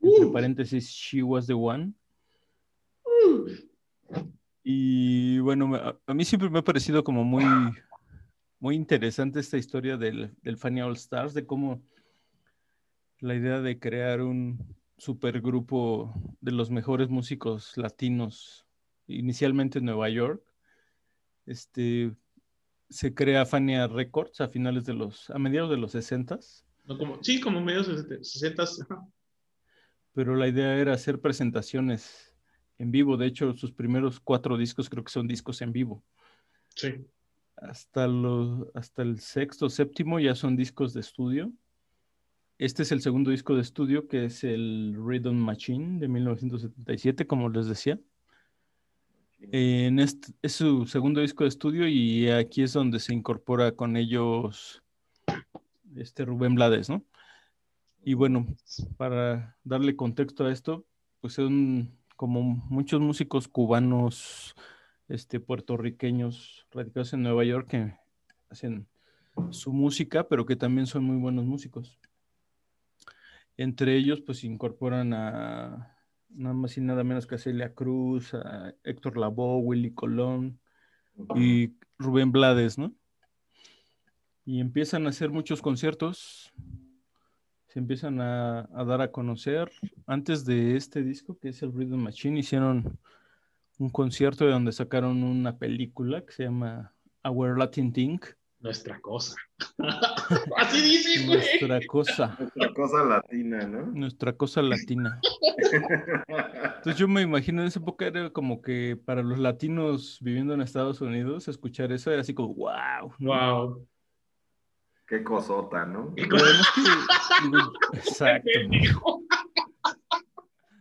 Entre 0.00 0.26
Uh. 0.26 0.32
paréntesis, 0.32 0.88
She 0.88 1.22
Was 1.22 1.46
the 1.46 1.54
One. 1.54 1.92
Y 4.62 5.38
bueno, 5.40 5.74
a, 5.74 5.98
a 6.06 6.14
mí 6.14 6.24
siempre 6.24 6.48
me 6.48 6.60
ha 6.60 6.64
parecido 6.64 7.04
como 7.04 7.22
muy, 7.24 7.44
muy 8.58 8.76
interesante 8.76 9.40
esta 9.40 9.58
historia 9.58 9.96
del, 9.96 10.34
del 10.42 10.56
Fanny 10.56 10.80
All 10.80 10.94
Stars, 10.94 11.34
de 11.34 11.46
cómo 11.46 11.82
la 13.20 13.34
idea 13.34 13.60
de 13.60 13.78
crear 13.78 14.22
un 14.22 14.74
supergrupo 14.96 16.14
de 16.40 16.52
los 16.52 16.70
mejores 16.70 17.08
músicos 17.08 17.76
latinos, 17.76 18.63
inicialmente 19.06 19.78
en 19.78 19.86
Nueva 19.86 20.08
York, 20.08 20.42
este, 21.46 22.12
se 22.88 23.14
crea 23.14 23.46
Fania 23.46 23.86
Records 23.86 24.40
a 24.40 24.48
finales 24.48 24.84
de 24.84 24.94
los, 24.94 25.30
a 25.30 25.38
mediados 25.38 25.70
de 25.70 25.76
los 25.76 25.92
60 25.92 26.38
No 26.84 26.98
como, 26.98 27.22
sí, 27.22 27.40
como 27.40 27.60
medios 27.60 27.86
60 27.86 28.64
pero 30.14 30.36
la 30.36 30.48
idea 30.48 30.76
era 30.78 30.94
hacer 30.94 31.20
presentaciones 31.20 32.32
en 32.78 32.90
vivo. 32.90 33.16
De 33.16 33.26
hecho, 33.26 33.52
sus 33.54 33.72
primeros 33.72 34.20
cuatro 34.20 34.56
discos 34.56 34.88
creo 34.88 35.04
que 35.04 35.12
son 35.12 35.26
discos 35.26 35.60
en 35.60 35.72
vivo. 35.72 36.04
Sí. 36.76 37.04
Hasta, 37.56 38.06
los, 38.06 38.68
hasta 38.74 39.02
el 39.02 39.18
sexto, 39.18 39.68
séptimo 39.68 40.20
ya 40.20 40.34
son 40.34 40.56
discos 40.56 40.94
de 40.94 41.00
estudio. 41.00 41.52
Este 42.58 42.84
es 42.84 42.92
el 42.92 43.00
segundo 43.00 43.32
disco 43.32 43.56
de 43.56 43.62
estudio, 43.62 44.06
que 44.06 44.26
es 44.26 44.44
el 44.44 44.94
Rhythm 44.96 45.34
Machine 45.34 45.98
de 45.98 46.06
1977, 46.06 47.26
como 47.26 47.48
les 47.48 47.66
decía. 47.66 47.98
En 49.52 49.98
este, 49.98 50.32
es 50.42 50.52
su 50.52 50.86
segundo 50.86 51.20
disco 51.20 51.44
de 51.44 51.48
estudio 51.48 51.86
y 51.88 52.30
aquí 52.30 52.62
es 52.62 52.72
donde 52.72 53.00
se 53.00 53.14
incorpora 53.14 53.72
con 53.72 53.96
ellos 53.96 54.82
este 55.96 56.24
Rubén 56.24 56.54
Blades, 56.54 56.88
¿no? 56.88 57.04
Y 58.02 58.14
bueno, 58.14 58.46
para 58.96 59.56
darle 59.64 59.96
contexto 59.96 60.44
a 60.44 60.52
esto, 60.52 60.84
pues 61.20 61.34
son 61.34 61.96
como 62.16 62.42
muchos 62.42 63.00
músicos 63.00 63.48
cubanos, 63.48 64.54
este, 65.08 65.40
puertorriqueños 65.40 66.66
radicados 66.70 67.12
en 67.12 67.22
Nueva 67.22 67.44
York 67.44 67.68
que 67.68 67.96
hacen 68.50 68.86
su 69.50 69.72
música, 69.72 70.28
pero 70.28 70.46
que 70.46 70.56
también 70.56 70.86
son 70.86 71.04
muy 71.04 71.16
buenos 71.16 71.44
músicos. 71.44 71.98
Entre 73.56 73.96
ellos, 73.96 74.20
pues 74.20 74.44
incorporan 74.44 75.12
a 75.14 75.93
nada 76.34 76.54
más 76.54 76.76
y 76.76 76.80
nada 76.80 77.04
menos 77.04 77.26
que 77.26 77.36
a 77.36 77.38
Celia 77.38 77.74
Cruz, 77.74 78.34
a 78.34 78.74
Héctor 78.84 79.16
Lavoe, 79.16 79.62
Willy 79.62 79.92
Colón 79.92 80.58
y 81.36 81.72
Rubén 81.98 82.32
Blades, 82.32 82.78
¿no? 82.78 82.92
Y 84.44 84.60
empiezan 84.60 85.06
a 85.06 85.10
hacer 85.10 85.30
muchos 85.30 85.62
conciertos, 85.62 86.52
se 87.68 87.78
empiezan 87.78 88.20
a, 88.20 88.68
a, 88.74 88.84
dar 88.84 89.00
a 89.00 89.10
conocer. 89.10 89.70
Antes 90.06 90.44
de 90.44 90.76
este 90.76 91.02
disco, 91.02 91.38
que 91.38 91.48
es 91.48 91.62
el 91.62 91.72
Rhythm 91.72 91.96
Machine, 91.96 92.38
hicieron 92.38 92.98
un 93.78 93.90
concierto 93.90 94.44
de 94.44 94.52
donde 94.52 94.72
sacaron 94.72 95.22
una 95.22 95.58
película 95.58 96.24
que 96.24 96.32
se 96.32 96.44
llama 96.44 96.94
Our 97.24 97.58
Latin 97.58 97.92
Thing. 97.92 98.20
Nuestra 98.64 98.98
cosa. 98.98 99.36
Así 100.56 100.80
dice, 100.80 101.26
güey. 101.26 101.36
Nuestra 101.36 101.80
cosa. 101.86 102.34
Nuestra 102.38 102.72
cosa 102.72 103.04
latina, 103.04 103.66
¿no? 103.66 103.86
Nuestra 103.92 104.32
cosa 104.32 104.62
latina. 104.62 105.20
Entonces 106.76 106.96
yo 106.96 107.06
me 107.06 107.20
imagino 107.20 107.60
en 107.60 107.68
esa 107.68 107.78
época 107.78 108.06
era 108.06 108.30
como 108.30 108.62
que 108.62 108.98
para 109.04 109.22
los 109.22 109.38
latinos 109.38 110.16
viviendo 110.22 110.54
en 110.54 110.62
Estados 110.62 111.02
Unidos, 111.02 111.46
escuchar 111.46 111.92
eso 111.92 112.10
era 112.10 112.22
así 112.22 112.32
como, 112.32 112.54
wow. 112.54 113.12
Wow. 113.18 113.86
Qué 115.06 115.22
cosota, 115.22 115.84
¿no? 115.84 116.14
Exacto. 117.92 118.48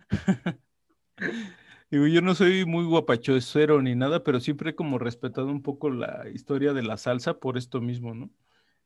Digo, 1.94 2.08
yo 2.08 2.22
no 2.22 2.34
soy 2.34 2.66
muy 2.66 2.86
guapachocero 2.86 3.80
ni 3.84 3.94
nada, 3.94 4.24
pero 4.24 4.40
siempre 4.40 4.72
he 4.72 4.76
como 4.76 4.98
respetado 4.98 5.46
un 5.46 5.62
poco 5.62 5.92
la 5.92 6.28
historia 6.28 6.74
de 6.74 6.82
la 6.82 6.98
salsa 6.98 7.36
por 7.36 7.56
esto 7.56 7.82
mismo, 7.82 8.16
¿no? 8.16 8.32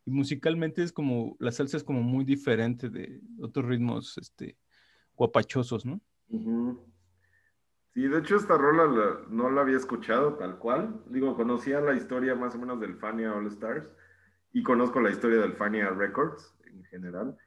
Y 0.03 0.12
musicalmente 0.12 0.84
es 0.84 0.91
como, 0.91 1.38
la 1.39 1.53
salsa 1.53 1.78
es 1.78 1.86
como 1.86 2.01
muy 2.01 2.26
diferente 2.26 2.89
de 2.89 3.22
otros 3.39 3.66
ritmos, 3.66 4.18
este, 4.18 4.58
guapachosos, 5.16 5.86
¿no? 5.86 6.01
Sí, 7.93 8.01
de 8.01 8.20
hecho 8.20 8.36
esta 8.36 8.58
rola 8.58 8.84
la, 8.84 9.22
no 9.30 9.51
la 9.51 9.62
había 9.62 9.78
escuchado 9.78 10.34
tal 10.34 10.60
cual. 10.60 11.01
Digo, 11.05 11.34
conocía 11.38 11.80
la 11.80 11.95
historia 11.95 12.36
más 12.36 12.55
o 12.55 12.60
menos 12.60 12.82
del 12.82 12.97
Fania 12.97 13.34
All 13.34 13.47
Stars 13.47 13.88
y 14.51 14.64
conozco 14.64 14.99
la 14.99 15.12
historia 15.12 15.39
del 15.39 15.53
Fania 15.53 15.91
Records 15.91 16.53
en 16.66 16.84
general 16.84 17.38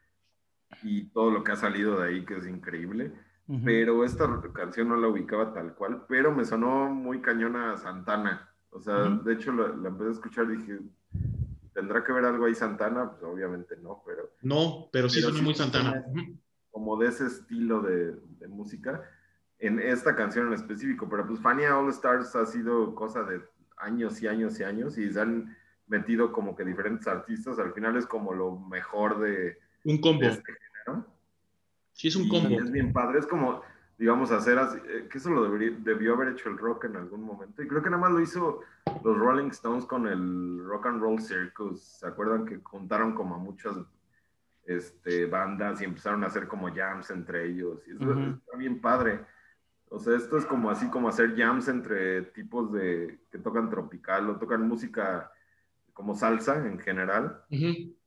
y 0.82 1.10
todo 1.10 1.30
lo 1.30 1.44
que 1.44 1.52
ha 1.52 1.56
salido 1.56 2.00
de 2.00 2.08
ahí 2.08 2.24
que 2.24 2.38
es 2.38 2.46
increíble. 2.46 3.12
Uh 3.50 3.54
-huh. 3.54 3.64
Pero 3.64 4.04
esta 4.04 4.40
canción 4.52 4.88
no 4.88 4.96
la 4.96 5.08
ubicaba 5.08 5.52
tal 5.52 5.74
cual, 5.74 6.04
pero 6.08 6.32
me 6.32 6.44
sonó 6.44 6.88
muy 6.88 7.20
cañona 7.20 7.76
Santana. 7.76 8.48
O 8.70 8.80
sea, 8.80 8.94
uh 8.94 9.06
-huh. 9.06 9.22
de 9.24 9.32
hecho 9.32 9.50
la, 9.52 9.68
la, 9.74 9.88
empecé 9.88 10.08
a 10.08 10.12
escuchar 10.12 10.44
y 10.44 10.56
dije, 10.56 10.78
¿tendrá 11.74 12.04
que 12.04 12.12
ver 12.12 12.24
algo 12.24 12.44
ahí 12.44 12.54
Santana? 12.54 13.10
Pues 13.10 13.24
obviamente 13.24 13.76
no, 13.82 14.04
pero... 14.06 14.30
No, 14.42 14.88
pero 14.92 15.08
sí 15.08 15.20
suena 15.20 15.42
muy 15.42 15.56
Santana. 15.56 16.04
Como 16.70 16.96
de 16.96 17.08
ese 17.08 17.26
estilo 17.26 17.80
de, 17.80 18.14
de, 18.38 18.46
música, 18.46 19.02
en 19.58 19.80
esta 19.80 20.14
canción 20.14 20.46
en 20.46 20.52
específico, 20.52 21.08
pero 21.10 21.26
pues 21.26 21.40
Fania 21.40 21.76
All 21.76 21.90
Stars 21.90 22.36
ha 22.36 22.46
sido 22.46 22.94
cosa 22.94 23.24
de 23.24 23.42
años 23.78 24.22
y 24.22 24.28
años 24.28 24.60
y 24.60 24.62
años 24.62 24.96
y 24.96 25.10
se 25.10 25.20
han 25.20 25.56
metido 25.88 26.30
como 26.30 26.54
que 26.54 26.64
diferentes 26.64 27.08
artistas, 27.08 27.58
al 27.58 27.72
final 27.72 27.96
es 27.96 28.06
como 28.06 28.32
lo 28.32 28.60
mejor 28.60 29.18
de... 29.18 29.58
Un 29.84 30.00
combo. 30.00 30.20
De 30.20 30.28
este. 30.28 30.52
Sí, 32.00 32.08
es 32.08 32.16
un 32.16 32.30
combo. 32.30 32.48
Es 32.58 32.72
bien 32.72 32.94
padre, 32.94 33.18
es 33.18 33.26
como, 33.26 33.60
digamos, 33.98 34.30
hacer 34.30 34.58
así, 34.58 34.78
eh, 34.88 35.06
que 35.10 35.18
eso 35.18 35.28
lo 35.28 35.42
debería, 35.42 35.76
debió 35.82 36.14
haber 36.14 36.28
hecho 36.28 36.48
el 36.48 36.56
rock 36.56 36.86
en 36.86 36.96
algún 36.96 37.22
momento. 37.22 37.62
Y 37.62 37.68
creo 37.68 37.82
que 37.82 37.90
nada 37.90 38.00
más 38.00 38.12
lo 38.12 38.22
hizo 38.22 38.60
los 39.04 39.18
Rolling 39.18 39.50
Stones 39.50 39.84
con 39.84 40.06
el 40.06 40.64
Rock 40.64 40.86
and 40.86 41.02
Roll 41.02 41.20
Circus. 41.20 41.82
¿Se 41.82 42.06
acuerdan 42.06 42.46
que 42.46 42.56
juntaron 42.62 43.14
como 43.14 43.34
a 43.34 43.38
muchas 43.38 43.76
este, 44.64 45.26
bandas 45.26 45.82
y 45.82 45.84
empezaron 45.84 46.24
a 46.24 46.28
hacer 46.28 46.48
como 46.48 46.74
jams 46.74 47.10
entre 47.10 47.50
ellos? 47.50 47.82
Y 47.86 47.90
eso 47.90 48.04
uh 48.04 48.14
-huh. 48.14 48.38
está 48.38 48.56
bien 48.56 48.80
padre. 48.80 49.20
O 49.90 49.98
sea, 49.98 50.16
esto 50.16 50.38
es 50.38 50.46
como 50.46 50.70
así 50.70 50.88
como 50.88 51.06
hacer 51.06 51.36
jams 51.36 51.68
entre 51.68 52.22
tipos 52.22 52.72
de 52.72 53.20
que 53.30 53.38
tocan 53.38 53.68
tropical 53.68 54.30
o 54.30 54.38
tocan 54.38 54.66
música 54.66 55.30
como 55.92 56.14
salsa 56.14 56.66
en 56.66 56.78
general. 56.78 57.44
Uh 57.50 57.56
-huh 57.56 57.99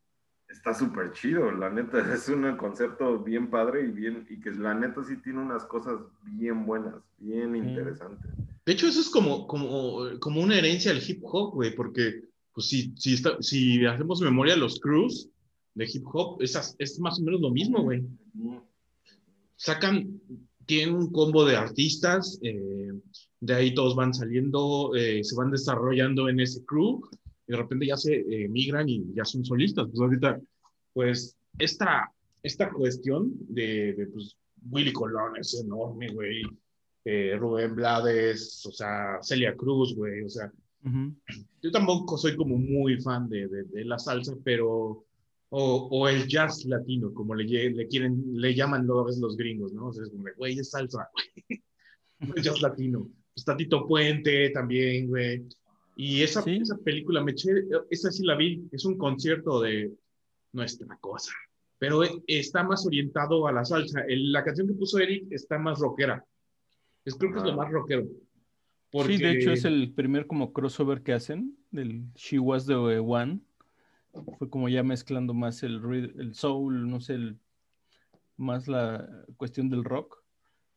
está 0.53 0.73
súper 0.73 1.11
chido, 1.13 1.51
la 1.51 1.69
neta, 1.69 1.97
es 2.13 2.29
un 2.29 2.55
concepto 2.57 3.19
bien 3.19 3.49
padre 3.49 3.85
y 3.87 3.91
bien, 3.91 4.25
y 4.29 4.39
que 4.39 4.51
la 4.51 4.73
neta 4.73 5.03
sí 5.03 5.17
tiene 5.17 5.39
unas 5.39 5.65
cosas 5.65 5.99
bien 6.23 6.65
buenas, 6.65 6.95
bien 7.17 7.55
interesantes. 7.55 8.31
De 8.65 8.71
hecho, 8.71 8.87
eso 8.87 9.01
es 9.01 9.09
como, 9.09 9.45
como, 9.47 10.19
como 10.19 10.41
una 10.41 10.57
herencia 10.57 10.93
del 10.93 11.03
hip 11.05 11.21
hop, 11.23 11.55
güey, 11.55 11.75
porque 11.75 12.23
pues 12.53 12.67
si, 12.67 12.93
si, 12.97 13.15
está, 13.15 13.41
si 13.41 13.83
hacemos 13.85 14.21
memoria, 14.21 14.55
los 14.55 14.79
crews, 14.79 15.29
de 15.73 15.89
hip 15.91 16.05
hop, 16.13 16.41
es, 16.41 16.75
es 16.77 16.99
más 16.99 17.19
o 17.19 17.23
menos 17.23 17.41
lo 17.41 17.49
mismo, 17.49 17.81
güey. 17.81 18.03
Sacan, 19.55 20.21
tienen 20.65 20.95
un 20.95 21.11
combo 21.11 21.45
de 21.45 21.55
artistas, 21.55 22.39
eh, 22.43 22.93
de 23.39 23.53
ahí 23.53 23.73
todos 23.73 23.95
van 23.95 24.13
saliendo, 24.13 24.91
eh, 24.95 25.23
se 25.23 25.35
van 25.35 25.49
desarrollando 25.49 26.29
en 26.29 26.39
ese 26.39 26.63
crew, 26.65 27.01
y 27.47 27.51
de 27.51 27.57
repente 27.57 27.87
ya 27.87 27.97
se 27.97 28.15
eh, 28.15 28.47
migran 28.49 28.87
y 28.89 29.13
ya 29.13 29.25
son 29.25 29.43
solistas. 29.43 29.87
Pues 29.87 29.99
ahorita, 29.99 30.39
pues, 30.93 31.37
esta, 31.59 32.11
esta 32.41 32.71
cuestión 32.71 33.33
de, 33.49 33.93
de 33.93 34.07
pues, 34.07 34.35
Willy 34.69 34.93
Colón 34.93 35.37
es 35.37 35.53
enorme, 35.63 36.11
güey. 36.13 36.41
Rubén 37.37 37.75
Blades, 37.75 38.65
o 38.65 38.71
sea, 38.71 39.17
Celia 39.21 39.53
Cruz, 39.57 39.93
güey, 39.93 40.21
o 40.21 40.29
sea, 40.29 40.49
yo 41.61 41.71
tampoco 41.71 42.17
soy 42.17 42.35
como 42.35 42.57
muy 42.57 42.99
fan 43.01 43.29
de, 43.29 43.47
de, 43.47 43.85
la 43.85 43.97
salsa, 43.97 44.35
pero 44.43 45.05
o, 45.49 45.87
o, 45.91 46.07
el 46.09 46.27
jazz 46.27 46.65
latino, 46.65 47.13
como 47.13 47.35
le, 47.35 47.45
le 47.45 47.87
quieren, 47.87 48.21
le 48.33 48.53
llaman 48.53 48.85
los, 48.85 49.17
los 49.17 49.37
gringos, 49.37 49.71
¿no? 49.71 49.87
O 49.87 49.93
sea, 49.93 50.03
es 50.03 50.09
como, 50.09 50.25
güey, 50.35 50.59
es 50.59 50.71
salsa, 50.71 51.09
el 52.19 52.43
jazz 52.43 52.61
latino. 52.61 53.09
Está 53.35 53.55
Tito 53.55 53.87
Puente 53.87 54.49
también, 54.49 55.07
güey. 55.07 55.43
Y 55.95 56.23
esa, 56.23 56.41
esa 56.45 56.77
película, 56.77 57.23
me 57.23 57.31
eché, 57.31 57.51
esa 57.89 58.11
sí 58.11 58.25
la 58.25 58.35
vi, 58.35 58.67
es 58.71 58.83
un 58.85 58.97
concierto 58.97 59.61
de 59.61 59.93
nuestra 60.51 60.97
cosa, 60.97 61.31
pero 61.77 62.01
está 62.27 62.63
más 62.63 62.85
orientado 62.85 63.47
a 63.47 63.51
la 63.51 63.63
salsa. 63.63 64.03
la 64.07 64.43
canción 64.43 64.67
que 64.67 64.73
puso 64.73 64.97
Eric 64.99 65.27
está 65.31 65.59
más 65.59 65.79
rockera. 65.79 66.23
Es, 67.05 67.15
creo 67.15 67.31
que 67.31 67.39
es 67.39 67.43
lo 67.43 67.55
más 67.55 67.71
rockero. 67.71 68.05
Sí, 69.05 69.17
de 69.17 69.31
hecho 69.31 69.51
es 69.51 69.65
el 69.65 69.91
primer 69.93 70.27
como 70.27 70.53
crossover 70.53 71.01
que 71.01 71.13
hacen 71.13 71.57
del 71.71 72.05
She 72.15 72.39
Was 72.39 72.65
the 72.67 72.75
One. 72.75 73.39
Fue 74.37 74.49
como 74.49 74.69
ya 74.69 74.83
mezclando 74.83 75.33
más 75.33 75.63
el, 75.63 75.81
el 76.17 76.35
soul, 76.35 76.87
no 76.87 76.99
sé, 76.99 77.15
el, 77.15 77.39
más 78.37 78.67
la 78.67 79.09
cuestión 79.37 79.69
del 79.69 79.83
rock. 79.83 80.23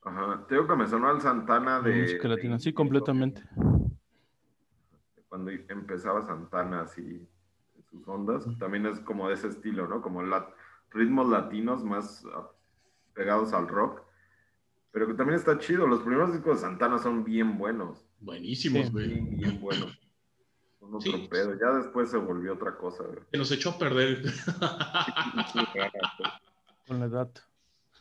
Ajá, 0.02 0.46
tengo 0.48 0.66
que 0.66 0.76
me 0.76 0.86
sonó 0.86 1.08
al 1.08 1.20
Santana 1.20 1.80
de... 1.80 2.02
música 2.02 2.28
latina, 2.28 2.58
sí, 2.58 2.72
completamente. 2.72 3.42
Cuando 5.28 5.50
empezaba 5.50 6.24
Santana 6.24 6.82
así, 6.82 7.26
sus 7.90 8.06
ondas, 8.06 8.44
también 8.58 8.86
es 8.86 9.00
como 9.00 9.28
de 9.28 9.34
ese 9.34 9.48
estilo, 9.48 9.86
¿no? 9.86 10.02
Como 10.02 10.22
ritmos 10.90 11.28
latinos 11.28 11.84
más 11.84 12.24
ah, 12.34 12.50
pegados 13.14 13.52
al 13.52 13.68
rock. 13.68 14.02
Pero 14.92 15.06
que 15.06 15.14
también 15.14 15.38
está 15.38 15.58
chido, 15.58 15.86
los 15.86 16.00
primeros 16.00 16.32
discos 16.32 16.56
de 16.56 16.66
Santana 16.66 16.98
son 16.98 17.24
bien 17.24 17.58
buenos. 17.58 18.06
Buenísimos, 18.20 18.90
güey. 18.90 19.08
Bien, 19.08 19.36
bien 19.36 19.60
buenos. 19.60 20.00
Son 20.80 20.94
otro 20.94 21.28
pedo. 21.28 21.58
Ya 21.58 21.70
después 21.78 22.10
se 22.10 22.16
volvió 22.16 22.54
otra 22.54 22.76
cosa, 22.76 23.04
güey. 23.04 23.18
Se 23.30 23.36
nos 23.36 23.50
echó 23.52 23.70
a 23.70 23.78
perder. 23.78 24.22
Con 26.86 27.00
la 27.00 27.06
edad. 27.06 27.30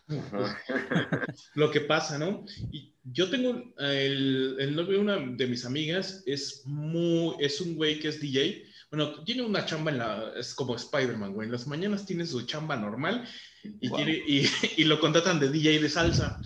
Lo 1.56 1.72
que 1.72 1.82
pasa, 1.82 2.18
¿no? 2.18 2.45
Y 2.72 2.93
yo 3.03 3.30
tengo 3.30 3.74
el, 3.80 4.56
el 4.60 4.76
novio 4.76 4.93
de 4.93 4.99
una 4.99 5.18
de 5.18 5.47
mis 5.47 5.66
amigas, 5.66 6.24
es 6.26 6.64
muy, 6.66 7.36
es 7.39 7.60
un 7.62 7.76
güey 7.76 7.99
que 7.99 8.10
es 8.10 8.20
DJ. 8.20 8.64
Bueno, 8.91 9.24
tiene 9.24 9.41
una 9.41 9.66
chamba 9.66 9.91
en 9.91 9.97
la, 9.97 10.34
es 10.38 10.53
como 10.53 10.76
Spider-Man, 10.76 11.34
güey. 11.34 11.47
En 11.47 11.51
las 11.51 11.68
mañanas 11.68 12.06
tiene 12.06 12.26
su 12.26 12.45
chamba 12.45 12.76
normal 12.76 13.28
y, 13.64 13.89
tiene, 13.89 14.24
y, 14.28 14.45
y, 14.78 14.84
lo 14.84 14.99
contratan 14.99 15.39
de 15.39 15.49
DJ 15.49 15.80
de 15.80 15.89
salsa. 15.89 16.39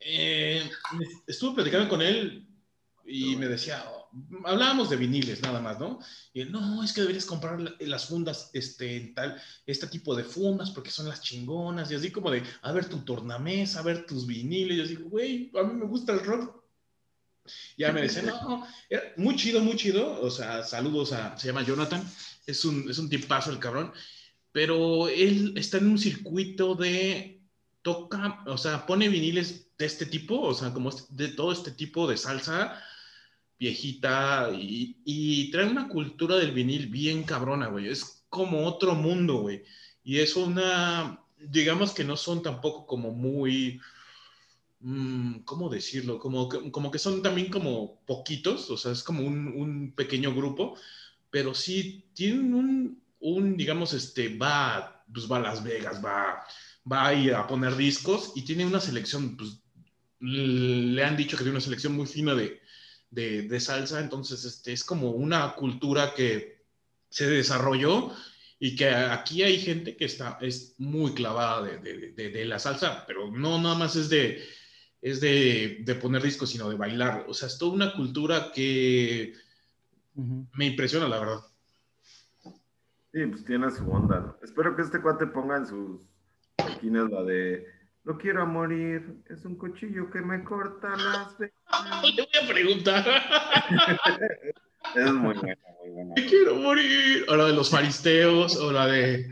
Eh, 0.00 0.62
estuve 1.26 1.54
platicando 1.56 1.88
con 1.88 2.02
él 2.02 2.46
y 3.06 3.36
me 3.36 3.48
decía, 3.48 3.84
hablábamos 4.44 4.90
de 4.90 4.96
viniles 4.96 5.42
nada 5.42 5.60
más, 5.60 5.78
¿no? 5.78 5.98
Y 6.32 6.44
no, 6.44 6.82
es 6.82 6.92
que 6.92 7.00
deberías 7.00 7.26
comprar 7.26 7.60
las 7.80 8.06
fundas, 8.06 8.50
este, 8.52 9.12
tal, 9.14 9.40
este 9.66 9.86
tipo 9.86 10.14
de 10.14 10.24
fundas 10.24 10.70
porque 10.70 10.90
son 10.90 11.08
las 11.08 11.22
chingonas, 11.22 11.90
y 11.90 11.94
así 11.94 12.10
como 12.10 12.30
de, 12.30 12.42
a 12.62 12.72
ver 12.72 12.88
tu 12.88 12.98
tornamesa, 12.98 13.80
a 13.80 13.82
ver 13.82 14.06
tus 14.06 14.26
viniles, 14.26 14.76
y 14.76 14.80
yo 14.80 14.86
digo, 14.86 15.10
güey, 15.10 15.50
a 15.58 15.62
mí 15.62 15.74
me 15.74 15.86
gusta 15.86 16.12
el 16.12 16.20
rock. 16.24 16.62
Ya 17.76 17.92
me 17.92 18.02
decía, 18.02 18.22
no, 18.22 18.66
muy 19.16 19.36
chido, 19.36 19.60
muy 19.60 19.76
chido, 19.76 20.20
o 20.22 20.30
sea, 20.30 20.62
saludos 20.62 21.12
a, 21.12 21.36
se 21.36 21.48
llama 21.48 21.62
Jonathan, 21.62 22.02
es 22.46 22.64
un, 22.64 22.88
es 22.90 22.98
un 22.98 23.10
tipazo 23.10 23.50
el 23.50 23.58
cabrón, 23.58 23.92
pero 24.50 25.08
él 25.08 25.52
está 25.56 25.78
en 25.78 25.88
un 25.88 25.98
circuito 25.98 26.74
de, 26.74 27.42
toca, 27.82 28.42
o 28.46 28.56
sea, 28.56 28.86
pone 28.86 29.10
viniles 29.10 29.68
de 29.76 29.84
este 29.84 30.06
tipo, 30.06 30.40
o 30.40 30.54
sea, 30.54 30.72
como 30.72 30.90
de 31.10 31.28
todo 31.28 31.52
este 31.52 31.70
tipo 31.70 32.08
de 32.08 32.16
salsa, 32.16 32.82
viejita 33.58 34.50
y, 34.52 35.50
trae 35.50 35.66
una 35.68 35.88
cultura 35.88 36.36
del 36.36 36.52
vinil 36.52 36.88
bien 36.88 37.22
cabrona, 37.22 37.68
güey. 37.68 37.88
Es 37.88 38.24
como 38.28 38.66
otro 38.66 38.94
mundo, 38.94 39.38
güey. 39.38 39.62
Y 40.02 40.18
es 40.18 40.36
una, 40.36 41.20
digamos 41.38 41.92
que 41.94 42.04
no 42.04 42.16
son 42.16 42.42
tampoco 42.42 42.86
como 42.86 43.12
muy, 43.12 43.80
mm, 44.80 45.40
¿cómo 45.40 45.68
decirlo? 45.68 46.18
Como 46.18 46.48
que, 46.48 46.70
como 46.70 46.90
que 46.90 46.98
son 46.98 47.22
también 47.22 47.50
como 47.50 48.00
poquitos, 48.06 48.70
o 48.70 48.76
sea, 48.76 48.92
es 48.92 49.02
como 49.02 49.22
un, 49.26 49.92
pequeño 49.96 50.34
grupo, 50.34 50.76
pero 51.30 51.54
sí 51.54 52.04
tienen 52.14 52.54
un, 52.54 53.02
un, 53.20 53.56
digamos, 53.56 53.92
este, 53.94 54.36
va, 54.36 55.04
pues 55.12 55.30
va 55.30 55.36
a 55.38 55.40
Las 55.40 55.64
Vegas, 55.64 56.04
va, 56.04 56.44
va 56.90 57.06
a 57.08 57.14
ir 57.14 57.34
a 57.34 57.46
poner 57.46 57.76
discos 57.76 58.32
y 58.36 58.42
tiene 58.42 58.66
una 58.66 58.80
selección, 58.80 59.36
pues 59.36 59.60
le 60.20 61.04
han 61.04 61.16
dicho 61.16 61.36
que 61.36 61.42
tiene 61.44 61.56
una 61.56 61.60
selección 61.64 61.94
muy 61.94 62.06
fina 62.06 62.34
de, 62.34 62.60
de, 63.14 63.60
salsa, 63.60 64.00
entonces 64.00 64.44
este, 64.44 64.72
es 64.72 64.84
como 64.84 65.10
una 65.10 65.54
cultura 65.54 66.14
que 66.14 66.64
se 67.08 67.28
desarrolló 67.28 68.10
y 68.58 68.76
que 68.76 68.88
aquí 68.88 69.42
hay 69.42 69.58
gente 69.58 69.96
que 69.96 70.04
está, 70.04 70.38
es 70.40 70.74
muy 70.78 71.12
clavada 71.12 71.62
de, 71.62 72.12
de, 72.12 72.44
la 72.44 72.58
salsa, 72.58 73.04
pero 73.06 73.30
no 73.30 73.60
nada 73.60 73.74
más 73.74 73.96
es 73.96 74.08
de, 74.08 74.42
es 75.02 75.20
de, 75.20 75.98
poner 76.00 76.22
discos, 76.22 76.50
sino 76.50 76.68
de 76.68 76.76
bailar. 76.76 77.26
O 77.28 77.34
sea, 77.34 77.48
es 77.48 77.58
toda 77.58 77.74
una 77.74 77.94
cultura 77.94 78.50
que 78.52 79.34
me 80.14 80.66
impresiona, 80.66 81.08
la 81.08 81.18
verdad. 81.18 81.40
Sí, 83.12 83.26
pues 83.26 83.44
tiene 83.44 83.70
su 83.70 83.88
onda. 83.90 84.36
Espero 84.42 84.74
que 84.74 84.82
este 84.82 85.00
cuate 85.00 85.26
ponga 85.26 85.58
en 85.58 85.66
sus 85.66 86.00
esquinas 86.56 87.10
la 87.10 87.22
de 87.22 87.66
no 88.04 88.18
quiero 88.18 88.46
morir, 88.46 89.22
es 89.30 89.44
un 89.44 89.56
cuchillo 89.56 90.10
que 90.10 90.20
me 90.20 90.44
corta 90.44 90.90
las 90.90 91.38
venas. 91.38 91.53
Le 92.04 92.22
voy 92.22 92.42
a 92.42 92.46
preguntar. 92.46 93.04
es 94.94 95.12
muy 95.12 95.34
buena, 95.34 95.58
muy 95.80 95.90
buena. 95.90 96.14
quiero 96.14 96.56
morir. 96.56 97.24
O 97.28 97.36
la 97.36 97.46
de 97.46 97.52
los 97.52 97.70
faristeos, 97.70 98.56
o 98.56 98.72
la 98.72 98.86
de. 98.86 99.26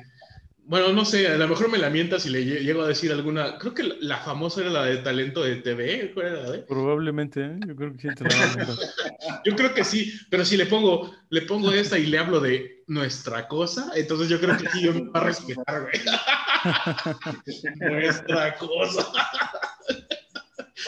Bueno, 0.64 0.92
no 0.92 1.04
sé, 1.04 1.26
a 1.26 1.36
lo 1.36 1.48
mejor 1.48 1.70
me 1.70 1.76
la 1.76 1.90
mientas 1.90 2.24
y 2.24 2.30
le 2.30 2.44
llego 2.44 2.82
a 2.82 2.88
decir 2.88 3.10
alguna. 3.12 3.58
Creo 3.58 3.74
que 3.74 3.82
la, 3.82 4.18
famosa 4.18 4.60
era 4.60 4.70
la 4.70 4.84
de 4.84 4.98
talento 4.98 5.42
de 5.42 5.56
TV. 5.56 6.12
¿Cuál 6.14 6.26
era 6.26 6.42
la 6.42 6.50
de? 6.52 6.58
Probablemente, 6.60 7.44
¿eh? 7.44 7.58
yo 7.66 7.74
creo 7.74 7.92
que 7.92 7.98
sí 7.98 8.08
te 8.14 8.24
la 8.24 8.30
Yo 9.44 9.56
creo 9.56 9.74
que 9.74 9.84
sí, 9.84 10.12
pero 10.30 10.44
si 10.44 10.56
le 10.56 10.66
pongo, 10.66 11.12
le 11.30 11.42
pongo 11.42 11.72
esta 11.72 11.98
y 11.98 12.06
le 12.06 12.18
hablo 12.18 12.40
de 12.40 12.84
nuestra 12.86 13.48
cosa, 13.48 13.90
entonces 13.96 14.28
yo 14.28 14.40
creo 14.40 14.56
que 14.56 14.68
sí 14.70 14.82
yo 14.82 14.94
me 14.94 15.10
va 15.10 15.20
a 15.20 15.24
respetar, 15.24 15.82
güey. 15.82 16.00
Nuestra 17.92 18.54
cosa. 18.56 19.12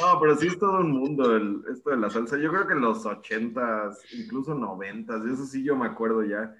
No, 0.00 0.18
pero 0.20 0.36
sí 0.36 0.46
es 0.48 0.58
todo 0.58 0.80
un 0.80 0.92
mundo 0.92 1.36
el, 1.36 1.62
esto 1.70 1.90
de 1.90 1.96
la 1.96 2.10
salsa. 2.10 2.38
Yo 2.38 2.50
creo 2.50 2.66
que 2.66 2.72
en 2.74 2.80
los 2.80 3.04
ochentas, 3.06 4.00
incluso 4.12 4.54
noventas, 4.54 5.24
eso 5.24 5.44
sí 5.44 5.62
yo 5.62 5.76
me 5.76 5.86
acuerdo 5.86 6.24
ya. 6.24 6.56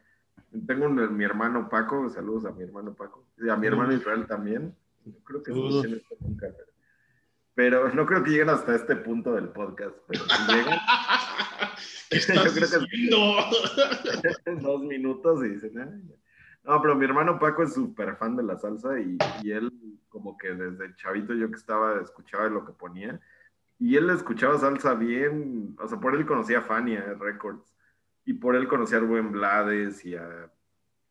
Tengo 0.67 0.89
mi 0.89 1.25
hermano 1.25 1.69
Paco, 1.69 2.09
saludos 2.11 2.45
a 2.45 2.53
mi 2.53 2.63
hermano 2.63 2.95
Paco, 2.95 3.27
y 3.39 3.49
a 3.49 3.57
mi 3.57 3.67
hermano 3.67 3.93
Israel 3.93 4.27
también. 4.27 4.75
Creo 5.25 5.43
que 5.43 5.53
nunca. 5.53 6.49
Pero 7.55 7.93
no 7.93 8.05
creo 8.07 8.23
que 8.23 8.31
lleguen 8.31 8.51
hasta 8.51 8.75
este 8.75 8.97
punto 8.97 9.35
del 9.35 9.49
podcast, 9.49 9.97
pero 10.09 10.25
si 10.25 10.53
llegan, 10.53 10.79
yo 12.11 12.53
creo 12.53 12.69
que 14.45 14.53
dos 14.61 14.83
minutos 14.83 15.45
y 15.45 15.49
dicen, 15.51 15.79
ah, 15.79 15.91
no, 16.65 16.81
pero 16.81 16.95
mi 16.97 17.05
hermano 17.05 17.39
Paco 17.39 17.63
es 17.63 17.75
súper 17.75 18.17
fan 18.17 18.37
de 18.37 18.43
la 18.43 18.57
salsa 18.57 18.99
y, 18.99 19.19
él 19.51 19.71
como 20.09 20.39
que 20.39 20.55
desde 20.55 20.95
chavito 20.97 21.35
yo 21.35 21.51
que 21.51 21.57
estaba 21.57 22.01
escuchaba 22.01 22.49
lo 22.49 22.65
que 22.65 22.73
ponía 22.73 23.21
y 23.79 23.97
él 23.97 24.09
escuchaba 24.11 24.59
salsa 24.59 24.95
bien, 24.95 25.77
o 25.79 25.89
sea, 25.89 25.99
por 25.99 26.15
él 26.15 26.25
conocía 26.25 26.59
a 26.59 26.63
Fania 26.63 27.17
Records 27.19 27.75
y 28.25 28.35
por 28.35 28.57
él 28.57 28.67
conocía 28.69 28.99
a 28.99 29.01
Rubén 29.01 29.33
Blades 29.33 30.05
y 30.07 30.15
a 30.15 30.51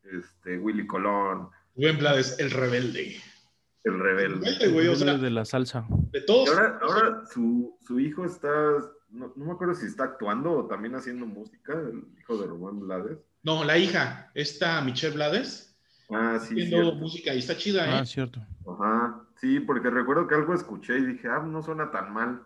este, 0.02 0.58
Willy 0.58 0.86
Colón. 0.86 1.50
Rubén 1.76 1.98
Blades, 1.98 2.38
el 2.38 2.50
rebelde. 2.50 3.16
El 3.84 4.00
rebelde. 4.00 4.48
El 4.60 5.20
de 5.20 5.30
la 5.30 5.44
salsa. 5.44 5.86
De 6.10 6.22
todos. 6.22 6.48
ahora, 6.48 6.78
ahora 6.82 7.26
su, 7.26 7.76
su, 7.86 8.00
hijo 8.00 8.24
está, 8.24 8.48
no, 9.10 9.32
no, 9.36 9.44
me 9.44 9.52
acuerdo 9.52 9.74
si 9.74 9.86
está 9.86 10.04
actuando 10.04 10.52
o 10.52 10.66
también 10.66 10.94
haciendo 10.94 11.26
música, 11.26 11.74
el 11.74 12.02
hijo 12.18 12.38
de 12.38 12.46
Rubén 12.46 12.80
Blades. 12.80 13.18
No, 13.44 13.62
la 13.62 13.76
hija, 13.76 14.30
esta 14.34 14.80
Michelle 14.80 15.14
Blades. 15.14 15.76
Ah, 16.10 16.38
sí. 16.40 16.54
Haciendo 16.54 16.94
música 16.94 17.34
y 17.34 17.38
está 17.38 17.56
chida, 17.56 17.86
¿eh? 17.86 17.98
Ah, 18.00 18.06
cierto. 18.06 18.40
Ajá, 18.66 19.22
sí, 19.40 19.60
porque 19.60 19.90
recuerdo 19.90 20.26
que 20.26 20.34
algo 20.34 20.54
escuché 20.54 20.98
y 20.98 21.04
dije, 21.04 21.28
ah, 21.28 21.44
no 21.46 21.62
suena 21.62 21.90
tan 21.90 22.12
mal. 22.12 22.42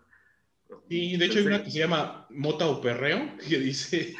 Sí, 0.89 1.17
de 1.17 1.25
hecho 1.25 1.39
hay 1.39 1.47
una 1.47 1.63
que 1.63 1.71
se 1.71 1.79
llama 1.79 2.27
Mota 2.29 2.67
o 2.67 2.81
Perreo, 2.81 3.37
que 3.49 3.59
dice. 3.59 4.13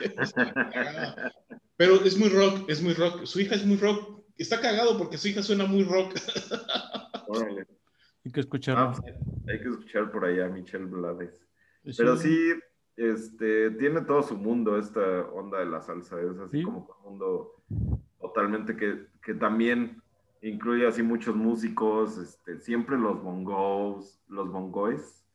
Pero 1.76 1.95
es 2.03 2.18
muy 2.18 2.30
rock, 2.30 2.69
es 2.69 2.81
muy 2.81 2.93
rock. 2.93 3.26
Su 3.26 3.41
hija 3.41 3.56
es 3.56 3.65
muy 3.65 3.77
rock. 3.77 4.23
está 4.38 4.61
cagado 4.61 4.97
porque 4.97 5.18
su 5.18 5.27
hija 5.27 5.43
suena 5.43 5.65
muy 5.65 5.84
rock. 5.84 6.15
Órale. 7.27 7.68
Hay 8.26 8.31
que 8.31 8.39
escuchar. 8.39 8.76
Ah, 8.77 8.93
pues, 8.93 9.15
hay 9.49 9.60
que 9.61 9.69
escuchar 9.69 10.11
por 10.11 10.26
allá 10.26 10.45
a 10.45 10.49
Michelle 10.49 10.85
Blades. 10.85 11.45
Pero 11.97 12.15
sí, 12.18 12.53
este, 12.99 13.71
tiene 13.71 14.01
todo 14.01 14.21
su 14.23 14.38
mundo 14.38 14.77
esta 14.77 15.01
onda 15.34 15.59
de 15.59 15.65
la 15.67 15.81
salsa. 15.81 16.19
Es 16.21 16.38
así 16.38 16.59
Sí. 16.59 16.63
como 16.63 16.80
un 16.80 17.11
mundo 17.11 17.55
totalmente 18.19 18.76
que, 18.76 19.07
que 19.23 19.34
también 19.34 20.01
incluye 20.41 20.85
así 20.88 21.01
muchos 21.03 21.35
músicos, 21.35 22.17
este, 22.17 22.59
siempre 22.59 22.97
los 22.97 23.21
bongos, 23.23 24.21
los 24.27 24.51
bongoes, 24.51 25.26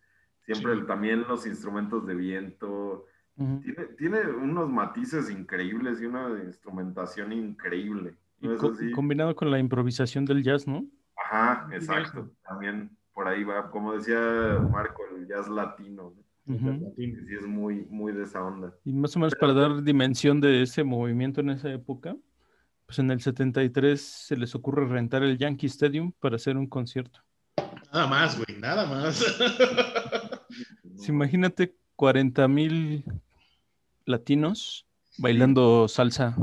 siempre 0.42 0.72
Sí. 0.74 0.78
el- 0.80 0.86
también 0.86 1.24
los 1.28 1.46
instrumentos 1.46 2.06
de 2.06 2.14
viento. 2.14 3.06
Tiene, 3.36 3.84
tiene 3.98 4.20
unos 4.30 4.70
matices 4.70 5.28
increíbles 5.30 6.00
y 6.00 6.06
una 6.06 6.28
instrumentación 6.44 7.32
increíble. 7.32 8.14
Y 8.40 8.46
¿no 8.46 8.54
es 8.54 8.60
co- 8.60 8.68
así? 8.70 8.92
combinado 8.92 9.34
con 9.34 9.50
la 9.50 9.58
improvisación 9.58 10.24
del 10.24 10.42
jazz, 10.44 10.66
¿no? 10.68 10.84
Ajá, 11.16 11.68
exacto. 11.72 12.30
También 12.46 12.96
por 13.12 13.26
ahí 13.26 13.42
va, 13.42 13.70
como 13.70 13.94
decía 13.94 14.18
Marco, 14.70 15.02
el 15.16 15.26
jazz 15.26 15.48
latino, 15.48 16.12
¿no? 16.16 16.23
Ujú. 16.46 16.94
que 16.96 17.06
sí 17.26 17.34
es 17.40 17.46
muy, 17.46 17.86
muy 17.88 18.12
de 18.12 18.24
esa 18.24 18.42
onda. 18.44 18.74
Y 18.84 18.92
más 18.92 19.16
o 19.16 19.18
menos 19.18 19.34
para 19.34 19.54
dar 19.54 19.82
dimensión 19.82 20.40
de 20.40 20.62
ese 20.62 20.84
movimiento 20.84 21.40
en 21.40 21.50
esa 21.50 21.70
época, 21.72 22.16
pues 22.86 22.98
en 22.98 23.10
el 23.10 23.20
73 23.20 24.00
se 24.00 24.36
les 24.36 24.54
ocurre 24.54 24.86
rentar 24.86 25.22
el 25.22 25.38
Yankee 25.38 25.66
Stadium 25.66 26.12
para 26.20 26.36
hacer 26.36 26.56
un 26.56 26.66
concierto. 26.66 27.20
Nada 27.92 28.06
más, 28.06 28.36
güey, 28.36 28.58
nada 28.60 28.86
más. 28.86 29.24
Sí, 30.96 31.10
imagínate 31.10 31.74
40 31.96 32.46
mil 32.46 33.04
latinos 34.04 34.86
bailando 35.18 35.88
salsa 35.88 36.36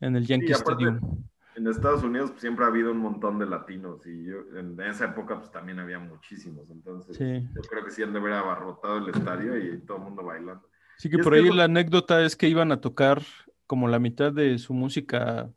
en 0.00 0.14
el 0.16 0.26
Yankee 0.26 0.52
aparte- 0.52 0.84
Stadium. 0.84 1.24
En 1.56 1.66
Estados 1.66 2.02
Unidos 2.02 2.30
pues, 2.30 2.42
siempre 2.42 2.64
ha 2.64 2.68
habido 2.68 2.92
un 2.92 2.98
montón 2.98 3.38
de 3.38 3.46
latinos 3.46 4.06
y 4.06 4.24
yo, 4.24 4.36
en 4.58 4.78
esa 4.82 5.06
época 5.06 5.38
pues 5.38 5.50
también 5.50 5.78
había 5.78 5.98
muchísimos, 5.98 6.68
entonces 6.70 7.16
Sí. 7.16 7.48
yo 7.54 7.62
creo 7.62 7.84
que 7.84 7.90
sí 7.90 8.02
han 8.02 8.12
de 8.12 8.18
haber 8.18 8.34
abarrotado 8.34 8.98
el 8.98 9.08
estadio 9.08 9.56
y 9.58 9.78
todo 9.80 9.96
el 9.96 10.02
mundo 10.04 10.22
bailando. 10.22 10.68
Así 10.98 11.08
que 11.08 11.16
Y 11.16 11.22
por 11.22 11.32
que 11.32 11.38
ahí 11.40 11.48
lo- 11.48 11.54
la 11.54 11.64
anécdota 11.64 12.22
es 12.24 12.36
que 12.36 12.48
iban 12.48 12.72
a 12.72 12.80
tocar 12.80 13.22
como 13.66 13.88
la 13.88 13.98
mitad 13.98 14.32
de 14.32 14.58
su 14.58 14.74
música 14.74 15.50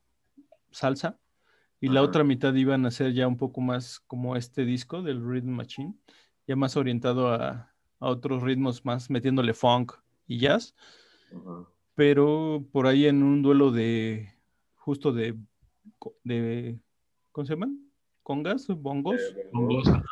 salsa 0.72 1.18
y 1.82 1.88
la 1.90 2.00
Ajá. 2.00 2.10
otra 2.10 2.24
mitad 2.24 2.54
iban 2.54 2.86
a 2.86 2.92
ser 2.92 3.12
ya 3.14 3.28
un 3.28 3.38
poco 3.38 3.60
más 3.60 4.00
como 4.08 4.36
este 4.38 4.64
disco 4.66 5.02
del 5.02 5.22
Rhythm 5.22 5.50
Machine, 5.52 5.96
ya 6.48 6.56
más 6.56 6.78
orientado 6.78 7.28
a, 7.34 7.74
a 8.00 8.08
otros 8.08 8.42
ritmos 8.42 8.86
más 8.86 9.10
metiéndole 9.10 9.54
funk 9.54 9.94
y 10.28 10.40
jazz, 10.40 10.76
Ajá. 11.36 11.68
pero 11.96 12.64
por 12.72 12.88
ahí 12.88 13.06
en 13.06 13.22
un 13.22 13.42
duelo 13.42 13.72
de 13.72 14.34
justo 14.76 15.12
de, 15.12 15.36
de 16.24 16.80
¿cómo 17.32 17.46
se 17.46 17.54
llaman? 17.54 17.80
¿Congas? 18.24 18.68
¿Bongos? 18.68 19.20
Eh, 19.20 19.50
Hongos, 19.54 19.88
ajá. 19.88 20.04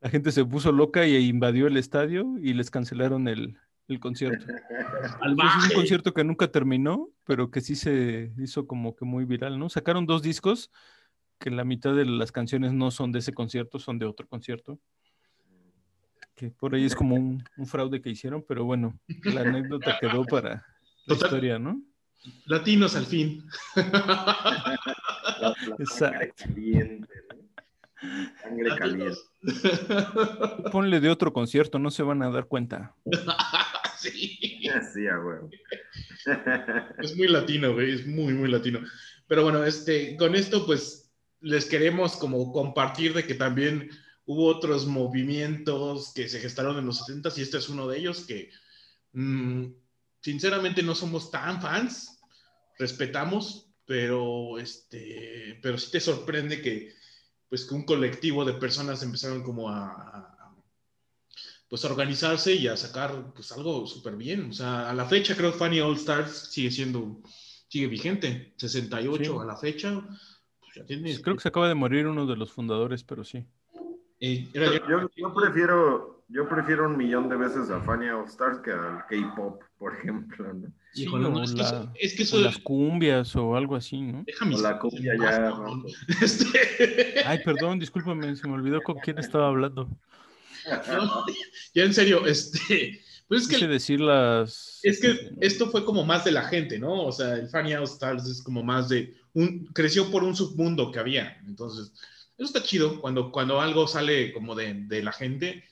La 0.00 0.08
gente 0.08 0.32
se 0.32 0.44
puso 0.44 0.72
loca 0.72 1.06
y 1.06 1.16
invadió 1.16 1.66
el 1.66 1.76
estadio 1.76 2.38
y 2.40 2.54
les 2.54 2.70
cancelaron 2.70 3.28
el, 3.28 3.58
el 3.88 4.00
concierto. 4.00 4.46
Es 5.02 5.70
un 5.70 5.74
concierto 5.74 6.14
que 6.14 6.24
nunca 6.24 6.48
terminó, 6.50 7.10
pero 7.24 7.50
que 7.50 7.60
sí 7.60 7.74
se 7.76 8.32
hizo 8.38 8.66
como 8.66 8.96
que 8.96 9.04
muy 9.04 9.24
viral, 9.24 9.58
¿no? 9.58 9.68
Sacaron 9.68 10.06
dos 10.06 10.22
discos 10.22 10.70
que 11.38 11.50
la 11.50 11.64
mitad 11.64 11.94
de 11.94 12.04
las 12.04 12.32
canciones 12.32 12.72
no 12.72 12.90
son 12.90 13.12
de 13.12 13.18
ese 13.18 13.32
concierto, 13.32 13.78
son 13.78 13.98
de 13.98 14.06
otro 14.06 14.26
concierto. 14.26 14.78
Que 16.34 16.50
por 16.50 16.74
ahí 16.74 16.84
es 16.84 16.94
como 16.94 17.16
un, 17.16 17.42
un 17.56 17.66
fraude 17.66 18.00
que 18.00 18.10
hicieron, 18.10 18.42
pero 18.46 18.64
bueno, 18.64 18.98
la 19.24 19.42
anécdota 19.42 19.98
quedó 20.00 20.24
para 20.24 20.66
la 21.06 21.14
Total. 21.14 21.26
historia, 21.26 21.58
¿no? 21.58 21.82
Latinos 22.46 22.96
al 22.96 23.06
fin. 23.06 23.46
La, 23.76 23.82
la 25.40 25.54
sangre 25.54 25.76
Exacto. 25.78 26.44
caliente, 26.44 27.14
¿no? 27.28 28.30
Sangre 28.42 28.76
caliente. 28.76 29.16
Latinos. 29.42 30.72
Ponle 30.72 31.00
de 31.00 31.10
otro 31.10 31.32
concierto, 31.32 31.78
no 31.78 31.90
se 31.90 32.02
van 32.02 32.22
a 32.22 32.30
dar 32.30 32.46
cuenta. 32.46 32.94
sí. 33.98 34.38
Sí, 34.92 35.06
a 35.06 35.18
huevo. 35.18 35.50
Es 37.02 37.16
muy 37.16 37.28
latino, 37.28 37.72
güey, 37.72 37.94
es 37.94 38.06
muy, 38.06 38.34
muy 38.34 38.50
latino. 38.50 38.80
Pero 39.26 39.42
bueno, 39.42 39.64
este, 39.64 40.16
con 40.16 40.34
esto, 40.34 40.66
pues, 40.66 41.12
les 41.40 41.66
queremos 41.66 42.16
como 42.16 42.52
compartir 42.52 43.14
de 43.14 43.24
que 43.24 43.34
también 43.34 43.88
hubo 44.26 44.46
otros 44.46 44.86
movimientos 44.86 46.12
que 46.14 46.28
se 46.28 46.40
gestaron 46.40 46.78
en 46.78 46.86
los 46.86 46.98
70 46.98 47.30
y 47.36 47.42
este 47.42 47.58
es 47.58 47.68
uno 47.68 47.88
de 47.88 47.98
ellos 47.98 48.26
que, 48.26 48.50
mm, 49.12 49.66
sinceramente, 50.20 50.82
no 50.82 50.94
somos 50.94 51.30
tan 51.30 51.60
fans, 51.60 52.20
respetamos, 52.78 53.66
pero, 53.86 54.58
este, 54.58 55.58
pero 55.62 55.78
sí 55.78 55.90
te 55.90 56.00
sorprende 56.00 56.60
que, 56.62 56.94
pues, 57.48 57.64
que 57.64 57.74
un 57.74 57.84
colectivo 57.84 58.44
de 58.44 58.54
personas 58.54 59.02
empezaron 59.02 59.42
como 59.42 59.68
a, 59.68 59.86
a- 59.88 60.54
pues, 61.68 61.84
a 61.84 61.88
organizarse 61.88 62.54
y 62.54 62.66
a 62.68 62.76
sacar, 62.76 63.32
pues, 63.34 63.52
algo 63.52 63.86
súper 63.86 64.16
bien. 64.16 64.50
O 64.50 64.52
sea, 64.52 64.90
a 64.90 64.94
la 64.94 65.04
fecha 65.06 65.36
creo 65.36 65.52
que 65.52 65.58
Funny 65.58 65.80
All 65.80 65.94
Stars 65.96 66.50
sigue 66.50 66.70
siendo, 66.70 67.20
sigue 67.68 67.86
vigente, 67.86 68.54
68 68.56 69.24
Sí. 69.32 69.38
a 69.40 69.44
la 69.44 69.56
fecha. 69.56 70.00
Pues 70.60 70.74
ya 70.74 70.84
tiene, 70.84 71.20
Creo 71.20 71.36
que 71.36 71.42
se 71.42 71.48
acaba 71.48 71.68
de 71.68 71.74
morir 71.74 72.06
uno 72.06 72.26
de 72.26 72.36
los 72.36 72.50
fundadores, 72.52 73.04
pero 73.04 73.24
sí. 73.24 73.44
eh, 74.20 74.48
era 74.52 74.66
Yo, 74.66 74.72
ya- 74.72 74.88
yo- 74.88 75.10
yo 75.16 75.34
prefiero, 75.34 76.19
yo 76.32 76.48
prefiero 76.48 76.86
un 76.86 76.96
millón 76.96 77.28
de 77.28 77.36
veces 77.36 77.70
a 77.70 77.80
Fania 77.80 78.16
All 78.16 78.26
Stars 78.26 78.60
que 78.60 78.70
al 78.70 79.04
K-pop, 79.08 79.62
por 79.78 79.94
ejemplo, 79.96 80.52
¿no? 80.52 80.72
Sí, 80.92 81.02
Híjole, 81.02 81.28
no, 81.28 81.36
o 81.36 81.42
es, 81.42 81.52
que 81.52 81.62
eso, 81.62 81.92
es 81.94 82.14
que 82.14 82.36
o 82.36 82.40
las 82.40 82.58
cumbias 82.58 83.36
o 83.36 83.56
algo 83.56 83.76
así, 83.76 84.00
¿no? 84.00 84.24
deja 84.26 84.44
mis 84.44 84.58
O 84.58 84.62
la 84.62 84.78
cumbia 84.78 85.14
ya, 85.20 85.50
¿no? 85.50 85.84
Este, 86.22 87.22
Ay, 87.24 87.40
perdón, 87.44 87.78
discúlpame, 87.78 88.34
se 88.36 88.48
me 88.48 88.54
olvidó 88.54 88.80
con 88.82 88.96
quién 88.98 89.18
estaba 89.18 89.48
hablando. 89.48 89.88
no, 90.88 91.26
ya 91.74 91.84
en 91.84 91.94
serio, 91.94 92.26
este, 92.26 93.00
pues 93.28 93.42
es 93.42 93.48
Quise 93.48 93.60
que 93.60 93.68
decir 93.68 94.00
las... 94.00 94.80
Es 94.82 95.00
que 95.00 95.32
esto 95.40 95.70
fue 95.70 95.84
como 95.84 96.04
más 96.04 96.24
de 96.24 96.32
la 96.32 96.42
gente, 96.42 96.78
¿no? 96.78 97.04
O 97.04 97.12
sea, 97.12 97.34
el 97.34 97.48
Funny 97.48 97.74
All 97.74 97.84
Stars 97.84 98.26
es 98.26 98.42
como 98.42 98.64
más 98.64 98.88
de 98.88 99.14
un 99.34 99.66
creció 99.66 100.10
por 100.10 100.24
un 100.24 100.34
submundo 100.34 100.90
que 100.90 100.98
había. 100.98 101.40
Entonces, 101.46 101.92
eso 102.36 102.46
está 102.46 102.62
chido 102.62 103.00
cuando, 103.00 103.30
cuando 103.30 103.60
algo 103.60 103.86
sale 103.86 104.32
como 104.32 104.56
de, 104.56 104.74
de 104.74 105.02
la 105.04 105.12
gente. 105.12 105.64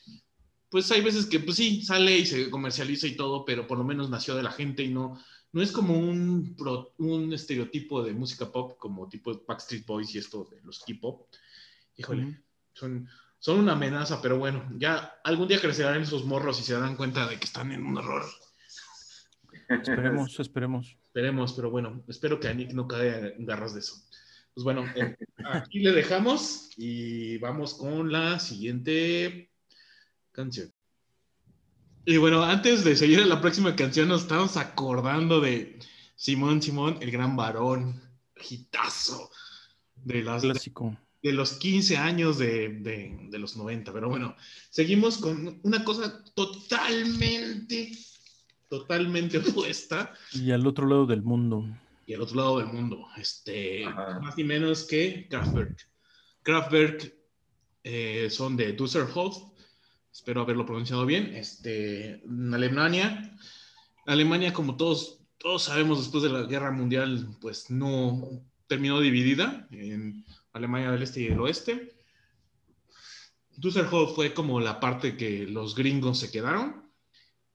Pues 0.70 0.90
hay 0.90 1.00
veces 1.00 1.26
que, 1.26 1.40
pues 1.40 1.56
sí, 1.56 1.82
sale 1.82 2.18
y 2.18 2.26
se 2.26 2.50
comercializa 2.50 3.06
y 3.06 3.16
todo, 3.16 3.44
pero 3.44 3.66
por 3.66 3.78
lo 3.78 3.84
menos 3.84 4.10
nació 4.10 4.34
de 4.34 4.42
la 4.42 4.50
gente 4.50 4.82
y 4.82 4.88
no, 4.88 5.18
no 5.52 5.62
es 5.62 5.72
como 5.72 5.98
un, 5.98 6.54
pro- 6.56 6.92
un 6.98 7.32
estereotipo 7.32 8.02
de 8.02 8.12
música 8.12 8.52
pop 8.52 8.76
como 8.78 9.08
tipo 9.08 9.42
Backstreet 9.46 9.86
Boys 9.86 10.14
y 10.14 10.18
esto 10.18 10.46
de 10.50 10.60
los 10.62 10.80
K-pop. 10.80 11.26
Híjole, 11.96 12.42
son, 12.74 13.08
son 13.38 13.60
una 13.60 13.72
amenaza, 13.72 14.20
pero 14.20 14.38
bueno, 14.38 14.70
ya 14.76 15.20
algún 15.24 15.48
día 15.48 15.60
crecerán 15.60 16.02
esos 16.02 16.24
morros 16.26 16.60
y 16.60 16.64
se 16.64 16.74
darán 16.74 16.96
cuenta 16.96 17.26
de 17.26 17.38
que 17.38 17.46
están 17.46 17.72
en 17.72 17.86
un 17.86 17.96
error. 17.96 18.24
Esperemos, 19.68 20.38
esperemos. 20.38 20.96
Esperemos, 21.02 21.52
pero 21.54 21.70
bueno, 21.70 22.04
espero 22.08 22.38
que 22.38 22.48
a 22.48 22.54
Nick 22.54 22.72
no 22.72 22.86
caiga 22.86 23.28
en 23.28 23.46
garras 23.46 23.74
de 23.74 23.80
eso. 23.80 23.96
Pues 24.54 24.64
bueno, 24.64 24.84
eh, 24.94 25.16
aquí 25.44 25.80
le 25.80 25.92
dejamos 25.92 26.70
y 26.76 27.38
vamos 27.38 27.74
con 27.74 28.12
la 28.12 28.38
siguiente 28.38 29.50
canción. 30.38 30.72
Y 32.04 32.16
bueno, 32.16 32.44
antes 32.44 32.84
de 32.84 32.94
seguir 32.94 33.18
a 33.20 33.26
la 33.26 33.40
próxima 33.40 33.74
canción, 33.74 34.06
nos 34.08 34.22
estamos 34.22 34.56
acordando 34.56 35.40
de 35.40 35.80
Simón 36.14 36.62
Simón, 36.62 36.96
el 37.00 37.10
gran 37.10 37.34
varón, 37.36 38.00
gitazo 38.36 39.30
de, 39.96 40.22
las, 40.22 40.42
Clásico. 40.42 40.96
de 41.24 41.32
los 41.32 41.54
15 41.54 41.96
años 41.96 42.38
de, 42.38 42.68
de- 42.68 43.18
de 43.30 43.38
los 43.40 43.56
90. 43.56 43.92
Pero 43.92 44.08
bueno, 44.08 44.36
seguimos 44.70 45.18
con 45.18 45.58
una 45.64 45.82
cosa 45.84 46.22
totalmente, 46.34 47.90
totalmente 48.68 49.38
opuesta 49.48 50.14
Y 50.32 50.52
al 50.52 50.64
otro 50.68 50.86
lado 50.86 51.04
del 51.04 51.22
mundo. 51.22 51.66
y 52.06 52.14
al 52.14 52.22
otro 52.22 52.36
lado 52.36 52.58
del 52.58 52.68
mundo. 52.68 53.08
Este, 53.16 53.84
Ajá. 53.84 54.20
más 54.20 54.36
ni 54.36 54.44
menos 54.44 54.84
que 54.84 55.26
Kraftwerk. 55.28 55.76
Kraftwerk 56.44 57.12
eh, 57.82 58.28
son 58.30 58.56
de 58.56 58.72
Düsseldorf, 58.72 59.47
espero 60.18 60.40
haberlo 60.40 60.66
pronunciado 60.66 61.06
bien, 61.06 61.32
este, 61.36 62.24
en 62.24 62.52
Alemania. 62.52 63.32
Alemania, 64.04 64.52
como 64.52 64.76
todos, 64.76 65.20
todos 65.38 65.62
sabemos, 65.62 65.98
después 65.98 66.24
de 66.24 66.28
la 66.28 66.42
Guerra 66.42 66.72
Mundial, 66.72 67.36
pues 67.40 67.70
no 67.70 68.28
terminó 68.66 68.98
dividida 68.98 69.68
en 69.70 70.24
Alemania 70.52 70.90
del 70.90 71.04
Este 71.04 71.20
y 71.20 71.28
del 71.28 71.38
Oeste. 71.38 71.94
Düsseldorf 73.58 74.16
fue 74.16 74.34
como 74.34 74.58
la 74.58 74.80
parte 74.80 75.16
que 75.16 75.46
los 75.46 75.76
gringos 75.76 76.18
se 76.18 76.32
quedaron. 76.32 76.90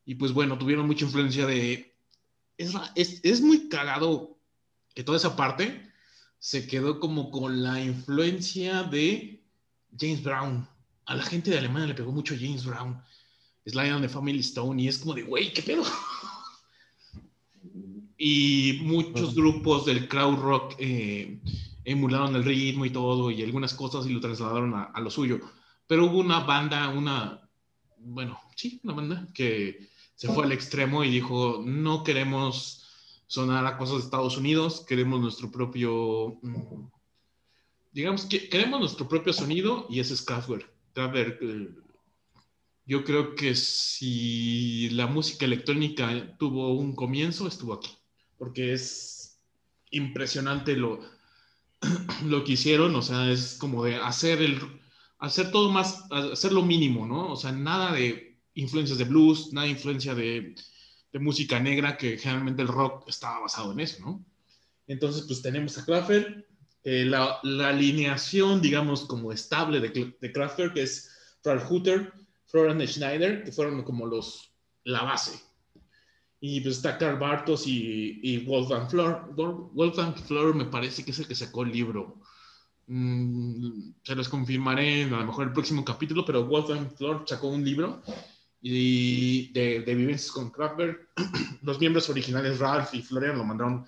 Y 0.06 0.15
pues 0.15 0.31
bueno, 0.31 0.57
tuvieron 0.57 0.88
mucha 0.88 1.03
influencia 1.03 1.45
de... 1.45 1.98
Es, 2.57 2.73
es, 2.95 3.19
es 3.26 3.41
muy 3.41 3.68
cagado 3.68 4.40
que 4.95 5.03
toda 5.03 5.18
esa 5.18 5.35
parte 5.35 5.91
se 6.40 6.65
quedó 6.65 7.02
como 7.02 7.30
con 7.30 7.61
la 7.61 7.84
influencia 7.84 8.84
de 8.84 9.44
James 9.99 10.23
Brown. 10.23 10.72
A 11.05 11.15
la 11.15 11.23
gente 11.23 11.51
de 11.51 11.57
Alemania 11.57 11.88
le 11.88 11.93
pegó 11.95 12.11
mucho 12.11 12.35
James 12.39 12.65
Brown. 12.65 13.01
Sly 13.65 13.89
and 13.89 14.01
the 14.01 14.09
Family 14.09 14.39
Stone 14.39 14.81
y 14.81 14.88
es 14.88 14.97
como 14.97 15.13
de, 15.13 15.23
güey, 15.23 15.53
¿qué 15.53 15.61
pedo? 15.61 15.84
Y 18.15 18.80
muchos 18.84 19.35
grupos 19.35 19.85
del 19.85 20.07
crowd 20.07 20.39
rock 20.39 20.75
eh, 20.77 21.41
emularon 21.84 22.35
el 22.35 22.45
ritmo 22.45 22.85
y 22.85 22.89
todo 22.89 23.30
y 23.31 23.41
algunas 23.41 23.73
cosas 23.73 24.05
y 24.05 24.13
lo 24.13 24.21
trasladaron 24.21 24.73
a, 24.75 24.84
a 24.84 25.01
lo 25.01 25.09
suyo. 25.09 25.41
Pero 25.88 26.05
hubo 26.05 26.19
una 26.19 26.39
banda, 26.39 26.88
una, 26.89 27.41
bueno, 27.97 28.39
sí, 28.55 28.80
una 28.84 28.93
banda 28.93 29.27
que 29.34 29.89
se 30.15 30.30
fue 30.30 30.45
al 30.45 30.53
extremo 30.53 31.03
y 31.03 31.09
dijo, 31.09 31.63
no 31.65 32.03
queremos 32.03 32.84
sonar 33.27 33.65
a 33.65 33.77
cosas 33.77 33.97
de 33.97 34.03
Estados 34.03 34.38
Unidos, 34.38 34.85
queremos 34.88 35.19
nuestro 35.19 35.51
propio, 35.51 36.38
mm, 36.41 36.85
digamos 37.91 38.25
que 38.25 38.47
queremos 38.47 38.80
nuestro 38.80 39.07
propio 39.09 39.34
sonido 39.34 39.85
y 39.89 39.99
ese 39.99 40.13
es 40.13 40.21
Kraftwerk. 40.21 40.72
Kraftwerk 40.93 41.41
eh, 41.41 41.69
yo 42.85 43.03
creo 43.03 43.35
que 43.35 43.55
si 43.55 44.89
la 44.91 45.07
música 45.07 45.45
electrónica 45.45 46.35
tuvo 46.37 46.73
un 46.73 46.95
comienzo, 46.95 47.47
estuvo 47.47 47.73
aquí, 47.73 47.91
porque 48.37 48.73
es 48.73 49.39
impresionante 49.91 50.75
lo, 50.75 50.99
lo 52.25 52.43
que 52.43 52.53
hicieron, 52.53 52.95
o 52.95 53.01
sea, 53.01 53.31
es 53.31 53.55
como 53.59 53.85
de 53.85 53.95
hacer 53.95 54.41
el 54.41 54.59
hacer 55.23 55.51
todo 55.51 55.69
más, 55.71 56.03
hacer 56.11 56.51
lo 56.51 56.63
mínimo, 56.63 57.07
¿no? 57.07 57.31
O 57.31 57.37
sea, 57.37 57.53
nada 57.53 57.93
de 57.93 58.41
influencias 58.55 58.97
de 58.97 59.05
blues, 59.05 59.53
nada 59.53 59.65
de 59.65 59.71
influencia 59.71 60.13
de, 60.13 60.53
de 61.13 61.19
música 61.19 61.61
negra, 61.61 61.95
que 61.95 62.17
generalmente 62.17 62.61
el 62.61 62.67
rock 62.67 63.07
estaba 63.07 63.39
basado 63.39 63.71
en 63.71 63.79
eso, 63.79 64.01
¿no? 64.01 64.25
Entonces, 64.85 65.23
pues 65.25 65.41
tenemos 65.41 65.77
a 65.77 65.85
Kraftwerk, 65.85 66.45
eh, 66.84 67.05
la, 67.05 67.39
la, 67.43 67.69
alineación, 67.69 68.61
digamos, 68.61 69.05
como 69.05 69.31
estable 69.31 69.80
de, 69.80 70.15
de 70.19 70.31
Kraftwerk 70.31 70.77
es 70.77 71.10
Ralph 71.43 71.69
Hutter, 71.69 72.14
Florian 72.45 72.85
Schneider, 72.88 73.43
que 73.43 73.51
fueron 73.51 73.84
como 73.84 74.05
los, 74.05 74.51
la 74.84 75.03
base. 75.03 75.39
Y 76.39 76.60
pues 76.61 76.77
está 76.77 76.97
Carl 76.97 77.18
Bartos 77.18 77.65
y, 77.68 78.19
y 78.22 78.45
Wolfgang 78.45 78.89
Flor. 78.89 79.34
Wolfgang 79.35 80.15
Flor 80.15 80.53
me 80.53 80.65
parece 80.65 81.05
que 81.05 81.11
es 81.11 81.19
el 81.19 81.27
que 81.27 81.35
sacó 81.35 81.64
el 81.64 81.72
libro 81.72 82.19
Mm, 82.88 83.93
se 84.03 84.15
los 84.15 84.27
confirmaré 84.27 85.03
a 85.03 85.07
lo 85.07 85.26
mejor 85.26 85.47
el 85.47 85.53
próximo 85.53 85.85
capítulo, 85.85 86.26
pero 86.26 86.45
Wolfgang 86.45 86.91
Flor 86.95 87.23
sacó 87.26 87.47
un 87.47 87.64
libro 87.64 88.01
y 88.61 89.51
de, 89.53 89.81
de 89.81 89.95
vivencias 89.95 90.31
con 90.31 90.51
Kraftwerk. 90.51 91.10
Los 91.64 91.80
miembros 91.80 92.10
originales, 92.10 92.60
Ralph 92.60 92.93
y 92.93 93.01
Florian, 93.01 93.38
lo 93.38 93.45
mandaron. 93.45 93.85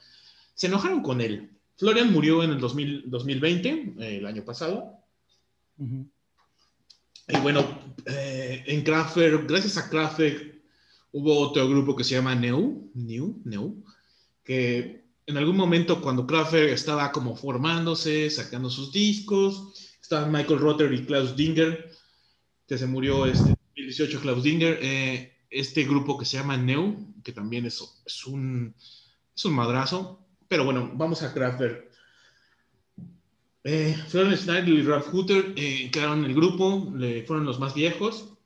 Se 0.54 0.68
enojaron 0.68 1.02
con 1.02 1.22
él. 1.22 1.55
Florian 1.78 2.12
murió 2.12 2.44
en 2.44 2.52
el 2.52 2.60
2000, 2.60 3.10
2020, 3.10 3.70
eh, 4.00 4.18
el 4.18 4.26
año 4.26 4.44
pasado. 4.44 5.00
Y 5.78 7.38
bueno, 7.42 7.66
eh, 8.06 8.64
en 8.68 8.84
Kraftwerk, 8.84 9.48
gracias 9.48 9.78
a 9.78 9.90
Kraftwerk, 9.90 10.62
hubo 11.12 11.40
otro 11.40 11.68
grupo 11.68 11.96
que 11.96 12.04
se 12.04 12.16
llama 12.16 12.36
Neu, 12.36 12.92
New, 12.94 13.42
Neu, 13.46 13.84
que 14.44 15.06
en 15.26 15.38
algún 15.38 15.58
momento 15.58 16.02
cuando 16.02 16.28
Kraftwerk 16.28 16.72
estaba 16.72 17.12
como 17.12 17.36
formándose, 17.36 18.30
sacando 18.30 18.70
sus 18.70 18.92
discos, 18.92 19.98
estaban 20.02 20.32
Michael 20.32 20.60
Rotter 20.60 20.94
y 20.94 21.06
Klaus 21.06 21.36
Dinger, 21.36 21.92
que 22.68 22.78
se 22.78 22.86
murió 22.86 23.26
este 23.26 23.50
2018 23.50 24.22
Klaus 24.22 24.44
Dinger, 24.44 24.80
eh, 24.82 25.34
este 25.50 25.84
grupo 25.84 26.18
que 26.18 26.26
se 26.26 26.38
llama 26.38 26.58
Neu, 26.58 27.14
que 27.24 27.32
también 27.32 27.66
es, 27.66 27.82
es, 28.06 28.26
un, 28.26 28.76
es 29.36 29.46
un 29.46 29.54
madrazo, 29.54 30.25
pero 30.56 30.64
bueno, 30.64 30.90
vamos 30.94 31.22
a 31.22 31.34
Kraftwerk. 31.34 31.92
Eh, 33.66 33.94
Florian 34.08 34.38
Schneider 34.38 34.70
y 34.70 34.84
Ralph 34.84 35.14
Hutter 35.14 35.54
eh, 35.58 35.92
quedaron 35.92 36.20
en 36.20 36.32
el 36.32 36.34
grupo, 36.34 36.94
le, 36.96 37.26
fueron 37.26 37.46
los 37.46 37.60
más 37.60 37.74
viejos, 37.74 38.38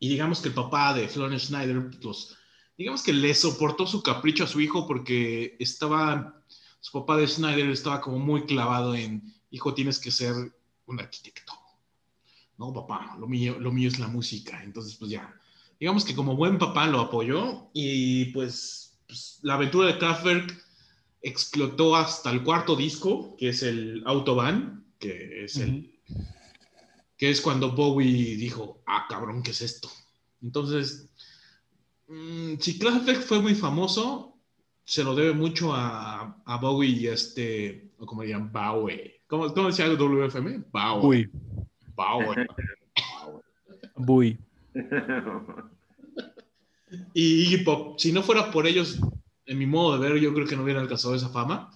y 0.00 0.08
digamos 0.08 0.40
que 0.40 0.48
el 0.48 0.54
papá 0.54 0.94
de 0.94 1.06
Florian 1.06 1.38
Schneider 1.38 1.76
los 2.02 2.36
digamos 2.76 3.04
que 3.04 3.12
le 3.12 3.32
soportó 3.36 3.86
su 3.86 4.02
capricho 4.02 4.42
a 4.42 4.48
su 4.48 4.60
hijo 4.60 4.84
porque 4.84 5.56
estaba, 5.60 6.42
su 6.80 6.90
papá 6.90 7.16
de 7.16 7.28
Schneider 7.28 7.70
estaba 7.70 8.00
como 8.00 8.18
muy 8.18 8.42
clavado 8.44 8.96
en, 8.96 9.32
hijo, 9.52 9.74
tienes 9.74 10.00
que 10.00 10.10
ser 10.10 10.34
un 10.86 10.98
arquitecto. 10.98 11.52
No, 12.56 12.72
papá, 12.72 13.16
lo 13.16 13.28
mío, 13.28 13.60
lo 13.60 13.70
mío 13.70 13.86
es 13.86 14.00
la 14.00 14.08
música. 14.08 14.60
Entonces, 14.64 14.96
pues 14.96 15.12
ya, 15.12 15.32
digamos 15.78 16.04
que 16.04 16.16
como 16.16 16.34
buen 16.34 16.58
papá 16.58 16.88
lo 16.88 16.98
apoyó 16.98 17.70
y 17.74 18.24
pues, 18.32 18.98
pues 19.06 19.38
la 19.42 19.54
aventura 19.54 19.86
de 19.86 19.98
Kraftwerk 19.98 20.67
explotó 21.22 21.96
hasta 21.96 22.30
el 22.30 22.42
cuarto 22.42 22.76
disco, 22.76 23.36
que 23.36 23.50
es 23.50 23.62
el 23.62 24.02
Autobahn, 24.06 24.84
que 24.98 25.44
es 25.44 25.56
el... 25.56 25.92
que 27.16 27.30
es 27.30 27.40
cuando 27.40 27.72
Bowie 27.72 28.36
dijo, 28.36 28.82
ah, 28.86 29.06
cabrón, 29.08 29.42
¿qué 29.42 29.50
es 29.50 29.62
esto? 29.62 29.90
Entonces, 30.42 31.08
Mm, 32.08 32.54
si 32.58 32.78
Kraftwerk 32.78 33.20
fue 33.20 33.40
muy 33.40 33.54
famoso, 33.54 34.34
se 34.84 35.04
lo 35.04 35.14
debe 35.14 35.34
mucho 35.34 35.74
a, 35.74 36.40
a 36.44 36.56
Bowie 36.56 36.88
y 36.88 37.06
este, 37.06 37.90
o 37.98 38.06
como 38.06 38.22
dirían, 38.22 38.50
Bowie. 38.50 39.20
¿Cómo, 39.26 39.52
cómo 39.52 39.66
decía 39.68 39.84
el 39.84 39.98
WFM? 39.98 40.64
Bowie. 40.72 41.28
Bowie. 41.94 42.46
Bowie. 43.96 44.38
y 47.12 47.42
Iggy 47.42 47.58
Pop, 47.58 47.98
si 47.98 48.10
no 48.10 48.22
fuera 48.22 48.50
por 48.50 48.66
ellos, 48.66 48.98
en 49.48 49.58
mi 49.58 49.66
modo 49.66 49.98
de 49.98 50.08
ver, 50.08 50.20
yo 50.20 50.32
creo 50.34 50.46
que 50.46 50.56
no 50.56 50.62
hubiera 50.62 50.80
alcanzado 50.80 51.14
esa 51.14 51.30
fama. 51.30 51.70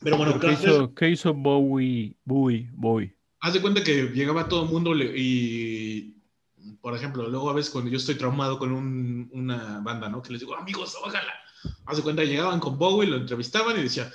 Pero 0.00 0.16
bueno, 0.16 0.38
¿qué 0.38 0.52
hizo, 0.52 0.94
¿qué 0.94 1.10
hizo 1.10 1.34
Bowie? 1.34 2.16
Bowie, 2.24 2.70
Bowie. 2.72 3.16
Haz 3.40 3.54
de 3.54 3.60
cuenta 3.60 3.82
que 3.82 4.04
llegaba 4.14 4.48
todo 4.48 4.62
el 4.64 4.70
mundo 4.70 4.94
y 4.94 6.14
por 6.80 6.94
ejemplo, 6.94 7.28
luego 7.28 7.50
a 7.50 7.52
veces 7.52 7.70
cuando 7.70 7.90
yo 7.90 7.96
estoy 7.96 8.14
traumado 8.14 8.58
con 8.58 8.72
un, 8.72 9.28
una 9.32 9.80
banda, 9.80 10.08
¿no? 10.08 10.22
Que 10.22 10.32
les 10.32 10.40
digo, 10.40 10.56
amigos, 10.56 10.96
ojalá. 11.04 11.32
Hace 11.84 12.02
cuenta, 12.02 12.22
llegaban 12.22 12.60
con 12.60 12.78
Bowie, 12.78 13.08
lo 13.08 13.16
entrevistaban 13.16 13.78
y 13.78 13.82
decía, 13.82 14.12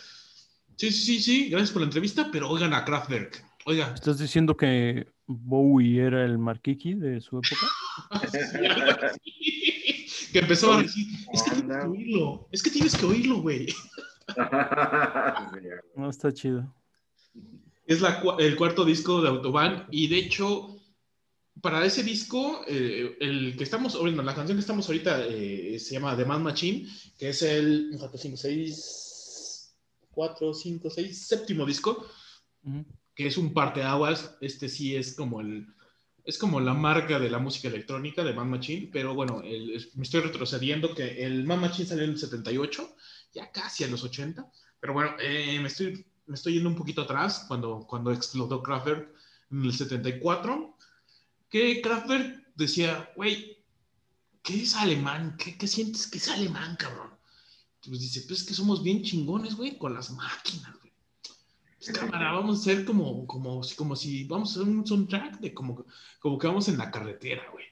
sí, 0.77 0.91
sí, 0.91 1.03
sí, 1.03 1.19
sí, 1.19 1.49
gracias 1.49 1.72
por 1.72 1.81
la 1.81 1.88
entrevista, 1.88 2.30
pero 2.31 2.49
oigan 2.49 2.73
a 2.73 2.85
Kraftwerk. 2.85 3.43
Oiga. 3.65 3.93
¿Estás 3.93 4.18
diciendo 4.18 4.56
que 4.56 5.07
Bowie 5.27 6.02
era 6.02 6.23
el 6.26 6.38
Markiki 6.38 6.93
de 6.95 7.22
su 7.22 7.39
época? 7.39 7.68
que 10.32 10.40
empezó 10.40 10.74
a 10.74 10.82
decir, 10.82 11.08
es 11.34 11.44
que 11.44 11.52
tienes 11.52 11.78
que 11.78 11.88
oírlo, 11.88 12.48
es 12.52 12.64
que 12.64 12.70
tienes 12.72 12.95
que 12.95 13.06
oírlo, 13.06 13.41
güey. 13.41 13.68
no, 15.95 16.10
está 16.10 16.34
chido. 16.34 16.74
Es 17.86 18.02
la, 18.02 18.22
el 18.40 18.56
cuarto 18.56 18.86
disco 18.86 19.22
de 19.22 19.30
Autobahn 19.30 19.88
y 19.91 20.08
de 20.08 20.18
hecho 20.18 20.82
para 21.60 21.86
ese 21.86 22.03
disco, 22.03 22.62
eh, 22.68 23.18
el 23.20 23.56
que 23.58 23.64
estamos, 23.64 23.99
bueno, 23.99 24.24
la 24.24 24.34
canción 24.34 24.58
que 24.58 24.62
estamos 24.62 24.88
ahorita 24.88 25.26
eh, 25.28 25.78
se 25.80 25.94
llama 25.94 26.16
The 26.16 26.26
Man 26.26 26.44
Machine, 26.44 26.88
que 27.18 27.30
es 27.30 27.41
el 27.41 27.95
4, 27.99 28.18
5, 28.18 28.38
6, 28.38 29.76
4, 30.12 30.53
5, 30.53 30.90
6, 30.90 31.28
séptimo 31.28 31.66
disco, 31.66 32.08
que 33.14 33.28
es 33.28 33.38
un 33.38 33.53
parteaguas. 33.53 34.38
Este 34.41 34.70
sí 34.70 34.95
es 34.95 35.14
como 35.14 35.41
el, 35.41 35.68
es 36.23 36.38
como 36.38 36.60
la 36.60 36.73
marca 36.73 37.19
de 37.19 37.30
la 37.30 37.39
música 37.39 37.68
electrónica 37.68 38.23
de 38.23 38.34
Man 38.34 38.49
Machine, 38.49 38.89
pero 38.91 39.14
bueno, 39.14 39.41
me 39.41 40.03
estoy 40.03 40.22
retrocediendo 40.22 40.93
que 40.93 41.26
el 41.26 41.45
Man 41.45 41.61
Machine 41.61 41.88
salió 41.88 42.03
en 42.03 42.11
el 42.11 42.19
78, 42.19 42.95
ya 43.34 43.52
casi 43.52 43.84
a 43.84 43.88
los 43.88 44.03
80, 44.03 44.45
pero 44.80 44.93
bueno, 44.93 45.11
eh, 45.19 45.60
me, 45.60 45.68
estoy, 45.68 46.06
me 46.27 46.35
estoy 46.35 46.53
yendo 46.53 46.69
un 46.69 46.76
poquito 46.76 47.02
atrás 47.02 47.45
cuando, 47.48 47.85
cuando 47.88 48.11
explotó 48.11 48.61
Kraftwerk 48.61 49.10
en 49.52 49.65
el 49.65 49.73
74 49.73 50.77
que 51.49 51.81
Kraftwerk 51.81 52.56
decía, 52.56 53.11
güey, 53.15 53.64
¿qué 54.41 54.64
es 54.64 54.76
alemán? 54.76 55.35
¿Qué, 55.38 55.68
sientes 55.68 56.07
que 56.07 56.18
es 56.18 56.30
alemán, 56.30 56.77
cabrón? 56.77 57.11
Pues 57.85 57.99
dice, 57.99 58.22
pues 58.27 58.41
es 58.41 58.48
que 58.48 58.53
somos 58.53 58.84
bien 58.84 59.03
chingones, 59.03 59.56
güey, 59.56 59.77
con 59.77 59.93
las 59.93 60.11
máquinas, 60.11 60.81
cámara, 61.94 62.34
vamos 62.34 62.60
a 62.60 62.64
ser 62.64 62.86
como, 62.86 63.26
como, 63.26 63.62
como 63.76 63.95
si 63.95 64.24
vamos 64.26 64.49
a 64.49 64.62
hacer 64.62 64.74
un 64.74 64.86
soundtrack 64.86 65.40
de 65.40 65.53
como, 65.53 65.86
como 66.20 66.38
que 66.38 66.48
vamos 66.48 66.68
en 66.68 66.78
la 66.78 66.91
carretera, 66.91 67.44
güey. 67.52 67.66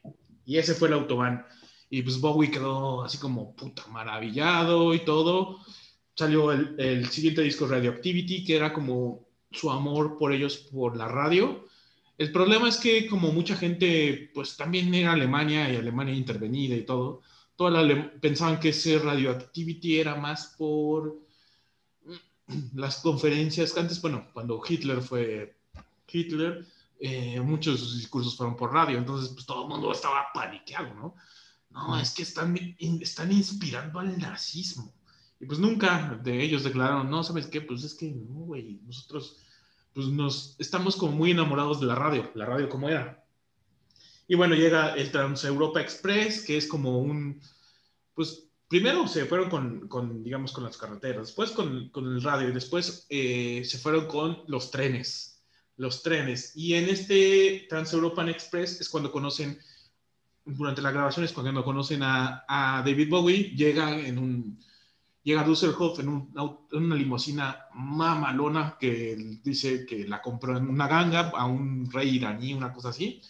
Y 0.45 0.57
ese 0.57 0.73
fue 0.73 0.87
el 0.87 0.95
autobahn. 0.95 1.45
Y 1.89 2.01
pues 2.01 2.19
Bowie 2.19 2.51
quedó 2.51 3.03
así 3.03 3.17
como 3.17 3.55
puta 3.55 3.85
maravillado 3.87 4.93
y 4.93 5.05
todo. 5.05 5.59
Salió 6.15 6.51
el, 6.51 6.75
el 6.79 7.09
siguiente 7.09 7.41
disco 7.41 7.67
Radioactivity, 7.67 8.43
que 8.43 8.55
era 8.55 8.73
como 8.73 9.27
su 9.51 9.69
amor 9.69 10.17
por 10.17 10.33
ellos 10.33 10.57
por 10.57 10.97
la 10.97 11.07
radio 11.07 11.65
el 12.19 12.33
problema 12.33 12.67
es 12.67 12.75
que 12.75 13.07
como 13.07 13.31
mucha 13.31 13.55
gente, 13.55 14.29
pues 14.33 14.57
también 14.57 14.93
era 14.93 15.13
Alemania 15.13 15.71
y 15.71 15.77
Alemania 15.77 16.13
intervenida 16.13 16.75
y 16.75 16.83
todo, 16.83 17.21
pensaban 18.19 18.59
que 18.59 18.69
ese 18.69 18.99
radioactivity 18.99 20.01
era 20.01 20.15
más 20.15 20.53
por 20.57 21.17
las 22.75 22.97
conferencias 22.97 23.77
antes, 23.77 24.01
bueno, 24.01 24.27
cuando 24.33 24.61
Hitler 24.67 25.01
fue 25.01 25.57
Hitler, 26.07 26.65
eh, 26.99 27.39
muchos 27.41 27.75
de 27.75 27.79
sus 27.79 27.97
discursos 27.97 28.35
fueron 28.35 28.55
por 28.55 28.73
radio, 28.73 28.97
entonces 28.97 29.29
pues 29.29 29.45
todo 29.45 29.63
el 29.63 29.69
mundo 29.69 29.91
estaba 29.91 30.27
paniqueado, 30.33 30.93
¿no? 30.95 31.15
No, 31.69 31.99
es 31.99 32.11
que 32.13 32.23
están, 32.23 32.57
están 32.79 33.31
inspirando 33.31 33.99
al 33.99 34.17
nazismo. 34.17 34.91
Y 35.39 35.45
pues 35.45 35.59
nunca 35.59 36.19
de 36.21 36.43
ellos 36.43 36.63
declararon, 36.63 37.09
no, 37.09 37.23
¿sabes 37.23 37.47
qué? 37.47 37.61
Pues 37.61 37.83
es 37.83 37.93
que 37.93 38.11
no, 38.11 38.45
güey, 38.45 38.81
nosotros 38.85 39.37
pues 39.93 40.07
nos 40.07 40.55
estamos 40.59 40.95
como 40.95 41.13
muy 41.13 41.31
enamorados 41.31 41.79
de 41.79 41.87
la 41.87 41.95
radio, 41.95 42.29
la 42.35 42.45
radio 42.45 42.69
como 42.69 42.89
era. 42.89 43.23
Y 44.27 44.35
bueno, 44.35 44.55
llega 44.55 44.93
el 44.95 45.11
Trans 45.11 45.43
Europa 45.43 45.81
Express, 45.81 46.43
que 46.43 46.57
es 46.57 46.67
como 46.67 46.99
un, 46.99 47.41
pues 48.13 48.48
primero 48.69 49.07
se 49.07 49.25
fueron 49.25 49.49
con, 49.49 49.87
con, 49.89 50.23
digamos, 50.23 50.53
con 50.53 50.63
las 50.63 50.77
carreteras, 50.77 51.27
después 51.27 51.51
con, 51.51 51.89
con 51.89 52.05
el 52.05 52.21
radio 52.21 52.49
y 52.49 52.53
después 52.53 53.07
eh, 53.09 53.63
se 53.65 53.79
fueron 53.79 54.05
con 54.05 54.43
los 54.47 54.71
trenes, 54.71 55.43
los 55.75 56.03
trenes. 56.03 56.55
Y 56.55 56.75
en 56.75 56.87
este 56.87 57.65
Trans-European 57.67 58.29
Express 58.29 58.79
es 58.79 58.87
cuando 58.87 59.11
conocen, 59.11 59.59
durante 60.45 60.81
la 60.81 60.91
grabación 60.91 61.25
es 61.25 61.33
cuando 61.33 61.65
conocen 61.65 62.03
a, 62.03 62.45
a 62.47 62.83
David 62.85 63.09
Bowie, 63.09 63.55
llega 63.55 63.99
en 63.99 64.19
un, 64.19 64.59
llega 65.23 65.43
Dusselhoff 65.43 65.99
en, 65.99 66.09
un, 66.09 66.33
en 66.71 66.83
una 66.83 66.95
limusina 66.95 67.65
mamalona 67.73 68.77
que 68.79 69.39
dice 69.43 69.85
que 69.85 70.07
la 70.07 70.21
compró 70.21 70.55
en 70.55 70.69
una 70.69 70.87
ganga 70.87 71.29
a 71.29 71.45
un 71.45 71.89
rey 71.91 72.17
iraní, 72.17 72.53
una 72.53 72.71
cosa 72.71 72.89
así. 72.89 73.21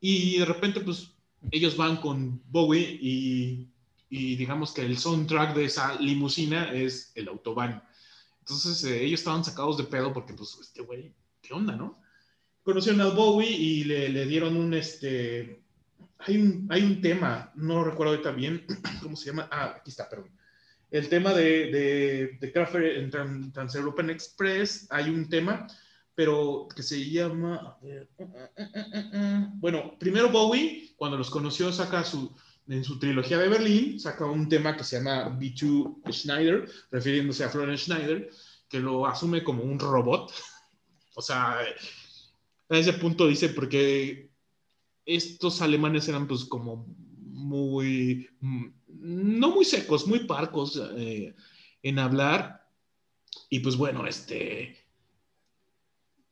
Y 0.00 0.38
de 0.38 0.44
repente, 0.46 0.80
pues, 0.80 1.10
ellos 1.50 1.76
van 1.76 1.98
con 1.98 2.42
Bowie 2.46 2.98
y 3.00 3.73
y 4.08 4.36
digamos 4.36 4.72
que 4.72 4.82
el 4.82 4.98
soundtrack 4.98 5.54
de 5.54 5.64
esa 5.64 6.00
limusina 6.00 6.72
es 6.72 7.12
el 7.14 7.28
autobahn. 7.28 7.82
Entonces 8.40 8.84
eh, 8.84 9.02
ellos 9.02 9.20
estaban 9.20 9.44
sacados 9.44 9.78
de 9.78 9.84
pedo 9.84 10.12
porque 10.12 10.34
pues 10.34 10.56
este 10.60 10.82
güey, 10.82 11.12
¿qué 11.40 11.54
onda, 11.54 11.74
no? 11.74 12.00
Conocieron 12.62 13.00
a 13.00 13.08
Bowie 13.08 13.50
y 13.50 13.84
le, 13.84 14.08
le, 14.08 14.26
dieron 14.26 14.56
un, 14.56 14.74
este, 14.74 15.62
hay 16.18 16.36
un, 16.36 16.66
hay 16.70 16.82
un 16.82 17.00
tema, 17.00 17.52
no 17.54 17.84
recuerdo 17.84 18.12
ahorita 18.12 18.32
bien, 18.32 18.66
¿cómo 19.02 19.16
se 19.16 19.26
llama? 19.26 19.48
Ah, 19.50 19.76
aquí 19.78 19.90
está, 19.90 20.08
perdón. 20.08 20.30
El 20.90 21.08
tema 21.08 21.32
de, 21.32 21.72
de, 21.72 22.38
de 22.40 22.52
Crafter 22.52 22.84
en 22.98 23.10
Trans, 23.10 23.74
European 23.74 24.10
Express, 24.10 24.86
hay 24.90 25.10
un 25.10 25.28
tema, 25.28 25.66
pero 26.14 26.68
que 26.74 26.82
se 26.82 27.10
llama, 27.10 27.76
bueno, 29.54 29.98
primero 29.98 30.30
Bowie, 30.30 30.92
cuando 30.96 31.18
los 31.18 31.30
conoció, 31.30 31.72
saca 31.72 32.04
su, 32.04 32.32
en 32.66 32.84
su 32.84 32.98
trilogía 32.98 33.38
de 33.38 33.48
Berlín, 33.48 34.00
saca 34.00 34.24
un 34.24 34.48
tema 34.48 34.76
que 34.76 34.84
se 34.84 34.96
llama 34.96 35.28
B2 35.38 36.10
Schneider, 36.10 36.68
refiriéndose 36.90 37.44
a 37.44 37.50
Florence 37.50 37.84
Schneider, 37.84 38.30
que 38.68 38.80
lo 38.80 39.06
asume 39.06 39.44
como 39.44 39.62
un 39.62 39.78
robot. 39.78 40.32
o 41.14 41.22
sea, 41.22 41.58
a 42.68 42.78
ese 42.78 42.94
punto 42.94 43.26
dice, 43.26 43.50
porque 43.50 44.30
estos 45.04 45.60
alemanes 45.60 46.08
eran 46.08 46.26
pues 46.26 46.44
como 46.44 46.86
muy, 47.18 48.28
no 48.40 49.50
muy 49.50 49.64
secos, 49.64 50.06
muy 50.06 50.20
parcos 50.20 50.80
eh, 50.96 51.34
en 51.82 51.98
hablar. 51.98 52.66
Y 53.50 53.60
pues 53.60 53.76
bueno, 53.76 54.06
este, 54.06 54.76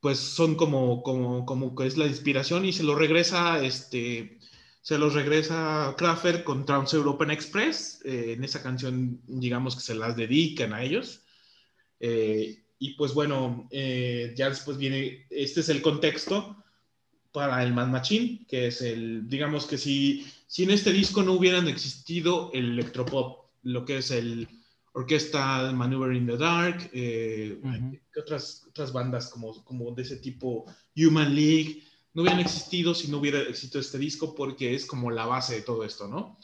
pues 0.00 0.18
son 0.18 0.54
como, 0.54 1.02
como, 1.02 1.44
como 1.44 1.74
que 1.74 1.86
es 1.86 1.96
la 1.96 2.06
inspiración 2.06 2.64
y 2.64 2.72
se 2.72 2.84
lo 2.84 2.94
regresa, 2.94 3.62
este, 3.62 4.38
se 4.82 4.98
los 4.98 5.14
regresa 5.14 5.94
Kraftwerk 5.96 6.42
con 6.42 6.66
Trans 6.66 6.92
European 6.92 7.30
Express. 7.30 8.00
Eh, 8.04 8.34
en 8.36 8.44
esa 8.44 8.62
canción, 8.62 9.20
digamos 9.26 9.76
que 9.76 9.80
se 9.80 9.94
las 9.94 10.16
dedican 10.16 10.72
a 10.72 10.82
ellos. 10.82 11.22
Eh, 12.00 12.64
y 12.80 12.94
pues 12.94 13.14
bueno, 13.14 13.68
eh, 13.70 14.34
ya 14.36 14.48
después 14.50 14.76
viene, 14.76 15.26
este 15.30 15.60
es 15.60 15.68
el 15.68 15.82
contexto 15.82 16.56
para 17.30 17.62
el 17.62 17.72
Mad 17.72 17.88
Machine, 17.88 18.44
que 18.48 18.66
es 18.66 18.82
el, 18.82 19.28
digamos 19.28 19.66
que 19.66 19.78
si, 19.78 20.26
si 20.48 20.64
en 20.64 20.72
este 20.72 20.92
disco 20.92 21.22
no 21.22 21.34
hubieran 21.34 21.68
existido 21.68 22.50
el 22.52 22.72
electropop, 22.72 23.50
lo 23.62 23.84
que 23.84 23.98
es 23.98 24.10
el 24.10 24.48
orquesta 24.94 25.70
Maneuver 25.72 26.12
in 26.12 26.26
the 26.26 26.36
Dark, 26.36 26.90
otras, 28.20 28.66
otras 28.68 28.92
bandas 28.92 29.30
como, 29.30 29.64
como 29.64 29.92
de 29.92 30.02
ese 30.02 30.16
tipo, 30.16 30.66
Human 30.96 31.34
League, 31.36 31.84
no 32.14 32.22
hubieran 32.22 32.40
existido 32.40 32.94
si 32.94 33.08
no 33.08 33.18
hubiera 33.18 33.40
existido 33.40 33.80
este 33.80 33.98
disco 33.98 34.34
porque 34.34 34.74
es 34.74 34.86
como 34.86 35.10
la 35.10 35.26
base 35.26 35.56
de 35.56 35.62
todo 35.62 35.84
esto, 35.84 36.08
¿no? 36.08 36.38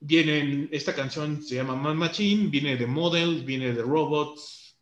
Viene, 0.00 0.68
esta 0.72 0.94
canción 0.94 1.42
se 1.42 1.54
llama 1.54 1.76
Man 1.76 1.96
Machine, 1.96 2.48
viene 2.48 2.76
de 2.76 2.86
Model, 2.86 3.44
viene 3.44 3.72
de 3.72 3.82
Robots. 3.82 4.76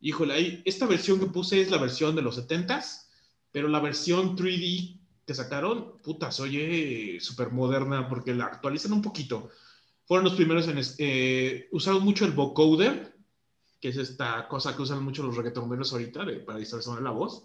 Híjole, 0.00 0.62
esta 0.64 0.86
versión 0.86 1.20
que 1.20 1.26
puse 1.26 1.60
es 1.60 1.70
la 1.70 1.78
versión 1.78 2.16
de 2.16 2.22
los 2.22 2.36
70s, 2.36 3.06
pero 3.50 3.68
la 3.68 3.80
versión 3.80 4.36
3D 4.36 4.98
que 5.24 5.34
sacaron, 5.34 5.98
puta, 6.02 6.30
oye 6.40 7.18
súper 7.20 7.50
moderna 7.50 8.08
porque 8.08 8.34
la 8.34 8.46
actualizan 8.46 8.92
un 8.92 9.02
poquito. 9.02 9.50
Fueron 10.04 10.24
los 10.24 10.34
primeros 10.34 10.66
en... 10.66 10.80
Eh, 10.98 11.68
usaron 11.70 12.02
mucho 12.02 12.24
el 12.24 12.32
vocoder, 12.32 13.14
que 13.80 13.88
es 13.88 13.96
esta 13.96 14.48
cosa 14.48 14.74
que 14.74 14.82
usan 14.82 15.02
mucho 15.02 15.22
los 15.22 15.36
reggaetoneros 15.36 15.92
ahorita 15.92 16.26
para 16.44 16.58
distorsionar 16.58 17.02
la 17.02 17.10
voz 17.10 17.44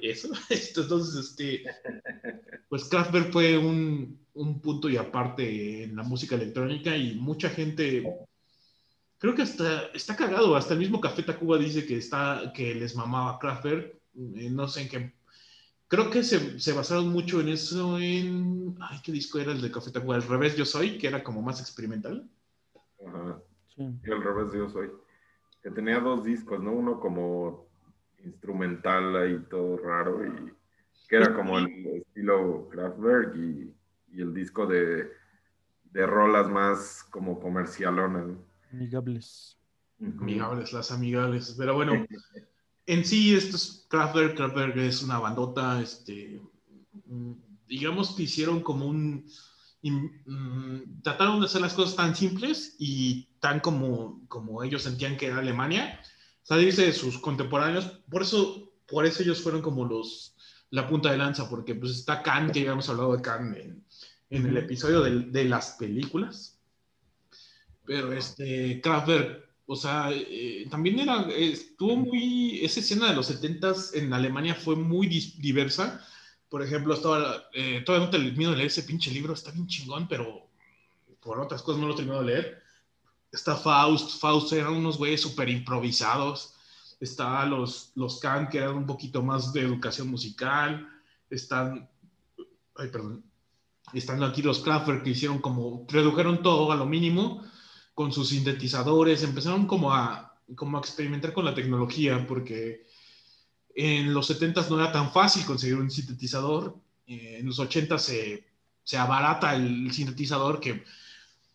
eso. 0.00 0.28
Entonces, 0.50 1.14
este, 1.26 1.64
pues 2.68 2.84
Kraftwerk 2.84 3.30
fue 3.32 3.58
un, 3.58 4.18
un, 4.34 4.60
punto 4.60 4.88
y 4.88 4.96
aparte 4.96 5.84
en 5.84 5.96
la 5.96 6.02
música 6.02 6.34
electrónica 6.34 6.96
y 6.96 7.14
mucha 7.16 7.50
gente, 7.50 8.02
creo 9.18 9.34
que 9.34 9.42
hasta 9.42 9.88
está 9.88 10.16
cagado, 10.16 10.56
hasta 10.56 10.74
el 10.74 10.80
mismo 10.80 11.00
Café 11.00 11.22
Tacuba 11.22 11.58
dice 11.58 11.86
que, 11.86 11.98
está, 11.98 12.52
que 12.54 12.74
les 12.74 12.96
mamaba 12.96 13.38
Kraftwerk, 13.38 13.94
eh, 14.14 14.50
no 14.50 14.66
sé 14.66 14.82
en 14.82 14.88
qué, 14.88 15.14
creo 15.88 16.10
que 16.10 16.22
se, 16.22 16.58
se, 16.58 16.72
basaron 16.72 17.08
mucho 17.08 17.40
en 17.40 17.48
eso, 17.48 17.98
en, 17.98 18.76
ay, 18.80 18.98
¿qué 19.02 19.12
disco 19.12 19.38
era 19.38 19.52
el 19.52 19.60
de 19.60 19.70
Café 19.70 19.90
Tacuba? 19.90 20.16
El 20.16 20.22
revés 20.22 20.56
yo 20.56 20.64
soy, 20.64 20.98
que 20.98 21.06
era 21.06 21.22
como 21.22 21.42
más 21.42 21.60
experimental. 21.60 22.28
Ajá. 23.06 23.42
Sí. 23.74 23.82
El 24.04 24.22
revés 24.22 24.52
yo 24.52 24.68
soy 24.70 24.88
que 25.62 25.70
tenía 25.70 26.00
dos 26.00 26.24
discos, 26.24 26.62
¿no? 26.62 26.72
Uno 26.72 27.00
como 27.00 27.68
instrumental 28.24 29.16
ahí 29.16 29.38
todo 29.48 29.76
raro 29.78 30.24
y 30.26 30.52
que 31.08 31.16
era 31.16 31.34
como 31.34 31.58
el 31.58 31.86
estilo 31.86 32.68
Kraftwerk 32.68 33.36
y, 33.36 33.74
y 34.12 34.20
el 34.20 34.34
disco 34.34 34.66
de, 34.66 35.10
de, 35.84 36.06
rolas 36.06 36.50
más 36.50 37.04
como 37.10 37.40
comercialonas. 37.40 38.36
Amigables. 38.72 39.58
Amigables, 40.00 40.72
las 40.72 40.90
amigables. 40.90 41.54
Pero 41.56 41.74
bueno, 41.74 41.92
en 42.86 43.04
sí, 43.04 43.34
esto 43.34 43.56
es 43.56 43.86
Kraftwerk. 43.88 44.36
Kraftwerk 44.36 44.76
es 44.76 45.02
una 45.02 45.18
bandota, 45.18 45.80
este, 45.80 46.42
digamos 47.66 48.14
que 48.14 48.24
hicieron 48.24 48.60
como 48.60 48.86
un 48.86 49.26
Mm, 49.82 51.02
trataron 51.02 51.40
de 51.40 51.46
hacer 51.46 51.60
las 51.60 51.74
cosas 51.74 51.94
tan 51.94 52.16
simples 52.16 52.74
y 52.78 53.28
tan 53.40 53.60
como, 53.60 54.26
como 54.28 54.62
ellos 54.64 54.82
sentían 54.82 55.16
que 55.16 55.26
era 55.26 55.38
Alemania, 55.38 56.00
salirse 56.42 56.86
de 56.86 56.92
sus 56.92 57.18
contemporáneos. 57.18 57.84
Por 58.10 58.22
eso, 58.22 58.72
por 58.86 59.06
eso 59.06 59.22
ellos 59.22 59.40
fueron 59.40 59.62
como 59.62 59.84
los, 59.84 60.34
la 60.70 60.88
punta 60.88 61.10
de 61.10 61.18
lanza, 61.18 61.48
porque 61.48 61.74
pues 61.74 61.92
está 61.92 62.22
Khan, 62.22 62.50
que 62.50 62.64
ya 62.64 62.72
hemos 62.72 62.88
hablado 62.88 63.16
de 63.16 63.22
Khan 63.22 63.54
en, 63.56 63.84
en 64.30 64.46
el 64.46 64.56
episodio 64.56 65.02
de, 65.02 65.20
de, 65.20 65.44
las 65.44 65.76
películas. 65.78 66.58
Pero 67.84 68.12
este, 68.12 68.80
Kraftwerk, 68.82 69.48
o 69.66 69.76
sea, 69.76 70.10
eh, 70.12 70.66
también 70.70 70.98
era, 70.98 71.28
estuvo 71.30 71.96
muy, 71.96 72.64
esa 72.64 72.80
escena 72.80 73.10
de 73.10 73.16
los 73.16 73.30
70s 73.30 73.94
en 73.94 74.12
Alemania 74.12 74.54
fue 74.54 74.76
muy 74.76 75.06
diversa 75.06 76.04
por 76.48 76.62
ejemplo, 76.62 76.94
estaba, 76.94 77.48
eh, 77.52 77.82
todavía 77.84 78.06
no 78.06 78.10
termino 78.10 78.50
de 78.50 78.56
leer 78.56 78.68
ese 78.68 78.82
pinche 78.82 79.10
libro, 79.10 79.34
está 79.34 79.50
bien 79.50 79.66
chingón, 79.66 80.08
pero 80.08 80.48
por 81.20 81.40
otras 81.40 81.62
cosas 81.62 81.80
no 81.80 81.88
lo 81.88 81.94
termino 81.94 82.20
de 82.20 82.26
leer. 82.26 82.62
Está 83.30 83.54
Faust, 83.54 84.18
Faust 84.18 84.52
eran 84.52 84.74
unos 84.74 84.96
güeyes 84.96 85.20
súper 85.20 85.48
improvisados. 85.48 86.54
Está 87.00 87.44
los, 87.44 87.92
los 87.94 88.18
Khan, 88.20 88.48
que 88.48 88.58
eran 88.58 88.76
un 88.76 88.86
poquito 88.86 89.22
más 89.22 89.52
de 89.52 89.60
educación 89.60 90.08
musical. 90.08 90.88
Están, 91.28 91.88
ay, 92.76 92.88
perdón, 92.88 93.22
están 93.92 94.22
aquí 94.22 94.42
los 94.42 94.60
Kraftwerk 94.60 95.02
que 95.02 95.10
hicieron 95.10 95.38
como, 95.38 95.86
redujeron 95.88 96.42
todo 96.42 96.72
a 96.72 96.76
lo 96.76 96.86
mínimo 96.86 97.44
con 97.94 98.12
sus 98.12 98.28
sintetizadores, 98.28 99.22
empezaron 99.22 99.66
como 99.66 99.92
a, 99.92 100.40
como 100.54 100.78
a 100.78 100.80
experimentar 100.80 101.32
con 101.32 101.44
la 101.44 101.54
tecnología, 101.54 102.26
porque 102.26 102.86
en 103.74 104.12
los 104.12 104.26
70 104.26 104.66
no 104.70 104.80
era 104.80 104.92
tan 104.92 105.12
fácil 105.12 105.44
conseguir 105.44 105.76
un 105.76 105.90
sintetizador. 105.90 106.76
Eh, 107.06 107.38
en 107.40 107.46
los 107.46 107.58
80 107.58 107.98
se, 107.98 108.44
se 108.82 108.96
abarata 108.96 109.54
el 109.54 109.92
sintetizador 109.92 110.60
que 110.60 110.84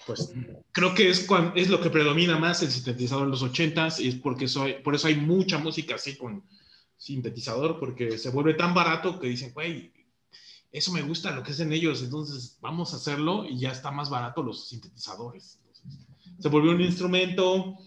pues 0.06 0.34
creo 0.72 0.94
que 0.94 1.10
es, 1.10 1.28
es 1.56 1.70
lo 1.70 1.82
que 1.82 1.90
predomina 1.90 2.38
más 2.38 2.62
el 2.62 2.72
sintetizador 2.72 3.26
en 3.26 3.32
los 3.32 3.42
80 3.42 3.90
y 4.00 4.10
es 4.10 4.16
porque 4.16 4.48
soy, 4.48 4.74
por 4.84 4.96
eso 4.96 5.08
hay 5.08 5.16
mucha 5.16 5.58
música 5.58 5.96
así 5.96 6.16
con 6.16 6.44
sintetizador, 6.98 7.80
porque 7.80 8.18
se 8.18 8.30
vuelve 8.30 8.54
tan 8.54 8.74
barato 8.74 9.20
que 9.20 9.28
dicen, 9.28 9.54
güey, 9.54 9.92
eso 10.72 10.92
me 10.92 11.02
gusta 11.02 11.32
lo 11.32 11.44
que 11.44 11.52
hacen 11.52 11.72
ellos, 11.74 12.02
entonces 12.02 12.58
vamos 12.62 12.94
a 12.94 12.98
hacerlo 12.98 13.46
y 13.46 13.60
ya 13.60 13.72
está 13.72 13.92
más 13.92 14.10
barato 14.10 14.42
los 14.42 14.68
sintetizadores. 14.68 15.60
se 16.40 16.50
volvió 16.50 16.72
un 16.72 16.82
instrumento 16.82 17.78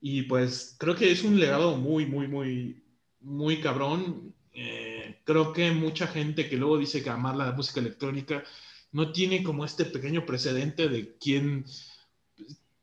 y 0.00 0.22
pues 0.22 0.74
creo 0.78 0.94
que 0.94 1.12
es 1.12 1.22
un 1.22 1.38
legado 1.38 1.76
muy, 1.76 2.06
muy, 2.06 2.26
muy, 2.28 2.83
muy 3.24 3.60
cabrón. 3.60 4.34
Eh, 4.52 5.20
creo 5.24 5.52
que 5.52 5.72
mucha 5.72 6.06
gente 6.06 6.48
que 6.48 6.56
luego 6.56 6.78
dice 6.78 7.02
que 7.02 7.10
amar 7.10 7.36
la 7.36 7.52
música 7.52 7.80
electrónica 7.80 8.44
no 8.92 9.10
tiene 9.10 9.42
como 9.42 9.64
este 9.64 9.84
pequeño 9.84 10.24
precedente 10.24 10.88
de 10.88 11.16
quién, 11.18 11.64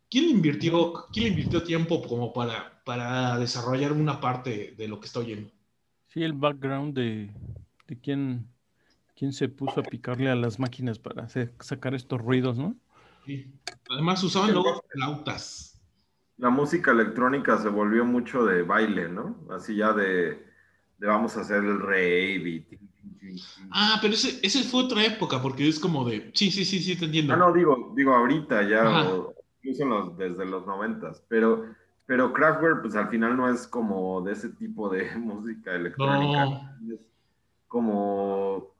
quién, 0.10 0.30
invirtió, 0.30 1.06
quién 1.14 1.28
invirtió 1.28 1.64
tiempo 1.64 2.02
como 2.02 2.34
para, 2.34 2.84
para 2.84 3.38
desarrollar 3.38 3.94
una 3.94 4.20
parte 4.20 4.74
de 4.78 4.88
lo 4.90 5.00
que 5.00 5.08
está 5.08 5.20
oyendo. 5.20 5.50
Sí, 6.10 6.22
el 6.24 6.34
background 6.34 6.94
de, 6.94 7.30
de 7.88 8.00
quién, 8.00 8.52
¿Quién 9.22 9.34
se 9.34 9.50
puso 9.50 9.82
a 9.82 9.84
picarle 9.84 10.32
a 10.32 10.36
las 10.36 10.58
máquinas 10.58 10.98
para 10.98 11.22
hacer, 11.22 11.54
sacar 11.60 11.94
estos 11.94 12.20
ruidos, 12.20 12.58
no? 12.58 12.76
Sí. 13.24 13.54
Además 13.92 14.24
usaban 14.24 14.52
luego 14.52 14.84
flautas. 14.90 15.71
La 16.42 16.50
música 16.50 16.92
electrónica 16.92 17.58
se 17.60 17.70
volvió 17.70 18.04
mucho 18.04 18.44
de 18.46 18.64
baile, 18.64 19.08
¿no? 19.08 19.38
Así 19.52 19.76
ya 19.76 19.94
de, 19.94 20.44
de 20.98 21.08
vamos 21.08 21.38
a 21.38 21.42
hacer 21.42 21.64
el 21.64 21.80
rave 21.80 22.50
y... 22.50 22.66
Ah, 23.70 24.00
pero 24.02 24.14
ese, 24.16 24.40
ese 24.42 24.64
fue 24.64 24.84
otra 24.84 25.06
época, 25.06 25.40
porque 25.42 25.68
es 25.68 25.80
como 25.80 26.04
de... 26.04 26.32
Sí, 26.34 26.50
sí, 26.52 26.66
sí, 26.66 26.80
sí, 26.80 26.96
te 26.98 27.06
entiendo. 27.06 27.34
Ah, 27.34 27.38
no, 27.38 27.54
digo, 27.54 27.94
digo 27.96 28.14
ahorita 28.16 28.64
ya, 28.68 29.04
o 29.12 29.34
incluso 29.62 29.86
los- 29.86 30.18
desde 30.18 30.46
los 30.46 30.66
noventas, 30.66 31.24
pero, 31.30 31.68
pero 32.08 32.34
Kraftwerk, 32.34 32.82
pues 32.82 32.96
al 32.96 33.10
final 33.10 33.38
no 33.38 33.48
es 33.48 33.68
como 33.68 34.22
de 34.22 34.34
ese 34.34 34.50
tipo 34.50 34.90
de 34.90 35.16
música 35.18 35.76
electrónica. 35.76 36.46
No. 36.46 36.94
Es 36.96 37.00
como... 37.68 38.72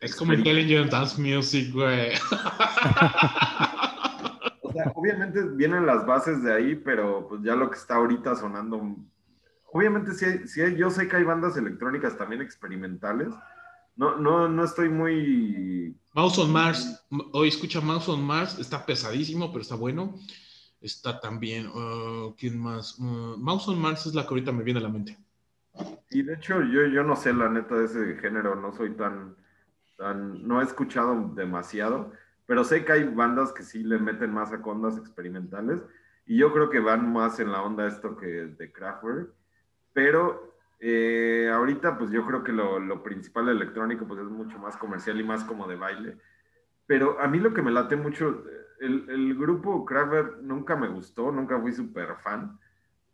Es 0.00 0.14
como 0.14 0.32
Intelligent 0.32 0.92
Dance 0.92 1.20
Music, 1.20 1.72
güey. 1.74 2.12
Obviamente 5.00 5.40
vienen 5.42 5.86
las 5.86 6.04
bases 6.04 6.42
de 6.42 6.52
ahí, 6.52 6.74
pero 6.74 7.28
pues 7.28 7.40
ya 7.44 7.54
lo 7.54 7.70
que 7.70 7.76
está 7.78 7.94
ahorita 7.94 8.34
sonando. 8.34 8.96
Obviamente 9.72 10.12
sí, 10.12 10.60
hay- 10.60 10.76
yo 10.76 10.90
sé 10.90 11.06
que 11.06 11.14
hay 11.14 11.22
bandas 11.22 11.56
electrónicas 11.56 12.18
también 12.18 12.42
experimentales. 12.42 13.28
No, 13.94 14.16
no, 14.16 14.48
no 14.48 14.64
estoy 14.64 14.88
muy. 14.88 15.96
Mouse 16.14 16.38
on 16.40 16.52
Mars. 16.52 17.04
Hoy 17.32 17.46
escucha 17.46 17.80
Mouse 17.80 18.08
on 18.08 18.24
Mars. 18.24 18.58
Está 18.58 18.84
pesadísimo, 18.84 19.52
pero 19.52 19.62
está 19.62 19.76
bueno. 19.76 20.16
Está 20.80 21.20
también. 21.20 21.68
uh, 21.68 22.34
¿Quién 22.36 22.58
más? 22.58 22.98
Uh, 22.98 23.36
Mouse 23.38 23.68
on 23.68 23.80
Mars 23.80 24.04
es 24.06 24.16
la 24.16 24.22
que 24.22 24.30
ahorita 24.30 24.50
me 24.50 24.64
viene 24.64 24.80
a 24.80 24.82
la 24.82 24.88
mente. 24.88 25.16
Y 26.10 26.22
de 26.22 26.34
hecho, 26.34 26.60
yo, 26.62 26.86
yo 26.86 27.04
no 27.04 27.14
sé 27.14 27.32
la 27.32 27.48
neta 27.48 27.76
de 27.76 27.84
ese 27.84 28.16
género, 28.16 28.56
no 28.56 28.72
soy 28.74 28.96
tan, 28.96 29.36
tan. 29.96 30.44
No 30.46 30.60
he 30.60 30.64
escuchado 30.64 31.30
demasiado, 31.36 32.10
pero 32.48 32.64
sé 32.64 32.82
que 32.82 32.92
hay 32.92 33.04
bandas 33.04 33.52
que 33.52 33.62
sí 33.62 33.84
le 33.84 33.98
meten 33.98 34.32
más 34.32 34.50
a 34.54 34.56
ondas 34.64 34.96
experimentales. 34.96 35.82
Y 36.24 36.38
yo 36.38 36.50
creo 36.50 36.70
que 36.70 36.80
van 36.80 37.12
más 37.12 37.38
en 37.40 37.52
la 37.52 37.60
onda 37.62 37.86
esto 37.86 38.16
que 38.16 38.26
de 38.26 38.72
Kraftwerk. 38.72 39.34
Pero 39.92 40.56
eh, 40.80 41.50
ahorita, 41.52 41.98
pues 41.98 42.10
yo 42.10 42.24
creo 42.24 42.42
que 42.42 42.52
lo, 42.52 42.78
lo 42.78 43.02
principal 43.02 43.50
electrónico, 43.50 44.08
pues 44.08 44.20
es 44.20 44.28
mucho 44.28 44.58
más 44.58 44.78
comercial 44.78 45.20
y 45.20 45.24
más 45.24 45.44
como 45.44 45.68
de 45.68 45.76
baile. 45.76 46.16
Pero 46.86 47.20
a 47.20 47.28
mí 47.28 47.38
lo 47.38 47.52
que 47.52 47.60
me 47.60 47.70
late 47.70 47.96
mucho, 47.96 48.42
el, 48.80 49.04
el 49.10 49.34
grupo 49.36 49.84
Kraftwerk 49.84 50.40
nunca 50.40 50.74
me 50.74 50.88
gustó, 50.88 51.30
nunca 51.30 51.60
fui 51.60 51.72
súper 51.72 52.16
fan, 52.16 52.58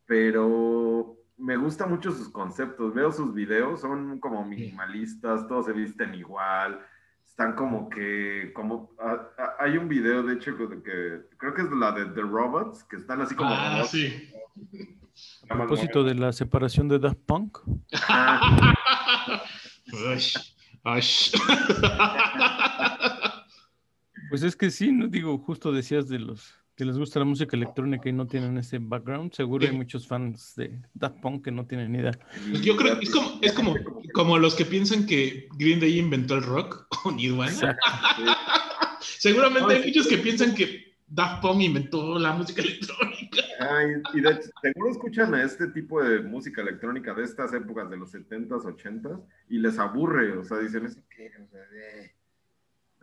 pero 0.06 1.16
me 1.38 1.56
gustan 1.56 1.90
mucho 1.90 2.12
sus 2.12 2.28
conceptos. 2.28 2.94
Veo 2.94 3.10
sus 3.10 3.34
videos, 3.34 3.80
son 3.80 4.20
como 4.20 4.44
minimalistas, 4.44 5.48
todos 5.48 5.66
se 5.66 5.72
visten 5.72 6.14
igual, 6.14 6.86
están 7.34 7.56
como 7.56 7.88
que, 7.90 8.52
como, 8.54 8.94
ah, 9.00 9.28
ah, 9.38 9.56
hay 9.58 9.76
un 9.76 9.88
video 9.88 10.22
de 10.22 10.34
hecho 10.34 10.56
que, 10.56 10.68
que 10.84 11.36
creo 11.36 11.52
que 11.52 11.62
es 11.62 11.70
la 11.72 11.90
de 11.90 12.04
The 12.04 12.20
Robots, 12.20 12.84
que 12.84 12.94
están 12.94 13.22
así 13.22 13.34
como... 13.34 13.50
Ah, 13.52 13.72
robots, 13.72 13.90
sí. 13.90 14.30
A 15.50 15.56
propósito 15.56 16.04
de 16.04 16.14
la 16.14 16.32
separación 16.32 16.86
de 16.86 17.00
Daft 17.00 17.18
Punk. 17.26 17.58
Ah. 20.86 20.96
Pues 24.28 24.42
es 24.42 24.56
que 24.56 24.70
sí, 24.70 24.92
no 24.92 25.06
digo, 25.06 25.38
justo 25.38 25.72
decías 25.72 26.08
de 26.08 26.18
los 26.18 26.54
que 26.76 26.84
les 26.84 26.98
gusta 26.98 27.20
la 27.20 27.24
música 27.24 27.56
electrónica 27.56 28.08
y 28.08 28.12
no 28.12 28.26
tienen 28.26 28.58
ese 28.58 28.78
background. 28.80 29.32
Seguro 29.32 29.64
hay 29.64 29.70
Sí. 29.70 29.76
muchos 29.76 30.06
fans 30.08 30.54
de 30.56 30.80
Daft 30.94 31.20
Punk 31.20 31.44
que 31.44 31.50
no 31.52 31.66
tienen 31.66 31.92
ni 31.92 31.98
idea. 31.98 32.12
Pues 32.50 32.62
Yo 32.62 32.76
creo 32.76 32.98
que 32.98 33.04
es 33.04 33.10
como, 33.10 33.38
es 33.42 33.52
como, 33.52 33.74
como 34.12 34.38
los 34.38 34.54
que 34.54 34.64
piensan 34.64 35.06
que 35.06 35.48
Green 35.56 35.78
Day 35.80 35.98
inventó 35.98 36.34
el 36.34 36.42
rock 36.42 36.86
o 37.04 37.12
Nirvana. 37.12 37.50
Exacto. 37.50 37.82
Seguramente 39.00 39.74
hay 39.74 39.84
muchos 39.86 40.08
que 40.08 40.18
piensan 40.18 40.54
que 40.54 40.94
Daft 41.06 41.42
Punk 41.42 41.60
inventó 41.62 42.18
la 42.18 42.32
música 42.32 42.62
electrónica. 42.62 43.42
Ay, 43.60 44.02
y 44.14 44.20
de 44.20 44.30
hecho, 44.32 44.48
seguro 44.60 44.90
escuchan 44.90 45.34
a 45.34 45.42
este 45.44 45.68
tipo 45.68 46.02
de 46.02 46.20
música 46.20 46.60
electrónica 46.62 47.14
de 47.14 47.22
estas 47.22 47.52
épocas 47.54 47.88
de 47.88 47.96
los 47.96 48.12
70s, 48.12 48.48
80s 48.64 49.22
y 49.48 49.58
les 49.58 49.78
aburre, 49.78 50.36
o 50.36 50.44
sea, 50.44 50.58
dicen, 50.58 50.86
¿eso 50.86 51.00
qué? 51.14 51.30
O 51.42 51.46
sea, 51.48 51.60
eh, 51.60 52.13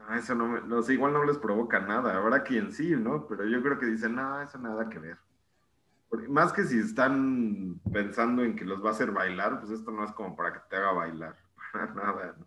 no, 0.08 0.16
eso 0.16 0.36
no, 0.36 0.48
me, 0.48 0.62
no 0.62 0.82
sé, 0.82 0.94
igual 0.94 1.14
no 1.14 1.24
les 1.24 1.38
provoca 1.38 1.80
nada, 1.80 2.18
habrá 2.18 2.44
quien 2.44 2.72
sí, 2.72 2.96
¿no? 2.96 3.28
Pero 3.28 3.46
yo 3.46 3.62
creo 3.62 3.80
que 3.80 3.86
dicen, 3.86 4.16
no, 4.16 4.42
eso 4.42 4.58
nada 4.58 4.90
que 4.90 5.00
ver. 5.00 5.18
Más 6.28 6.52
que 6.52 6.64
si 6.64 6.80
están 6.80 7.80
pensando 7.92 8.44
en 8.44 8.56
que 8.56 8.66
los 8.66 8.84
va 8.84 8.90
a 8.90 8.92
hacer 8.92 9.12
bailar, 9.12 9.60
pues 9.60 9.72
esto 9.72 9.92
no 9.92 10.04
es 10.04 10.12
como 10.12 10.36
para 10.36 10.54
que 10.54 10.60
te 10.70 10.76
haga 10.76 10.92
bailar, 10.92 11.36
para 11.72 11.94
nada, 11.94 12.36
¿no? 12.38 12.46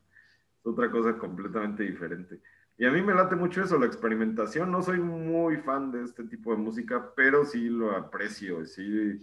Es 0.60 0.66
otra 0.66 0.90
cosa 0.90 1.16
completamente 1.18 1.82
diferente. 1.82 2.40
Y 2.76 2.86
a 2.86 2.90
mí 2.90 3.02
me 3.02 3.14
late 3.14 3.36
mucho 3.36 3.62
eso, 3.62 3.78
la 3.78 3.86
experimentación. 3.86 4.70
No 4.70 4.82
soy 4.82 4.98
muy 4.98 5.58
fan 5.58 5.92
de 5.92 6.02
este 6.02 6.24
tipo 6.24 6.50
de 6.50 6.56
música, 6.56 7.12
pero 7.14 7.44
sí 7.44 7.68
lo 7.68 7.92
aprecio. 7.96 8.64
Sí, 8.66 9.18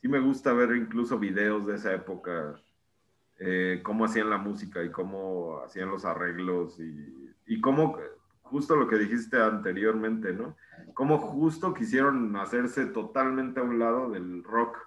sí 0.00 0.08
me 0.08 0.20
gusta 0.20 0.52
ver 0.52 0.76
incluso 0.76 1.18
videos 1.18 1.66
de 1.66 1.74
esa 1.74 1.92
época, 1.92 2.60
eh, 3.38 3.80
cómo 3.82 4.04
hacían 4.04 4.30
la 4.30 4.38
música 4.38 4.82
y 4.82 4.90
cómo 4.90 5.60
hacían 5.64 5.90
los 5.90 6.04
arreglos 6.04 6.78
y, 6.78 7.25
y 7.46 7.60
cómo, 7.60 7.98
justo 8.42 8.76
lo 8.76 8.88
que 8.88 8.98
dijiste 8.98 9.40
anteriormente, 9.40 10.32
¿no? 10.32 10.56
Cómo 10.94 11.18
justo 11.18 11.74
quisieron 11.74 12.36
hacerse 12.36 12.86
totalmente 12.86 13.60
a 13.60 13.64
un 13.64 13.78
lado 13.78 14.10
del 14.10 14.42
rock, 14.44 14.78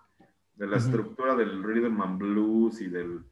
de 0.56 0.68
la 0.68 0.78
Ujú. 0.78 0.86
estructura 0.86 1.36
del 1.36 1.64
rhythm 1.64 2.02
and 2.02 2.20
blues 2.20 2.82
y 2.82 2.90
del 2.90 3.24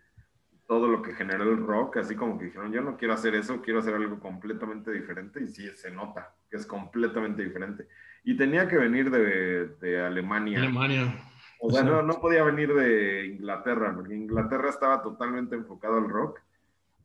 todo 0.67 0.87
lo 0.87 1.01
que 1.01 1.13
generó 1.13 1.43
el 1.43 1.65
rock, 1.65 1.97
así 1.97 2.15
como 2.15 2.37
que 2.37 2.45
dijeron, 2.45 2.73
yo 2.73 2.81
no 2.81 2.97
quiero 2.97 3.13
hacer 3.13 3.35
eso, 3.35 3.61
quiero 3.61 3.79
hacer 3.79 3.95
algo 3.95 4.19
completamente 4.19 4.91
diferente, 4.91 5.41
y 5.41 5.47
sí, 5.47 5.65
se 5.75 5.89
nota 5.91 6.35
que 6.49 6.57
es 6.57 6.65
completamente 6.65 7.41
diferente. 7.41 7.87
Y 8.25 8.35
tenía 8.35 8.67
que 8.67 8.77
venir 8.77 9.09
de, 9.09 9.67
de 9.79 10.01
Alemania. 10.01 10.59
Alemania. 10.59 11.15
O 11.61 11.71
sea, 11.71 11.83
no, 11.83 12.01
no 12.01 12.19
podía 12.19 12.43
venir 12.43 12.73
de 12.73 13.27
Inglaterra, 13.27 13.93
porque 13.95 14.13
Inglaterra 14.13 14.69
estaba 14.69 15.01
totalmente 15.01 15.55
enfocado 15.55 15.97
al 15.97 16.09
rock, 16.09 16.41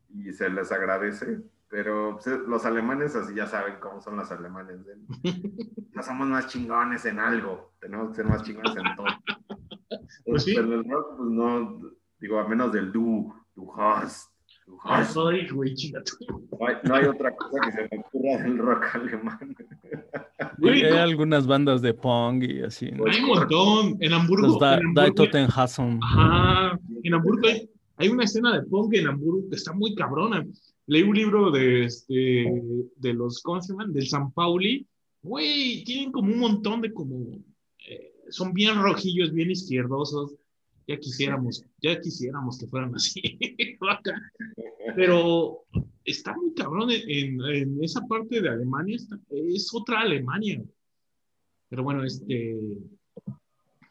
y 0.09 0.33
se 0.33 0.49
les 0.49 0.71
agradece, 0.71 1.39
pero 1.73 2.19
pues, 2.23 2.39
los 2.47 2.63
alemanes 2.67 3.15
así 3.15 3.33
ya 3.33 3.47
saben 3.47 3.77
cómo 3.79 3.99
son 3.99 4.15
los 4.17 4.31
alemanes. 4.31 4.77
¿eh? 4.87 5.33
Ya 5.95 6.03
somos 6.03 6.27
más 6.27 6.47
chingones 6.47 7.03
en 7.05 7.17
algo, 7.19 7.73
tenemos 7.79 8.09
que 8.09 8.15
ser 8.17 8.25
más 8.25 8.43
chingones 8.43 8.75
en 8.75 8.95
todo. 8.95 9.07
Pues 10.25 10.43
sí. 10.43 10.53
Pero 10.55 10.73
el 10.73 10.89
rock, 10.89 11.17
pues 11.17 11.29
no, 11.29 11.81
digo, 12.19 12.39
a 12.39 12.47
menos 12.47 12.71
del 12.71 12.91
du, 12.91 13.31
du 13.55 13.71
hast, 13.75 14.31
du 14.65 14.77
hast. 14.83 15.17
Ay, 15.17 15.47
güey, 15.49 15.73
chinga 15.75 16.03
tú. 16.03 16.47
No 16.51 16.67
hay, 16.67 16.75
no 16.83 16.95
hay 16.95 17.05
otra 17.05 17.35
cosa 17.35 17.59
que 17.63 17.71
se 17.71 17.81
me 17.81 17.99
ocurra 17.99 18.43
del 18.43 18.57
rock 18.57 18.85
alemán. 18.93 19.55
Güey, 20.57 20.83
hay 20.83 20.93
no, 20.93 21.01
algunas 21.01 21.47
bandas 21.47 21.81
de 21.81 21.93
punk 21.93 22.43
y 22.43 22.61
así. 22.61 22.91
¿no? 22.91 23.05
hay 23.05 23.19
un 23.19 23.27
montón. 23.27 23.97
En 23.99 24.13
Hamburgo. 24.13 24.47
Los 24.47 24.59
da, 24.59 24.77
en 24.77 24.97
Hamburgo-. 24.97 25.99
Ajá. 26.03 26.79
En 27.03 27.13
Hamburgo 27.13 27.47
hay, 27.47 27.69
hay 27.97 28.09
una 28.09 28.23
escena 28.23 28.53
de 28.59 28.63
punk 28.63 28.93
en 28.95 29.07
Hamburgo 29.07 29.49
que 29.49 29.55
está 29.55 29.73
muy 29.73 29.95
cabrona. 29.95 30.43
Leí 30.87 31.01
un 31.03 31.15
libro 31.15 31.49
de, 31.51 31.85
este, 31.85 32.13
de 32.97 33.13
los, 33.13 33.41
¿cómo 33.41 33.61
se 33.61 33.71
llaman? 33.73 33.93
Del 33.93 34.07
San 34.07 34.31
Pauli. 34.31 34.85
Güey, 35.21 35.83
tienen 35.85 36.11
como 36.11 36.31
un 36.33 36.39
montón 36.39 36.81
de 36.81 36.91
como, 36.93 37.37
eh, 37.87 38.13
son 38.29 38.53
bien 38.53 38.81
rojillos, 38.81 39.31
bien 39.31 39.51
izquierdosos. 39.51 40.35
Ya 40.85 40.97
quisiéramos, 40.99 41.63
ya 41.81 41.99
quisiéramos 42.01 42.57
que 42.57 42.67
fueran 42.67 42.93
así. 42.95 43.21
Pero 44.95 45.63
está 46.03 46.35
muy 46.35 46.53
cabrón 46.53 46.89
en, 46.91 47.39
en 47.41 47.83
esa 47.83 48.01
parte 48.05 48.41
de 48.41 48.49
Alemania, 48.49 48.97
está- 48.97 49.19
es 49.29 49.69
otra 49.73 50.01
Alemania. 50.01 50.61
Pero 51.69 51.83
bueno, 51.83 52.03
este, 52.03 52.59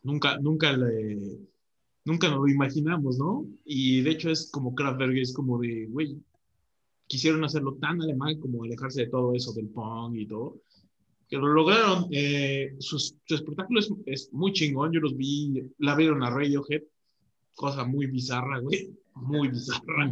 nunca, 0.03 0.39
nunca 0.39 0.77
le, 0.77 1.39
nunca 2.05 2.29
nos 2.29 2.41
lo 2.41 2.49
imaginamos, 2.49 3.19
¿no? 3.19 3.47
Y 3.65 4.03
de 4.03 4.11
hecho 4.11 4.31
es 4.31 4.51
como 4.51 4.75
Kraftwerk, 4.75 5.17
es 5.17 5.33
como 5.33 5.59
de, 5.59 5.87
güey, 5.87 6.21
quisieron 7.13 7.45
hacerlo 7.45 7.75
tan 7.75 8.01
alemán 8.01 8.41
como 8.41 8.65
alejarse 8.65 9.03
de 9.03 9.09
todo 9.09 9.35
eso 9.35 9.53
del 9.53 9.69
punk 9.69 10.17
y 10.17 10.27
todo, 10.27 10.63
que 11.29 11.37
lo 11.37 11.49
lograron. 11.49 12.07
Eh, 12.11 12.75
sus- 12.79 13.15
su 13.27 13.35
espectáculo 13.35 13.81
es, 13.81 13.93
es 14.07 14.33
muy 14.33 14.51
chingón, 14.55 14.93
yo 14.93 15.01
los 15.01 15.15
vi, 15.15 15.63
la 15.77 15.95
vieron 15.95 16.23
a 16.23 16.31
Radiohead, 16.31 16.85
cosa 17.55 17.85
muy 17.85 18.07
bizarra, 18.07 18.61
güey, 18.61 18.97
muy 19.15 19.49
bizarra. 19.49 20.11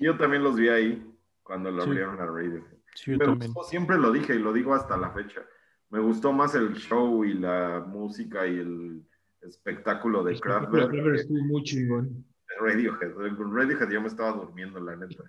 Yo 0.00 0.16
también 0.18 0.42
los 0.42 0.56
vi 0.56 0.68
ahí 0.68 1.04
cuando 1.44 1.70
lo 1.70 1.82
Sí. 1.82 1.88
abrieron 1.88 2.20
a 2.20 2.26
Radiohead. 2.26 2.64
Sí, 2.96 3.12
yo 3.12 3.18
también. 3.18 3.52
gustó, 3.52 3.70
siempre 3.70 3.96
lo 3.96 4.10
dije 4.10 4.34
y 4.34 4.40
lo 4.40 4.52
digo 4.52 4.74
hasta 4.74 4.96
la 4.96 5.12
fecha. 5.12 5.42
Me 5.90 6.00
gustó 6.00 6.32
más 6.32 6.52
el 6.56 6.74
show 6.74 7.24
y 7.24 7.34
la 7.34 7.86
música 7.88 8.44
y 8.44 8.56
el 8.58 9.02
espectáculo 9.42 10.24
de 10.24 10.38
Kraftwerk 10.40 10.90
Kraftwerk 10.90 11.20
estuvo 11.20 11.44
muy 11.44 11.62
chingón. 11.62 12.24
Radiohead. 12.60 13.12
Con 13.36 13.54
Radiohead 13.54 13.90
yo 13.90 14.00
me 14.00 14.08
estaba 14.08 14.32
durmiendo, 14.32 14.80
la 14.80 14.96
neta. 14.96 15.22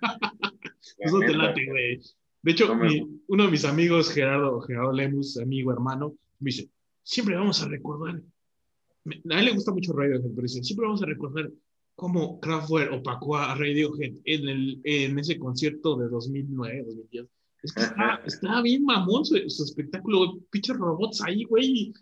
La 0.98 1.06
Eso 1.06 1.18
te 1.20 1.34
late, 1.34 1.66
güey. 1.66 2.00
De 2.42 2.52
hecho, 2.52 2.68
No 2.68 2.76
me- 2.76 2.88
mi- 2.88 3.20
uno 3.28 3.44
de 3.44 3.50
mis 3.50 3.64
amigos, 3.64 4.10
Gerardo, 4.10 4.60
Gerardo 4.62 4.92
Lemus, 4.92 5.36
amigo, 5.38 5.72
hermano, 5.72 6.14
me 6.38 6.46
dice, 6.50 6.70
siempre 7.02 7.36
vamos 7.36 7.62
a 7.62 7.68
recordar, 7.68 8.16
a 8.16 9.38
él 9.38 9.44
le 9.44 9.52
gusta 9.52 9.72
mucho 9.72 9.92
Radiohead, 9.92 10.30
pero 10.30 10.42
dice, 10.42 10.62
siempre 10.64 10.86
vamos 10.86 11.02
a 11.02 11.06
recordar 11.06 11.50
cómo 11.96 12.40
Kraftwerk 12.40 12.92
opacó 12.94 13.36
a 13.36 13.54
Radiohead 13.54 14.14
en, 14.24 14.48
el, 14.48 14.80
en 14.84 15.18
ese 15.18 15.38
concierto 15.38 15.96
de 15.96 16.08
2009, 16.08 16.84
2010. 16.86 17.26
Es 17.62 17.72
que 17.74 17.82
está, 17.82 18.22
está 18.24 18.62
bien 18.62 18.84
mamón 18.84 19.24
su, 19.26 19.36
su 19.50 19.64
espectáculo, 19.64 20.38
pinches 20.50 20.78
robots 20.78 21.20
ahí, 21.22 21.44
güey. 21.44 21.92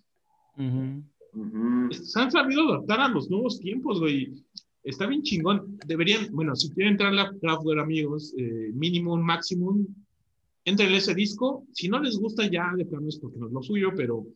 Se 1.90 2.20
han 2.20 2.30
sabido 2.30 2.68
adaptar 2.68 3.00
a 3.00 3.08
los 3.08 3.28
nuevos 3.28 3.58
tiempos, 3.60 3.98
güey. 4.00 4.32
Está 4.82 5.06
bien 5.06 5.22
chingón. 5.22 5.78
Deberían, 5.86 6.28
bueno, 6.32 6.54
si 6.56 6.70
quieren 6.70 6.92
entrar 6.92 7.16
a 7.18 7.32
Kraftwerk, 7.38 7.80
amigos, 7.80 8.34
eh, 8.38 8.70
Minimum, 8.74 9.20
Maximum, 9.20 9.86
entren 10.64 10.94
ese 10.94 11.14
disco. 11.14 11.66
Si 11.72 11.88
no 11.88 12.00
les 12.00 12.18
gusta 12.18 12.46
ya, 12.46 12.72
de 12.76 12.84
plano 12.84 13.08
es 13.08 13.18
porque 13.18 13.38
no 13.38 13.46
es 13.46 13.52
lo 13.52 13.62
suyo, 13.62 13.90
pero 13.96 14.26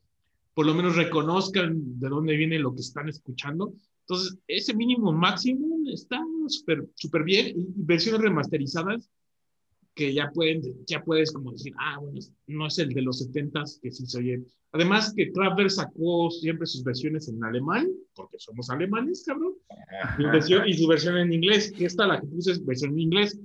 por 0.54 0.66
lo 0.66 0.74
menos 0.74 0.96
reconozcan 0.96 1.98
de 1.98 2.08
dónde 2.08 2.36
viene 2.36 2.58
lo 2.58 2.74
que 2.74 2.80
están 2.80 3.08
escuchando. 3.08 3.72
Entonces, 4.00 4.38
ese 4.46 4.74
Minimum, 4.74 5.16
Maximum 5.16 5.86
está 5.88 6.20
súper 6.48 7.24
bien. 7.24 7.48
Y 7.56 7.66
versiones 7.76 8.20
remasterizadas 8.20 9.08
que 9.94 10.12
ya 10.14 10.30
pueden, 10.32 10.62
ya 10.86 11.02
puedes 11.02 11.32
como 11.32 11.52
decir, 11.52 11.72
ah, 11.78 11.98
bueno, 12.00 12.18
no 12.46 12.66
es 12.66 12.78
el 12.78 12.88
de 12.90 13.02
los 13.02 13.20
70s 13.20 13.78
que 13.82 13.90
sí 13.90 14.06
se 14.06 14.18
oye. 14.18 14.42
Además 14.72 15.12
que 15.14 15.30
Kraftwerk 15.32 15.68
sacó 15.70 16.30
siempre 16.30 16.66
sus 16.66 16.82
versiones 16.82 17.28
en 17.28 17.44
alemán, 17.44 17.88
porque 18.14 18.38
somos 18.38 18.70
alemanes, 18.70 19.22
cabrón. 19.26 19.52
Y, 20.18 20.22
versión- 20.24 20.66
y 20.66 20.72
su 20.74 20.88
versión 20.88 21.18
en 21.18 21.32
inglés, 21.32 21.70
que 21.76 21.84
esta 21.84 22.06
la 22.06 22.20
que 22.20 22.26
puse 22.26 22.52
es 22.52 22.64
versión 22.64 22.92
en 22.92 23.00
inglés. 23.00 23.38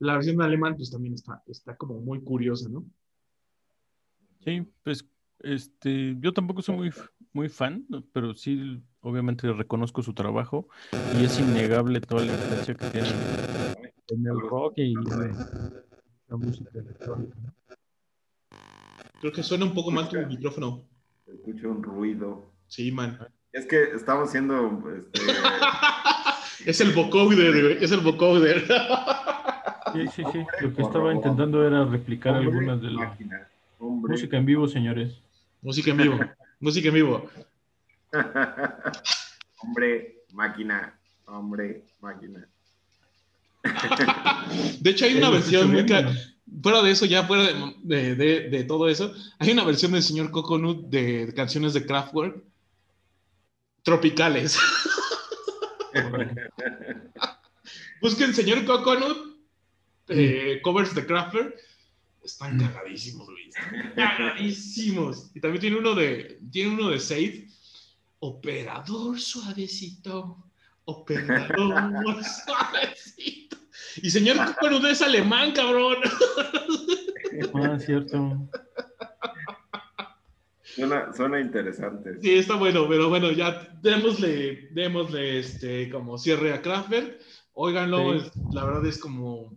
La 0.00 0.14
versión 0.14 0.34
en 0.36 0.42
alemán, 0.42 0.74
pues 0.76 0.90
también 0.90 1.14
está, 1.14 1.40
está 1.46 1.76
como 1.76 2.00
muy 2.00 2.20
curiosa, 2.22 2.68
¿no? 2.68 2.84
Sí, 4.44 4.62
pues 4.82 5.06
este, 5.40 6.16
yo 6.20 6.32
tampoco 6.32 6.60
soy 6.60 6.76
muy, 6.76 6.90
muy 7.32 7.48
fan, 7.48 7.86
pero 8.12 8.34
sí, 8.34 8.82
obviamente 9.00 9.52
reconozco 9.52 10.02
su 10.02 10.12
trabajo 10.12 10.68
y 11.20 11.24
es 11.24 11.38
innegable 11.38 12.00
toda 12.00 12.24
la 12.24 12.32
influencia 12.32 12.74
que 12.74 12.86
tiene 12.90 13.08
en 14.08 14.26
el 14.26 14.40
rock 14.40 14.74
y 14.76 14.94
la 16.28 16.36
música 16.36 16.70
electrónica. 16.78 17.36
¿no? 17.42 17.54
Creo 19.20 19.32
que 19.32 19.42
suena 19.42 19.64
un 19.64 19.74
poco 19.74 19.90
mal 19.90 20.08
tu 20.08 20.16
micrófono. 20.18 20.84
Escucho 21.26 21.70
un 21.70 21.82
ruido. 21.82 22.44
Sí, 22.66 22.90
man. 22.92 23.18
Es 23.52 23.66
que 23.66 23.82
estamos 23.94 24.28
haciendo 24.28 24.82
este, 24.94 25.20
es 26.70 26.80
el 26.80 26.92
vocoder, 26.92 27.62
güey. 27.62 27.84
Es 27.84 27.92
el 27.92 28.00
vocoder. 28.00 28.66
Sí, 29.92 30.08
sí, 30.08 30.24
sí. 30.32 30.44
Lo 30.60 30.74
que 30.74 30.82
estaba 30.82 31.14
intentando 31.14 31.66
era 31.66 31.84
replicar 31.84 32.34
hombre, 32.34 32.48
algunas 32.48 32.82
de 32.82 32.90
la 32.90 33.08
máquina. 33.08 33.48
Hombre. 33.78 34.12
música 34.12 34.36
en 34.36 34.44
vivo, 34.44 34.66
señores. 34.66 35.22
Música 35.62 35.92
en 35.92 35.96
vivo. 35.96 36.18
Música 36.60 36.88
en 36.88 36.94
vivo. 36.94 37.30
hombre, 39.58 40.24
máquina. 40.32 40.98
Hombre, 41.26 41.84
máquina. 42.00 42.48
De 44.80 44.90
hecho, 44.90 45.04
hay 45.06 45.16
una 45.16 45.30
versión 45.30 45.72
muy 45.72 45.84
fuera 46.62 46.82
de 46.82 46.90
eso, 46.90 47.04
ya 47.06 47.24
fuera 47.24 47.72
de, 47.82 48.14
de- 48.14 48.64
todo 48.64 48.88
eso, 48.88 49.12
hay 49.38 49.50
una 49.50 49.64
versión 49.64 49.92
del 49.92 50.02
señor 50.02 50.30
Coconut 50.30 50.88
de 50.88 51.32
canciones 51.34 51.74
de 51.74 51.84
Kraftwerk 51.84 52.42
tropicales. 53.82 54.58
Busquen 58.00 58.34
señor 58.34 58.64
Coconut, 58.64 59.38
eh, 60.08 60.60
covers 60.62 60.94
de 60.94 61.06
Kraftwerk. 61.06 61.54
Están 62.22 62.58
cagadísimos, 62.58 63.28
Luis. 63.28 63.54
Cagadísimos. 63.94 65.30
Y 65.34 65.40
también 65.40 65.60
tiene 65.60 65.76
uno 65.76 65.94
de, 65.94 66.38
tiene 66.50 66.70
uno 66.74 66.88
de 66.90 66.98
Said. 67.00 67.48
Operador 68.20 69.20
suavecito. 69.20 70.43
Operador 70.86 72.22
suavecito. 72.24 73.56
Y 74.02 74.10
señor 74.10 74.36
Coconut 74.54 74.84
es 74.86 75.02
alemán, 75.02 75.52
cabrón. 75.52 75.96
Ah, 77.54 77.78
cierto. 77.78 78.48
Suena, 80.62 81.12
suena 81.14 81.40
interesante. 81.40 82.20
Sí, 82.20 82.34
está 82.34 82.56
bueno, 82.56 82.88
pero 82.88 83.08
bueno, 83.08 83.30
ya 83.30 83.68
démosle, 83.80 84.68
démosle 84.72 85.38
este, 85.38 85.88
como 85.90 86.18
cierre 86.18 86.52
a 86.52 86.62
Kraftwerk. 86.62 87.20
Óiganlo, 87.52 88.18
Sí. 88.20 88.26
es- 88.26 88.52
la 88.54 88.64
verdad 88.64 88.84
es 88.86 88.98
como 88.98 89.56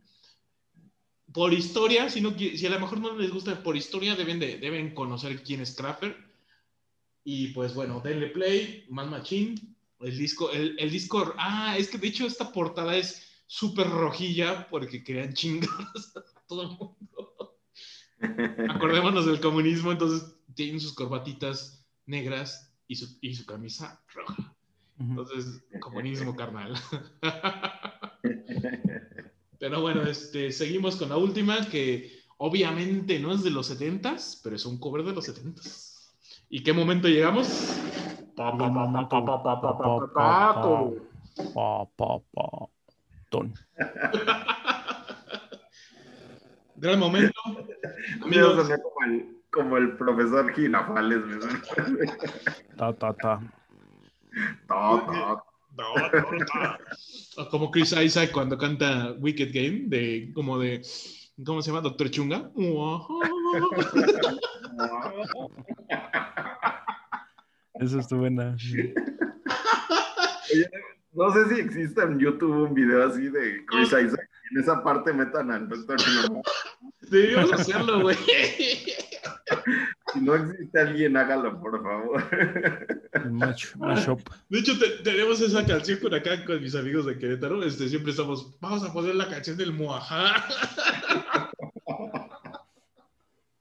por 1.33 1.53
historia, 1.53 2.09
si, 2.09 2.21
no, 2.21 2.31
si 2.37 2.65
a 2.65 2.69
lo 2.69 2.79
mejor 2.79 2.99
no 2.99 3.15
les 3.17 3.31
gusta 3.31 3.61
por 3.63 3.75
historia, 3.75 4.15
deben, 4.15 4.39
de, 4.39 4.57
deben 4.59 4.93
conocer 4.93 5.41
quién 5.43 5.61
es 5.61 5.75
Kraftwerk. 5.75 6.17
Y 7.23 7.47
pues 7.49 7.73
bueno, 7.73 7.99
denle 8.03 8.27
play, 8.27 8.85
Man 8.89 9.09
Machine, 9.09 9.55
el 10.01 10.17
disco, 10.17 10.51
el, 10.51 10.77
el 10.79 10.91
disco, 10.91 11.33
ah, 11.37 11.75
es 11.77 11.89
que 11.89 11.97
de 11.97 12.07
hecho 12.07 12.25
esta 12.25 12.51
portada 12.51 12.95
es 12.95 13.27
súper 13.47 13.89
rojilla 13.89 14.67
porque 14.69 15.03
querían 15.03 15.33
chingar 15.33 15.69
a 16.15 16.47
todo 16.47 16.63
el 16.63 16.69
mundo. 16.69 17.57
Acordémonos 18.69 19.25
del 19.25 19.39
comunismo, 19.39 19.91
entonces 19.91 20.35
tienen 20.53 20.79
sus 20.79 20.93
corbatitas 20.93 21.85
negras 22.05 22.73
y 22.87 22.95
su, 22.95 23.17
y 23.21 23.35
su 23.35 23.45
camisa 23.45 24.03
roja. 24.13 24.55
Entonces, 24.99 25.63
comunismo 25.79 26.35
carnal. 26.35 26.73
Pero 29.59 29.81
bueno, 29.81 30.03
este, 30.03 30.51
seguimos 30.51 30.95
con 30.95 31.09
la 31.09 31.17
última, 31.17 31.67
que 31.69 32.21
obviamente 32.37 33.19
no 33.19 33.33
es 33.33 33.43
de 33.43 33.49
los 33.49 33.71
70s, 33.71 34.41
pero 34.43 34.55
es 34.55 34.65
un 34.65 34.79
cover 34.79 35.03
de 35.03 35.13
los 35.13 35.27
70s. 35.27 36.11
¿Y 36.49 36.63
qué 36.63 36.73
momento 36.73 37.07
llegamos? 37.07 37.47
Gran 46.75 46.99
momento. 46.99 47.33
Amigos. 48.21 48.69
Como 49.51 49.77
el, 49.77 49.97
profesor 49.97 50.53
Ginafales. 50.53 51.23
Como 57.49 57.71
Chris 57.71 57.93
Isaac 57.93 58.31
cuando 58.31 58.57
canta 58.57 59.13
Wicked 59.19 59.51
Game, 59.51 59.85
de 59.87 60.31
como 60.35 60.59
de. 60.59 60.81
¿Cómo 61.43 61.61
se 61.61 61.71
llama? 61.71 61.81
Doctor 61.81 62.11
Chunga. 62.11 62.51
Eso 67.79 67.99
estuvo 67.99 68.19
buena. 68.21 68.55
Oye, 70.53 70.69
no 71.13 71.33
sé 71.33 71.53
si 71.55 71.59
existe 71.61 72.01
en 72.01 72.19
YouTube 72.19 72.67
un 72.69 72.73
video 72.73 73.07
así 73.07 73.29
de 73.29 73.65
Chris 73.65 73.87
Isaac. 73.89 74.29
En 74.51 74.59
esa 74.61 74.81
parte 74.83 75.11
metan 75.11 75.51
al 75.51 75.67
doctor. 75.67 75.97
Debíamos 77.09 77.51
hacerlo, 77.53 78.01
güey. 78.01 78.15
Si 80.13 80.21
no 80.21 80.35
existe 80.35 80.79
alguien, 80.79 81.17
hágalo, 81.17 81.59
por 81.59 81.81
favor. 81.83 82.23
Match, 83.29 83.75
mashup. 83.75 84.21
De 84.49 84.59
hecho, 84.59 84.77
te- 84.79 85.03
tenemos 85.03 85.41
esa 85.41 85.65
canción 85.65 85.99
con 85.99 86.13
acá 86.13 86.45
con 86.45 86.61
mis 86.61 86.75
amigos 86.75 87.05
de 87.05 87.17
Querétaro. 87.17 87.61
Este, 87.63 87.89
siempre 87.89 88.11
estamos, 88.11 88.57
vamos 88.61 88.83
a 88.83 88.93
poner 88.93 89.15
la 89.15 89.27
canción 89.29 89.57
del 89.57 89.73
Moajá. 89.73 90.45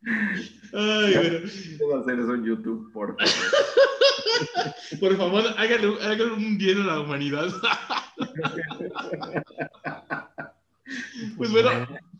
Ay. 0.07 1.77
Puedo 1.79 2.01
hacer 2.01 2.19
eso 2.21 2.35
en 2.35 2.45
YouTube, 2.45 2.93
por 2.93 3.17
favor. 3.17 3.33
Por 5.01 5.17
favor, 5.17 5.43
háganle, 5.57 5.97
háganle 6.03 6.33
un 6.35 6.59
bien 6.59 6.83
a 6.83 6.87
la 6.87 7.01
humanidad. 7.01 7.49
Pues 11.37 11.51
bueno, 11.51 11.71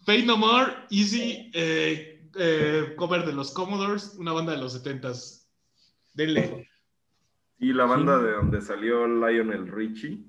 Fate 0.05 0.25
No 0.25 0.37
More, 0.37 0.73
Easy, 0.91 1.51
eh, 1.55 2.29
eh, 2.37 2.95
cover 2.97 3.25
de 3.25 3.33
los 3.33 3.53
Commodores, 3.53 4.15
una 4.19 4.33
banda 4.33 4.53
de 4.53 4.59
los 4.59 4.83
70s. 4.85 5.47
Denle. 6.15 6.69
Y 7.59 7.73
la 7.73 7.85
banda 7.85 8.19
Sí. 8.19 8.25
de 8.25 8.33
donde 8.33 8.61
salió 8.61 9.07
Lionel 9.07 9.69
Richie 9.69 10.25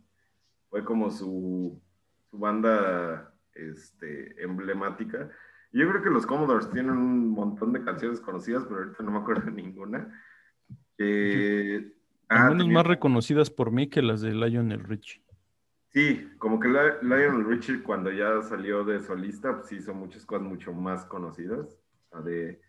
fue 0.70 0.84
como 0.86 1.10
su, 1.10 1.82
su 2.30 2.38
banda 2.38 3.34
este, 3.56 4.42
emblemática. 4.44 5.32
Yo 5.74 5.90
creo 5.90 6.02
que 6.02 6.10
los 6.10 6.26
Commodores 6.26 6.70
tienen 6.72 6.92
un 6.98 7.30
montón 7.32 7.74
de 7.74 7.84
canciones 7.84 8.20
conocidas, 8.22 8.64
pero 8.68 8.78
ahorita 8.84 9.04
no 9.04 9.12
me 9.12 9.18
acuerdo 9.20 9.44
de 9.46 9.52
ninguna. 9.52 10.12
Eh, 10.98 11.94
ah, 12.30 12.50
menos 12.50 12.68
más 12.70 12.86
reconocidas 12.88 13.50
por 13.50 13.72
mí 13.72 13.88
que 13.90 14.02
las 14.02 14.22
de 14.22 14.32
Lionel 14.34 14.84
Richie. 14.84 15.22
Sí, 15.94 16.30
como 16.38 16.60
que 16.60 16.68
la- 16.68 17.02
Lionel 17.02 17.46
Richie 17.46 17.82
cuando 17.84 18.12
ya 18.12 18.42
salió 18.42 18.84
de 18.84 19.00
solista, 19.00 19.58
pues 19.58 19.72
hizo 19.72 19.94
muchas 19.94 20.26
cosas 20.26 20.46
mucho 20.48 20.74
más 20.74 21.06
conocidas. 21.06 21.78
La 22.12 22.22
de 22.22 22.62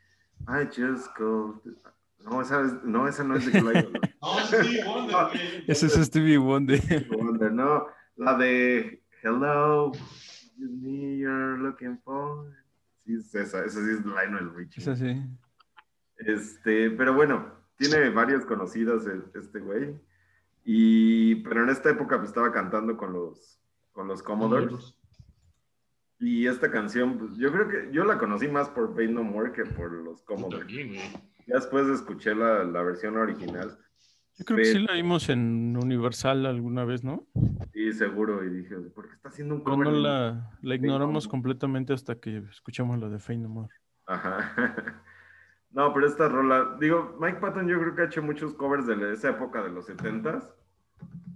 I 0.48 0.66
just 0.66 1.08
go. 1.18 1.62
No, 2.24 2.40
esa, 2.42 2.62
es- 2.62 2.82
no, 2.84 3.06
esa 3.08 3.24
no 3.24 3.36
es 3.36 3.50
de 3.50 3.60
Lionel 3.60 3.92
No, 4.20 4.28
sí, 4.50 4.78
Wonder, 4.84 5.16
güey. 5.32 5.64
Ese 5.66 5.86
es 5.86 5.94
Stevie 6.06 6.38
Wonder. 6.38 6.80
Wonder, 7.10 7.52
no. 7.52 7.86
La 8.16 8.36
de 8.36 9.02
Hello, 9.22 9.92
you're 10.58 11.58
looking 11.58 11.98
for. 12.04 12.52
Sí, 13.08 13.14
es 13.14 13.34
esa, 13.34 13.64
esa 13.64 13.82
sí 13.82 13.90
es 13.90 14.04
Lionel 14.04 14.54
Richie. 14.54 14.82
Es 14.82 14.88
así. 14.88 15.22
Este, 16.18 16.90
pero 16.90 17.14
bueno, 17.14 17.50
tiene 17.76 18.10
varios 18.10 18.44
conocidos 18.44 19.06
el- 19.06 19.24
este 19.34 19.60
güey. 19.60 19.98
Y, 20.62 21.36
pero 21.36 21.62
en 21.62 21.70
esta 21.70 21.88
época 21.88 22.18
pues, 22.18 22.28
estaba 22.28 22.52
cantando 22.52 22.98
con 22.98 23.14
los, 23.14 23.58
con 23.92 24.08
los 24.08 24.22
Commodores. 24.22 24.94
Y 26.18 26.46
esta 26.48 26.70
canción, 26.70 27.16
pues 27.16 27.36
yo 27.38 27.50
creo 27.50 27.68
que 27.68 27.88
yo 27.92 28.04
la 28.04 28.18
conocí 28.18 28.46
más 28.48 28.68
por 28.68 28.90
Fade 28.92 29.08
No 29.08 29.22
More 29.22 29.52
que 29.52 29.64
por 29.64 29.90
los 29.90 30.22
Commodores. 30.24 30.66
Ya 31.46 31.54
después 31.54 31.86
escuché 31.88 32.34
la, 32.34 32.62
la 32.64 32.82
versión 32.82 33.16
original. 33.16 33.78
Yo 34.38 34.44
creo 34.44 34.58
que 34.58 34.64
sí 34.66 34.78
la 34.78 34.94
vimos 34.94 35.28
en 35.28 35.76
Universal 35.76 36.46
alguna 36.46 36.84
vez, 36.84 37.02
¿no? 37.02 37.26
Sí, 37.72 37.92
seguro. 37.92 38.44
Y 38.44 38.50
dije, 38.50 38.76
¿por 38.76 39.08
qué 39.08 39.14
está 39.14 39.30
haciendo 39.30 39.56
un 39.56 39.62
cover? 39.62 39.88
No, 39.88 39.92
la, 39.92 40.50
la 40.62 40.74
ignoramos 40.74 41.26
completamente 41.26 41.92
hasta 41.92 42.20
que 42.20 42.38
escuchamos 42.50 43.00
la 43.00 43.08
de 43.08 43.36
No 43.36 43.48
More. 43.48 43.74
Ajá. 44.06 45.02
No, 45.70 45.92
pero 45.92 46.06
esta 46.06 46.28
rola, 46.28 46.76
digo, 46.80 47.16
Mike 47.20 47.40
Patton 47.40 47.68
yo 47.68 47.78
creo 47.78 47.94
que 47.94 48.02
ha 48.02 48.06
hecho 48.06 48.22
muchos 48.22 48.54
covers 48.54 48.86
de 48.86 49.12
esa 49.12 49.30
época 49.30 49.62
de 49.62 49.68
los 49.68 49.86
70s, 49.86 50.54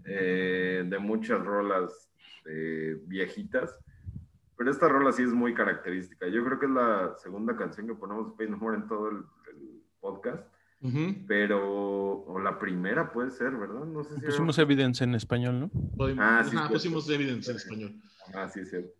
eh, 0.04 0.84
de 0.86 0.98
muchas 0.98 1.44
rolas 1.44 2.10
eh, 2.46 2.96
viejitas, 3.06 3.78
pero 4.56 4.70
esta 4.70 4.88
rola 4.88 5.12
sí 5.12 5.22
es 5.22 5.32
muy 5.32 5.54
característica. 5.54 6.28
Yo 6.28 6.44
creo 6.44 6.58
que 6.58 6.66
es 6.66 6.72
la 6.72 7.14
segunda 7.18 7.56
canción 7.56 7.86
que 7.86 7.94
ponemos 7.94 8.34
No 8.38 8.56
More 8.56 8.76
en 8.76 8.86
todo 8.86 9.10
el, 9.10 9.24
podcast. 10.00 10.51
Pero, 11.28 12.24
o 12.24 12.40
la 12.40 12.58
primera 12.58 13.12
puede 13.12 13.30
ser, 13.30 13.52
¿verdad? 13.52 13.84
No 13.84 14.02
sé 14.02 14.16
si 14.16 14.20
pusimos 14.20 14.58
Evidence 14.58 15.04
en 15.04 15.14
español, 15.14 15.60
¿no? 15.60 15.70
Ah, 16.18 16.42
sí, 16.44 16.56
pusimos 16.68 17.08
Evidence 17.08 17.50
en 17.50 17.56
español. 17.56 18.02
Ah, 18.34 18.48
sí, 18.48 18.64
cierto. 18.64 18.92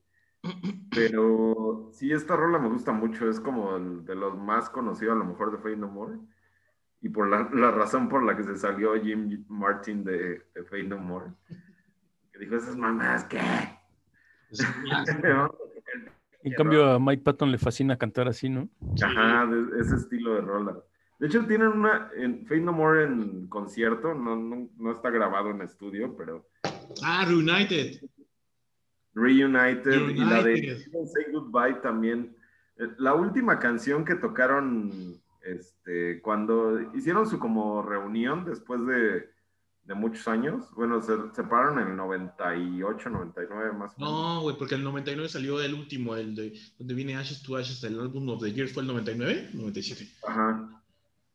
Pero 0.95 1.91
sí, 1.93 2.13
esta 2.13 2.37
rola 2.37 2.59
me 2.59 2.69
gusta 2.69 2.93
mucho, 2.93 3.29
es 3.29 3.41
como 3.41 3.79
de 3.79 4.15
los 4.15 4.37
más 4.37 4.71
conocidos 4.71 5.15
a 5.15 5.19
lo 5.19 5.25
mejor 5.25 5.53
de 5.53 5.59
Fade 5.59 5.77
No 5.77 5.89
More. 5.89 6.19
Y 7.01 7.09
por 7.09 7.29
la, 7.29 7.71
razón 7.73 8.09
por 8.09 8.25
la 8.25 8.37
que 8.37 8.45
se 8.45 8.57
salió 8.57 8.95
Jim 9.01 9.45
Martin 9.49 10.05
de, 10.05 10.47
de 10.55 10.65
Fade 10.65 10.85
No 10.85 10.99
More. 10.99 11.33
Que 12.33 12.39
dijo, 12.39 12.57
esas 12.57 12.77
mamás, 12.77 13.25
¿qué? 13.25 13.41
en 16.43 16.53
cambio 16.55 16.91
a 16.91 16.99
Mike 17.01 17.23
Patton 17.23 17.51
le 17.51 17.59
fascina 17.59 17.97
cantar 17.97 18.29
así, 18.29 18.49
¿no? 18.49 18.69
Ajá, 19.03 19.49
ese 19.81 19.97
estilo 19.97 20.35
de 20.35 20.41
rola. 20.43 20.77
De 21.23 21.29
hecho, 21.29 21.47
tienen 21.47 21.69
una 21.69 22.11
en 22.17 22.45
Fade 22.49 22.63
No 22.63 22.73
More 22.73 23.05
en 23.05 23.47
concierto, 23.47 24.13
no, 24.13 24.35
no, 24.35 24.91
está 24.91 25.09
grabado 25.09 25.51
en 25.51 25.63
estudio, 25.63 26.17
pero. 26.17 26.49
Ah, 27.01 27.25
Reunited. 27.25 28.01
Reunited, 29.15 30.09
y 30.09 30.19
la 30.19 30.43
de 30.43 30.79
Say 30.81 31.33
Goodbye 31.33 31.81
también. 31.81 32.37
Eh, 32.77 32.89
la 32.99 33.15
última 33.15 33.61
canción 33.61 34.05
que 34.05 34.17
tocaron 34.17 34.91
este, 35.43 36.21
cuando 36.23 36.93
hicieron 36.93 37.31
su 37.31 37.39
como 37.39 37.83
reunión 37.83 38.45
después 38.45 38.85
de, 38.85 39.31
de 39.85 39.95
muchos 39.95 40.27
años. 40.27 40.65
Bueno, 40.75 41.01
se 41.03 41.13
separaron 41.37 41.79
en 41.79 41.91
el 41.91 41.97
98, 41.99 43.11
99 43.11 43.73
más 43.75 43.95
o 43.97 44.01
menos. 44.01 44.13
No, 44.13 44.41
güey, 44.41 44.57
porque 44.59 44.75
el 44.75 44.83
99 44.83 45.29
salió 45.29 45.63
el 45.63 45.75
último, 45.75 46.17
el 46.17 46.35
de 46.35 46.59
donde 46.81 46.95
viene 46.95 47.15
Ashes 47.15 47.45
to 47.45 47.55
Ashes, 47.55 47.85
el 47.85 48.01
álbum 48.01 48.29
of 48.31 48.43
the 48.43 48.53
Year 48.53 48.67
fue 48.67 48.83
el 48.83 48.89
99, 48.89 49.51
97. 49.55 50.09
Ajá. 50.27 50.72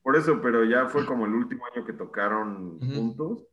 Por 0.07 0.15
eso, 0.15 0.39
pero 0.41 0.63
ya 0.63 0.85
fue 0.85 1.05
como 1.05 1.25
el 1.25 1.33
último 1.33 1.65
año 1.65 1.85
que 1.85 1.91
tocaron 1.91 2.79
juntos. 2.79 3.45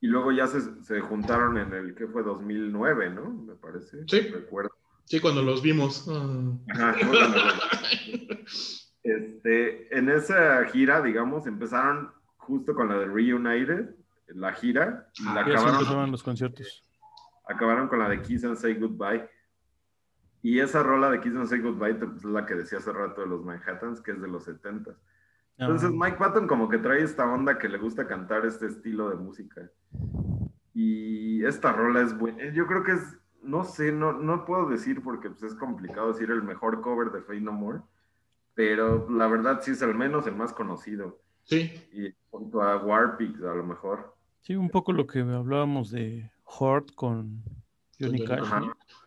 Y 0.00 0.06
luego 0.06 0.32
ya 0.32 0.46
se, 0.46 0.82
se, 0.82 1.00
juntaron 1.00 1.58
en 1.58 1.74
el 1.74 1.94
que 1.94 2.06
fue 2.06 2.22
2009, 2.22 3.10
¿no? 3.10 3.30
Me 3.30 3.56
parece. 3.56 3.98
Sí. 4.08 4.20
Recuerdo. 4.20 4.70
Sí, 5.04 5.20
cuando 5.20 5.42
los 5.42 5.60
vimos. 5.60 6.08
Ajá, 6.70 6.94
este, 9.02 9.98
en 9.98 10.08
esa 10.08 10.64
gira, 10.64 11.02
digamos, 11.02 11.46
empezaron 11.46 12.10
justo 12.38 12.74
con 12.74 12.88
la 12.88 12.96
de 12.96 13.04
Reunited, 13.04 13.90
la 14.28 14.54
gira. 14.54 15.10
Y 15.18 15.24
la 15.24 15.42
acabaron, 15.42 16.10
los 16.10 16.22
conciertos. 16.22 16.86
Acabaron 17.46 17.86
con 17.88 17.98
la 17.98 18.08
de 18.08 18.22
Kiss 18.22 18.44
and 18.44 18.56
Say 18.56 18.76
Goodbye. 18.76 19.28
Y 20.40 20.60
esa 20.60 20.82
rola 20.82 21.10
de 21.10 21.20
Kiss 21.20 21.36
and 21.36 21.48
Say 21.48 21.58
Goodbye 21.58 21.96
pues, 21.96 22.16
es 22.16 22.24
la 22.24 22.46
que 22.46 22.54
decía 22.54 22.78
hace 22.78 22.94
rato 22.94 23.20
de 23.20 23.26
los 23.26 23.44
Manhattans, 23.44 24.00
que 24.00 24.12
es 24.12 24.22
de 24.22 24.28
los 24.28 24.44
70 24.44 24.96
entonces 25.60 25.90
Mike 25.90 26.16
Patton 26.16 26.46
como 26.46 26.68
que 26.70 26.78
trae 26.78 27.02
esta 27.02 27.30
onda 27.30 27.58
que 27.58 27.68
le 27.68 27.76
gusta 27.76 28.06
cantar 28.06 28.46
este 28.46 28.66
estilo 28.66 29.10
de 29.10 29.16
música. 29.16 29.70
Y 30.72 31.44
esta 31.44 31.72
rola 31.72 32.00
es 32.00 32.16
buena. 32.16 32.50
Yo 32.54 32.66
creo 32.66 32.82
que 32.82 32.92
es, 32.92 33.18
no 33.42 33.64
sé, 33.64 33.92
no, 33.92 34.14
no 34.14 34.46
puedo 34.46 34.70
decir 34.70 35.02
porque 35.02 35.28
pues, 35.28 35.42
es 35.42 35.54
complicado 35.54 36.12
decir 36.12 36.30
el 36.30 36.42
mejor 36.42 36.80
cover 36.80 37.10
de 37.10 37.20
Fade 37.20 37.42
No 37.42 37.52
More, 37.52 37.80
pero 38.54 39.06
la 39.10 39.26
verdad 39.26 39.60
sí 39.62 39.72
es 39.72 39.82
al 39.82 39.94
menos 39.94 40.26
el 40.26 40.34
más 40.34 40.54
conocido. 40.54 41.20
Sí. 41.44 41.70
Y 41.92 42.14
junto 42.30 42.62
a 42.62 42.78
Warpix 42.78 43.42
a 43.42 43.54
lo 43.54 43.64
mejor. 43.64 44.16
Sí, 44.40 44.56
un 44.56 44.70
poco 44.70 44.94
lo 44.94 45.06
que 45.06 45.20
hablábamos 45.20 45.90
de 45.90 46.30
Hort 46.44 46.94
con 46.94 47.44
Johnny 47.98 48.24
Cash. 48.24 48.48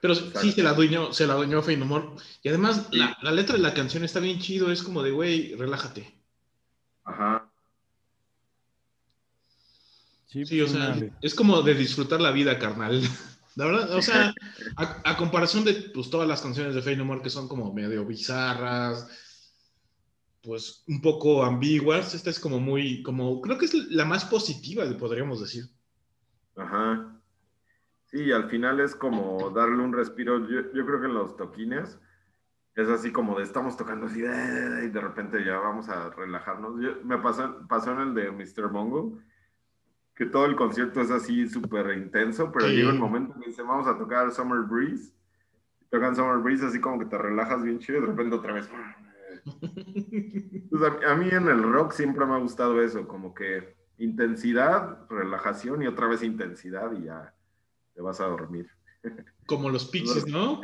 Pero 0.01 0.13
sí 0.13 0.51
se 0.51 0.61
la 0.61 0.69
adueñó, 0.69 1.11
se 1.13 1.25
la 1.25 1.33
adueñó 1.33 1.63
Fade 1.63 1.77
No 1.77 1.85
More. 1.85 2.05
Y 2.43 2.49
además 2.49 2.89
la, 2.91 3.17
la 3.23 3.31
letra 3.31 3.55
de 3.55 3.61
la 3.63 3.73
canción 3.73 4.03
está 4.03 4.19
bien 4.19 4.37
chido, 4.37 4.71
es 4.71 4.83
como 4.83 5.01
de, 5.01 5.09
güey, 5.09 5.55
relájate. 5.55 6.22
Ajá. 7.03 7.49
Sí, 10.27 10.61
o 10.61 10.67
sea, 10.67 10.95
es 11.21 11.35
como 11.35 11.61
de 11.61 11.75
disfrutar 11.75 12.19
la 12.19 12.31
vida, 12.31 12.57
carnal. 12.57 13.01
La 13.55 13.65
verdad, 13.65 13.95
o 13.95 14.01
sea, 14.01 14.33
a, 14.77 15.15
comparación 15.15 15.63
de 15.63 15.73
pues, 15.93 16.09
todas 16.09 16.27
las 16.27 16.41
canciones 16.41 16.73
de 16.73 16.81
Fey 16.81 16.95
No 16.95 17.05
More 17.05 17.21
que 17.21 17.29
son 17.29 17.47
como 17.47 17.71
medio 17.71 18.03
bizarras, 18.03 19.07
pues 20.41 20.83
un 20.87 21.01
poco 21.01 21.43
ambiguas, 21.43 22.15
esta 22.15 22.31
es 22.31 22.39
como 22.39 22.59
muy, 22.59 23.03
como, 23.03 23.41
creo 23.41 23.59
que 23.59 23.65
es 23.65 23.73
la 23.91 24.05
más 24.05 24.25
positiva, 24.25 24.85
podríamos 24.97 25.39
decir. 25.39 25.65
Ajá. 26.55 27.21
Sí, 28.05 28.31
al 28.31 28.49
final 28.49 28.79
es 28.79 28.95
como 28.95 29.51
darle 29.51 29.83
un 29.83 29.93
respiro. 29.93 30.39
Yo, 30.47 30.73
yo 30.73 30.85
creo 30.85 30.99
que 30.99 31.07
en 31.07 31.13
los 31.13 31.37
toquines 31.37 31.99
es 32.75 32.89
así 32.89 33.11
como 33.11 33.37
de 33.37 33.43
estamos 33.43 33.77
tocando 33.77 34.07
así 34.07 34.19
y 34.19 34.23
de 34.23 35.01
repente 35.01 35.43
ya 35.45 35.59
vamos 35.59 35.89
a 35.89 36.09
relajarnos. 36.09 36.75
me 37.03 37.17
pasó, 37.19 37.67
pasó 37.67 37.91
en 37.91 37.99
el 37.99 38.13
de 38.15 38.31
Mr. 38.31 38.69
Bongo, 38.69 39.19
que 40.15 40.25
todo 40.25 40.45
el 40.45 40.55
concierto 40.55 41.01
es 41.01 41.11
así 41.11 41.47
súper 41.47 41.95
intenso, 41.97 42.51
pero 42.51 42.67
llega 42.67 42.89
un 42.89 42.99
momento 42.99 43.39
que 43.39 43.47
dice 43.47 43.61
vamos 43.61 43.87
a 43.87 43.97
tocar 43.97 44.31
Summer 44.31 44.61
Breeze. 44.61 45.13
Tocan 45.89 46.15
Summer 46.15 46.37
Breeze 46.37 46.65
así 46.65 46.79
como 46.79 46.97
que 46.97 47.05
te 47.05 47.17
relajas 47.17 47.61
bien 47.61 47.77
chido 47.79 47.99
y 47.99 48.01
de 48.01 48.07
repente 48.07 48.35
otra 48.35 48.53
vez. 48.53 48.67
a, 51.07 51.15
mí 51.15 51.29
en 51.29 51.47
el 51.47 51.61
rock 51.61 51.91
siempre 51.91 52.25
me 52.25 52.33
ha 52.33 52.39
gustado 52.39 52.81
eso, 52.81 53.07
como 53.07 53.35
que 53.35 53.75
intensidad, 53.99 55.05
relajación 55.09 55.83
y 55.83 55.87
otra 55.87 56.07
vez 56.07 56.23
intensidad 56.23 56.91
y 56.93 57.03
ya 57.03 57.35
te 57.93 58.01
vas 58.01 58.19
a 58.19 58.25
dormir. 58.25 58.67
Como 59.45 59.69
los 59.69 59.85
Pixies, 59.85 60.25
¿no? 60.31 60.61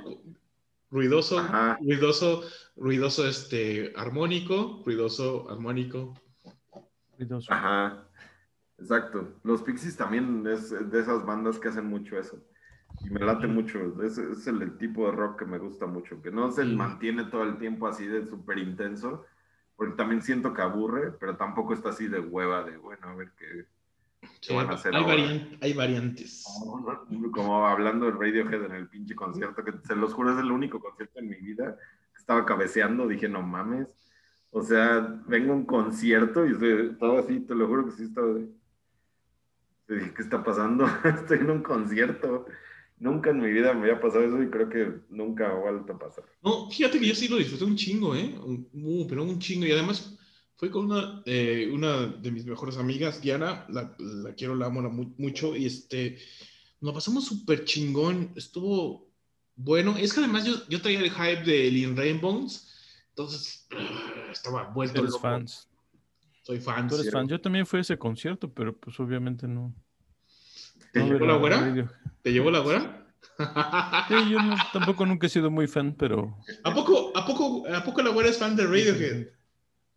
Ruidoso, 0.91 1.39
ruidoso, 1.81 2.43
ruidoso, 2.75 3.27
este, 3.27 3.93
armónico, 3.95 4.81
ruidoso, 4.85 5.49
armónico. 5.49 6.15
Ruidoso. 7.17 7.53
Ajá. 7.53 8.05
Exacto. 8.79 9.39
Los 9.43 9.61
Pixies 9.61 9.97
también 9.97 10.47
es 10.47 10.69
de 10.69 10.99
esas 10.99 11.25
bandas 11.25 11.59
que 11.59 11.67
hacen 11.67 11.85
mucho 11.85 12.17
eso. 12.17 12.41
Y 13.01 13.09
me 13.09 13.19
late 13.19 13.47
mucho. 13.47 14.01
Es, 14.03 14.17
es 14.17 14.47
el, 14.47 14.77
tipo 14.77 15.05
de 15.05 15.11
rock 15.11 15.39
que 15.39 15.45
me 15.45 15.59
gusta 15.59 15.85
mucho. 15.85 16.21
Que 16.21 16.31
no 16.31 16.51
se 16.51 16.65
mantiene 16.65 17.25
todo 17.25 17.43
el 17.43 17.57
tiempo 17.57 17.87
así 17.87 18.07
de 18.07 18.25
súper 18.25 18.57
intenso. 18.57 19.25
Porque 19.75 19.95
también 19.95 20.21
siento 20.21 20.53
que 20.53 20.61
aburre, 20.61 21.11
pero 21.19 21.37
tampoco 21.37 21.73
está 21.73 21.89
así 21.89 22.07
de 22.07 22.19
hueva 22.19 22.63
de, 22.63 22.77
bueno, 22.77 23.07
a 23.07 23.15
ver 23.15 23.31
qué, 23.37 23.65
hay, 25.61 25.73
variantes. 25.73 26.43
Como 27.33 27.67
hablando 27.67 28.05
de 28.05 28.11
Radiohead 28.11 28.65
en 28.65 28.71
el 28.73 28.87
pinche 28.89 29.15
concierto, 29.15 29.63
que 29.63 29.73
se 29.85 29.95
los 29.95 30.13
juro 30.13 30.33
es 30.33 30.39
el 30.39 30.51
único 30.51 30.79
concierto 30.79 31.19
en 31.19 31.29
mi 31.29 31.35
vida 31.35 31.77
que 32.13 32.19
estaba 32.19 32.45
cabeceando, 32.45 33.07
dije, 33.07 33.27
no 33.27 33.41
mames. 33.41 33.87
O 34.51 34.63
sea, 34.63 35.21
vengo 35.27 35.53
a 35.53 35.57
un 35.57 35.65
concierto 35.65 36.45
y 36.45 36.53
estaba 36.91 37.19
así, 37.19 37.39
te 37.41 37.55
lo 37.55 37.67
juro 37.67 37.85
que 37.85 37.91
sí 37.91 38.03
estaba. 38.03 38.33
Dije, 39.87 40.13
¿qué 40.15 40.21
está 40.21 40.43
pasando? 40.43 40.85
Estoy 41.03 41.39
en 41.39 41.51
un 41.51 41.61
concierto. 41.61 42.45
Nunca 42.97 43.29
en 43.29 43.39
mi 43.39 43.49
vida 43.49 43.73
me 43.73 43.81
había 43.81 44.01
pasado 44.01 44.25
eso 44.25 44.43
y 44.43 44.49
creo 44.49 44.67
que 44.67 44.91
nunca 45.09 45.47
va 45.47 45.69
a 45.69 45.71
volver 45.71 45.95
a 45.95 45.99
pasar. 45.99 46.25
No, 46.43 46.69
fíjate 46.69 46.99
que 46.99 47.07
yo 47.07 47.15
sí 47.15 47.29
lo 47.29 47.37
disfruté 47.37 47.63
un 47.63 47.77
chingo, 47.77 48.13
¿eh? 48.13 48.37
Uh, 48.43 49.07
pero 49.07 49.23
un 49.23 49.39
chingo. 49.39 49.65
Y 49.65 49.71
además, 49.71 50.18
fue 50.59 50.69
con 50.69 50.91
una, 50.91 51.23
eh, 51.25 51.69
una 51.71 52.07
de 52.07 52.31
mis 52.31 52.45
mejores 52.45 52.75
amigas, 52.75 53.21
Diana, 53.21 53.65
la, 53.69 53.95
la 53.97 54.33
quiero, 54.33 54.55
la 54.55 54.65
amo 54.65 54.81
mucho, 55.17 55.55
y 55.55 55.65
este, 55.65 56.19
nos 56.81 56.93
pasamos 56.93 57.23
súper 57.25 57.63
chingón, 57.63 58.33
estuvo 58.35 59.09
bueno, 59.55 59.95
es 59.97 60.13
que 60.13 60.19
además 60.19 60.45
yo, 60.45 60.53
yo 60.67 60.81
traía 60.81 60.99
el 60.99 61.11
hype 61.11 61.43
de 61.43 61.71
Lynn 61.71 61.95
Rainbows, 61.95 62.67
entonces 63.09 63.67
estaba 64.31 64.65
vuelto 64.65 65.01
loco. 65.01 65.19
fans. 65.19 65.69
Soy 66.43 66.59
fan. 66.59 66.89
Tú 66.89 66.95
eres 66.95 67.11
fan. 67.11 67.27
Yo 67.27 67.39
también 67.39 67.65
fui 67.65 67.77
a 67.77 67.81
ese 67.81 67.97
concierto, 67.97 68.53
pero 68.53 68.75
pues 68.75 68.99
obviamente 68.99 69.47
no. 69.47 69.73
¿Te 70.91 71.05
llevó 71.05 71.25
la 71.25 71.35
güera? 71.35 71.89
¿Te 72.21 72.33
llevó 72.33 72.51
la 72.51 72.59
güera? 72.59 73.05
Sí, 74.07 74.29
yo 74.29 74.39
tampoco 74.73 75.05
nunca 75.05 75.27
he 75.27 75.29
sido 75.29 75.49
muy 75.49 75.67
fan, 75.67 75.95
pero. 75.97 76.37
¿A 76.63 76.73
poco, 76.73 77.11
a 77.15 77.25
poco, 77.25 77.65
a 77.67 77.83
poco 77.83 78.01
la 78.01 78.09
güera 78.09 78.29
es 78.29 78.37
fan 78.37 78.55
de 78.55 78.63
Radiohead? 78.65 79.38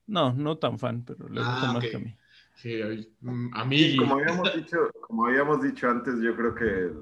No, 0.06 0.32
no 0.32 0.58
tan 0.58 0.78
fan, 0.78 1.04
pero 1.04 1.28
le 1.28 1.40
gusta 1.40 1.70
ah, 1.70 1.72
más 1.72 1.84
que 1.84 1.96
a 1.96 1.98
mí. 1.98 2.16
Sí, 2.54 2.80
a 2.82 3.64
mí. 3.64 3.96
como, 3.96 4.14
habíamos 4.16 4.54
dicho, 4.54 4.90
como 5.00 5.26
habíamos 5.26 5.62
dicho 5.62 5.88
antes, 5.88 6.20
yo 6.20 6.36
creo 6.36 6.54
que 6.54 6.92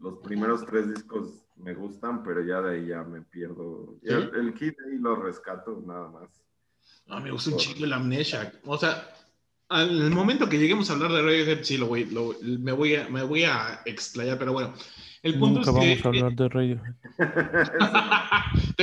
los 0.00 0.18
primeros 0.18 0.64
tres 0.66 0.88
discos 0.94 1.44
me 1.56 1.74
gustan, 1.74 2.22
pero 2.22 2.44
ya 2.44 2.60
de 2.60 2.76
ahí 2.76 2.86
ya 2.86 3.02
me 3.02 3.22
pierdo. 3.22 3.96
el, 4.02 4.54
kit 4.54 4.76
ahí 4.86 4.98
lo 4.98 5.16
rescato 5.16 5.82
nada 5.86 6.08
más. 6.08 6.28
No, 7.06 7.20
me 7.20 7.30
gusta 7.30 7.50
un 7.50 7.56
chico 7.56 7.84
el 7.84 7.92
Amnesia. 7.92 8.52
O 8.64 8.78
sea, 8.78 9.08
al 9.68 10.10
momento 10.10 10.48
que 10.48 10.58
lleguemos 10.58 10.88
a 10.88 10.94
hablar 10.94 11.12
de 11.12 11.22
Radiohead, 11.22 11.62
sí, 11.62 11.76
lo 11.76 11.86
voy, 11.86 12.04
me, 12.42 12.72
voy 12.72 12.94
a, 12.94 13.08
me 13.08 13.22
voy 13.22 13.44
a 13.44 13.82
explayar, 13.84 14.38
pero 14.38 14.52
bueno. 14.52 14.74
El 15.22 15.38
punto 15.38 15.60
Nunca 15.60 15.70
es 15.82 16.02
vamos 16.02 16.04
a 16.04 16.08
hablar 16.08 16.34
de 16.36 16.48
Radiohead. 16.48 16.94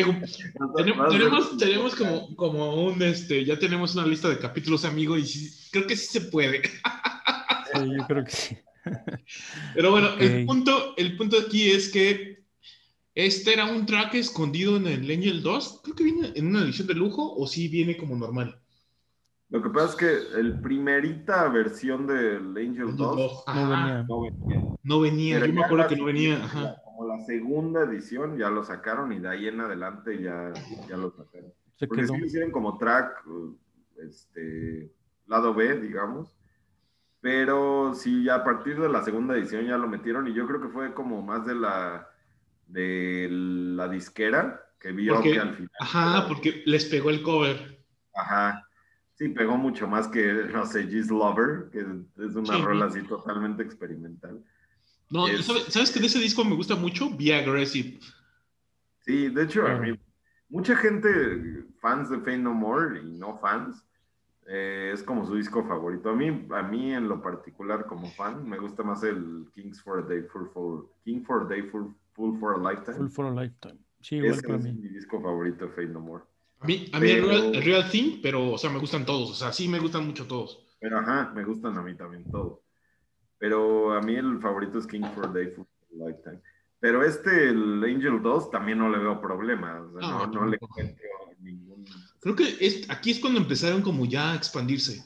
tenemos, 0.76 1.57
tenemos 1.57 1.95
como, 1.95 2.36
como 2.36 2.86
un, 2.86 3.02
este, 3.02 3.45
ya 3.45 3.57
tenemos 3.57 3.95
una 3.95 4.06
lista 4.06 4.30
de 4.30 4.38
capítulos, 4.38 4.84
amigo, 4.84 5.18
y 5.18 5.24
creo 5.72 5.88
que 5.88 5.95
sí 5.95 6.20
se 6.20 6.22
puede. 6.22 6.62
sí, 7.74 7.80
yo 7.98 8.06
creo 8.06 8.26
que 8.26 8.32
sí. 8.32 8.57
Pero 9.74 9.91
bueno, 9.91 10.10
el, 10.20 10.45
punto, 10.45 10.94
el 10.98 11.16
punto 11.16 11.38
aquí 11.40 11.72
es 11.72 11.90
que 11.90 12.44
este 13.16 13.53
era 13.53 13.66
un 13.66 13.86
track 13.86 14.16
escondido 14.16 14.76
en 14.76 14.88
el 14.88 15.10
Angel 15.10 15.41
2. 15.41 15.82
Creo 15.84 15.95
que 15.95 16.03
viene 16.03 16.34
en 16.36 16.48
una 16.48 16.64
edición 16.64 16.88
de 16.88 16.95
lujo 16.95 17.34
o 17.36 17.48
sí 17.48 17.70
viene 17.70 17.95
como 17.95 18.16
normal. 18.16 18.60
Lo 19.50 19.62
que 19.62 19.70
pasa 19.70 19.90
es 19.90 19.96
que 19.96 20.40
el 20.40 20.60
primerita 20.60 21.48
versión 21.50 22.08
del 22.08 22.58
Angel 22.58 22.96
2 22.96 23.44
no, 24.08 24.22
venía. 24.22 24.62
No 24.84 25.00
venía, 25.00 25.46
yo 25.46 25.54
me 25.54 25.64
acuerdo 25.64 25.88
que 25.88 25.96
no 25.96 26.06
venía. 26.06 26.40
Como 26.84 27.08
la 27.08 27.20
segunda 27.26 27.84
edición 27.84 28.38
ya 28.38 28.50
lo 28.50 28.64
sacaron 28.64 29.12
y 29.12 29.20
de 29.20 29.30
ahí 29.30 29.48
en 29.48 29.62
adelante 29.62 30.22
ya, 30.22 30.52
ya 30.90 30.98
lo 30.98 31.12
sacaron. 31.12 31.54
Porque 31.88 32.08
sí 32.08 32.14
hicieron 32.26 32.52
como 32.52 32.78
track, 32.78 33.24
este, 33.98 34.92
lado 35.28 35.54
B, 35.54 35.80
digamos. 35.80 36.34
Pero 37.22 37.94
sí, 37.96 38.24
ya 38.24 38.36
a 38.36 38.44
partir 38.44 38.80
de 38.80 38.90
la 38.90 39.04
segunda 39.04 39.36
edición 39.36 39.66
ya 39.66 39.78
lo 39.78 39.88
metieron 39.88 40.28
y 40.28 40.34
yo 40.34 40.48
creo 40.48 40.62
que 40.62 40.70
fue 40.70 40.94
como 40.94 41.22
más 41.22 41.46
de 41.46 41.56
la 41.56 42.08
de 42.68 43.28
la 43.30 43.88
disquera 43.88 44.64
que 44.80 44.92
vio 44.92 45.22
que 45.22 45.40
al 45.40 45.56
final. 45.56 45.72
Ajá, 45.80 46.28
porque 46.28 46.64
les 46.66 46.86
pegó 46.86 47.10
el 47.10 47.22
cover. 47.22 47.84
Ajá. 48.14 48.65
Sí, 49.16 49.30
pegó 49.30 49.58
mucho 49.58 49.88
más 49.88 50.10
que, 50.10 50.46
no 50.52 50.66
sé, 50.66 50.84
G's 50.84 51.10
Lover, 51.10 51.70
que 51.72 51.80
es 51.80 52.36
una 52.36 52.58
rola 52.58 52.86
así 52.86 53.02
totalmente 53.04 53.64
experimental. 53.64 54.44
No, 55.10 55.26
¿sabes, 55.70 55.92
que 55.92 56.02
de 56.02 56.08
ese 56.08 56.20
disco 56.20 56.44
me 56.44 56.56
gusta 56.56 56.76
mucho? 56.76 57.10
Be 57.16 57.34
Aggressive. 57.34 57.98
Sí, 59.00 59.30
de 59.30 59.44
hecho, 59.44 59.66
a 59.66 59.80
mí, 59.80 59.98
mucha 60.50 60.76
gente, 60.76 61.64
fans 61.80 62.10
de 62.10 62.18
Fame 62.20 62.40
No 62.40 62.54
More 62.54 63.00
y 63.00 63.06
no 63.06 63.38
fans, 63.38 63.86
eh, 64.48 64.92
es 64.94 65.02
como 65.02 65.26
su 65.26 65.36
disco 65.36 65.64
favorito. 65.64 66.10
A 66.10 66.16
mí, 66.16 66.48
a 66.52 66.64
mí 66.64 66.94
en 66.94 67.08
lo 67.08 67.22
particular 67.22 67.86
como 67.86 68.10
fan, 68.12 68.48
me 68.48 68.58
gusta 68.58 68.84
más 68.84 69.04
el 69.04 69.48
Kings 69.54 69.82
for 69.82 70.00
a 70.00 70.02
Day 70.02 70.24
Full 70.24 70.48
for, 70.54 70.90
King 71.06 71.24
for 71.24 71.44
a 71.44 71.46
Day 71.46 71.64
Full, 71.64 71.94
full 72.14 72.38
for 72.38 72.56
a 72.56 72.58
Lifetime. 72.58 72.98
Full 72.98 73.10
for 73.10 73.26
a 73.28 73.32
Lifetime. 73.32 73.78
Sí, 74.02 74.18
igual 74.18 74.42
para 74.42 74.58
mí. 74.58 74.70
Es 74.70 74.76
mi 74.76 74.90
disco 74.90 75.22
favorito, 75.22 75.70
Fame 75.70 75.88
No 75.88 76.02
More. 76.02 76.24
A 76.60 76.65
mí, 76.65 76.90
a 76.94 76.99
mí 76.99 77.11
el, 77.11 77.64
real, 77.64 77.90
Thing, 77.90 78.19
pero, 78.22 78.53
o 78.53 78.57
sea, 78.57 78.69
me 78.69 78.80
gustan 78.80 79.06
todos. 79.06 79.32
O 79.32 79.34
sea, 79.34 79.52
sí 79.52 79.68
me 79.68 79.80
gustan 79.80 80.06
mucho 80.06 80.26
todos. 80.26 80.65
Pero, 80.80 80.99
ajá, 80.99 81.32
me 81.36 81.44
gustan 81.44 81.77
a 81.77 81.82
mí 81.82 81.95
también 81.95 82.23
todos. 82.32 82.60
Pero 83.38 83.94
a 83.94 84.02
mí 84.02 84.15
el 84.15 84.40
favorito 84.40 84.80
es 84.80 84.88
King 84.88 85.03
for 85.14 85.26
a 85.26 85.30
Day 85.30 85.48
for 85.48 85.65
a 85.65 86.07
Lifetime. 86.07 86.41
Pero 86.80 87.03
este, 87.03 87.49
el 87.49 87.84
Angel 87.84 88.22
2, 88.22 88.52
también 88.52 88.77
no 88.77 88.90
le 88.90 88.99
veo 88.99 89.19
problema. 89.19 89.82
O 89.82 89.99
sea, 89.99 90.10
no, 90.10 90.27
no, 90.27 90.45
le 90.45 90.57
encuentro 90.61 91.06
ningún. 91.40 91.86
Creo 92.19 92.36
que 92.36 92.57
es, 92.60 92.90
aquí 92.90 93.11
es 93.11 93.19
cuando 93.19 93.40
empezaron 93.40 93.82
como 93.82 94.06
ya 94.06 94.32
a 94.32 94.36
expandirse. 94.36 95.03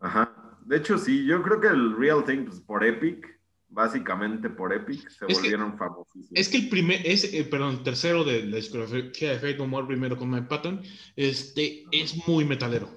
Ajá. 0.00 0.56
De 0.64 0.76
hecho, 0.76 0.98
sí, 0.98 1.24
yo 1.24 1.42
creo 1.42 1.60
que 1.60 1.68
el 1.68 1.96
Real 1.96 2.24
Thing, 2.24 2.44
pues 2.44 2.60
por 2.60 2.84
Epic, 2.84 3.37
básicamente 3.68 4.48
por 4.50 4.72
Epic, 4.72 5.08
se 5.08 5.26
volvieron 5.26 5.76
famosísimos. 5.76 6.30
Es 6.32 6.48
que 6.48 6.56
el 6.58 6.68
primer, 6.68 7.06
es, 7.06 7.32
eh, 7.32 7.44
perdón, 7.44 7.82
tercero 7.82 8.24
de 8.24 8.44
la 8.44 8.56
discografía 8.56 9.30
de 9.30 9.38
Fate 9.38 9.58
No 9.58 9.66
More, 9.66 9.86
primero 9.86 10.16
con 10.16 10.30
Mike 10.30 10.46
Patton, 10.48 10.82
este, 11.16 11.84
es 11.92 12.26
muy 12.26 12.44
metalero. 12.44 12.88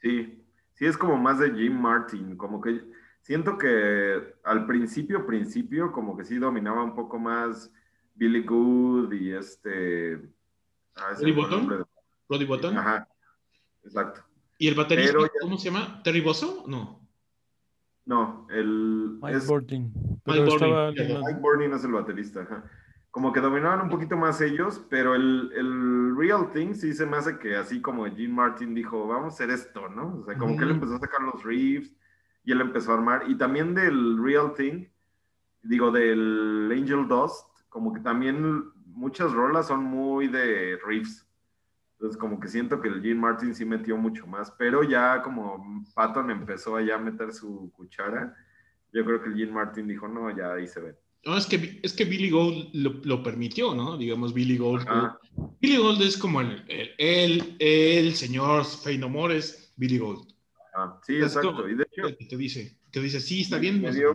Sí, 0.00 0.44
sí 0.74 0.86
es 0.86 0.96
como 0.96 1.16
más 1.16 1.38
de 1.38 1.52
Jim 1.52 1.80
Martin, 1.80 2.36
como 2.36 2.60
que 2.60 2.82
siento 3.22 3.56
que 3.56 4.34
al 4.44 4.66
principio, 4.66 5.26
principio, 5.26 5.92
como 5.92 6.16
que 6.16 6.24
sí 6.24 6.36
dominaba 6.36 6.82
un 6.82 6.94
poco 6.94 7.18
más 7.18 7.72
Billy 8.14 8.42
Good 8.42 9.12
y 9.12 9.32
este... 9.32 10.14
Ah, 10.96 11.14
Roddy 11.16 11.32
Button. 11.32 11.86
Roddy 12.28 12.44
Button. 12.44 12.76
Ajá, 12.76 13.08
exacto. 13.84 14.24
¿Y 14.58 14.66
el 14.66 14.74
baterista, 14.74 15.16
cómo 15.40 15.56
se 15.56 15.70
llama? 15.70 16.02
¿Terry 16.02 16.20
Bosso? 16.20 16.64
No. 16.66 17.07
No, 18.08 18.46
el. 18.48 19.18
Mike 19.20 19.40
Boarding. 19.46 19.92
Mike 20.24 21.40
Boarding 21.42 21.74
es 21.74 21.84
el 21.84 21.92
baterista. 21.92 22.64
Como 23.10 23.34
que 23.34 23.40
dominaban 23.40 23.82
un 23.82 23.90
poquito 23.90 24.16
más 24.16 24.40
ellos, 24.40 24.82
pero 24.88 25.14
el, 25.14 25.52
el, 25.54 26.16
Real 26.16 26.50
Thing 26.50 26.72
sí 26.72 26.94
se 26.94 27.04
me 27.04 27.18
hace 27.18 27.38
que 27.38 27.56
así 27.56 27.82
como 27.82 28.06
Gene 28.06 28.32
Martin 28.32 28.74
dijo, 28.74 29.06
vamos 29.06 29.34
a 29.34 29.34
hacer 29.34 29.50
esto, 29.50 29.90
¿no? 29.90 30.20
O 30.20 30.24
sea, 30.24 30.38
como 30.38 30.56
que 30.56 30.64
él 30.64 30.70
empezó 30.70 30.94
a 30.94 31.00
sacar 31.00 31.20
los 31.20 31.44
riffs 31.44 31.94
y 32.44 32.52
él 32.52 32.62
empezó 32.62 32.92
a 32.92 32.94
armar. 32.94 33.24
Y 33.28 33.36
también 33.36 33.74
del 33.74 34.16
Real 34.24 34.54
Thing, 34.54 34.86
digo, 35.62 35.90
del 35.90 36.70
Angel 36.72 37.06
Dust, 37.06 37.46
como 37.68 37.92
que 37.92 38.00
también 38.00 38.64
muchas 38.86 39.32
rolas 39.32 39.66
son 39.66 39.84
muy 39.84 40.28
de 40.28 40.78
riffs. 40.86 41.27
Entonces, 41.98 42.16
como 42.16 42.38
que 42.38 42.46
siento 42.46 42.80
que 42.80 42.86
el 42.86 43.02
Gene 43.02 43.16
Martin 43.16 43.56
sí 43.56 43.64
metió 43.64 43.96
mucho 43.96 44.24
más, 44.24 44.52
pero 44.52 44.84
ya 44.84 45.20
como 45.20 45.84
Patton 45.94 46.30
empezó 46.30 46.76
a 46.76 46.82
ya 46.82 46.96
meter 46.96 47.32
su 47.32 47.72
cuchara, 47.72 48.36
yo 48.92 49.04
creo 49.04 49.20
que 49.20 49.30
el 49.30 49.36
Gene 49.36 49.50
Martin 49.50 49.88
dijo, 49.88 50.06
no, 50.06 50.34
ya 50.36 50.52
ahí 50.52 50.68
se 50.68 50.80
ve. 50.80 50.94
No, 51.24 51.36
es 51.36 51.46
que, 51.46 51.80
es 51.82 51.92
que 51.92 52.04
Billy 52.04 52.30
Gold 52.30 52.70
lo, 52.72 53.22
permitió, 53.24 53.74
¿no? 53.74 53.98
Digamos, 53.98 54.32
Billy 54.32 54.56
Gold. 54.56 54.86
Billy 55.60 55.76
Gold 55.76 56.00
es 56.02 56.16
como 56.16 56.40
el, 56.40 56.64
el, 56.98 57.56
el, 57.58 58.14
señor 58.14 58.64
Fey 58.64 59.00
es 59.32 59.72
Billy 59.76 59.98
Gold. 59.98 60.28
sí, 61.04 61.16
exacto. 61.16 61.68
y 61.68 61.74
de 61.74 61.84
hecho, 61.90 62.16
te 62.28 62.36
dice, 62.36 62.78
te 62.92 63.00
dice, 63.00 63.20
sí, 63.20 63.40
está 63.40 63.58
bien. 63.58 63.82
Me 63.82 63.92
dio, 63.92 64.14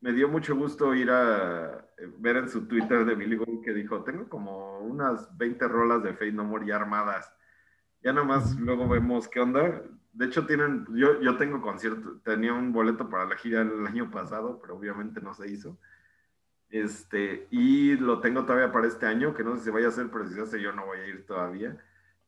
me 0.00 0.12
dio 0.12 0.28
mucho 0.28 0.54
gusto 0.54 0.94
ir 0.94 1.10
a 1.10 1.86
eh, 1.98 2.10
ver 2.18 2.36
en 2.36 2.48
su 2.48 2.66
Twitter 2.66 3.04
de 3.04 3.14
Billy 3.14 3.36
Gold 3.36 3.64
que 3.64 3.72
dijo, 3.72 4.02
tengo 4.04 4.28
como 4.28 4.80
unas 4.80 5.36
20 5.36 5.68
rolas 5.68 6.02
de 6.02 6.12
Fate 6.12 6.32
No 6.32 6.44
More 6.44 6.66
ya 6.66 6.76
armadas. 6.76 7.32
Ya 8.02 8.12
nomás 8.12 8.54
luego 8.56 8.88
vemos 8.88 9.28
qué 9.28 9.40
onda. 9.40 9.82
De 10.12 10.26
hecho, 10.26 10.46
tienen, 10.46 10.86
yo, 10.94 11.20
yo 11.20 11.36
tengo 11.36 11.60
concierto, 11.60 12.20
tenía 12.24 12.52
un 12.54 12.72
boleto 12.72 13.08
para 13.08 13.24
la 13.26 13.36
gira 13.36 13.62
el 13.62 13.86
año 13.86 14.10
pasado, 14.10 14.60
pero 14.60 14.76
obviamente 14.76 15.20
no 15.20 15.34
se 15.34 15.50
hizo. 15.50 15.78
Este, 16.68 17.46
y 17.50 17.96
lo 17.96 18.20
tengo 18.20 18.44
todavía 18.44 18.72
para 18.72 18.86
este 18.86 19.06
año, 19.06 19.34
que 19.34 19.44
no 19.44 19.56
sé 19.56 19.64
si 19.64 19.70
vaya 19.70 19.88
a 19.88 19.92
ser, 19.92 20.10
pero 20.10 20.26
si 20.26 20.34
se 20.34 20.42
hace 20.42 20.60
yo 20.60 20.72
no 20.72 20.86
voy 20.86 20.98
a 20.98 21.06
ir 21.06 21.26
todavía. 21.26 21.76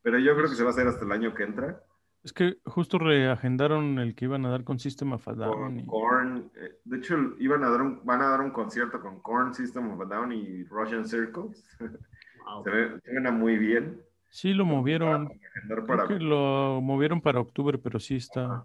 Pero 0.02 0.18
yo 0.18 0.34
creo 0.36 0.48
que 0.48 0.56
se 0.56 0.62
va 0.62 0.70
a 0.70 0.72
hacer 0.72 0.86
hasta 0.86 1.04
el 1.04 1.12
año 1.12 1.34
que 1.34 1.42
entra. 1.42 1.82
Es 2.28 2.34
que 2.34 2.58
justo 2.66 2.98
reagendaron 2.98 3.98
el 3.98 4.14
que 4.14 4.26
iban 4.26 4.44
a 4.44 4.50
dar 4.50 4.62
con 4.62 4.78
System 4.78 5.14
of 5.14 5.26
a 5.28 5.32
Down. 5.32 5.86
Korn, 5.86 6.50
eh, 6.56 6.78
de 6.84 6.98
hecho, 6.98 7.16
iban 7.38 7.64
a 7.64 7.70
dar 7.70 7.80
un, 7.80 8.04
van 8.04 8.20
a 8.20 8.28
dar 8.28 8.42
un 8.42 8.50
concierto 8.50 9.00
con 9.00 9.22
Korn, 9.22 9.54
System 9.54 9.90
of 9.92 10.00
a 10.02 10.04
Down 10.04 10.32
y 10.32 10.62
Russian 10.64 11.08
Circles. 11.08 11.64
se, 12.64 12.70
ve, 12.70 13.00
suena 13.02 13.30
muy 13.30 13.56
bien. 13.56 14.02
Sí, 14.28 14.52
lo 14.52 14.66
movieron. 14.66 15.30
Para, 15.86 16.04
lo 16.18 16.82
movieron 16.82 17.22
para 17.22 17.40
octubre, 17.40 17.78
pero 17.78 17.98
sí 17.98 18.16
está. 18.16 18.62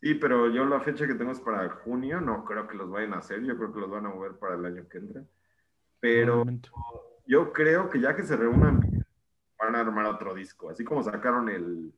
Sí, 0.00 0.14
pero 0.14 0.48
yo 0.48 0.64
la 0.64 0.80
fecha 0.80 1.06
que 1.06 1.16
tengo 1.16 1.32
es 1.32 1.40
para 1.40 1.68
junio, 1.68 2.22
no 2.22 2.46
creo 2.46 2.66
que 2.66 2.78
los 2.78 2.90
vayan 2.90 3.12
a 3.12 3.18
hacer, 3.18 3.42
yo 3.42 3.58
creo 3.58 3.74
que 3.74 3.80
los 3.80 3.90
van 3.90 4.06
a 4.06 4.08
mover 4.08 4.38
para 4.38 4.54
el 4.54 4.64
año 4.64 4.88
que 4.88 4.96
entra. 4.96 5.22
Pero 6.00 6.46
yo 7.26 7.52
creo 7.52 7.90
que 7.90 8.00
ya 8.00 8.16
que 8.16 8.22
se 8.22 8.38
reúnan, 8.38 9.04
van 9.58 9.76
a 9.76 9.80
armar 9.80 10.06
otro 10.06 10.34
disco, 10.34 10.70
así 10.70 10.82
como 10.82 11.02
sacaron 11.02 11.50
el 11.50 11.92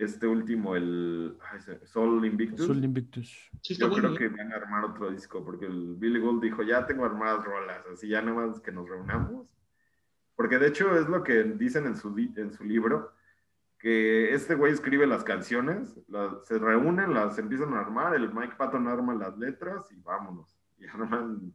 este 0.00 0.26
último, 0.26 0.74
el 0.76 1.36
Soul 1.84 2.24
Invictus. 2.24 2.66
Soul 2.66 2.84
Invictus. 2.84 3.50
Yo 3.62 3.90
creo 3.92 4.14
que 4.14 4.28
van 4.28 4.52
a 4.52 4.56
armar 4.56 4.84
otro 4.84 5.10
disco, 5.10 5.44
porque 5.44 5.66
el 5.66 5.96
Billy 5.96 6.18
Gold 6.20 6.42
dijo, 6.42 6.62
ya 6.62 6.86
tengo 6.86 7.04
armadas 7.04 7.44
rolas, 7.44 7.84
así 7.92 8.08
ya 8.08 8.22
nada 8.22 8.46
más 8.46 8.60
que 8.60 8.72
nos 8.72 8.88
reunamos. 8.88 9.46
Porque 10.34 10.58
de 10.58 10.68
hecho 10.68 10.96
es 10.98 11.06
lo 11.08 11.22
que 11.22 11.44
dicen 11.44 11.86
en 11.86 11.96
su, 11.96 12.16
en 12.36 12.52
su 12.52 12.64
libro, 12.64 13.12
que 13.78 14.34
este 14.34 14.54
güey 14.54 14.72
escribe 14.72 15.06
las 15.06 15.24
canciones, 15.24 15.98
se 16.44 16.58
reúnen, 16.58 17.14
las 17.14 17.38
empiezan 17.38 17.74
a 17.74 17.80
armar, 17.80 18.14
el 18.14 18.32
Mike 18.32 18.54
Patton 18.56 18.88
arma 18.88 19.14
las 19.14 19.36
letras 19.38 19.90
y 19.90 20.00
vámonos, 20.00 20.58
y 20.78 20.86
arman 20.86 21.52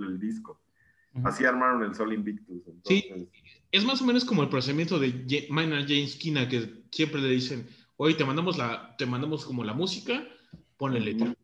el 0.00 0.18
disco. 0.18 0.60
Así 1.24 1.44
armaron 1.44 1.82
el 1.82 1.94
Soul 1.94 2.12
Invictus. 2.12 2.62
Sí, 2.84 3.30
es 3.70 3.84
más 3.84 4.00
o 4.00 4.06
menos 4.06 4.24
como 4.24 4.42
el 4.42 4.48
procedimiento 4.48 4.98
de 4.98 5.46
Maynard 5.50 5.86
James 5.86 6.16
Kina, 6.16 6.48
que 6.48 6.84
siempre 6.90 7.20
le 7.20 7.28
dicen, 7.28 7.68
oye, 7.96 8.14
te 8.14 8.24
mandamos, 8.24 8.56
la, 8.56 8.96
te 8.96 9.06
mandamos 9.06 9.44
como 9.44 9.64
la 9.64 9.74
música, 9.74 10.26
ponle 10.76 11.00
letra. 11.00 11.34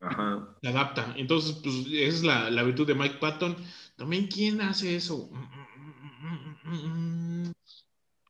Ajá. 0.00 0.56
Se 0.62 0.68
adapta. 0.68 1.14
Entonces, 1.16 1.58
pues 1.62 1.86
esa 1.86 2.16
es 2.16 2.22
la, 2.22 2.50
la, 2.50 2.62
virtud 2.62 2.86
de 2.86 2.94
Mike 2.94 3.16
Patton. 3.20 3.56
También, 3.96 4.28
¿quién 4.28 4.60
hace 4.60 4.96
eso? 4.96 5.30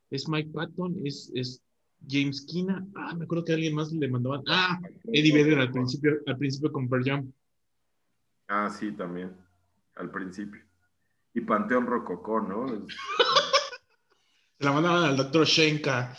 Es 0.09 0.27
Mike 0.29 0.51
Patton, 0.53 0.95
es, 1.03 1.31
es 1.35 1.61
James 2.07 2.45
Kina. 2.45 2.85
Ah, 2.95 3.13
me 3.15 3.25
acuerdo 3.25 3.45
que 3.45 3.53
alguien 3.53 3.75
más 3.75 3.91
le 3.91 4.07
mandaban. 4.07 4.41
Ah, 4.47 4.79
Eddie 5.11 5.33
Vedder 5.33 5.59
al 5.59 5.71
principio, 5.71 6.13
al 6.25 6.37
principio 6.37 6.71
con 6.71 6.87
Pearl 6.87 7.03
Jam. 7.03 7.33
Ah, 8.47 8.69
sí, 8.69 8.91
también. 8.91 9.35
Al 9.95 10.11
principio. 10.11 10.61
Y 11.35 11.41
Panteón 11.41 11.85
Rococó, 11.85 12.39
¿no? 12.39 12.65
Se 14.57 14.63
la 14.63 14.71
mandaban 14.71 15.03
al 15.03 15.17
doctor 15.17 15.45
Shenka. 15.45 16.17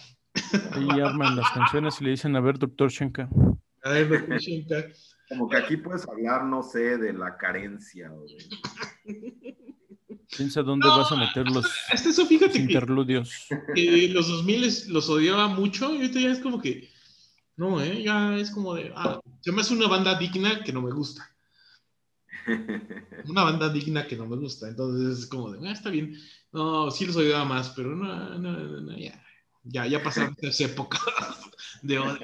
Ahí 0.73 1.01
arman 1.01 1.37
las 1.37 1.51
canciones 1.53 1.99
y 2.01 2.05
le 2.05 2.11
dicen, 2.11 2.37
a 2.37 2.41
ver, 2.41 2.59
doctor 2.59 2.91
Shenka. 2.91 3.29
A 3.83 3.91
ver, 3.91 4.09
doctor 4.11 4.39
Shenka. 4.39 4.85
Como 5.31 5.49
que 5.49 5.57
aquí 5.57 5.79
puedes 5.79 6.07
hablar, 6.07 6.45
no 6.45 6.63
sé, 6.63 6.99
de 6.99 7.15
la 7.15 7.37
carencia. 7.39 8.13
O 8.13 8.27
de... 8.27 9.57
Piensa 10.37 10.63
dónde 10.63 10.87
vas 10.87 11.11
a 11.11 11.17
meter 11.17 11.49
los 11.49 11.65
Hasta 11.91 12.11
eso, 12.11 12.27
fíjate 12.27 12.59
interludios. 12.59 13.47
que, 13.49 13.57
que 13.75 14.09
los 14.09 14.29
2000 14.29 14.93
los 14.93 15.09
odiaba 15.09 15.49
mucho 15.49 15.95
y 15.95 15.97
ahorita 15.97 16.21
ya 16.21 16.31
es 16.31 16.41
como 16.41 16.61
que, 16.61 16.91
no, 17.57 17.81
¿eh? 17.81 18.03
Ya 18.03 18.37
es 18.37 18.51
como 18.51 18.75
de, 18.75 18.93
ah, 18.95 19.19
se 19.41 19.51
me 19.51 19.63
hace 19.63 19.73
una 19.73 19.89
banda 19.89 20.19
digna 20.19 20.63
que 20.63 20.75
no 20.75 20.83
me 20.83 20.93
gusta. 20.93 21.36
Una 23.29 23.45
banda 23.45 23.69
digna 23.69 24.07
que 24.07 24.17
no 24.17 24.27
me 24.27 24.37
gusta. 24.37 24.69
Entonces 24.69 25.21
es 25.21 25.27
como 25.27 25.51
de, 25.51 25.69
ah, 25.69 25.73
está 25.73 25.91
bien. 25.91 26.15
No, 26.53 26.91
sí 26.91 27.07
los 27.07 27.17
odiaba 27.17 27.45
más, 27.45 27.71
pero 27.71 27.95
no, 27.95 28.39
no, 28.39 28.53
no, 28.53 28.81
no, 28.81 28.97
ya. 28.97 29.23
Ya, 29.65 29.87
ya 29.87 30.03
pasaron 30.03 30.37
esa 30.43 30.65
época 30.65 30.99
de 31.83 31.99
odio. 31.99 32.21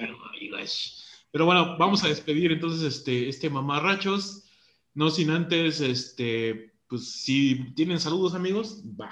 Pero 1.33 1.47
bueno, 1.47 1.77
vamos 1.79 2.05
a 2.05 2.09
despedir 2.09 2.53
entonces 2.53 2.83
este, 2.83 3.29
este 3.29 3.51
mamarrachos. 3.51 4.49
No 4.95 5.11
sin 5.11 5.31
antes, 5.31 5.81
este, 5.81 6.75
pues 6.87 7.11
si 7.23 7.73
tienen 7.75 7.99
saludos, 7.99 8.35
amigos, 8.35 8.83
va. 9.01 9.11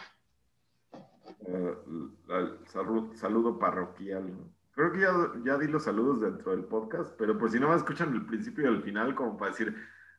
Uh, 1.40 2.10
al- 2.32 2.58
salu- 2.66 3.14
saludo 3.16 3.58
parroquial. 3.58 4.30
Creo 4.74 4.92
que 4.92 5.00
ya, 5.00 5.12
ya 5.44 5.58
di 5.58 5.66
los 5.68 5.84
saludos 5.84 6.20
dentro 6.20 6.52
del 6.52 6.64
podcast, 6.64 7.14
pero 7.18 7.36
por 7.38 7.50
si 7.50 7.58
no 7.58 7.68
me 7.70 7.76
escuchan 7.76 8.14
el 8.14 8.26
principio 8.26 8.64
y 8.70 8.74
el 8.76 8.82
final, 8.82 9.14
como 9.14 9.36
para 9.36 9.50
decir, 9.52 9.74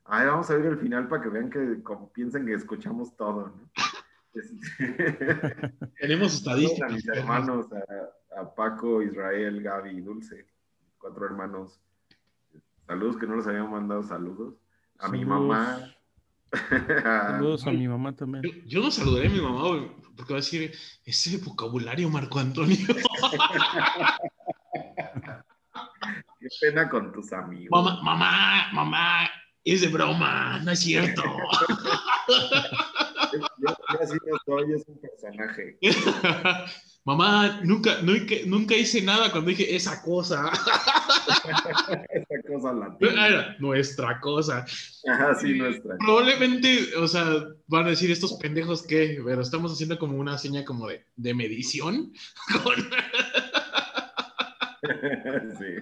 ay, 0.05 0.27
vamos 0.27 0.49
a 0.49 0.55
ver 0.55 0.65
el 0.65 0.77
final 0.77 1.07
para 1.07 1.21
que 1.23 1.29
vean 1.29 1.49
que 1.49 1.81
como 1.83 2.11
piensen 2.11 2.45
que 2.45 2.53
escuchamos 2.53 3.15
todo, 3.15 3.47
¿no? 3.47 3.69
Tenemos 5.99 6.39
saludos 6.41 6.71
a 6.71 6.87
estadísticas. 6.87 6.91
mis 6.93 7.07
hermanos, 7.07 7.67
a, 7.73 8.41
a 8.41 8.55
Paco, 8.55 9.01
Israel, 9.01 9.61
Gaby 9.61 9.89
y 9.89 10.01
Dulce, 10.01 10.45
cuatro 10.97 11.25
hermanos. 11.25 11.81
Saludos 12.87 13.17
que 13.17 13.27
no 13.27 13.35
les 13.37 13.47
habían 13.47 13.69
mandado 13.71 14.03
saludos. 14.03 14.55
A 14.99 15.09
mi 15.09 15.25
mamá. 15.25 15.79
Saludos 17.01 17.65
a 17.65 17.71
mi 17.71 17.87
mamá 17.87 18.13
también. 18.13 18.43
Yo, 18.43 18.51
yo 18.65 18.81
no 18.81 18.91
saludaré 18.91 19.27
a 19.27 19.31
mi 19.31 19.39
mamá 19.39 19.61
porque 20.17 20.33
va 20.33 20.39
a 20.39 20.41
decir, 20.41 20.73
ese 21.05 21.37
vocabulario, 21.37 22.09
Marco 22.09 22.39
Antonio. 22.39 22.75
Qué 26.39 26.47
pena 26.59 26.89
con 26.89 27.11
tus 27.13 27.31
amigos. 27.31 27.69
mamá, 27.71 28.01
mamá, 28.03 28.73
mamá, 28.73 29.29
es 29.63 29.81
de 29.81 29.87
broma, 29.87 30.59
no 30.59 30.71
es 30.71 30.79
cierto. 30.79 31.23
Yo, 33.59 33.77
así 34.01 34.17
no 34.25 34.37
soy, 34.45 34.73
es 34.73 34.83
un 34.87 34.99
personaje. 34.99 35.77
mamá, 37.05 37.61
nunca, 37.63 38.01
nunca, 38.01 38.35
nunca 38.45 38.75
hice 38.75 39.01
nada 39.01 39.31
cuando 39.31 39.49
dije 39.49 39.75
esa 39.75 40.01
cosa. 40.01 40.51
Esa 42.09 42.47
cosa 42.47 42.73
latina. 42.73 43.27
Era 43.27 43.55
nuestra 43.59 44.19
cosa. 44.19 44.65
Ajá, 45.07 45.35
sí, 45.35 45.53
nuestra. 45.53 45.95
Probablemente, 45.97 46.95
o 46.97 47.07
sea, 47.07 47.25
van 47.67 47.85
a 47.85 47.89
decir 47.91 48.11
estos 48.11 48.33
pendejos 48.33 48.85
que, 48.85 49.21
pero 49.23 49.41
estamos 49.41 49.71
haciendo 49.71 49.97
como 49.99 50.17
una 50.17 50.37
seña 50.37 50.65
como 50.65 50.87
de, 50.87 51.05
de 51.15 51.33
medición. 51.33 52.11
Con- 52.63 52.89
Sí. 55.59 55.77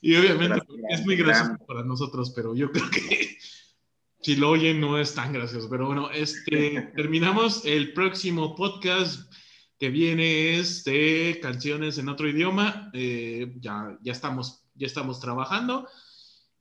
Y 0.00 0.16
obviamente 0.16 0.60
Gracias, 0.66 1.00
es 1.00 1.06
muy 1.06 1.16
gran. 1.16 1.28
gracioso 1.28 1.66
para 1.66 1.84
nosotros, 1.84 2.32
pero 2.34 2.54
yo 2.54 2.70
creo 2.70 2.90
que 2.90 3.36
si 4.22 4.36
lo 4.36 4.50
oyen 4.50 4.80
no 4.80 4.98
es 4.98 5.14
tan 5.14 5.32
gracioso. 5.32 5.68
Pero 5.70 5.86
bueno, 5.86 6.10
este, 6.10 6.92
terminamos 6.96 7.64
el 7.64 7.92
próximo 7.92 8.54
podcast 8.54 9.32
que 9.78 9.90
viene 9.90 10.58
es 10.58 10.84
de 10.84 11.38
canciones 11.40 11.98
en 11.98 12.08
otro 12.08 12.28
idioma. 12.28 12.90
Eh, 12.92 13.54
ya, 13.60 13.96
ya, 14.02 14.12
estamos, 14.12 14.64
ya 14.74 14.86
estamos 14.86 15.20
trabajando. 15.20 15.88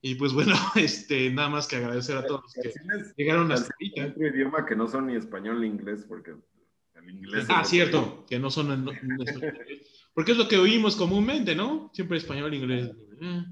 Y 0.01 0.15
pues 0.15 0.33
bueno, 0.33 0.53
este, 0.75 1.29
nada 1.31 1.49
más 1.49 1.67
que 1.67 1.77
agradecer 1.77 2.17
a 2.17 2.25
todos 2.25 2.43
los 2.43 2.53
que 2.53 2.71
llegaron 3.17 3.51
hasta 3.51 3.73
ahorita. 3.73 4.05
otro 4.07 4.27
idioma 4.27 4.65
que 4.65 4.75
no 4.75 4.87
son 4.87 5.07
ni 5.07 5.15
español 5.15 5.61
ni 5.61 5.67
inglés, 5.67 6.05
porque 6.07 6.35
el 6.93 7.09
inglés. 7.09 7.45
Ah, 7.49 7.63
cierto, 7.63 8.25
que 8.29 8.39
no 8.39 8.51
son 8.51 8.71
en, 8.71 8.87
en 8.87 9.21
español. 9.21 9.81
Porque 10.17 10.31
es 10.31 10.37
lo 10.39 10.47
que 10.47 10.57
oímos 10.57 10.95
comúnmente, 10.95 11.53
¿no? 11.53 11.91
Siempre 11.93 12.17
español, 12.17 12.51
inglés. 12.51 12.89
Eh. 13.21 13.45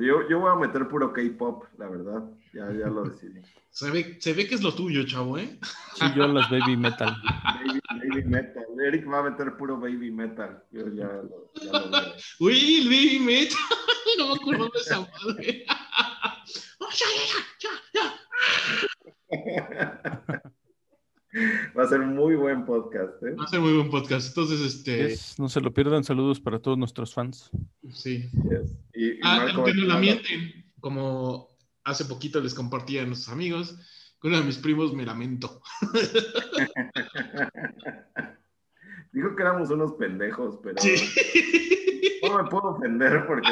Yo, 0.00 0.26
yo 0.26 0.40
voy 0.40 0.50
a 0.50 0.54
meter 0.54 0.88
puro 0.88 1.12
K-pop, 1.12 1.64
la 1.76 1.90
verdad. 1.90 2.24
Ya, 2.54 2.72
ya 2.72 2.86
lo 2.86 3.04
decidí. 3.04 3.42
Se 3.70 3.90
ve, 3.90 4.16
se 4.18 4.32
ve 4.32 4.48
que 4.48 4.54
es 4.54 4.62
lo 4.62 4.74
tuyo, 4.74 5.04
chavo, 5.04 5.36
¿eh? 5.36 5.60
Sí, 5.94 6.06
yo 6.16 6.26
las 6.26 6.48
baby 6.50 6.74
metal. 6.74 7.14
Baby, 7.44 7.80
baby 7.90 8.24
metal. 8.24 8.64
Eric 8.82 9.12
va 9.12 9.18
a 9.18 9.24
meter 9.24 9.58
puro 9.58 9.78
baby 9.78 10.10
metal. 10.10 10.64
Yo 10.72 10.88
ya 10.88 11.04
lo, 11.04 11.52
ya 11.62 11.70
lo 11.70 11.90
veo. 11.90 12.14
Uy, 12.40 12.80
el 12.80 12.88
baby 12.88 13.18
metal. 13.20 13.58
No 14.16 14.28
me 14.28 14.34
acuerdo 14.40 14.70
de 14.72 14.80
esa 14.80 15.00
madre. 15.00 15.66
Oh, 16.80 16.88
ya, 16.90 17.06
ya, 17.28 17.70
ya, 17.92 18.14
ya. 20.32 20.42
Va 21.78 21.84
a 21.84 21.88
ser 21.88 22.00
muy 22.00 22.34
buen 22.36 22.64
podcast, 22.64 23.22
¿eh? 23.22 23.34
Va 23.38 23.44
a 23.44 23.48
ser 23.48 23.60
muy 23.60 23.72
buen 23.74 23.90
podcast. 23.90 24.28
Entonces, 24.28 24.60
este. 24.60 25.12
Es- 25.12 25.38
no 25.38 25.48
se 25.48 25.60
lo 25.60 25.72
pierdan. 25.72 26.04
Saludos 26.04 26.40
para 26.40 26.58
todos 26.58 26.76
nuestros 26.78 27.14
fans. 27.14 27.50
Sí. 27.92 28.28
Yes. 28.50 28.76
Y, 28.94 29.06
y 29.12 29.20
Ah, 29.22 29.38
Marco 29.44 29.64
que 29.64 29.74
no 29.74 29.84
la 29.86 29.98
mienten. 29.98 30.64
Como 30.80 31.48
hace 31.84 32.04
poquito 32.04 32.40
les 32.40 32.54
compartí 32.54 32.98
a 32.98 33.06
nuestros 33.06 33.32
amigos. 33.32 33.76
Con 34.18 34.30
uno 34.32 34.40
de 34.40 34.46
mis 34.46 34.58
primos 34.58 34.92
me 34.94 35.04
lamento. 35.06 35.60
Dijo 39.12 39.34
que 39.34 39.42
éramos 39.42 39.70
unos 39.70 39.92
pendejos, 39.94 40.58
pero 40.62 40.76
Sí. 40.80 40.94
no 42.22 42.42
me 42.42 42.48
puedo 42.50 42.70
ofender 42.76 43.26
porque. 43.26 43.48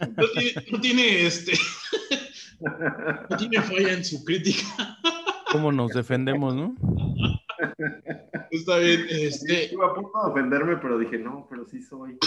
No 0.00 0.26
tiene, 0.32 0.54
no 0.72 0.80
tiene, 0.80 1.26
este. 1.26 1.52
No 3.30 3.36
tiene 3.36 3.62
falla 3.62 3.92
en 3.92 4.04
su 4.04 4.24
crítica. 4.24 4.64
¿Cómo 5.52 5.72
nos 5.72 5.92
defendemos, 5.92 6.54
no? 6.54 6.74
Está 8.50 8.78
bien. 8.78 9.06
Este. 9.08 9.64
Estuve 9.64 9.84
a 9.84 9.94
punto 9.94 10.12
de 10.24 10.30
ofenderme, 10.30 10.76
pero 10.76 10.98
dije, 10.98 11.18
no, 11.18 11.46
pero 11.48 11.66
sí 11.66 11.82
soy. 11.82 12.18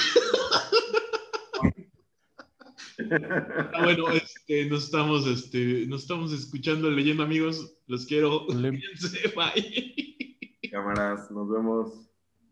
Ah, 3.74 3.84
bueno, 3.84 4.10
este, 4.12 4.66
nos 4.66 4.86
estamos, 4.86 5.26
este, 5.26 5.86
nos 5.88 6.04
estamos 6.04 6.32
escuchando, 6.34 6.90
leyendo, 6.90 7.24
amigos. 7.24 7.76
Los 7.88 8.06
quiero. 8.06 8.46
Cuídense, 8.46 9.34
bye. 9.36 10.70
Cámaras, 10.72 11.32
nos 11.32 11.50
vemos. 11.50 12.11